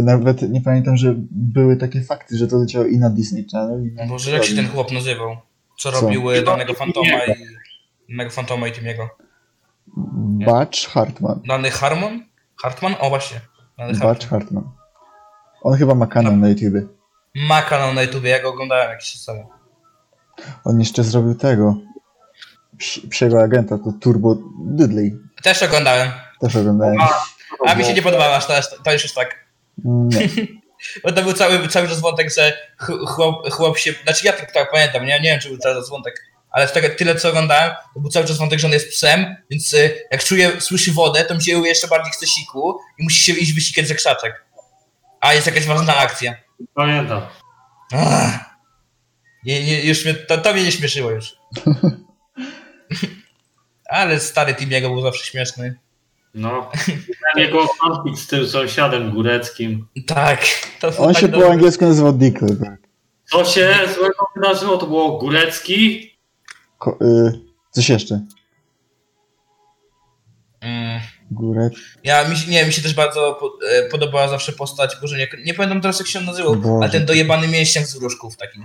nawet 0.02 0.42
nie 0.42 0.60
pamiętam, 0.60 0.96
że 0.96 1.14
były 1.30 1.76
takie 1.76 2.02
fakty, 2.02 2.36
że 2.36 2.46
to 2.48 2.56
leciało 2.56 2.84
i 2.84 2.98
na 2.98 3.10
Disney 3.10 3.46
Channel, 3.52 3.86
i 3.86 3.92
na 3.92 4.06
Boże, 4.06 4.30
jak 4.30 4.44
się 4.44 4.56
ten 4.56 4.68
chłop 4.68 4.92
nazywał? 4.92 5.36
Co, 5.78 5.92
Co? 5.92 6.00
robił 6.00 6.30
e, 6.30 6.42
danego 6.42 6.74
fantoma 6.74 7.06
Timiego. 7.06 7.32
i... 7.32 8.12
Danego 8.12 8.30
fantoma 8.30 8.68
i 8.68 8.72
Timiego. 8.72 9.08
Batch 10.46 10.88
Hartman. 10.88 11.40
Dany 11.46 11.70
Harmon? 11.70 12.24
Hartman? 12.62 12.94
O 13.00 13.08
właśnie. 13.08 13.40
Dany. 13.78 13.98
Batch 13.98 14.28
Hartman. 14.28 14.70
On 15.62 15.76
chyba 15.78 15.94
ma 15.94 16.06
kanał 16.06 16.36
na 16.36 16.48
YouTubie. 16.48 16.82
Ma 17.34 17.62
kanał 17.62 17.94
na 17.94 18.02
YouTubie, 18.02 18.30
ja 18.30 18.42
go 18.42 18.48
oglądałem 18.48 18.90
jakiś 18.90 19.12
czas 19.12 19.24
temu. 19.24 19.48
On 20.64 20.78
jeszcze 20.80 21.04
zrobił 21.04 21.34
tego. 21.34 21.76
Psi- 22.78 23.08
Psiego 23.08 23.42
agenta, 23.42 23.78
to 23.78 23.92
Turbo 24.00 24.36
Dudley. 24.58 25.16
Też 25.42 25.62
oglądałem. 25.62 26.10
Też 26.40 26.56
oglądałem. 26.56 26.96
A 27.66 27.74
mi 27.74 27.84
się 27.84 27.94
nie 27.94 28.02
podobało 28.02 28.34
aż 28.36 28.46
to, 28.46 28.52
to 28.84 28.92
już 28.92 29.02
jest 29.02 29.14
tak. 29.14 29.42
Nie. 29.84 30.28
Bo 31.04 31.12
to 31.12 31.22
był 31.22 31.32
cały, 31.32 31.68
cały 31.68 31.88
czas 31.88 32.00
wątek, 32.00 32.34
że 32.34 32.58
ch- 32.76 33.08
chłop, 33.08 33.50
chłop 33.50 33.78
się. 33.78 33.94
Znaczy 34.04 34.26
ja 34.26 34.32
tak, 34.32 34.52
tak 34.52 34.70
pamiętam, 34.70 35.06
nie, 35.06 35.20
nie 35.20 35.30
wiem 35.30 35.40
czy 35.40 35.48
był 35.48 35.58
cały 35.58 35.74
czas 35.74 35.90
wątek, 35.90 36.14
ale 36.50 36.68
z 36.68 36.72
tego 36.72 36.88
tyle 36.88 37.14
co 37.14 37.28
oglądałem, 37.28 37.74
to 37.94 38.00
był 38.00 38.10
cały 38.10 38.26
czas 38.26 38.38
wątek, 38.38 38.58
że 38.58 38.66
on 38.66 38.72
jest 38.72 38.90
psem, 38.90 39.36
więc 39.50 39.74
y, 39.74 40.06
jak 40.10 40.24
czuje, 40.24 40.60
słyszy 40.60 40.92
wodę, 40.92 41.24
to 41.24 41.34
mi 41.34 41.44
się 41.44 41.66
jeszcze 41.66 41.88
bardziej 41.88 42.12
chce 42.12 42.26
siku 42.26 42.78
i 42.98 43.04
musi 43.04 43.22
się 43.24 43.32
iść 43.32 43.52
wysikać 43.52 43.88
ze 43.88 43.94
krzaczek. 43.94 44.44
A 45.20 45.34
jest 45.34 45.46
jakaś 45.46 45.66
ważna 45.66 45.96
akcja. 45.96 46.34
Pamiętam. 46.74 47.22
Ach. 47.92 48.38
Nie, 49.44 49.64
nie, 49.64 49.82
już 49.84 50.04
mnie, 50.04 50.14
to, 50.14 50.38
to 50.38 50.52
mnie 50.52 50.62
nie 50.62 50.72
śmieszyło 50.72 51.10
już. 51.10 51.36
ale 53.90 54.20
stary 54.20 54.54
Timiego 54.54 54.88
był 54.88 55.02
zawsze 55.02 55.26
śmieszny. 55.26 55.74
No. 56.34 56.70
Miałem 56.88 57.48
jego 57.48 57.66
konflikt 57.80 58.18
z 58.18 58.26
tym 58.26 58.46
sąsiadem 58.46 59.10
góreckim. 59.10 59.86
Tak. 60.06 60.40
On 60.98 61.12
tak 61.12 61.20
się 61.22 61.28
po 61.28 61.32
dobry. 61.36 61.50
angielsku 61.52 61.84
nazywał 61.84 62.12
Dickleberg. 62.12 62.82
Co 63.24 63.44
się 63.44 63.74
złego 63.94 64.26
wydarzyło? 64.36 64.76
To 64.76 64.86
było 64.86 65.18
górecki. 65.18 66.10
Ko- 66.78 66.98
y, 67.02 67.40
coś 67.70 67.88
jeszcze. 67.88 68.20
Mm. 70.60 71.00
Górek. 71.30 71.72
Ja, 72.04 72.28
mi 72.28 72.36
się, 72.36 72.50
nie, 72.50 72.66
mi 72.66 72.72
się 72.72 72.82
też 72.82 72.94
bardzo 72.94 73.36
po, 73.40 73.66
e, 73.70 73.88
podobała 73.88 74.28
zawsze 74.28 74.52
postać, 74.52 74.96
Boże, 75.00 75.16
nie, 75.18 75.28
nie 75.44 75.54
pamiętam 75.54 75.80
teraz 75.80 75.98
jak 75.98 76.08
się 76.08 76.18
on 76.18 76.24
nazywał, 76.24 76.56
Boże. 76.56 76.74
ale 76.82 76.90
ten 76.90 77.06
dojebany 77.06 77.48
mięśniak 77.48 77.86
z 77.86 77.98
wróżków 77.98 78.36
taki. 78.36 78.60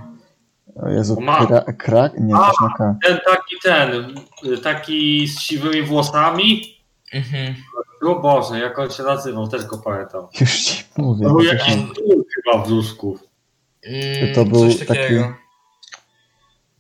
O 0.75 0.89
Jezu, 0.89 1.19
Ma. 1.21 1.45
kra, 1.45 1.61
krak? 1.61 2.11
Nie, 2.19 2.35
A. 2.35 2.51
Ten 3.03 3.17
taki 3.25 3.55
ten, 3.63 4.15
taki 4.63 5.27
z 5.27 5.39
siwymi 5.39 5.81
włosami. 5.81 6.76
Mhm. 7.13 7.55
O 8.05 8.15
Boże, 8.19 8.59
jak 8.59 8.79
on 8.79 8.89
się 8.89 9.03
nazywał, 9.03 9.47
też 9.47 9.65
go 9.65 9.77
pamiętam. 9.77 10.27
Już 10.41 10.59
ci 10.61 10.83
mówię. 10.97 11.23
To 11.25 11.29
był 11.29 11.39
to 11.39 11.53
jakiś 11.53 11.75
dół 11.75 12.25
chyba 12.35 12.63
wróżków. 12.65 13.23
Mm, 13.83 14.35
To 14.35 14.45
był 14.45 14.61
coś 14.67 14.77
taki- 14.79 14.87
takiego. 14.87 15.33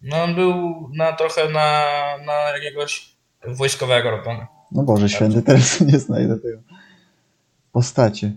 No 0.01 0.23
on 0.23 0.35
był 0.35 0.89
na 0.95 1.13
trochę 1.13 1.49
na, 1.49 1.81
na 2.25 2.33
jakiegoś 2.33 3.15
wojskowego 3.47 4.11
robiony. 4.11 4.47
No 4.71 4.83
Boże 4.83 5.09
święty, 5.09 5.41
teraz 5.41 5.81
nie 5.91 5.99
znajdę 5.99 6.39
tego. 6.39 6.61
Postacie. 7.71 8.31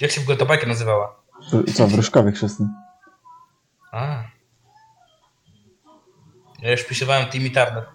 Jak 0.00 0.10
się 0.10 0.20
w 0.20 0.24
ogóle 0.24 0.36
ta 0.36 0.44
bajka 0.44 0.66
nazywała? 0.66 1.22
Co, 1.74 1.86
wróżkowie 1.86 2.32
chrzestni? 2.32 2.66
A. 3.92 4.24
Ja 6.62 6.70
już 6.70 6.84
pisywałem 6.84 7.26
Timmy 7.26 7.48
Turner. 7.50 7.86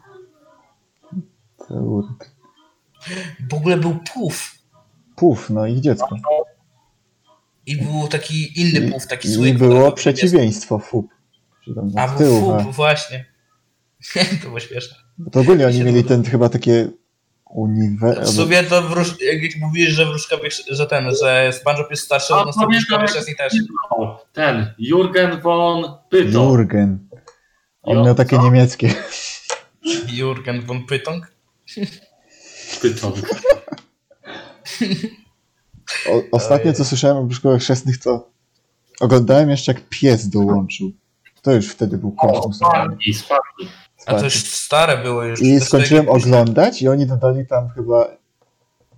Kurde. 1.79 2.25
W 3.49 3.53
ogóle 3.53 3.77
był 3.77 3.99
Puf. 4.13 4.55
Puf, 5.15 5.49
no 5.49 5.67
ich 5.67 5.79
dziecko. 5.79 6.15
I 7.65 7.77
był 7.77 8.07
taki 8.07 8.61
inny 8.61 8.91
Puf, 8.91 9.07
taki 9.07 9.27
I. 9.27 9.47
I 9.49 9.53
było 9.53 9.91
przeciwieństwo, 9.91 10.79
fup. 10.79 11.07
A 11.97 12.07
w 12.07 12.17
był 12.17 12.17
tył, 12.17 12.63
Fup, 12.63 12.75
właśnie. 12.75 13.25
to 14.41 14.47
było 14.47 14.59
śmieszne. 14.59 14.97
Bo 15.17 15.31
to 15.31 15.39
ogólnie 15.39 15.67
oni 15.67 15.83
mieli 15.83 16.03
ten 16.03 16.23
chyba 16.23 16.49
takie 16.49 16.91
uniwer... 17.45 18.21
W 18.23 18.29
sumie 18.29 18.63
to 18.63 18.81
wróż, 18.81 19.15
jak 19.21 19.61
mówisz, 19.61 19.89
że 19.89 20.05
wróżkowie, 20.05 20.49
że 20.69 20.87
ten, 20.87 21.15
że 21.21 21.53
SpongeBob 21.53 21.91
jest 21.91 22.03
starszy 22.03 22.33
A, 22.33 22.37
od 22.37 22.45
nas, 22.45 22.55
to 22.55 22.67
wróżkowie 22.67 23.07
wcześniej 23.07 23.35
też. 23.35 23.53
Ten, 24.33 24.73
Jurgen 24.77 25.41
von 25.41 25.83
Pyto. 26.09 26.43
Jurgen. 26.43 27.07
On 27.81 27.97
Jo, 27.97 28.05
miał 28.05 28.15
takie 28.15 28.35
co? 28.37 28.43
niemieckie. 28.43 28.93
Jurgen 30.07 30.61
von 30.61 30.85
Pytong. 30.85 31.31
Pyton. 32.81 33.13
O, 36.09 36.21
ostatnio 36.31 36.73
co 36.73 36.85
słyszałem 36.85 37.17
o 37.17 37.31
szkołach 37.31 37.61
chrzestnych, 37.61 37.97
to 37.97 38.29
oglądałem 38.99 39.49
jeszcze 39.49 39.73
jak 39.73 39.89
pies 39.89 40.29
dołączył. 40.29 40.91
To 41.41 41.51
już 41.51 41.67
wtedy 41.69 41.97
był 41.97 42.11
kosmos. 42.11 42.55
Sparki, 42.55 43.13
sparki. 43.13 43.67
A 44.05 44.13
to 44.15 44.23
już 44.23 44.33
stare 44.43 44.97
było 44.97 45.23
już. 45.23 45.41
I 45.41 45.59
skończyłem 45.59 46.09
oglądać 46.09 46.81
i 46.81 46.87
oni 46.87 47.05
dodali 47.07 47.47
tam 47.47 47.69
chyba 47.69 48.07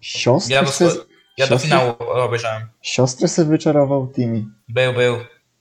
siostrę. 0.01 0.55
Ja 0.55 0.63
do, 0.63 0.71
se- 0.71 0.95
ja 1.37 1.47
do 1.47 1.57
finału 1.57 1.93
obejrzałem. 1.99 2.67
Siostrę 2.81 3.27
sobie 3.27 3.49
wyczarował 3.49 4.07
Timmy. 4.15 4.45
Był, 4.69 4.93
był. 4.93 5.15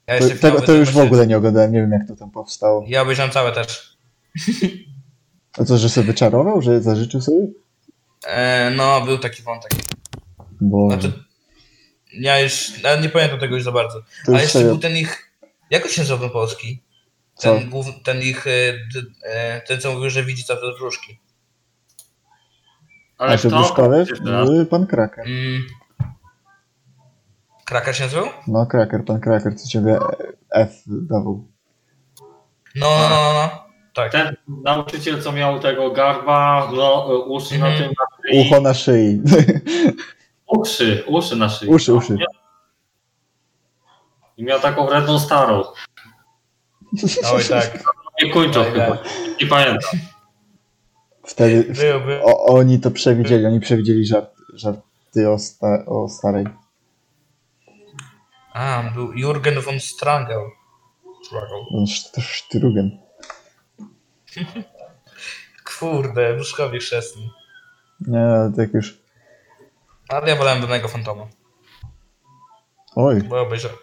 Ja 0.07 0.19
To, 0.19 0.29
tego, 0.41 0.61
to 0.61 0.73
już 0.73 0.91
w 0.91 0.99
ogóle 0.99 1.27
nie 1.27 1.37
oglądałem, 1.37 1.73
nie 1.73 1.81
wiem 1.81 1.93
jak 1.93 2.09
to 2.09 2.17
tam 2.17 2.31
powstało. 2.31 2.85
Ja 2.89 3.03
obejrzałem 3.03 3.33
całe 3.33 3.53
też. 3.53 3.97
A 5.59 5.65
co, 5.65 5.79
że 5.79 5.89
sobie 5.89 6.07
wyczarował? 6.07 6.63
Że 6.63 6.83
zażyczył 6.83 7.21
sobie? 7.21 7.47
E, 8.27 8.71
no, 8.77 9.01
był 9.01 9.19
taki 9.19 9.43
wątek. 9.43 9.73
Bo 10.61 10.89
Znaczy, 10.91 11.13
ja 12.13 12.41
już, 12.41 12.83
ja 12.83 12.97
nie 12.97 13.09
pamiętam 13.09 13.39
tego 13.39 13.55
już 13.55 13.65
za 13.65 13.73
bardzo. 13.73 14.03
to 14.27 14.33
A 14.33 14.41
jeszcze 14.41 14.53
sobie... 14.53 14.65
był 14.65 14.79
ten 14.79 14.97
ich, 14.97 15.33
jak 15.71 15.85
on 15.85 15.91
się 15.91 16.01
nazywał 16.01 16.21
ten 16.21 16.31
polski? 16.31 16.83
Co? 17.35 17.59
Ten, 17.59 17.71
głów, 17.71 17.87
ten 18.05 18.23
ich, 18.23 18.47
e, 18.47 18.51
e, 19.23 19.61
ten 19.61 19.81
co 19.81 19.93
mówił, 19.93 20.11
że 20.11 20.25
widzi 20.25 20.45
całe 20.45 20.61
wróżki. 20.79 21.21
Ale 23.19 23.33
A 23.33 23.37
że 23.37 23.49
kto? 23.49 23.59
Bruszkowie? 23.59 23.99
Jeszcze 23.99 24.25
raz. 24.25 24.51
Był 24.51 24.67
Pan 24.67 24.87
Kraker. 24.87 25.27
Mm. 25.27 25.63
Kraka 27.65 27.93
się 27.93 28.05
nazywał? 28.05 28.27
No 28.47 28.67
Kraker, 28.67 29.05
Pan 29.05 29.21
Kraker, 29.21 29.57
co 29.57 29.69
ciebie 29.69 29.99
F 30.51 30.83
dawał. 30.87 31.49
No, 32.75 32.91
no, 32.99 33.09
no, 33.09 33.33
no. 33.33 33.72
Tak. 33.95 34.13
Ten 34.13 34.37
nauczyciel, 34.65 35.23
co 35.23 35.33
miał 35.33 35.61
tego 35.61 35.91
garba, 35.91 36.71
no, 36.77 37.07
uszy 37.27 37.59
na 37.59 37.67
Mhm. 37.67 37.83
tym 37.85 37.95
na 37.99 38.33
szyi. 38.33 38.41
Ucho 38.41 38.61
na 38.61 38.75
szyi. 38.75 39.23
Uszy, 40.59 41.05
uszy 41.07 41.37
na 41.37 41.49
szyi. 41.49 41.69
Uszy, 41.69 41.95
uszy. 41.95 42.17
I 44.37 44.45
miał 44.45 44.61
taką 44.61 44.87
wredną 44.87 45.19
starą. 45.19 45.63
Oj, 47.33 47.43
tak. 47.49 47.85
Nie 48.23 48.31
kończą 48.31 48.65
chyba. 48.65 48.87
tak. 48.97 48.99
Nie 49.41 49.47
pamiętam. 49.47 50.01
Wtedy 51.27 51.73
Byłby. 51.73 52.23
o, 52.23 52.45
oni 52.47 52.81
to 52.81 52.91
przewidzieli, 52.91 53.47
oni 53.47 53.61
przewidzieli 53.61 54.07
żart, 54.07 54.35
żarty 54.55 55.31
o, 55.31 55.39
sta, 55.39 55.85
o 55.87 56.09
starej. 56.09 56.45
A, 58.53 58.83
był 58.95 59.13
Jurgen 59.13 59.61
von 59.61 59.81
Strangel. 59.81 60.41
To 62.15 62.21
Sztrugen. 62.21 62.99
Kurde, 65.79 66.35
Bruszkowi 66.35 66.79
chrzestny. 66.79 67.23
Nie, 68.01 68.53
tak 68.57 68.75
już. 68.75 68.99
Ale 70.09 70.29
ja 70.29 70.37
wolałem 70.37 70.61
danego 70.61 70.89
Fantoma. 70.89 71.27
Oj. 72.97 73.23
Bo 73.23 73.41
obejrzałem. 73.41 73.77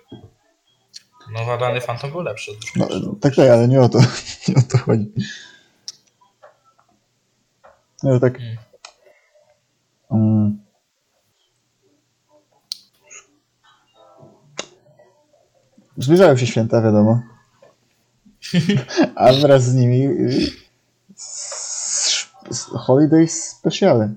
No, 1.31 1.57
dany 1.57 1.81
Fantom 1.81 2.11
był 2.11 2.21
lepszy. 2.21 2.51
No, 2.75 2.87
tak, 3.21 3.35
tak, 3.35 3.49
ale 3.49 3.67
nie 3.67 3.81
o 3.81 3.89
to, 3.89 3.99
nie 4.47 4.55
o 4.55 4.61
to 4.71 4.77
chodzi. 4.77 5.11
No 8.03 8.19
tak. 8.19 8.39
Mm. 8.39 8.57
Mm. 10.11 10.59
Zbliżają 15.97 16.37
się 16.37 16.47
święta, 16.47 16.81
wiadomo. 16.81 17.21
A 19.15 19.33
wraz 19.33 19.63
z 19.63 19.75
nimi 19.75 20.05
y, 20.05 20.51
s- 21.15 22.69
holiday 22.73 23.27
speciale. 23.27 24.13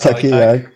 Takie 0.00 0.30
tak. 0.30 0.40
jak... 0.40 0.72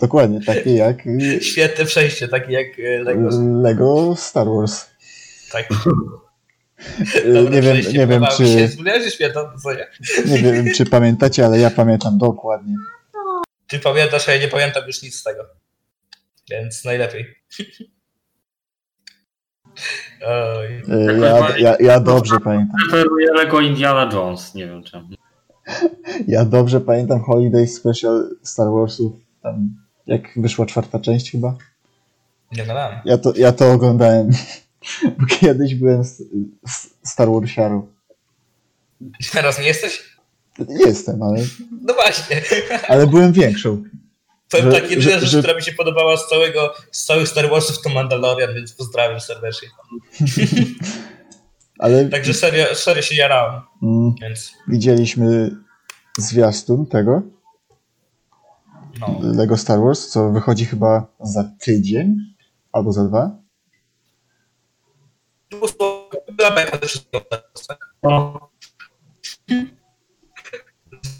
Dokładnie, 0.00 0.40
takie 0.46 0.74
jak 0.74 1.06
y, 1.06 1.40
Świetne 1.42 1.84
przejście, 1.84 2.28
takie 2.28 2.52
jak 2.52 2.66
e, 2.78 3.02
Lego. 3.02 3.28
Lego 3.62 4.16
Star 4.16 4.46
Wars. 4.46 4.86
Tak. 5.52 5.68
Y, 7.16 7.32
Dobre 7.32 7.50
Nie 7.50 7.62
wiem, 7.62 7.76
nie 7.92 8.06
wiem 8.06 8.24
czy, 8.36 8.42
nie? 8.42 8.68
nie 10.42 10.52
wiem, 10.52 10.66
czy 10.74 10.86
pamiętacie, 10.86 11.44
ale 11.46 11.58
ja 11.58 11.70
pamiętam 11.70 12.18
dokładnie. 12.18 12.74
Ty 13.66 13.78
pamiętasz, 13.78 14.28
a 14.28 14.32
ja 14.34 14.40
nie 14.40 14.48
pamiętam 14.48 14.82
już 14.86 15.02
nic 15.02 15.16
z 15.16 15.22
tego. 15.22 15.46
Więc 16.50 16.84
najlepiej. 16.84 17.34
Y, 20.88 21.18
Ja, 21.20 21.56
ja, 21.58 21.76
ja 21.80 22.00
dobrze 22.00 22.40
pamiętam. 22.40 22.76
Preferuję 22.90 23.26
Lego 23.32 23.60
Indiana 23.60 24.10
Jones, 24.12 24.54
nie 24.54 24.66
wiem 24.66 24.82
czemu. 24.82 25.08
Ja 26.28 26.44
dobrze 26.44 26.80
pamiętam 26.80 27.20
Holiday 27.22 27.66
Special 27.66 28.30
Star 28.42 28.66
Warsów. 28.72 29.12
Tam, 29.42 29.74
jak 30.06 30.22
wyszła 30.36 30.66
czwarta 30.66 30.98
część 30.98 31.30
chyba. 31.30 31.54
Nie 32.52 32.66
gadałem. 32.66 32.98
Ja 33.04 33.18
to, 33.18 33.32
ja 33.36 33.52
to 33.52 33.72
oglądałem. 33.72 34.30
Bo 35.18 35.26
kiedyś 35.26 35.74
byłem 35.74 36.02
Star 37.04 37.28
Warsiarą. 37.28 37.86
Teraz 39.32 39.58
nie 39.58 39.66
jesteś? 39.66 40.16
Jestem, 40.68 41.22
ale, 41.22 41.38
No 41.82 41.94
właśnie. 41.94 42.42
ale 42.88 43.06
byłem 43.06 43.32
większą. 43.32 43.82
Powiem 44.50 44.66
Że- 44.72 44.80
tak, 44.80 44.90
jedyna 44.90 45.10
że- 45.12 45.20
rzecz, 45.20 45.30
że- 45.30 45.38
która 45.38 45.54
mi 45.54 45.62
się 45.62 45.72
podobała 45.72 46.16
z 46.16 46.28
całego, 46.28 46.74
z 46.90 47.04
całych 47.04 47.28
Star 47.28 47.50
Warsów 47.50 47.82
to 47.82 47.90
Mandalorian, 47.90 48.54
więc 48.54 48.72
pozdrawiam 48.72 49.20
serdecznie. 49.20 49.68
Ale 51.78 52.08
Także 52.08 52.34
serio, 52.34 52.74
serio 52.74 53.02
się 53.02 53.14
jarałem, 53.14 53.60
mm, 53.82 54.14
więc 54.20 54.52
widzieliśmy 54.68 55.50
zwiastun 56.18 56.86
tego, 56.86 57.22
no. 59.00 59.18
Lego 59.22 59.56
Star 59.56 59.80
Wars, 59.80 60.08
co 60.08 60.30
wychodzi 60.30 60.64
chyba 60.64 61.06
za 61.20 61.44
tydzień 61.60 62.16
albo 62.72 62.92
za 62.92 63.04
dwa. 63.04 63.30
Tak? 67.68 67.94
No, 68.02 68.50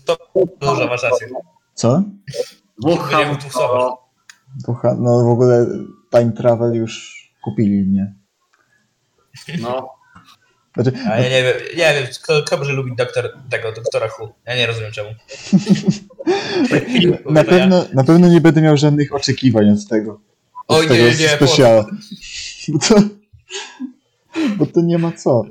To 0.05 0.17
dużo 0.61 0.87
masz 0.87 1.03
rację. 1.03 1.29
Co? 1.75 2.03
Dwóch. 2.81 3.11
Boha- 4.67 4.97
No 5.01 5.25
w 5.25 5.29
ogóle 5.29 5.67
Time 6.11 6.33
Travel 6.33 6.75
już 6.75 7.21
kupili 7.45 7.83
mnie. 7.83 8.15
No, 9.61 9.89
Znaczy, 10.75 10.93
A 11.11 11.21
ja 11.21 11.31
nie 11.31 11.43
wiem, 11.43 11.55
nie 11.77 11.95
wiem, 11.95 12.07
kto, 12.23 12.43
kto 12.43 12.57
może 12.57 12.73
lubić 12.73 12.95
doktor, 12.97 13.31
tego 13.51 13.73
doktora 13.73 14.09
Hu. 14.09 14.29
Ja 14.47 14.57
nie 14.57 14.67
rozumiem 14.67 14.93
czemu. 14.93 15.11
na, 17.31 17.45
pewno, 17.45 17.85
na 17.95 18.05
pewno 18.05 18.29
nie 18.29 18.41
będę 18.41 18.63
miał 18.63 18.77
żadnych 18.77 19.15
oczekiwań 19.15 19.71
od 19.71 19.89
tego. 19.89 20.21
Od 20.69 20.79
Oj, 20.79 20.89
tego 20.89 21.05
nie, 21.05 21.11
nie, 21.11 21.29
specjala. 21.29 21.85
Bo 22.69 22.79
to, 22.89 22.95
bo 24.57 24.67
to 24.67 24.81
nie 24.81 24.99
ma 24.99 25.13
co. 25.13 25.43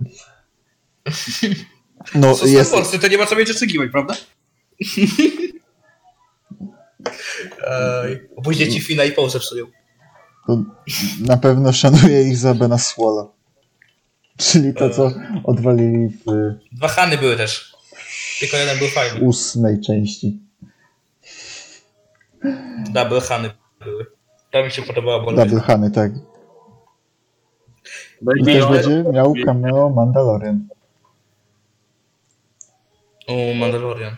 No, 2.15 2.35
Co 2.35 2.45
jest, 2.45 2.71
Warsy, 2.71 2.99
to 2.99 3.07
nie 3.07 3.17
ma 3.17 3.25
co 3.25 3.35
mieć 3.35 3.51
oczekiwań, 3.51 3.89
prawda? 3.89 4.15
Bo 8.35 8.41
później 8.41 8.71
ci 8.71 8.81
Fina 8.81 9.03
i 9.03 9.11
Paul 9.11 9.29
zepsują. 9.29 9.65
to 10.47 10.57
na 11.25 11.37
pewno 11.37 11.73
szanuję 11.73 12.23
ich 12.23 12.37
za 12.37 12.53
Bena 12.53 12.77
Swola. 12.77 13.27
Czyli 14.37 14.73
to, 14.73 14.89
co 14.89 15.11
odwalili 15.43 16.09
w 16.09 16.23
Dwa 16.71 16.87
Hany 16.87 17.17
były 17.17 17.37
też. 17.37 17.75
Tylko 18.39 18.57
jeden 18.57 18.77
był 18.79 18.87
fajny. 18.87 19.19
ósmej 19.19 19.81
części. 19.81 20.39
Double 22.89 23.21
Hany 23.21 23.51
były. 23.79 24.05
To 24.51 24.63
mi 24.63 24.71
się 24.71 24.81
podobało, 24.81 25.23
bo 25.23 25.33
Double 25.33 25.59
Hany, 25.59 25.91
tak. 25.91 26.11
I 28.21 28.25
Baby 28.25 28.45
też 28.45 28.65
będzie 28.65 29.03
miał 29.13 29.33
cameo 29.45 29.89
Mandalorian. 29.89 30.67
O, 33.27 33.53
Mandalorian. 33.53 34.15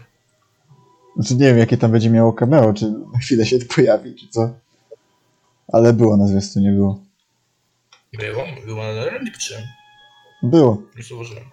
Znaczy 1.16 1.36
nie 1.36 1.46
wiem, 1.46 1.58
jakie 1.58 1.78
tam 1.78 1.92
będzie 1.92 2.10
miało 2.10 2.34
cameo, 2.34 2.74
czy 2.74 2.86
na 3.14 3.20
chwilę 3.20 3.46
się 3.46 3.60
pojawi, 3.76 4.16
czy 4.16 4.28
co. 4.28 4.54
Ale 5.74 5.94
było 5.94 6.18
na 6.18 6.28
zwiastunie, 6.28 6.72
było. 6.72 7.04
Było? 8.14 8.44
Było? 8.66 8.84
Nie 9.24 9.32
patrzyłem. 9.32 9.64
Było. 10.44 10.82
Nie 10.98 11.04
zauważyłem. 11.04 11.44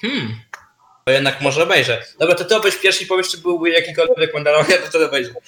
Hmm. 0.00 0.28
To 1.04 1.12
jednak 1.12 1.40
może 1.40 1.62
obejrzę. 1.62 2.02
Dobra, 2.18 2.34
to 2.34 2.44
ty 2.44 2.56
obejrz 2.56 2.80
pierwszy 2.80 3.04
i 3.04 3.06
powiesz, 3.06 3.28
czy 3.28 3.38
byłby 3.38 3.70
jakikolwiek 3.70 4.34
Mandalorian, 4.34 4.80
to 4.80 4.86
wtedy 4.86 5.06
obejrzę. 5.06 5.30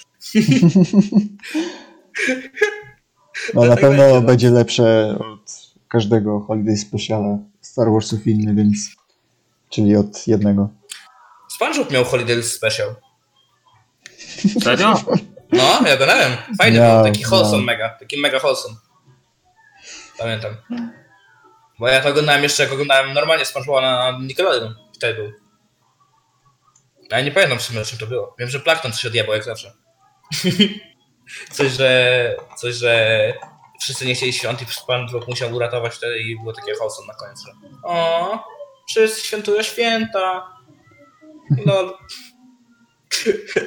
No 3.53 3.61
To 3.61 3.67
na 3.67 3.75
tak 3.75 3.81
pewno 3.81 3.97
będzie, 4.03 4.21
no. 4.21 4.21
będzie 4.21 4.49
lepsze 4.49 5.17
od 5.19 5.51
każdego 5.87 6.39
Holiday 6.39 6.77
Speciala 6.77 7.37
Star 7.61 7.91
Warsów 7.91 8.27
inny, 8.27 8.55
więc... 8.55 8.77
Czyli 9.69 9.95
od 9.95 10.27
jednego. 10.27 10.69
SpongeBob 11.49 11.91
miał 11.91 12.03
Holiday 12.03 12.43
Special. 12.43 12.95
Serio? 14.63 14.93
No, 15.51 15.81
ja 15.87 15.93
oglądałem. 15.93 16.31
Fajny 16.57 16.79
Miał, 16.79 17.03
był, 17.03 17.13
taki 17.13 17.25
wholesome 17.25 17.57
miał. 17.57 17.65
mega. 17.65 17.89
Taki 17.89 18.17
mega 18.17 18.39
wholesome. 18.39 18.75
Pamiętam. 20.17 20.55
Bo 21.79 21.87
ja 21.87 22.01
to 22.01 22.09
oglądałem 22.09 22.43
jeszcze, 22.43 22.63
jak 22.63 22.71
oglądałem 22.71 23.13
normalnie 23.13 23.45
SpongeBoba 23.45 23.81
na 23.81 24.19
Nickelodeon. 24.19 24.75
Wtedy 24.95 25.13
był. 25.13 25.31
Ja 27.11 27.21
nie 27.21 27.31
pamiętam 27.31 27.59
w 27.59 27.61
sumie 27.61 27.81
o 27.81 27.85
czym 27.85 27.97
to 27.97 28.07
było. 28.07 28.35
Wiem, 28.39 28.49
że 28.49 28.59
Plankton 28.59 28.91
coś 28.91 29.05
odjebał, 29.05 29.35
jak 29.35 29.43
zawsze. 29.43 29.73
coś, 31.55 31.71
że... 31.71 32.35
Coś, 32.57 32.75
że... 32.75 33.33
Wszyscy 33.81 34.05
nie 34.05 34.15
chcieli 34.15 34.33
świąt 34.33 34.61
i 34.61 34.65
SpongeBob 34.65 35.27
musiał 35.27 35.53
uratować 35.53 35.95
wtedy 35.95 36.19
i 36.19 36.39
było 36.39 36.53
takie 36.53 36.73
wholesome 36.75 37.07
na 37.07 37.35
że 37.45 37.51
o, 37.83 38.43
wszyscy 38.89 39.21
świętują 39.21 39.63
święta. 39.63 40.47
Lol. 41.65 41.93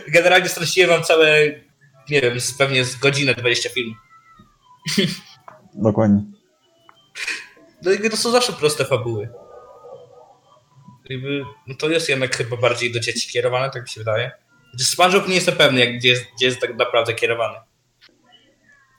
Generalnie 0.09 0.49
straciłem 0.49 0.91
wam 0.91 1.03
całe, 1.03 1.41
nie 2.11 2.21
wiem, 2.21 2.39
pewnie 2.59 2.85
z 2.85 2.97
godzinę 2.97 3.35
20 3.35 3.69
filmów. 3.69 3.97
Dokładnie. 5.75 6.23
No 7.83 7.91
jakby 7.91 8.11
to 8.11 8.17
są 8.17 8.31
zawsze 8.31 8.53
proste 8.53 8.85
fabuły. 8.85 9.29
Jakby, 11.11 11.45
no 11.67 11.75
to 11.75 11.89
jest 11.89 12.09
jednak 12.09 12.37
chyba 12.37 12.57
bardziej 12.57 12.93
do 12.93 13.01
dzieci 13.01 13.31
kierowane, 13.33 13.71
tak 13.71 13.83
mi 13.83 13.89
się 13.89 14.01
wydaje. 14.01 14.31
Chociaż 14.73 14.87
SpongeBob 14.87 15.29
nie 15.29 15.35
jestem 15.35 15.57
pewny, 15.57 15.81
jak, 15.81 15.99
gdzie, 15.99 16.09
jest, 16.09 16.25
gdzie 16.37 16.47
jest 16.47 16.61
tak 16.61 16.77
naprawdę 16.77 17.15
kierowany. 17.15 17.59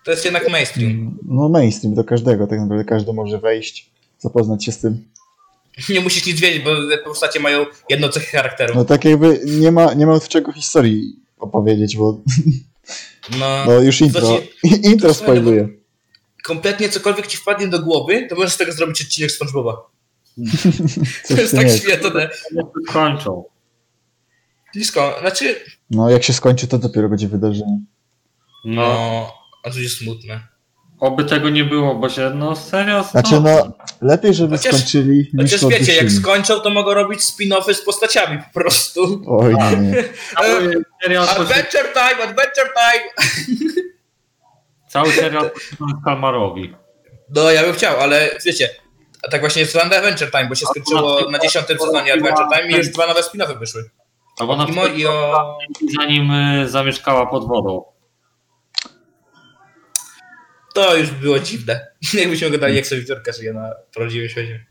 To 0.05 0.11
jest 0.11 0.25
jednak 0.25 0.49
mainstream. 0.49 1.17
No 1.23 1.49
mainstream 1.49 1.95
do 1.95 2.03
każdego, 2.03 2.47
tak 2.47 2.59
naprawdę 2.59 2.85
każdy 2.85 3.13
może 3.13 3.39
wejść, 3.39 3.91
zapoznać 4.19 4.65
się 4.65 4.71
z 4.71 4.81
tym. 4.81 5.07
Nie 5.89 6.01
musisz 6.01 6.25
nic 6.25 6.39
wiedzieć, 6.39 6.63
bo 6.63 6.89
te 6.89 6.97
postacie 6.97 7.39
mają 7.39 7.65
jedną 7.89 8.09
cechę 8.09 8.37
charakteru. 8.37 8.75
No 8.75 8.85
tak 8.85 9.05
jakby 9.05 9.39
nie 9.45 9.71
ma, 9.71 9.93
nie 9.93 10.05
ma 10.05 10.13
od 10.13 10.27
czego 10.27 10.51
historii 10.51 11.19
opowiedzieć, 11.37 11.97
bo 11.97 12.21
No, 13.39 13.65
no 13.65 13.71
już 13.81 14.01
intro, 14.01 14.27
Znaczy, 14.27 14.47
intro 14.91 15.13
spoiluje. 15.13 15.69
kompletnie 16.43 16.89
cokolwiek 16.89 17.27
ci 17.27 17.37
wpadnie 17.37 17.67
do 17.67 17.79
głowy, 17.79 18.27
to 18.29 18.35
możesz 18.35 18.53
z 18.53 18.57
tego 18.57 18.71
zrobić 18.71 19.01
odcinek 19.01 19.31
SpongeBoba. 19.31 19.77
To 21.27 21.33
jest 21.41 21.55
tak 21.55 21.69
świetne. 21.69 22.29
Kończą. 22.87 23.43
Blisko, 24.73 25.17
znaczy, 25.21 25.55
No 25.91 26.09
jak 26.09 26.23
się 26.23 26.33
skończy, 26.33 26.67
to 26.67 26.77
dopiero 26.77 27.09
będzie 27.09 27.27
wydarzenie. 27.27 27.79
No, 28.65 28.81
no, 28.81 29.33
a 29.63 29.71
to 29.71 29.79
jest 29.79 29.97
smutne. 29.97 30.47
Oby 30.99 31.25
tego 31.25 31.49
nie 31.49 31.63
było, 31.63 31.95
bo 31.95 32.09
się, 32.09 32.31
no 32.35 32.55
serio, 32.55 33.03
Znaczy 33.03 33.41
no, 33.41 33.71
lepiej 34.01 34.33
żeby 34.33 34.57
Chociaż- 34.57 34.75
skończyli 34.75 35.29
niż 35.33 35.51
Chociaż 35.51 35.69
wiecie, 35.69 35.95
jak 35.95 36.11
skończą, 36.11 36.59
to 36.59 36.69
mogą 36.69 36.93
robić 36.93 37.19
spin-offy 37.19 37.73
z 37.73 37.81
postaciami 37.81 38.39
po 38.53 38.59
prostu. 38.59 39.21
Oj, 39.27 39.55
nie, 39.55 39.77
nie. 39.77 40.03
cały 40.35 40.83
serial, 41.03 41.25
poświęcony- 41.27 41.41
Adventure 41.41 41.93
time, 41.93 42.23
adventure 42.23 42.69
time! 42.75 43.29
cały 44.89 45.11
serial 45.11 45.51
Kalmarowi. 46.05 46.75
No, 47.35 47.51
ja 47.51 47.63
bym 47.63 47.73
chciał, 47.73 47.99
ale 47.99 48.29
wiecie, 48.45 48.69
a 49.27 49.31
tak 49.31 49.41
właśnie 49.41 49.61
jest 49.61 49.73
to 49.73 49.81
Adventure 49.83 50.31
Time, 50.31 50.49
bo 50.49 50.55
się 50.55 50.65
skończyło 50.65 51.31
na 51.31 51.39
dziesiątym 51.39 51.79
sezonie 51.79 52.13
Adventure 52.13 52.47
Time 52.53 52.71
i 52.71 52.75
już 52.75 52.89
dwa 52.89 53.07
nowe 53.07 53.21
spin-offy 53.21 53.59
wyszły. 53.59 53.89
Albo 54.39 54.55
na 54.55 54.65
I, 54.87 54.99
i 54.99 55.07
o... 55.07 55.57
zanim 55.99 56.31
y, 56.31 56.69
zamieszkała 56.69 57.25
pod 57.25 57.47
wodą. 57.47 57.94
To 60.75 60.97
już 60.97 61.11
było 61.11 61.39
dziwne. 61.39 61.87
Jakbyśmy 62.13 62.49
gadali, 62.49 62.75
jak 62.75 62.87
sobie 62.87 63.01
Wiktorka 63.01 63.31
żyje 63.31 63.53
na 63.53 63.75
prawdziwym 63.93 64.29
świecie. 64.29 64.65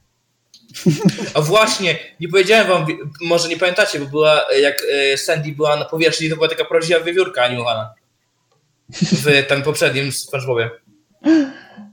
A 1.35 1.41
właśnie, 1.41 1.99
nie 2.21 2.29
powiedziałem 2.29 2.69
wam, 2.69 2.87
może 3.21 3.49
nie 3.49 3.57
pamiętacie, 3.57 3.99
bo 3.99 4.07
była, 4.07 4.41
jak 4.63 4.83
e, 5.13 5.17
Sandy 5.17 5.53
była 5.53 5.77
na 5.77 5.85
powierzchni, 5.85 6.31
to 6.31 6.37
była 6.37 6.49
taka 6.49 6.65
prawdziwa 6.65 7.01
wiewiórka 7.01 7.43
animowana. 7.43 7.95
W 8.89 9.47
tym 9.49 9.63
poprzednim 9.63 10.13
SpongeBobie. 10.13 10.71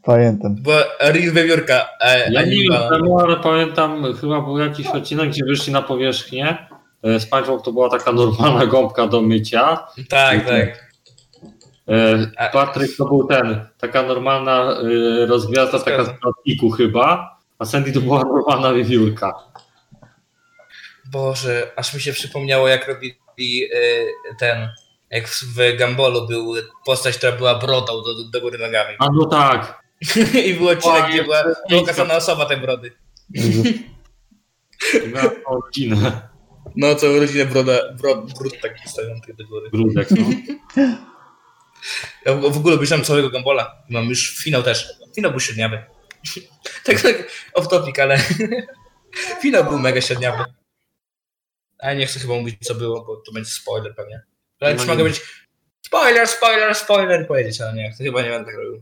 Pamiętam. 0.03 0.55
Była 0.55 0.83
real 0.99 1.31
wiewiórka 1.31 1.89
e, 2.01 2.31
Ja 2.31 2.41
nie 2.41 2.57
wiem 2.57 2.73
ale 3.19 3.38
pamiętam, 3.38 4.13
chyba 4.21 4.41
był 4.41 4.57
jakiś 4.57 4.88
odcinek, 4.88 5.29
gdzie 5.29 5.45
wyszli 5.45 5.73
na 5.73 5.81
powierzchnię. 5.81 6.67
E, 7.03 7.19
SpongeBob 7.19 7.65
to 7.65 7.71
była 7.71 7.89
taka 7.89 8.11
normalna 8.11 8.65
gąbka 8.65 9.07
do 9.07 9.21
mycia. 9.21 9.88
Tak, 10.09 10.45
tak. 10.45 10.90
E, 11.88 12.49
Patryk 12.53 12.98
to 12.98 13.06
był 13.06 13.28
ten, 13.28 13.66
taka 13.78 14.03
normalna 14.03 14.72
e, 14.72 15.26
rozgwiazda, 15.26 15.80
taka 15.80 16.03
z 16.06 16.10
plastiku 16.22 16.70
chyba, 16.70 17.38
a 17.60 17.66
Sandy 17.66 17.91
to 17.91 18.02
była 18.02 18.24
normalna 18.34 18.74
wiewiórka. 18.74 19.34
Boże, 21.12 21.72
aż 21.76 21.94
mi 21.94 22.02
się 22.02 22.14
przypomniało, 22.14 22.68
jak 22.68 22.88
robili 22.88 23.64
e, 23.64 23.78
ten, 24.40 24.70
jak 25.10 25.28
w 25.28 25.78
Gumball 25.78 26.28
był 26.28 26.53
postać, 26.86 27.18
która 27.18 27.32
była 27.32 27.56
brodą 27.56 27.94
do, 28.03 28.24
do 28.34 28.41
góry 28.41 28.58
nogami. 28.58 28.95
A 28.99 29.08
no 29.14 29.26
tak, 29.26 29.82
I 30.48 30.53
był 30.53 30.68
odcinek, 30.70 31.10
gdzie 31.10 31.24
była 31.24 31.44
pokazana 31.70 32.16
osoba 32.16 32.45
tej 32.45 32.58
brody. 32.58 32.91
Miała 35.14 35.32
rodzinę, 35.49 36.22
No, 36.76 36.95
całą 36.95 37.20
rodzinę 37.20 37.45
broda, 37.45 37.94
brod, 37.94 38.34
brud 38.40 38.62
taki 38.62 38.90
stojący 38.90 39.34
do 39.34 39.48
góry. 39.48 39.70
grudek, 39.70 40.08
no. 40.12 40.26
Ja 42.26 42.34
w, 42.34 42.58
ogóle 42.58 42.76
obejrzałem 42.76 43.06
całego 43.06 43.30
Gumbola. 43.30 43.84
Mam 43.90 44.06
już 44.06 44.38
finał 44.38 44.64
też. 44.64 44.90
Finał 45.16 45.32
był 45.32 45.40
średniawy. 45.40 45.84
tak, 46.86 47.02
tak 47.02 47.32
off 47.53 47.68
topic, 47.68 47.99
ale 47.99 48.20
finał 49.41 49.64
był 49.64 49.80
mega 49.80 50.02
średniawy. 50.02 50.44
A 51.80 51.94
nie 51.94 52.06
chcę 52.06 52.20
chyba 52.20 52.34
mówić, 52.34 52.56
co 52.62 52.76
było, 52.76 53.06
bo 53.06 53.18
to 53.18 53.32
będzie 53.32 53.52
spoiler 53.52 53.95
pewnie. 53.95 54.22
Ale 54.60 54.76
No 54.76 54.86
mogę 54.86 55.03
być 55.03 55.22
spoiler, 55.86 56.28
spoiler, 56.28 56.76
spoiler 56.76 57.28
powiedzieć, 57.28 57.62
ale 57.62 57.74
nie, 57.74 57.91
to 57.98 58.03
chyba 58.03 58.22
nie 58.22 58.30
będę 58.30 58.45
tak 58.45 58.56
robił. 58.56 58.82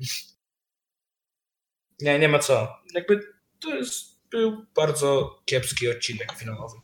Nie, 2.01 2.19
nie 2.19 2.29
ma 2.29 2.39
co. 2.39 2.75
Jakby 2.93 3.19
to 3.59 3.75
jest, 3.75 4.19
był 4.29 4.65
bardzo 4.75 5.39
kiepski 5.45 5.89
odcinek 5.89 6.31
finałowy. 6.37 6.77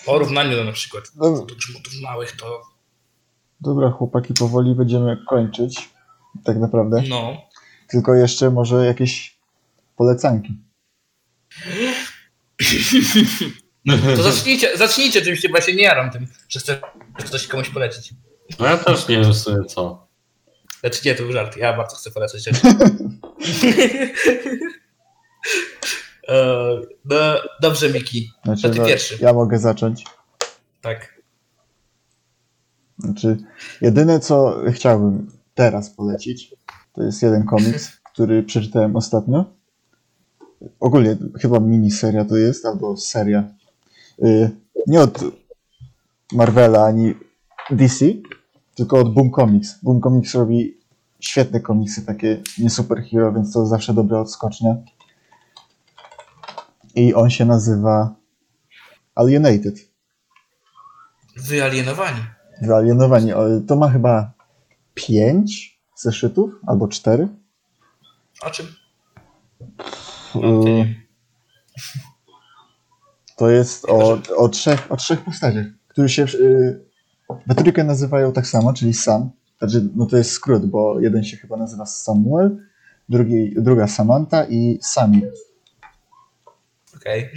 W 0.00 0.04
porównaniu 0.04 0.56
do 0.56 0.64
na 0.64 0.72
przykład 0.72 1.04
No, 1.14 1.46
małych, 2.02 2.36
to 2.36 2.71
dobra, 3.62 3.90
chłopaki, 3.90 4.34
powoli 4.34 4.74
będziemy 4.74 5.16
kończyć. 5.28 5.88
Tak 6.44 6.56
naprawdę. 6.56 7.02
no. 7.08 7.36
Tylko 7.88 8.14
jeszcze 8.14 8.50
może 8.50 8.86
jakieś 8.86 9.36
polecanki. 9.96 10.58
To 14.16 14.22
zacznijcie, 14.22 14.78
zacznijcie 14.78 15.22
czymś, 15.22 15.48
bo 15.48 15.56
ja 15.56 15.62
się 15.62 15.74
nie 15.74 15.82
jaram 15.82 16.10
tym, 16.10 16.26
że 16.48 16.60
chcę 16.60 16.80
coś 17.30 17.46
komuś 17.46 17.70
polecić. 17.70 18.14
No 18.58 18.66
ja 18.66 18.76
też 18.76 19.08
nie 19.08 19.20
wiem 19.20 19.32
w 19.32 19.36
sumie 19.36 19.64
co. 19.64 20.06
Znaczy 20.80 21.00
nie, 21.04 21.14
to 21.14 21.22
był 21.22 21.32
żart, 21.32 21.56
ja 21.56 21.76
bardzo 21.76 21.96
chcę 21.96 22.10
polecać 22.10 22.44
rzeczy. 22.44 22.60
E, 26.28 26.80
no, 27.04 27.16
dobrze, 27.60 27.90
Miki. 27.90 28.30
Znaczy, 28.44 28.62
To 28.62 28.70
ty 28.70 28.78
no, 28.78 28.86
pierwszy. 28.86 29.18
ja 29.20 29.32
mogę 29.32 29.58
zacząć. 29.58 30.04
Tak. 30.80 31.11
Znaczy, 33.02 33.36
jedyne 33.80 34.20
co 34.20 34.60
chciałbym 34.72 35.30
teraz 35.54 35.90
polecić, 35.90 36.54
to 36.92 37.02
jest 37.02 37.22
jeden 37.22 37.44
komiks, 37.46 37.90
który 38.12 38.42
przeczytałem 38.42 38.96
ostatnio. 38.96 39.44
Ogólnie 40.80 41.16
chyba 41.40 41.60
miniseria 41.60 42.24
to 42.24 42.36
jest, 42.36 42.66
albo 42.66 42.96
seria. 42.96 43.44
Y, 44.24 44.50
Nie 44.86 45.00
od 45.00 45.24
Marvela 46.32 46.84
ani 46.84 47.14
DC, 47.70 48.04
tylko 48.74 48.98
od 48.98 49.14
Boom 49.14 49.30
Comics. 49.30 49.78
Boom 49.82 50.00
Comics 50.00 50.34
robi 50.34 50.78
świetne 51.20 51.60
komiksy, 51.60 52.02
takie 52.06 52.42
nie 52.58 52.70
superhero, 52.70 53.32
więc 53.32 53.52
to 53.52 53.66
zawsze 53.66 53.94
dobra 53.94 54.20
odskocznia. 54.20 54.76
I 56.94 57.14
on 57.14 57.30
się 57.30 57.44
nazywa 57.44 58.14
Alienated. 59.14 59.74
Wyalienowani. 61.36 62.20
Wyalienowani. 62.62 63.32
To 63.66 63.76
ma 63.76 63.88
chyba 63.88 64.32
pięć 64.94 65.80
zeszytów 65.96 66.50
albo 66.66 66.88
cztery. 66.88 67.28
O 68.42 68.50
czym? 68.50 68.66
No, 70.34 70.64
to 73.36 73.50
jest 73.50 73.84
o, 73.88 74.18
o, 74.36 74.48
trzech, 74.48 74.92
o 74.92 74.96
trzech 74.96 75.24
postaciach, 75.24 75.66
które 75.88 76.08
się 76.08 76.24
y, 76.24 76.84
we 77.46 77.54
trójkę 77.54 77.84
nazywają 77.84 78.32
tak 78.32 78.46
samo, 78.46 78.72
czyli 78.72 78.94
Sam. 78.94 79.30
Znaczy, 79.58 79.88
no 79.96 80.06
to 80.06 80.16
jest 80.16 80.30
skrót, 80.30 80.66
bo 80.66 81.00
jeden 81.00 81.24
się 81.24 81.36
chyba 81.36 81.56
nazywa 81.56 81.86
Samuel, 81.86 82.66
drugi, 83.08 83.54
druga 83.56 83.88
Samantha 83.88 84.44
i 84.44 84.78
Sami. 84.82 85.22
Okej. 86.96 87.30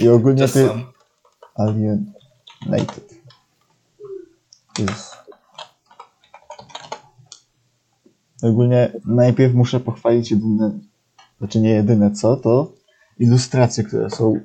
I 0.00 0.08
ogólnie 0.08 0.46
To 0.46 0.52
ty... 0.52 0.66
sam. 0.66 0.84
Alienated. 1.54 3.15
Jest. 4.78 5.16
Ogólnie 8.42 8.92
najpierw 9.04 9.54
muszę 9.54 9.80
pochwalić 9.80 10.30
jedyne, 10.30 10.78
znaczy 11.38 11.60
nie 11.60 11.70
jedyne 11.70 12.10
co, 12.10 12.36
to 12.36 12.72
ilustracje, 13.18 13.84
które 13.84 14.10
są 14.10 14.40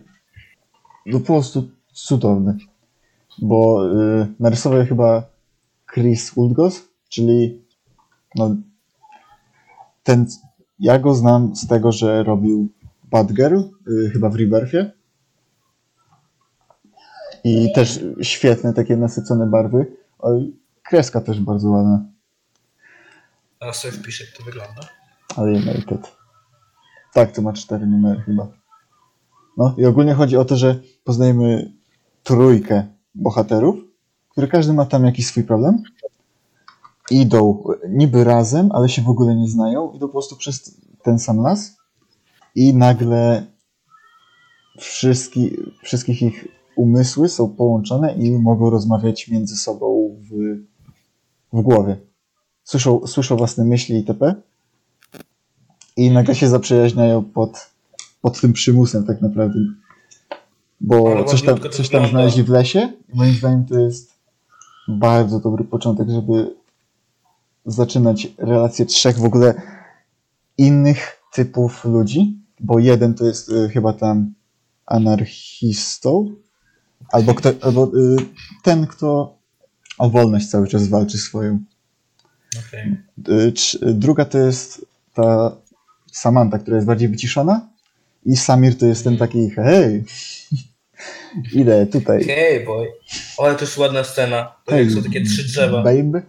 no 1.06 1.20
po 1.20 1.26
prostu 1.26 1.70
cudowne. 1.94 2.58
Bo 3.42 3.90
y, 4.22 4.28
narysował 4.40 4.86
chyba 4.86 5.24
Chris 5.94 6.32
Woodgos, 6.34 6.82
czyli 7.10 7.62
no, 8.36 8.56
ten, 10.04 10.26
ja 10.80 11.00
go 11.00 11.14
znam 11.14 11.56
z 11.56 11.68
tego, 11.68 11.92
że 11.92 12.24
robił 12.24 12.70
Bad 13.04 13.34
Girl, 13.34 13.60
y, 13.88 14.10
chyba 14.10 14.30
w 14.30 14.36
Rebirthie. 14.36 14.92
I 17.44 17.74
też 17.74 18.00
świetne, 18.22 18.74
takie 18.74 18.98
nasycone 18.98 19.48
barwy. 19.48 20.01
Kreska 20.84 21.22
też 21.22 21.40
bardzo 21.40 21.70
ładna. 21.70 22.06
Teraz 23.60 23.78
sobie 23.78 23.92
wpiszę, 23.92 24.24
jak 24.24 24.38
to 24.38 24.44
wygląda. 24.44 24.82
Alienated. 25.38 26.16
Tak, 27.14 27.32
to 27.32 27.42
ma 27.42 27.54
cztery 27.54 27.88
numery 27.88 28.22
chyba. 28.22 28.48
No 29.58 29.76
i 29.78 29.86
ogólnie 29.86 30.14
chodzi 30.14 30.38
o 30.38 30.46
to, 30.46 30.58
że 30.58 30.80
poznajemy 31.04 31.74
trójkę 32.24 32.88
bohaterów, 33.16 33.76
który 34.30 34.48
każdy 34.48 34.74
ma 34.74 34.86
tam 34.86 35.06
jakiś 35.06 35.28
swój 35.28 35.44
problem. 35.44 35.84
Idą 37.12 37.64
niby 37.90 38.24
razem, 38.24 38.70
ale 38.72 38.90
się 38.90 39.02
w 39.02 39.10
ogóle 39.10 39.36
nie 39.36 39.48
znają. 39.48 39.92
Idą 39.92 40.08
po 40.08 40.12
prostu 40.12 40.36
przez 40.36 40.82
ten 41.04 41.20
sam 41.20 41.42
las 41.42 41.78
i 42.56 42.74
nagle 42.74 43.46
wszystki, 44.80 45.58
wszystkich 45.84 46.22
ich 46.22 46.48
umysły 46.82 47.30
są 47.30 47.50
połączone 47.50 48.14
i 48.14 48.32
mogą 48.32 48.70
rozmawiać 48.70 49.28
między 49.28 49.58
sobą 49.58 50.16
w, 50.30 50.32
w 51.54 51.62
głowie. 51.62 51.98
Słyszą, 52.64 53.08
słyszą 53.08 53.36
własne 53.38 53.66
myśli 53.66 53.96
itp. 53.96 54.36
I 55.98 56.12
nagle 56.12 56.36
się 56.36 56.50
zaprzyjaźniają 56.50 57.24
pod, 57.24 57.70
pod 58.22 58.42
tym 58.42 58.54
przymusem 58.54 59.06
tak 59.06 59.22
naprawdę. 59.22 59.60
Bo 60.82 61.24
coś 61.24 61.42
tam, 61.42 61.58
coś 61.72 61.90
tam 61.90 62.08
znaleźli 62.08 62.44
w 62.44 62.50
lesie 62.50 62.94
i 63.14 63.18
moim 63.18 63.34
zdaniem 63.34 63.66
to 63.66 63.80
jest 63.80 64.12
bardzo 64.88 65.40
dobry 65.40 65.64
początek, 65.64 66.10
żeby 66.10 66.56
zaczynać 67.66 68.28
relacje 68.38 68.86
trzech 68.86 69.20
w 69.20 69.26
ogóle 69.26 69.62
innych 70.58 71.22
typów 71.34 71.86
ludzi, 71.86 72.38
bo 72.60 72.80
jeden 72.80 73.14
to 73.14 73.26
jest 73.26 73.50
y, 73.50 73.70
chyba 73.70 73.94
tam 73.94 74.34
anarchistą, 74.86 76.36
albo, 77.12 77.34
kto, 77.34 77.50
albo 77.62 77.92
y, 77.98 78.16
ten, 78.64 78.88
kto 78.88 79.38
o 79.98 80.10
wolność 80.10 80.48
cały 80.50 80.68
czas 80.68 80.88
walczy 80.88 81.18
swoją. 81.18 81.60
Okej. 82.68 82.98
Y, 83.30 83.52
trz- 83.52 83.94
Druga 83.94 84.26
to 84.26 84.38
jest 84.38 84.86
ta 85.14 85.58
Samantha, 86.12 86.60
która 86.60 86.76
jest 86.78 86.88
bardziej 86.88 87.10
wyciszona. 87.10 87.70
I 88.26 88.36
Samir 88.36 88.78
to 88.78 88.86
jest 88.86 89.04
ten 89.04 89.18
taki, 89.18 89.50
hej, 89.50 90.04
idę 91.54 91.86
tutaj. 91.86 92.24
Hej, 92.24 92.66
boy. 92.66 92.88
O, 93.38 93.46
ale 93.46 93.56
to 93.56 93.62
jest 93.66 93.78
ładna 93.78 94.04
scena. 94.04 94.56
To 94.66 94.76
jak 94.76 94.92
są 94.92 95.04
takie 95.04 95.22
trzy 95.26 95.44
drzewa. 95.44 95.84
Babe. 95.84 96.22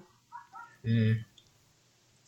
Mm. 0.84 1.14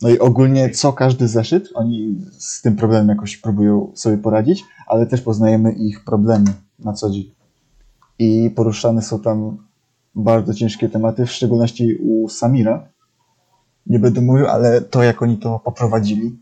No 0.01 0.09
i 0.09 0.19
ogólnie 0.19 0.69
co 0.69 0.93
każdy 0.93 1.27
zeszyt, 1.27 1.69
oni 1.73 2.15
z 2.37 2.61
tym 2.61 2.75
problemem 2.75 3.09
jakoś 3.09 3.37
próbują 3.37 3.91
sobie 3.95 4.17
poradzić, 4.17 4.63
ale 4.87 5.05
też 5.05 5.21
poznajemy 5.21 5.71
ich 5.71 6.03
problemy 6.03 6.53
na 6.79 6.93
co 6.93 7.09
dzień. 7.09 7.34
I 8.19 8.51
poruszane 8.55 9.01
są 9.01 9.19
tam 9.21 9.57
bardzo 10.15 10.53
ciężkie 10.53 10.89
tematy, 10.89 11.25
w 11.25 11.31
szczególności 11.31 11.95
u 12.01 12.29
Samira. 12.29 12.87
Nie 13.85 13.99
będę 13.99 14.21
mówił, 14.21 14.47
ale 14.47 14.81
to 14.81 15.03
jak 15.03 15.21
oni 15.21 15.37
to 15.37 15.59
poprowadzili. 15.59 16.39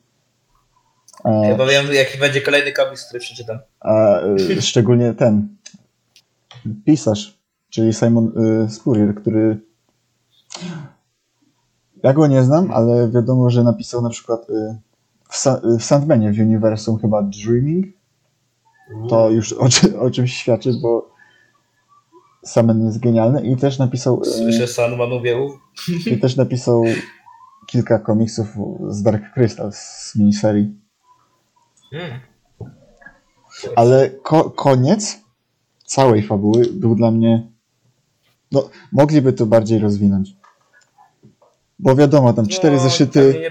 A, 1.23 1.29
Chyba 1.51 1.65
wiem, 1.65 1.85
jaki 1.93 2.17
będzie 2.19 2.41
kolejny 2.41 2.71
komiks, 2.71 3.05
który 3.05 3.19
przeczytam. 3.19 3.59
a 3.79 4.19
y, 4.49 4.61
szczególnie 4.61 5.13
ten 5.13 5.47
pisarz, 6.85 7.39
czyli 7.69 7.93
Simon 7.93 8.31
y, 8.65 8.69
Spurrier, 8.71 9.15
który 9.15 9.59
ja 12.03 12.13
go 12.13 12.27
nie 12.27 12.43
znam, 12.43 12.71
ale 12.71 13.09
wiadomo, 13.09 13.49
że 13.49 13.63
napisał 13.63 14.01
na 14.01 14.09
przykład 14.09 14.49
y, 14.49 14.77
w, 15.29 15.35
Sa- 15.35 15.77
w 15.79 15.83
Sandmanie 15.83 16.31
w 16.33 16.39
uniwersum 16.39 16.99
chyba 16.99 17.21
Dreaming. 17.23 17.85
To 19.09 19.29
już 19.29 19.53
o, 19.53 19.67
o 20.05 20.11
czymś 20.11 20.33
świadczy, 20.33 20.73
bo 20.81 21.12
Sandman 22.45 22.85
jest 22.85 22.99
genialny 22.99 23.41
i 23.47 23.57
też 23.57 23.79
napisał 23.79 24.21
y, 24.21 24.25
Słyszę 24.25 24.67
Sandman 24.67 25.11
uwieł. 25.13 25.49
i 26.05 26.17
też 26.19 26.35
napisał 26.35 26.83
kilka 27.67 27.99
komiksów 27.99 28.47
z 28.89 29.03
Dark 29.03 29.23
Crystal 29.33 29.71
z 29.73 30.15
miniserii. 30.15 30.75
Mm. 31.93 32.19
Ale 33.75 34.09
ko- 34.09 34.49
koniec 34.49 35.19
całej 35.85 36.23
fabuły 36.23 36.65
był 36.73 36.95
dla 36.95 37.11
mnie. 37.11 37.47
No, 38.51 38.69
mogliby 38.91 39.33
to 39.33 39.45
bardziej 39.45 39.79
rozwinąć. 39.79 40.35
Bo 41.79 41.95
wiadomo, 41.95 42.33
tam 42.33 42.47
cztery 42.47 42.75
No, 42.75 42.81
zeszyty. 42.83 43.41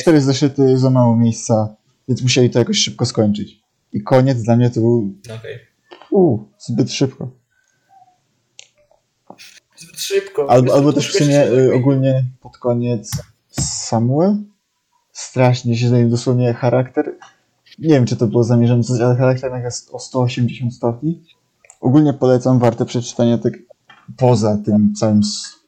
Cztery 0.00 0.20
zeszyty 0.20 0.78
za 0.78 0.90
mało 0.90 1.16
miejsca, 1.16 1.76
więc 2.08 2.22
musieli 2.22 2.50
to 2.50 2.58
jakoś 2.58 2.78
szybko 2.78 3.06
skończyć. 3.06 3.60
I 3.92 4.02
koniec 4.02 4.42
dla 4.42 4.56
mnie 4.56 4.70
to 4.70 4.80
był 4.80 5.14
Okej. 5.38 5.58
u, 6.10 6.38
zbyt 6.58 6.92
szybko. 6.92 7.30
Szybko. 10.00 10.50
Albo, 10.50 10.74
albo 10.74 10.92
też 10.92 11.14
w 11.14 11.18
sumie 11.18 11.46
y, 11.52 11.74
ogólnie 11.74 12.24
pod 12.40 12.58
koniec 12.58 13.10
Samuel 13.60 14.36
strasznie 15.12 15.76
się 15.76 15.88
zmienił 15.88 16.10
dosłownie 16.10 16.54
charakter. 16.54 17.14
Nie 17.78 17.88
wiem, 17.88 18.06
czy 18.06 18.16
to 18.16 18.26
było 18.26 18.44
zamierzone, 18.44 18.84
coś, 18.84 19.00
ale 19.00 19.16
charakter 19.16 19.50
nagle 19.50 19.64
jest 19.66 19.90
o 19.92 19.98
180 19.98 20.74
stopni. 20.74 21.22
Ogólnie 21.80 22.12
polecam, 22.12 22.58
warte 22.58 22.86
przeczytania 22.86 23.38
tak 23.38 23.52
poza 24.16 24.58
tym 24.64 24.94
całym 24.94 25.20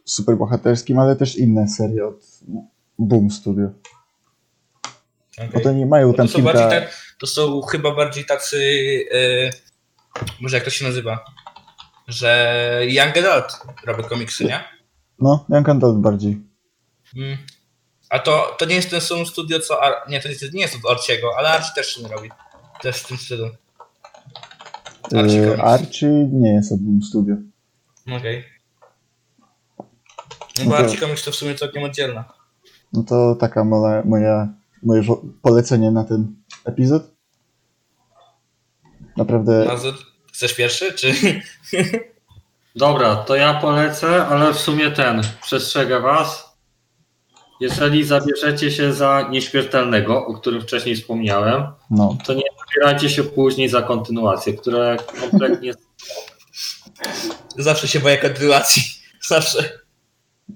superbohaterskim, 0.04 0.98
ale 0.98 1.16
też 1.16 1.36
inne 1.36 1.68
serie 1.68 2.06
od 2.06 2.40
Boom 2.98 3.30
Studio. 3.30 3.68
Okej. 5.38 5.50
Bo 5.54 5.60
to 5.60 5.72
nie 5.72 5.86
mają 5.86 6.10
to 6.10 6.16
tam 6.16 6.28
są, 6.28 6.42
bardziej 6.42 6.62
kilka... 6.62 6.80
tak, 6.80 7.14
to 7.18 7.26
są 7.26 7.62
chyba 7.62 7.94
bardziej 7.94 8.24
tacy. 8.24 8.58
E, 9.12 9.50
może 10.40 10.56
jak 10.56 10.64
to 10.64 10.70
się 10.70 10.84
nazywa? 10.84 11.24
Że 12.10 12.80
Young 12.88 13.16
Adult 13.18 13.60
robi 13.86 14.04
komiksy, 14.04 14.44
nie? 14.44 14.64
No, 15.18 15.44
Young 15.48 15.68
Adult 15.68 15.98
bardziej. 15.98 16.40
Mm. 17.16 17.38
A 18.10 18.18
to, 18.18 18.56
to 18.58 18.64
nie 18.64 18.74
jest 18.74 18.90
ten 18.90 19.00
sam 19.00 19.26
studio 19.26 19.60
co. 19.60 19.82
Ar- 19.82 20.08
nie, 20.10 20.20
to 20.20 20.28
nie, 20.28 20.34
nie 20.52 20.60
jest 20.60 20.76
od 20.84 20.90
Arciego, 20.90 21.30
ale 21.38 21.48
Archie 21.48 21.70
też 21.74 21.98
nie 21.98 22.08
robi. 22.08 22.30
Też 22.82 22.96
w 22.96 23.06
tym 23.08 23.16
stylu. 23.16 23.48
Archie 25.16 25.42
Y, 25.42 25.44
Comics. 25.46 25.64
Archie 25.64 26.08
nie 26.32 26.52
jest 26.54 26.72
od 26.72 26.80
Boom 26.80 27.02
Studio. 27.02 27.36
Okej. 28.16 28.44
No 29.78 29.84
No 30.58 30.64
bo 30.64 30.70
to- 30.70 30.78
Archie 30.78 30.98
Comics 31.00 31.24
to 31.24 31.30
w 31.30 31.34
sumie 31.36 31.54
całkiem 31.54 31.82
oddzielna. 31.82 32.24
No 32.92 33.02
to 33.02 33.34
taka 33.34 33.64
moja, 33.64 34.02
moja, 34.04 34.48
moje 34.82 35.02
polecenie 35.42 35.90
na 35.90 36.04
ten 36.04 36.36
epizod. 36.64 37.02
Naprawdę... 39.16 39.66
chcesz 40.40 40.54
pierwszy, 40.54 40.92
czy. 40.92 41.14
Dobra, 42.76 43.16
to 43.16 43.36
ja 43.36 43.54
polecę, 43.54 44.26
ale 44.26 44.52
w 44.52 44.58
sumie 44.58 44.90
ten, 44.90 45.22
przestrzegę 45.42 46.00
was. 46.00 46.56
Jeżeli 47.60 48.04
zabierzecie 48.04 48.70
się 48.70 48.92
za 48.92 49.28
nieśmiertelnego, 49.30 50.26
o 50.26 50.34
którym 50.34 50.62
wcześniej 50.62 50.96
wspomniałem, 50.96 51.66
No, 51.90 52.16
to 52.26 52.34
nie 52.34 52.42
zabierajcie 52.58 53.10
się 53.10 53.24
później 53.24 53.68
za 53.68 53.82
kontynuację, 53.82 54.52
która 54.54 54.96
kompletnie 54.96 55.72
Zawsze 57.58 57.88
się 57.88 58.00
boję 58.00 58.18
kontynuacji. 58.18 58.82
Zawsze. 59.28 59.58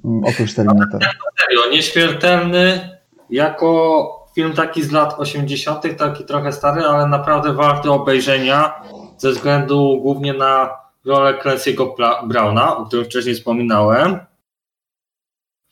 mm, 0.05 0.25
oprócz 0.25 0.55
Terminatora. 0.55 1.11
serio, 1.41 1.71
nieśmiertelny 1.71 2.91
jako 3.31 4.31
film 4.35 4.53
taki 4.53 4.83
z 4.83 4.91
lat 4.93 5.15
80., 5.19 5.97
taki 5.99 6.25
trochę 6.25 6.53
stary, 6.53 6.83
ale 6.83 7.07
naprawdę 7.07 7.53
warty 7.53 7.91
obejrzenia 7.91 8.83
ze 9.25 9.33
względu 9.33 10.01
głównie 10.03 10.33
na 10.33 10.79
rolę 11.05 11.39
Clancy'ego 11.43 11.95
Browna, 12.27 12.77
o 12.77 12.87
którym 12.87 13.05
wcześniej 13.05 13.35
wspominałem, 13.35 14.19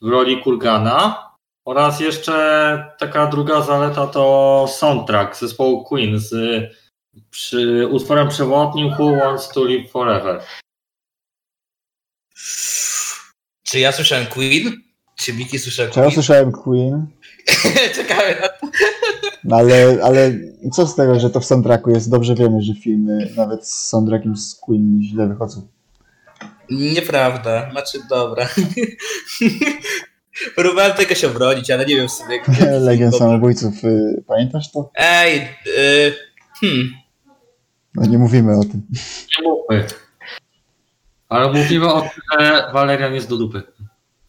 w 0.03 0.09
roli 0.09 0.43
Kurgana. 0.43 1.29
Oraz 1.65 2.01
jeszcze 2.01 2.95
taka 2.99 3.27
druga 3.27 3.62
zaleta 3.62 4.07
to 4.07 4.66
soundtrack 4.69 5.37
zespołu 5.37 5.85
Queen 5.85 6.19
z 6.19 6.35
przy, 7.31 7.89
utworem 7.91 8.29
przewodnim 8.29 8.93
Who 8.99 9.16
Wants 9.16 9.49
to 9.49 9.65
Live 9.65 9.91
Forever. 9.91 10.43
Czy 13.62 13.79
ja 13.79 13.93
słyszałem 13.93 14.27
Queen? 14.27 14.83
Czy 15.16 15.33
Miki 15.33 15.59
słyszał 15.59 15.87
Czy 15.87 16.01
ja 16.01 16.05
Queen? 16.05 16.15
słyszałem 16.15 16.53
Queen, 16.53 17.07
Czekamy 17.97 18.41
na 18.41 18.49
to. 18.49 18.52
No 19.44 19.56
ale, 19.56 19.98
ale 20.02 20.32
co 20.73 20.86
z 20.86 20.94
tego, 20.94 21.20
że 21.20 21.31
to 21.31 21.40
w 21.40 21.44
soundtracku 21.44 21.90
jest? 21.90 22.10
Dobrze 22.10 22.35
wiemy, 22.35 22.62
że 22.62 22.74
filmy 22.74 23.32
nawet 23.36 23.69
z 23.69 23.89
soundtrackiem 23.89 24.36
z 24.36 24.55
Queen 24.55 25.01
źle 25.02 25.28
wychodzą. 25.28 25.69
Nieprawda. 26.70 27.70
Znaczy, 27.70 27.98
dobra. 28.10 28.48
Próbowałem 30.56 30.93
tego 30.93 31.14
się 31.14 31.27
obronić, 31.27 31.70
ale 31.70 31.86
nie 31.86 31.97
wiem 31.97 32.09
w 32.09 32.12
sumie. 32.12 32.40
Legend 32.81 33.12
Dobra. 33.12 33.27
Samobójców, 33.27 33.85
y, 33.85 34.24
pamiętasz 34.27 34.73
to? 34.73 34.90
Ej, 34.94 35.48
y, 35.66 36.14
hmm. 36.60 36.90
No 37.94 38.06
nie 38.06 38.19
mówimy 38.19 38.59
o 38.59 38.64
tym. 38.64 38.82
Nie 39.39 39.48
mówmy. 39.48 39.86
Ale 41.28 41.52
mówimy 41.52 41.93
o 41.93 42.01
tym, 42.01 42.10
że 42.40 42.70
Walerian 42.73 43.14
jest 43.14 43.28
do 43.28 43.36
dupy. 43.36 43.62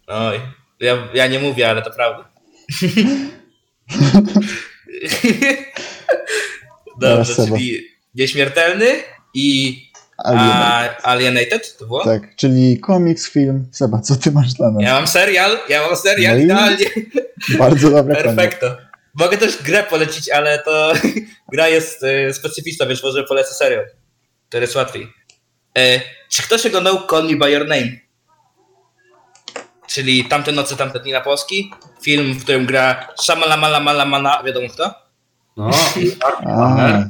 Oj, 0.08 0.40
ja, 0.80 0.98
ja 1.14 1.28
nie 1.28 1.40
mówię, 1.40 1.70
ale 1.70 1.82
to 1.82 1.92
prawda. 1.92 2.30
Dobrze, 7.00 7.36
czyli 7.36 7.88
nieśmiertelny 8.16 8.88
i 9.34 9.78
Alien. 10.18 10.42
a, 10.42 10.98
Alienated 11.04 11.78
to 11.78 11.86
było? 11.86 12.04
Tak, 12.04 12.36
czyli 12.36 12.80
komiks, 12.80 13.30
film. 13.30 13.68
Seba, 13.72 14.00
co 14.00 14.16
ty 14.16 14.32
masz 14.32 14.54
dla 14.54 14.72
nas? 14.72 14.84
Ja 14.84 14.94
mam 14.94 15.08
serial, 15.08 15.60
ja 15.70 15.88
mam 15.88 15.96
serial, 15.96 16.38
No 16.38 16.44
idealnie. 16.44 16.86
Bardzo 17.60 17.90
dobre. 17.90 18.16
Perfekto. 18.24 18.78
Mogę 19.14 19.38
też 19.38 19.64
grę 19.64 19.84
polecić, 19.84 20.30
ale 20.30 20.60
to 20.60 20.94
gra 21.54 21.68
jest 21.68 22.04
y, 22.04 22.34
specyficzna, 22.34 22.86
więc 22.86 23.04
może 23.04 23.24
polecę 23.24 23.54
serial. 23.54 23.86
To 24.50 24.58
jest 24.58 24.76
łatwiej. 24.76 25.08
E, 25.78 26.02
czy 26.30 26.44
ktoś 26.44 26.66
oglądał 26.66 27.08
Call 27.10 27.30
Me 27.30 27.36
By 27.36 27.52
Your 27.52 27.68
Name? 27.68 28.03
Czyli 29.88 30.26
Tamte 30.26 30.52
noce, 30.52 30.76
tamte 30.76 31.00
dni 31.00 31.12
na 31.12 31.22
Polski. 31.22 31.72
Film, 32.02 32.34
w 32.34 32.44
którym 32.44 32.66
gra 32.66 33.08
Shamalamalamala, 33.22 34.44
wiadomo 34.44 34.68
kto? 34.70 34.94
No, 35.58 35.72
A, 36.48 37.04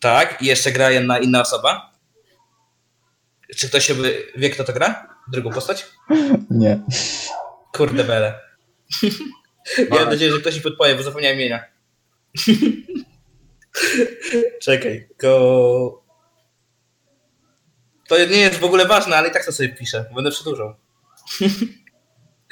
Tak, 0.00 0.42
i 0.42 0.46
jeszcze 0.46 0.72
gra 0.72 0.90
jedna 0.90 1.18
inna 1.18 1.40
osoba. 1.40 1.90
Czy 3.56 3.68
ktoś 3.68 3.86
się 3.86 3.94
by, 3.94 4.32
wie, 4.36 4.50
kto 4.50 4.64
to 4.64 4.72
gra? 4.72 5.08
Drugą 5.28 5.52
postać? 5.52 5.86
nie. 6.50 6.80
Kurde 7.72 8.04
bele. 8.04 8.40
Mam 9.90 10.08
nadzieję, 10.08 10.32
że 10.32 10.38
ktoś 10.38 10.54
mi 10.54 10.60
podpowie, 10.60 10.94
bo 10.94 11.02
zapomniałem 11.02 11.38
imienia. 11.38 11.64
Czekaj, 14.62 15.08
go... 15.18 16.02
To 18.08 18.18
nie 18.18 18.38
jest 18.38 18.58
w 18.58 18.64
ogóle 18.64 18.86
ważne, 18.86 19.16
ale 19.16 19.28
i 19.28 19.32
tak 19.32 19.46
to 19.46 19.52
sobie 19.52 19.68
piszę. 19.68 20.04
Będę 20.14 20.30
przedłużał. 20.30 20.74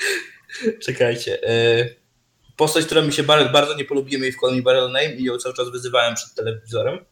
Czekajcie. 0.87 1.51
y, 1.51 1.99
Postać, 2.57 2.85
która 2.87 3.03
mi 3.03 3.13
się 3.13 3.23
bardzo, 3.23 3.51
bardzo 3.51 3.75
nie 3.77 3.85
polubiła 3.85 4.23
jej 4.23 4.33
w 4.33 4.37
Call 4.37 4.57
Me 4.57 4.63
By 4.63 4.75
Your 4.75 4.91
Name 4.91 5.13
i 5.13 5.25
ją 5.25 5.39
cały 5.39 5.55
czas 5.55 5.71
wyzywałem 5.71 6.15
przed 6.15 6.35
telewizorem, 6.35 7.05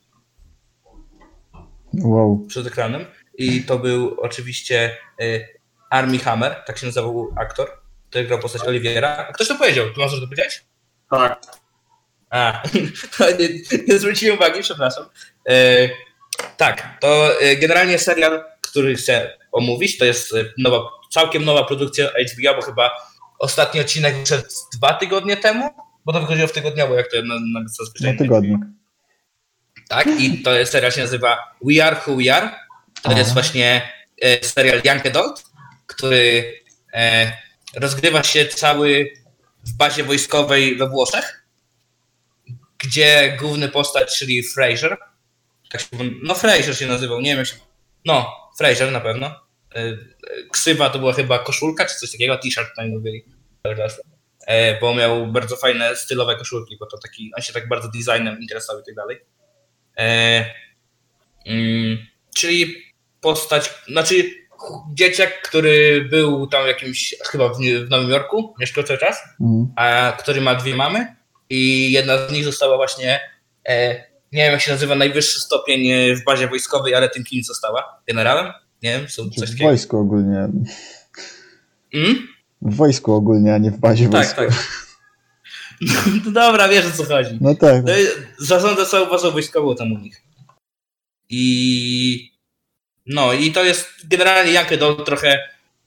Wow. 2.04 2.44
przed 2.48 2.66
ekranem. 2.66 3.06
I 3.38 3.62
to 3.62 3.78
był 3.78 4.20
oczywiście 4.20 4.96
y, 5.22 5.48
Army 5.90 6.18
Hammer, 6.18 6.62
tak 6.66 6.78
się 6.78 6.86
nazywał 6.86 7.34
aktor. 7.36 7.66
To 7.66 8.10
który 8.10 8.24
grał 8.24 8.38
postać 8.38 8.62
Oliwiera. 8.62 9.32
Ktoś 9.34 9.48
to 9.48 9.54
powiedział, 9.54 9.86
ty 9.94 10.00
możesz 10.00 10.20
to 10.20 10.26
powiedzieć? 10.26 10.64
Tak. 11.10 11.42
A, 12.30 12.62
to 13.18 13.30
nie, 13.30 13.48
nie 13.88 13.98
zwróciłem 13.98 14.36
uwagi, 14.36 14.60
przepraszam. 14.60 15.04
E, 15.48 15.88
tak, 16.56 16.98
to 17.00 17.40
e, 17.40 17.56
generalnie 17.56 17.98
serial, 17.98 18.44
który 18.60 18.94
chcę 18.94 19.38
omówić, 19.52 19.98
to 19.98 20.04
jest 20.04 20.34
e, 20.34 20.44
nowa, 20.58 20.78
całkiem 21.16 21.44
nowa 21.44 21.64
produkcja 21.64 22.08
HBO, 22.08 22.54
bo 22.54 22.62
chyba 22.62 22.90
ostatni 23.38 23.80
odcinek 23.80 24.16
wyszedł 24.16 24.44
dwa 24.74 24.94
tygodnie 24.94 25.36
temu, 25.36 25.70
bo 26.04 26.12
to 26.12 26.20
wychodziło 26.20 26.48
w 26.48 26.52
tygodniowo, 26.52 26.94
jak 26.94 27.10
to 27.10 27.22
na, 27.22 27.34
na 27.34 27.68
zazwyczaj. 27.68 28.12
No 28.12 28.18
tygodnik. 28.18 28.60
Tak, 29.88 30.06
i 30.20 30.42
to 30.42 30.54
jest 30.54 30.72
serial 30.72 30.92
się 30.92 31.00
nazywa 31.00 31.38
We 31.64 31.84
Are 31.84 31.96
Who 32.06 32.16
We 32.16 32.34
Are. 32.34 32.50
To 33.02 33.10
Aha. 33.10 33.18
jest 33.18 33.32
właśnie 33.32 33.92
e, 34.22 34.44
serial 34.44 34.82
Young 34.84 35.06
Adult, 35.06 35.44
który 35.86 36.54
e, 36.92 37.32
rozgrywa 37.76 38.22
się 38.22 38.46
cały 38.46 39.12
w 39.64 39.76
bazie 39.76 40.04
wojskowej 40.04 40.76
we 40.76 40.88
Włoszech, 40.88 41.46
gdzie 42.78 43.36
główny 43.40 43.68
postać, 43.68 44.18
czyli 44.18 44.42
Fraser, 44.42 44.96
tak 45.70 45.80
się, 45.80 45.86
no 46.22 46.34
Fraser 46.34 46.76
się 46.76 46.86
nazywał, 46.86 47.20
nie 47.20 47.30
wiem 47.30 47.38
jak 47.38 47.46
się, 47.46 47.54
no 48.04 48.32
Fraser 48.58 48.92
na 48.92 49.00
pewno. 49.00 49.45
E, 49.76 49.96
Ksywa 50.52 50.90
to 50.90 50.98
była 50.98 51.12
chyba 51.12 51.38
koszulka 51.38 51.84
czy 51.84 51.94
coś 51.96 52.12
takiego, 52.12 52.38
t-shirt 52.38 52.70
mówili. 52.88 53.24
E, 54.46 54.80
bo 54.80 54.94
miał 54.94 55.26
bardzo 55.26 55.56
fajne 55.56 55.96
stylowe 55.96 56.36
koszulki, 56.36 56.76
bo 56.80 56.86
to 56.86 56.98
taki, 56.98 57.30
on 57.36 57.42
się 57.42 57.52
tak 57.52 57.68
bardzo 57.68 57.88
designem 57.88 58.40
interesował 58.40 58.82
i 58.82 58.84
tak 58.84 58.94
dalej. 58.94 59.20
E, 59.98 60.44
mm, 61.46 61.98
czyli 62.36 62.74
postać, 63.20 63.74
znaczy 63.88 64.14
dzieciak, 64.94 65.42
który 65.42 66.04
był 66.10 66.46
tam 66.46 66.66
jakimś, 66.66 67.14
chyba 67.30 67.48
w, 67.48 67.58
w 67.86 67.90
Nowym 67.90 68.10
Jorku, 68.10 68.54
mieszkał 68.60 68.84
cały 68.84 68.98
czas, 68.98 69.18
Mhm. 69.40 69.72
a 69.76 70.12
który 70.18 70.40
ma 70.40 70.54
dwie 70.54 70.74
mamy 70.74 71.16
i 71.50 71.92
jedna 71.92 72.28
z 72.28 72.32
nich 72.32 72.44
została 72.44 72.76
właśnie, 72.76 73.20
e, 73.68 73.94
nie 74.32 74.42
wiem 74.42 74.52
jak 74.52 74.60
się 74.60 74.72
nazywa, 74.72 74.94
najwyższy 74.94 75.40
stopień 75.40 76.14
w 76.14 76.24
bazie 76.24 76.48
wojskowej, 76.48 76.94
ale 76.94 77.08
tym 77.08 77.24
kim 77.24 77.44
została? 77.44 78.00
Generałem? 78.08 78.52
Nie 78.86 78.98
wiem, 78.98 79.08
są 79.08 79.30
coś 79.30 79.50
W 79.50 79.58
wojsku 79.58 79.98
ogólnie. 79.98 80.48
Mm? 81.94 82.28
W 82.62 82.76
wojsku 82.76 83.12
ogólnie, 83.12 83.54
a 83.54 83.58
nie 83.58 83.70
w 83.70 83.78
bazie 83.78 84.04
Tak, 84.08 84.12
wojskowej. 84.12 84.50
tak. 84.50 84.58
No 86.24 86.30
dobra, 86.32 86.68
wiesz 86.68 86.86
o 86.86 86.90
co 86.90 87.04
chodzi. 87.04 87.38
No 87.40 87.54
tak. 87.54 87.84
No, 87.84 87.98
i 87.98 88.04
zarządza 88.38 88.86
całą 88.86 89.10
bazą 89.10 89.30
wojskową 89.30 89.76
tam 89.76 89.92
u 89.92 89.98
nich. 89.98 90.22
I 91.28 92.32
no 93.06 93.32
i 93.32 93.52
to 93.52 93.64
jest 93.64 93.88
generalnie 94.04 94.52
jak 94.52 94.76
to 94.76 94.94
trochę 94.94 95.38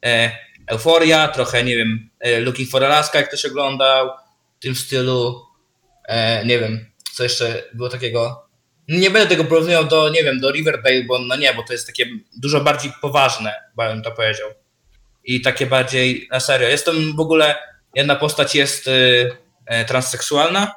e, 0.05 0.31
euforia, 0.67 1.27
trochę 1.27 1.63
nie 1.63 1.77
wiem, 1.77 2.09
e, 2.19 2.39
Looking 2.39 2.69
for 2.69 2.83
Alaska, 2.85 3.19
jak 3.19 3.27
ktoś 3.27 3.45
oglądał, 3.45 4.09
w 4.59 4.61
tym 4.61 4.75
stylu. 4.75 5.41
E, 6.07 6.45
nie 6.45 6.59
wiem, 6.59 6.85
co 7.13 7.23
jeszcze 7.23 7.63
było 7.73 7.89
takiego. 7.89 8.48
Nie 8.89 9.11
będę 9.11 9.27
tego 9.27 9.45
porównywał 9.45 9.85
do, 9.85 10.09
nie 10.09 10.23
wiem, 10.23 10.39
do 10.39 10.51
Riverdale, 10.51 11.03
bo 11.03 11.19
no 11.19 11.35
nie, 11.35 11.53
bo 11.53 11.63
to 11.63 11.73
jest 11.73 11.87
takie 11.87 12.05
dużo 12.37 12.61
bardziej 12.61 12.91
poważne, 13.01 13.53
bym 13.77 14.01
to 14.01 14.11
powiedział. 14.11 14.49
I 15.23 15.41
takie 15.41 15.65
bardziej 15.65 16.27
na 16.31 16.39
serio. 16.39 16.69
Jestem 16.69 17.15
w 17.15 17.19
ogóle, 17.19 17.55
jedna 17.95 18.15
postać 18.15 18.55
jest 18.55 18.87
e, 18.87 18.91
e, 19.65 19.85
transseksualna, 19.85 20.75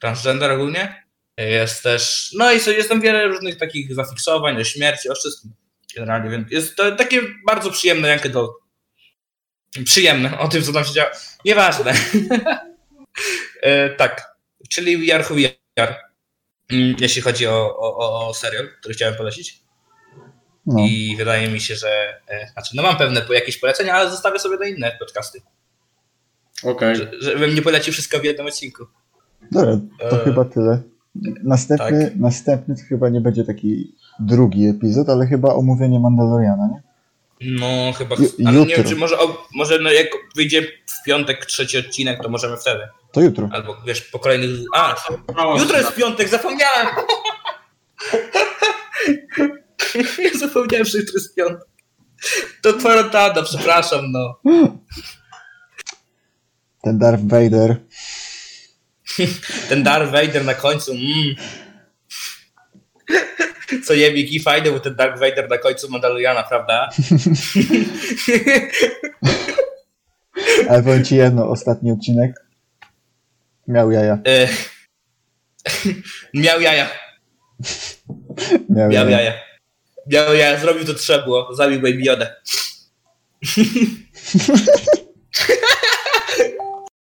transgender 0.00 0.50
ogólnie. 0.50 1.04
Jest 1.36 1.82
też, 1.82 2.30
no 2.38 2.52
i 2.52 2.60
so- 2.60 2.70
jest 2.70 2.88
tam 2.88 3.00
wiele 3.00 3.26
różnych 3.26 3.58
takich 3.58 3.94
zafiksowań, 3.94 4.60
o 4.60 4.64
śmierci, 4.64 5.08
o 5.08 5.14
wszystkim 5.14 5.52
generalnie, 5.96 6.30
więc 6.30 6.52
jest 6.52 6.76
to 6.76 6.96
takie 6.96 7.22
bardzo 7.46 7.70
przyjemne 7.70 8.08
Young 8.10 8.26
Adult. 8.26 8.50
Przyjemne, 9.84 10.38
o 10.38 10.48
tym 10.48 10.62
co 10.62 10.72
tam 10.72 10.84
się 10.84 10.92
działo. 10.92 11.10
Nieważne. 11.44 11.94
e, 13.62 13.90
tak, 13.90 14.36
czyli 14.68 15.06
We 15.06 15.14
Are 15.14 15.24
Who 15.24 15.34
We 15.34 15.82
Are, 15.82 16.09
jeśli 17.00 17.22
chodzi 17.22 17.46
o, 17.46 17.76
o, 17.78 18.28
o- 18.28 18.34
serial, 18.34 18.68
który 18.80 18.94
chciałem 18.94 19.14
polecić. 19.14 19.62
No. 20.66 20.80
I 20.86 21.14
wydaje 21.18 21.48
mi 21.48 21.60
się, 21.60 21.74
że, 21.74 21.88
e, 22.28 22.48
znaczy 22.52 22.76
no 22.76 22.82
mam 22.82 22.96
pewne 22.96 23.22
jakieś 23.34 23.56
polecenia, 23.58 23.94
ale 23.94 24.10
zostawię 24.10 24.38
sobie 24.38 24.56
na 24.56 24.66
inne 24.66 24.92
podcasty, 25.00 25.40
Okej. 26.64 26.96
że- 26.96 27.10
żebym 27.20 27.54
nie 27.54 27.62
polecił 27.62 27.92
wszystko 27.92 28.18
w 28.18 28.24
jednym 28.24 28.46
odcinku. 28.46 28.84
Dobra, 29.52 29.80
to 30.10 30.20
E, 30.20 30.24
chyba 30.24 30.44
tyle. 30.44 30.82
Następny, 31.44 32.04
tak. 32.04 32.16
następny 32.16 32.74
to 32.76 32.82
chyba 32.88 33.08
nie 33.08 33.20
będzie 33.20 33.44
taki 33.44 33.96
drugi 34.20 34.66
epizod, 34.68 35.08
ale 35.08 35.26
chyba 35.26 35.54
omówienie 35.54 36.00
Mandaloriana, 36.00 36.68
nie? 36.72 36.82
No, 37.40 37.92
chyba. 37.92 38.16
Ale 38.46 38.58
nie 38.58 38.66
wiem, 38.66 38.78
jutro. 38.78 38.90
czy 38.90 38.96
może, 38.96 39.18
o, 39.18 39.46
może 39.54 39.78
no, 39.78 39.92
jak 39.92 40.06
wyjdzie 40.36 40.62
w 40.62 41.04
piątek 41.06 41.46
trzeci 41.46 41.78
odcinek, 41.78 42.22
to 42.22 42.28
możemy 42.28 42.56
wtedy. 42.56 42.88
To 43.12 43.20
jutro. 43.20 43.48
Albo 43.52 43.76
wiesz, 43.86 44.00
po 44.00 44.18
kolejnych. 44.18 44.50
A, 44.74 44.96
Mało 45.36 45.58
jutro 45.58 45.78
jest 45.78 45.94
piątek, 45.94 46.28
zapomniałem! 46.28 46.86
Ja 50.18 50.38
zapomniałem, 50.38 50.86
że 50.86 50.98
jutro 50.98 51.14
jest 51.14 51.34
piątek. 51.34 51.68
To 52.62 52.72
kwarantanna, 52.72 53.42
przepraszam, 53.42 54.12
no. 54.12 54.40
Ten 56.82 56.98
Darth 56.98 57.22
Vader. 57.26 57.76
Ten 59.68 59.82
Darth 59.82 60.12
Vader 60.12 60.44
na 60.44 60.54
końcu. 60.54 60.92
Mm. 60.92 61.34
Co 63.84 63.94
je 63.94 64.12
Miki, 64.12 64.40
fajny 64.40 64.70
był 64.70 64.80
ten 64.80 64.94
Darth 64.94 65.20
Vader 65.20 65.48
na 65.50 65.58
końcu 65.58 65.88
Mandaloriana, 65.90 66.42
prawda? 66.42 66.88
Ale 70.68 70.82
powiem 70.82 71.04
ci 71.04 71.16
jedno, 71.16 71.48
ostatni 71.48 71.92
odcinek 71.92 72.32
miał 73.68 73.90
jaja. 73.90 74.18
E, 74.26 74.48
Miał 76.34 76.60
jaja. 76.60 76.90
Miał, 78.68 78.88
Miał 78.88 79.08
jaja. 79.08 79.20
jaja. 79.20 79.32
Miał 80.06 80.34
jaja, 80.34 80.58
zrobił 80.60 80.84
to 80.84 80.94
trzeba 80.94 81.24
było. 81.24 81.54
Zabił 81.54 81.80
Baby 81.80 82.02
Yoda. 82.02 82.26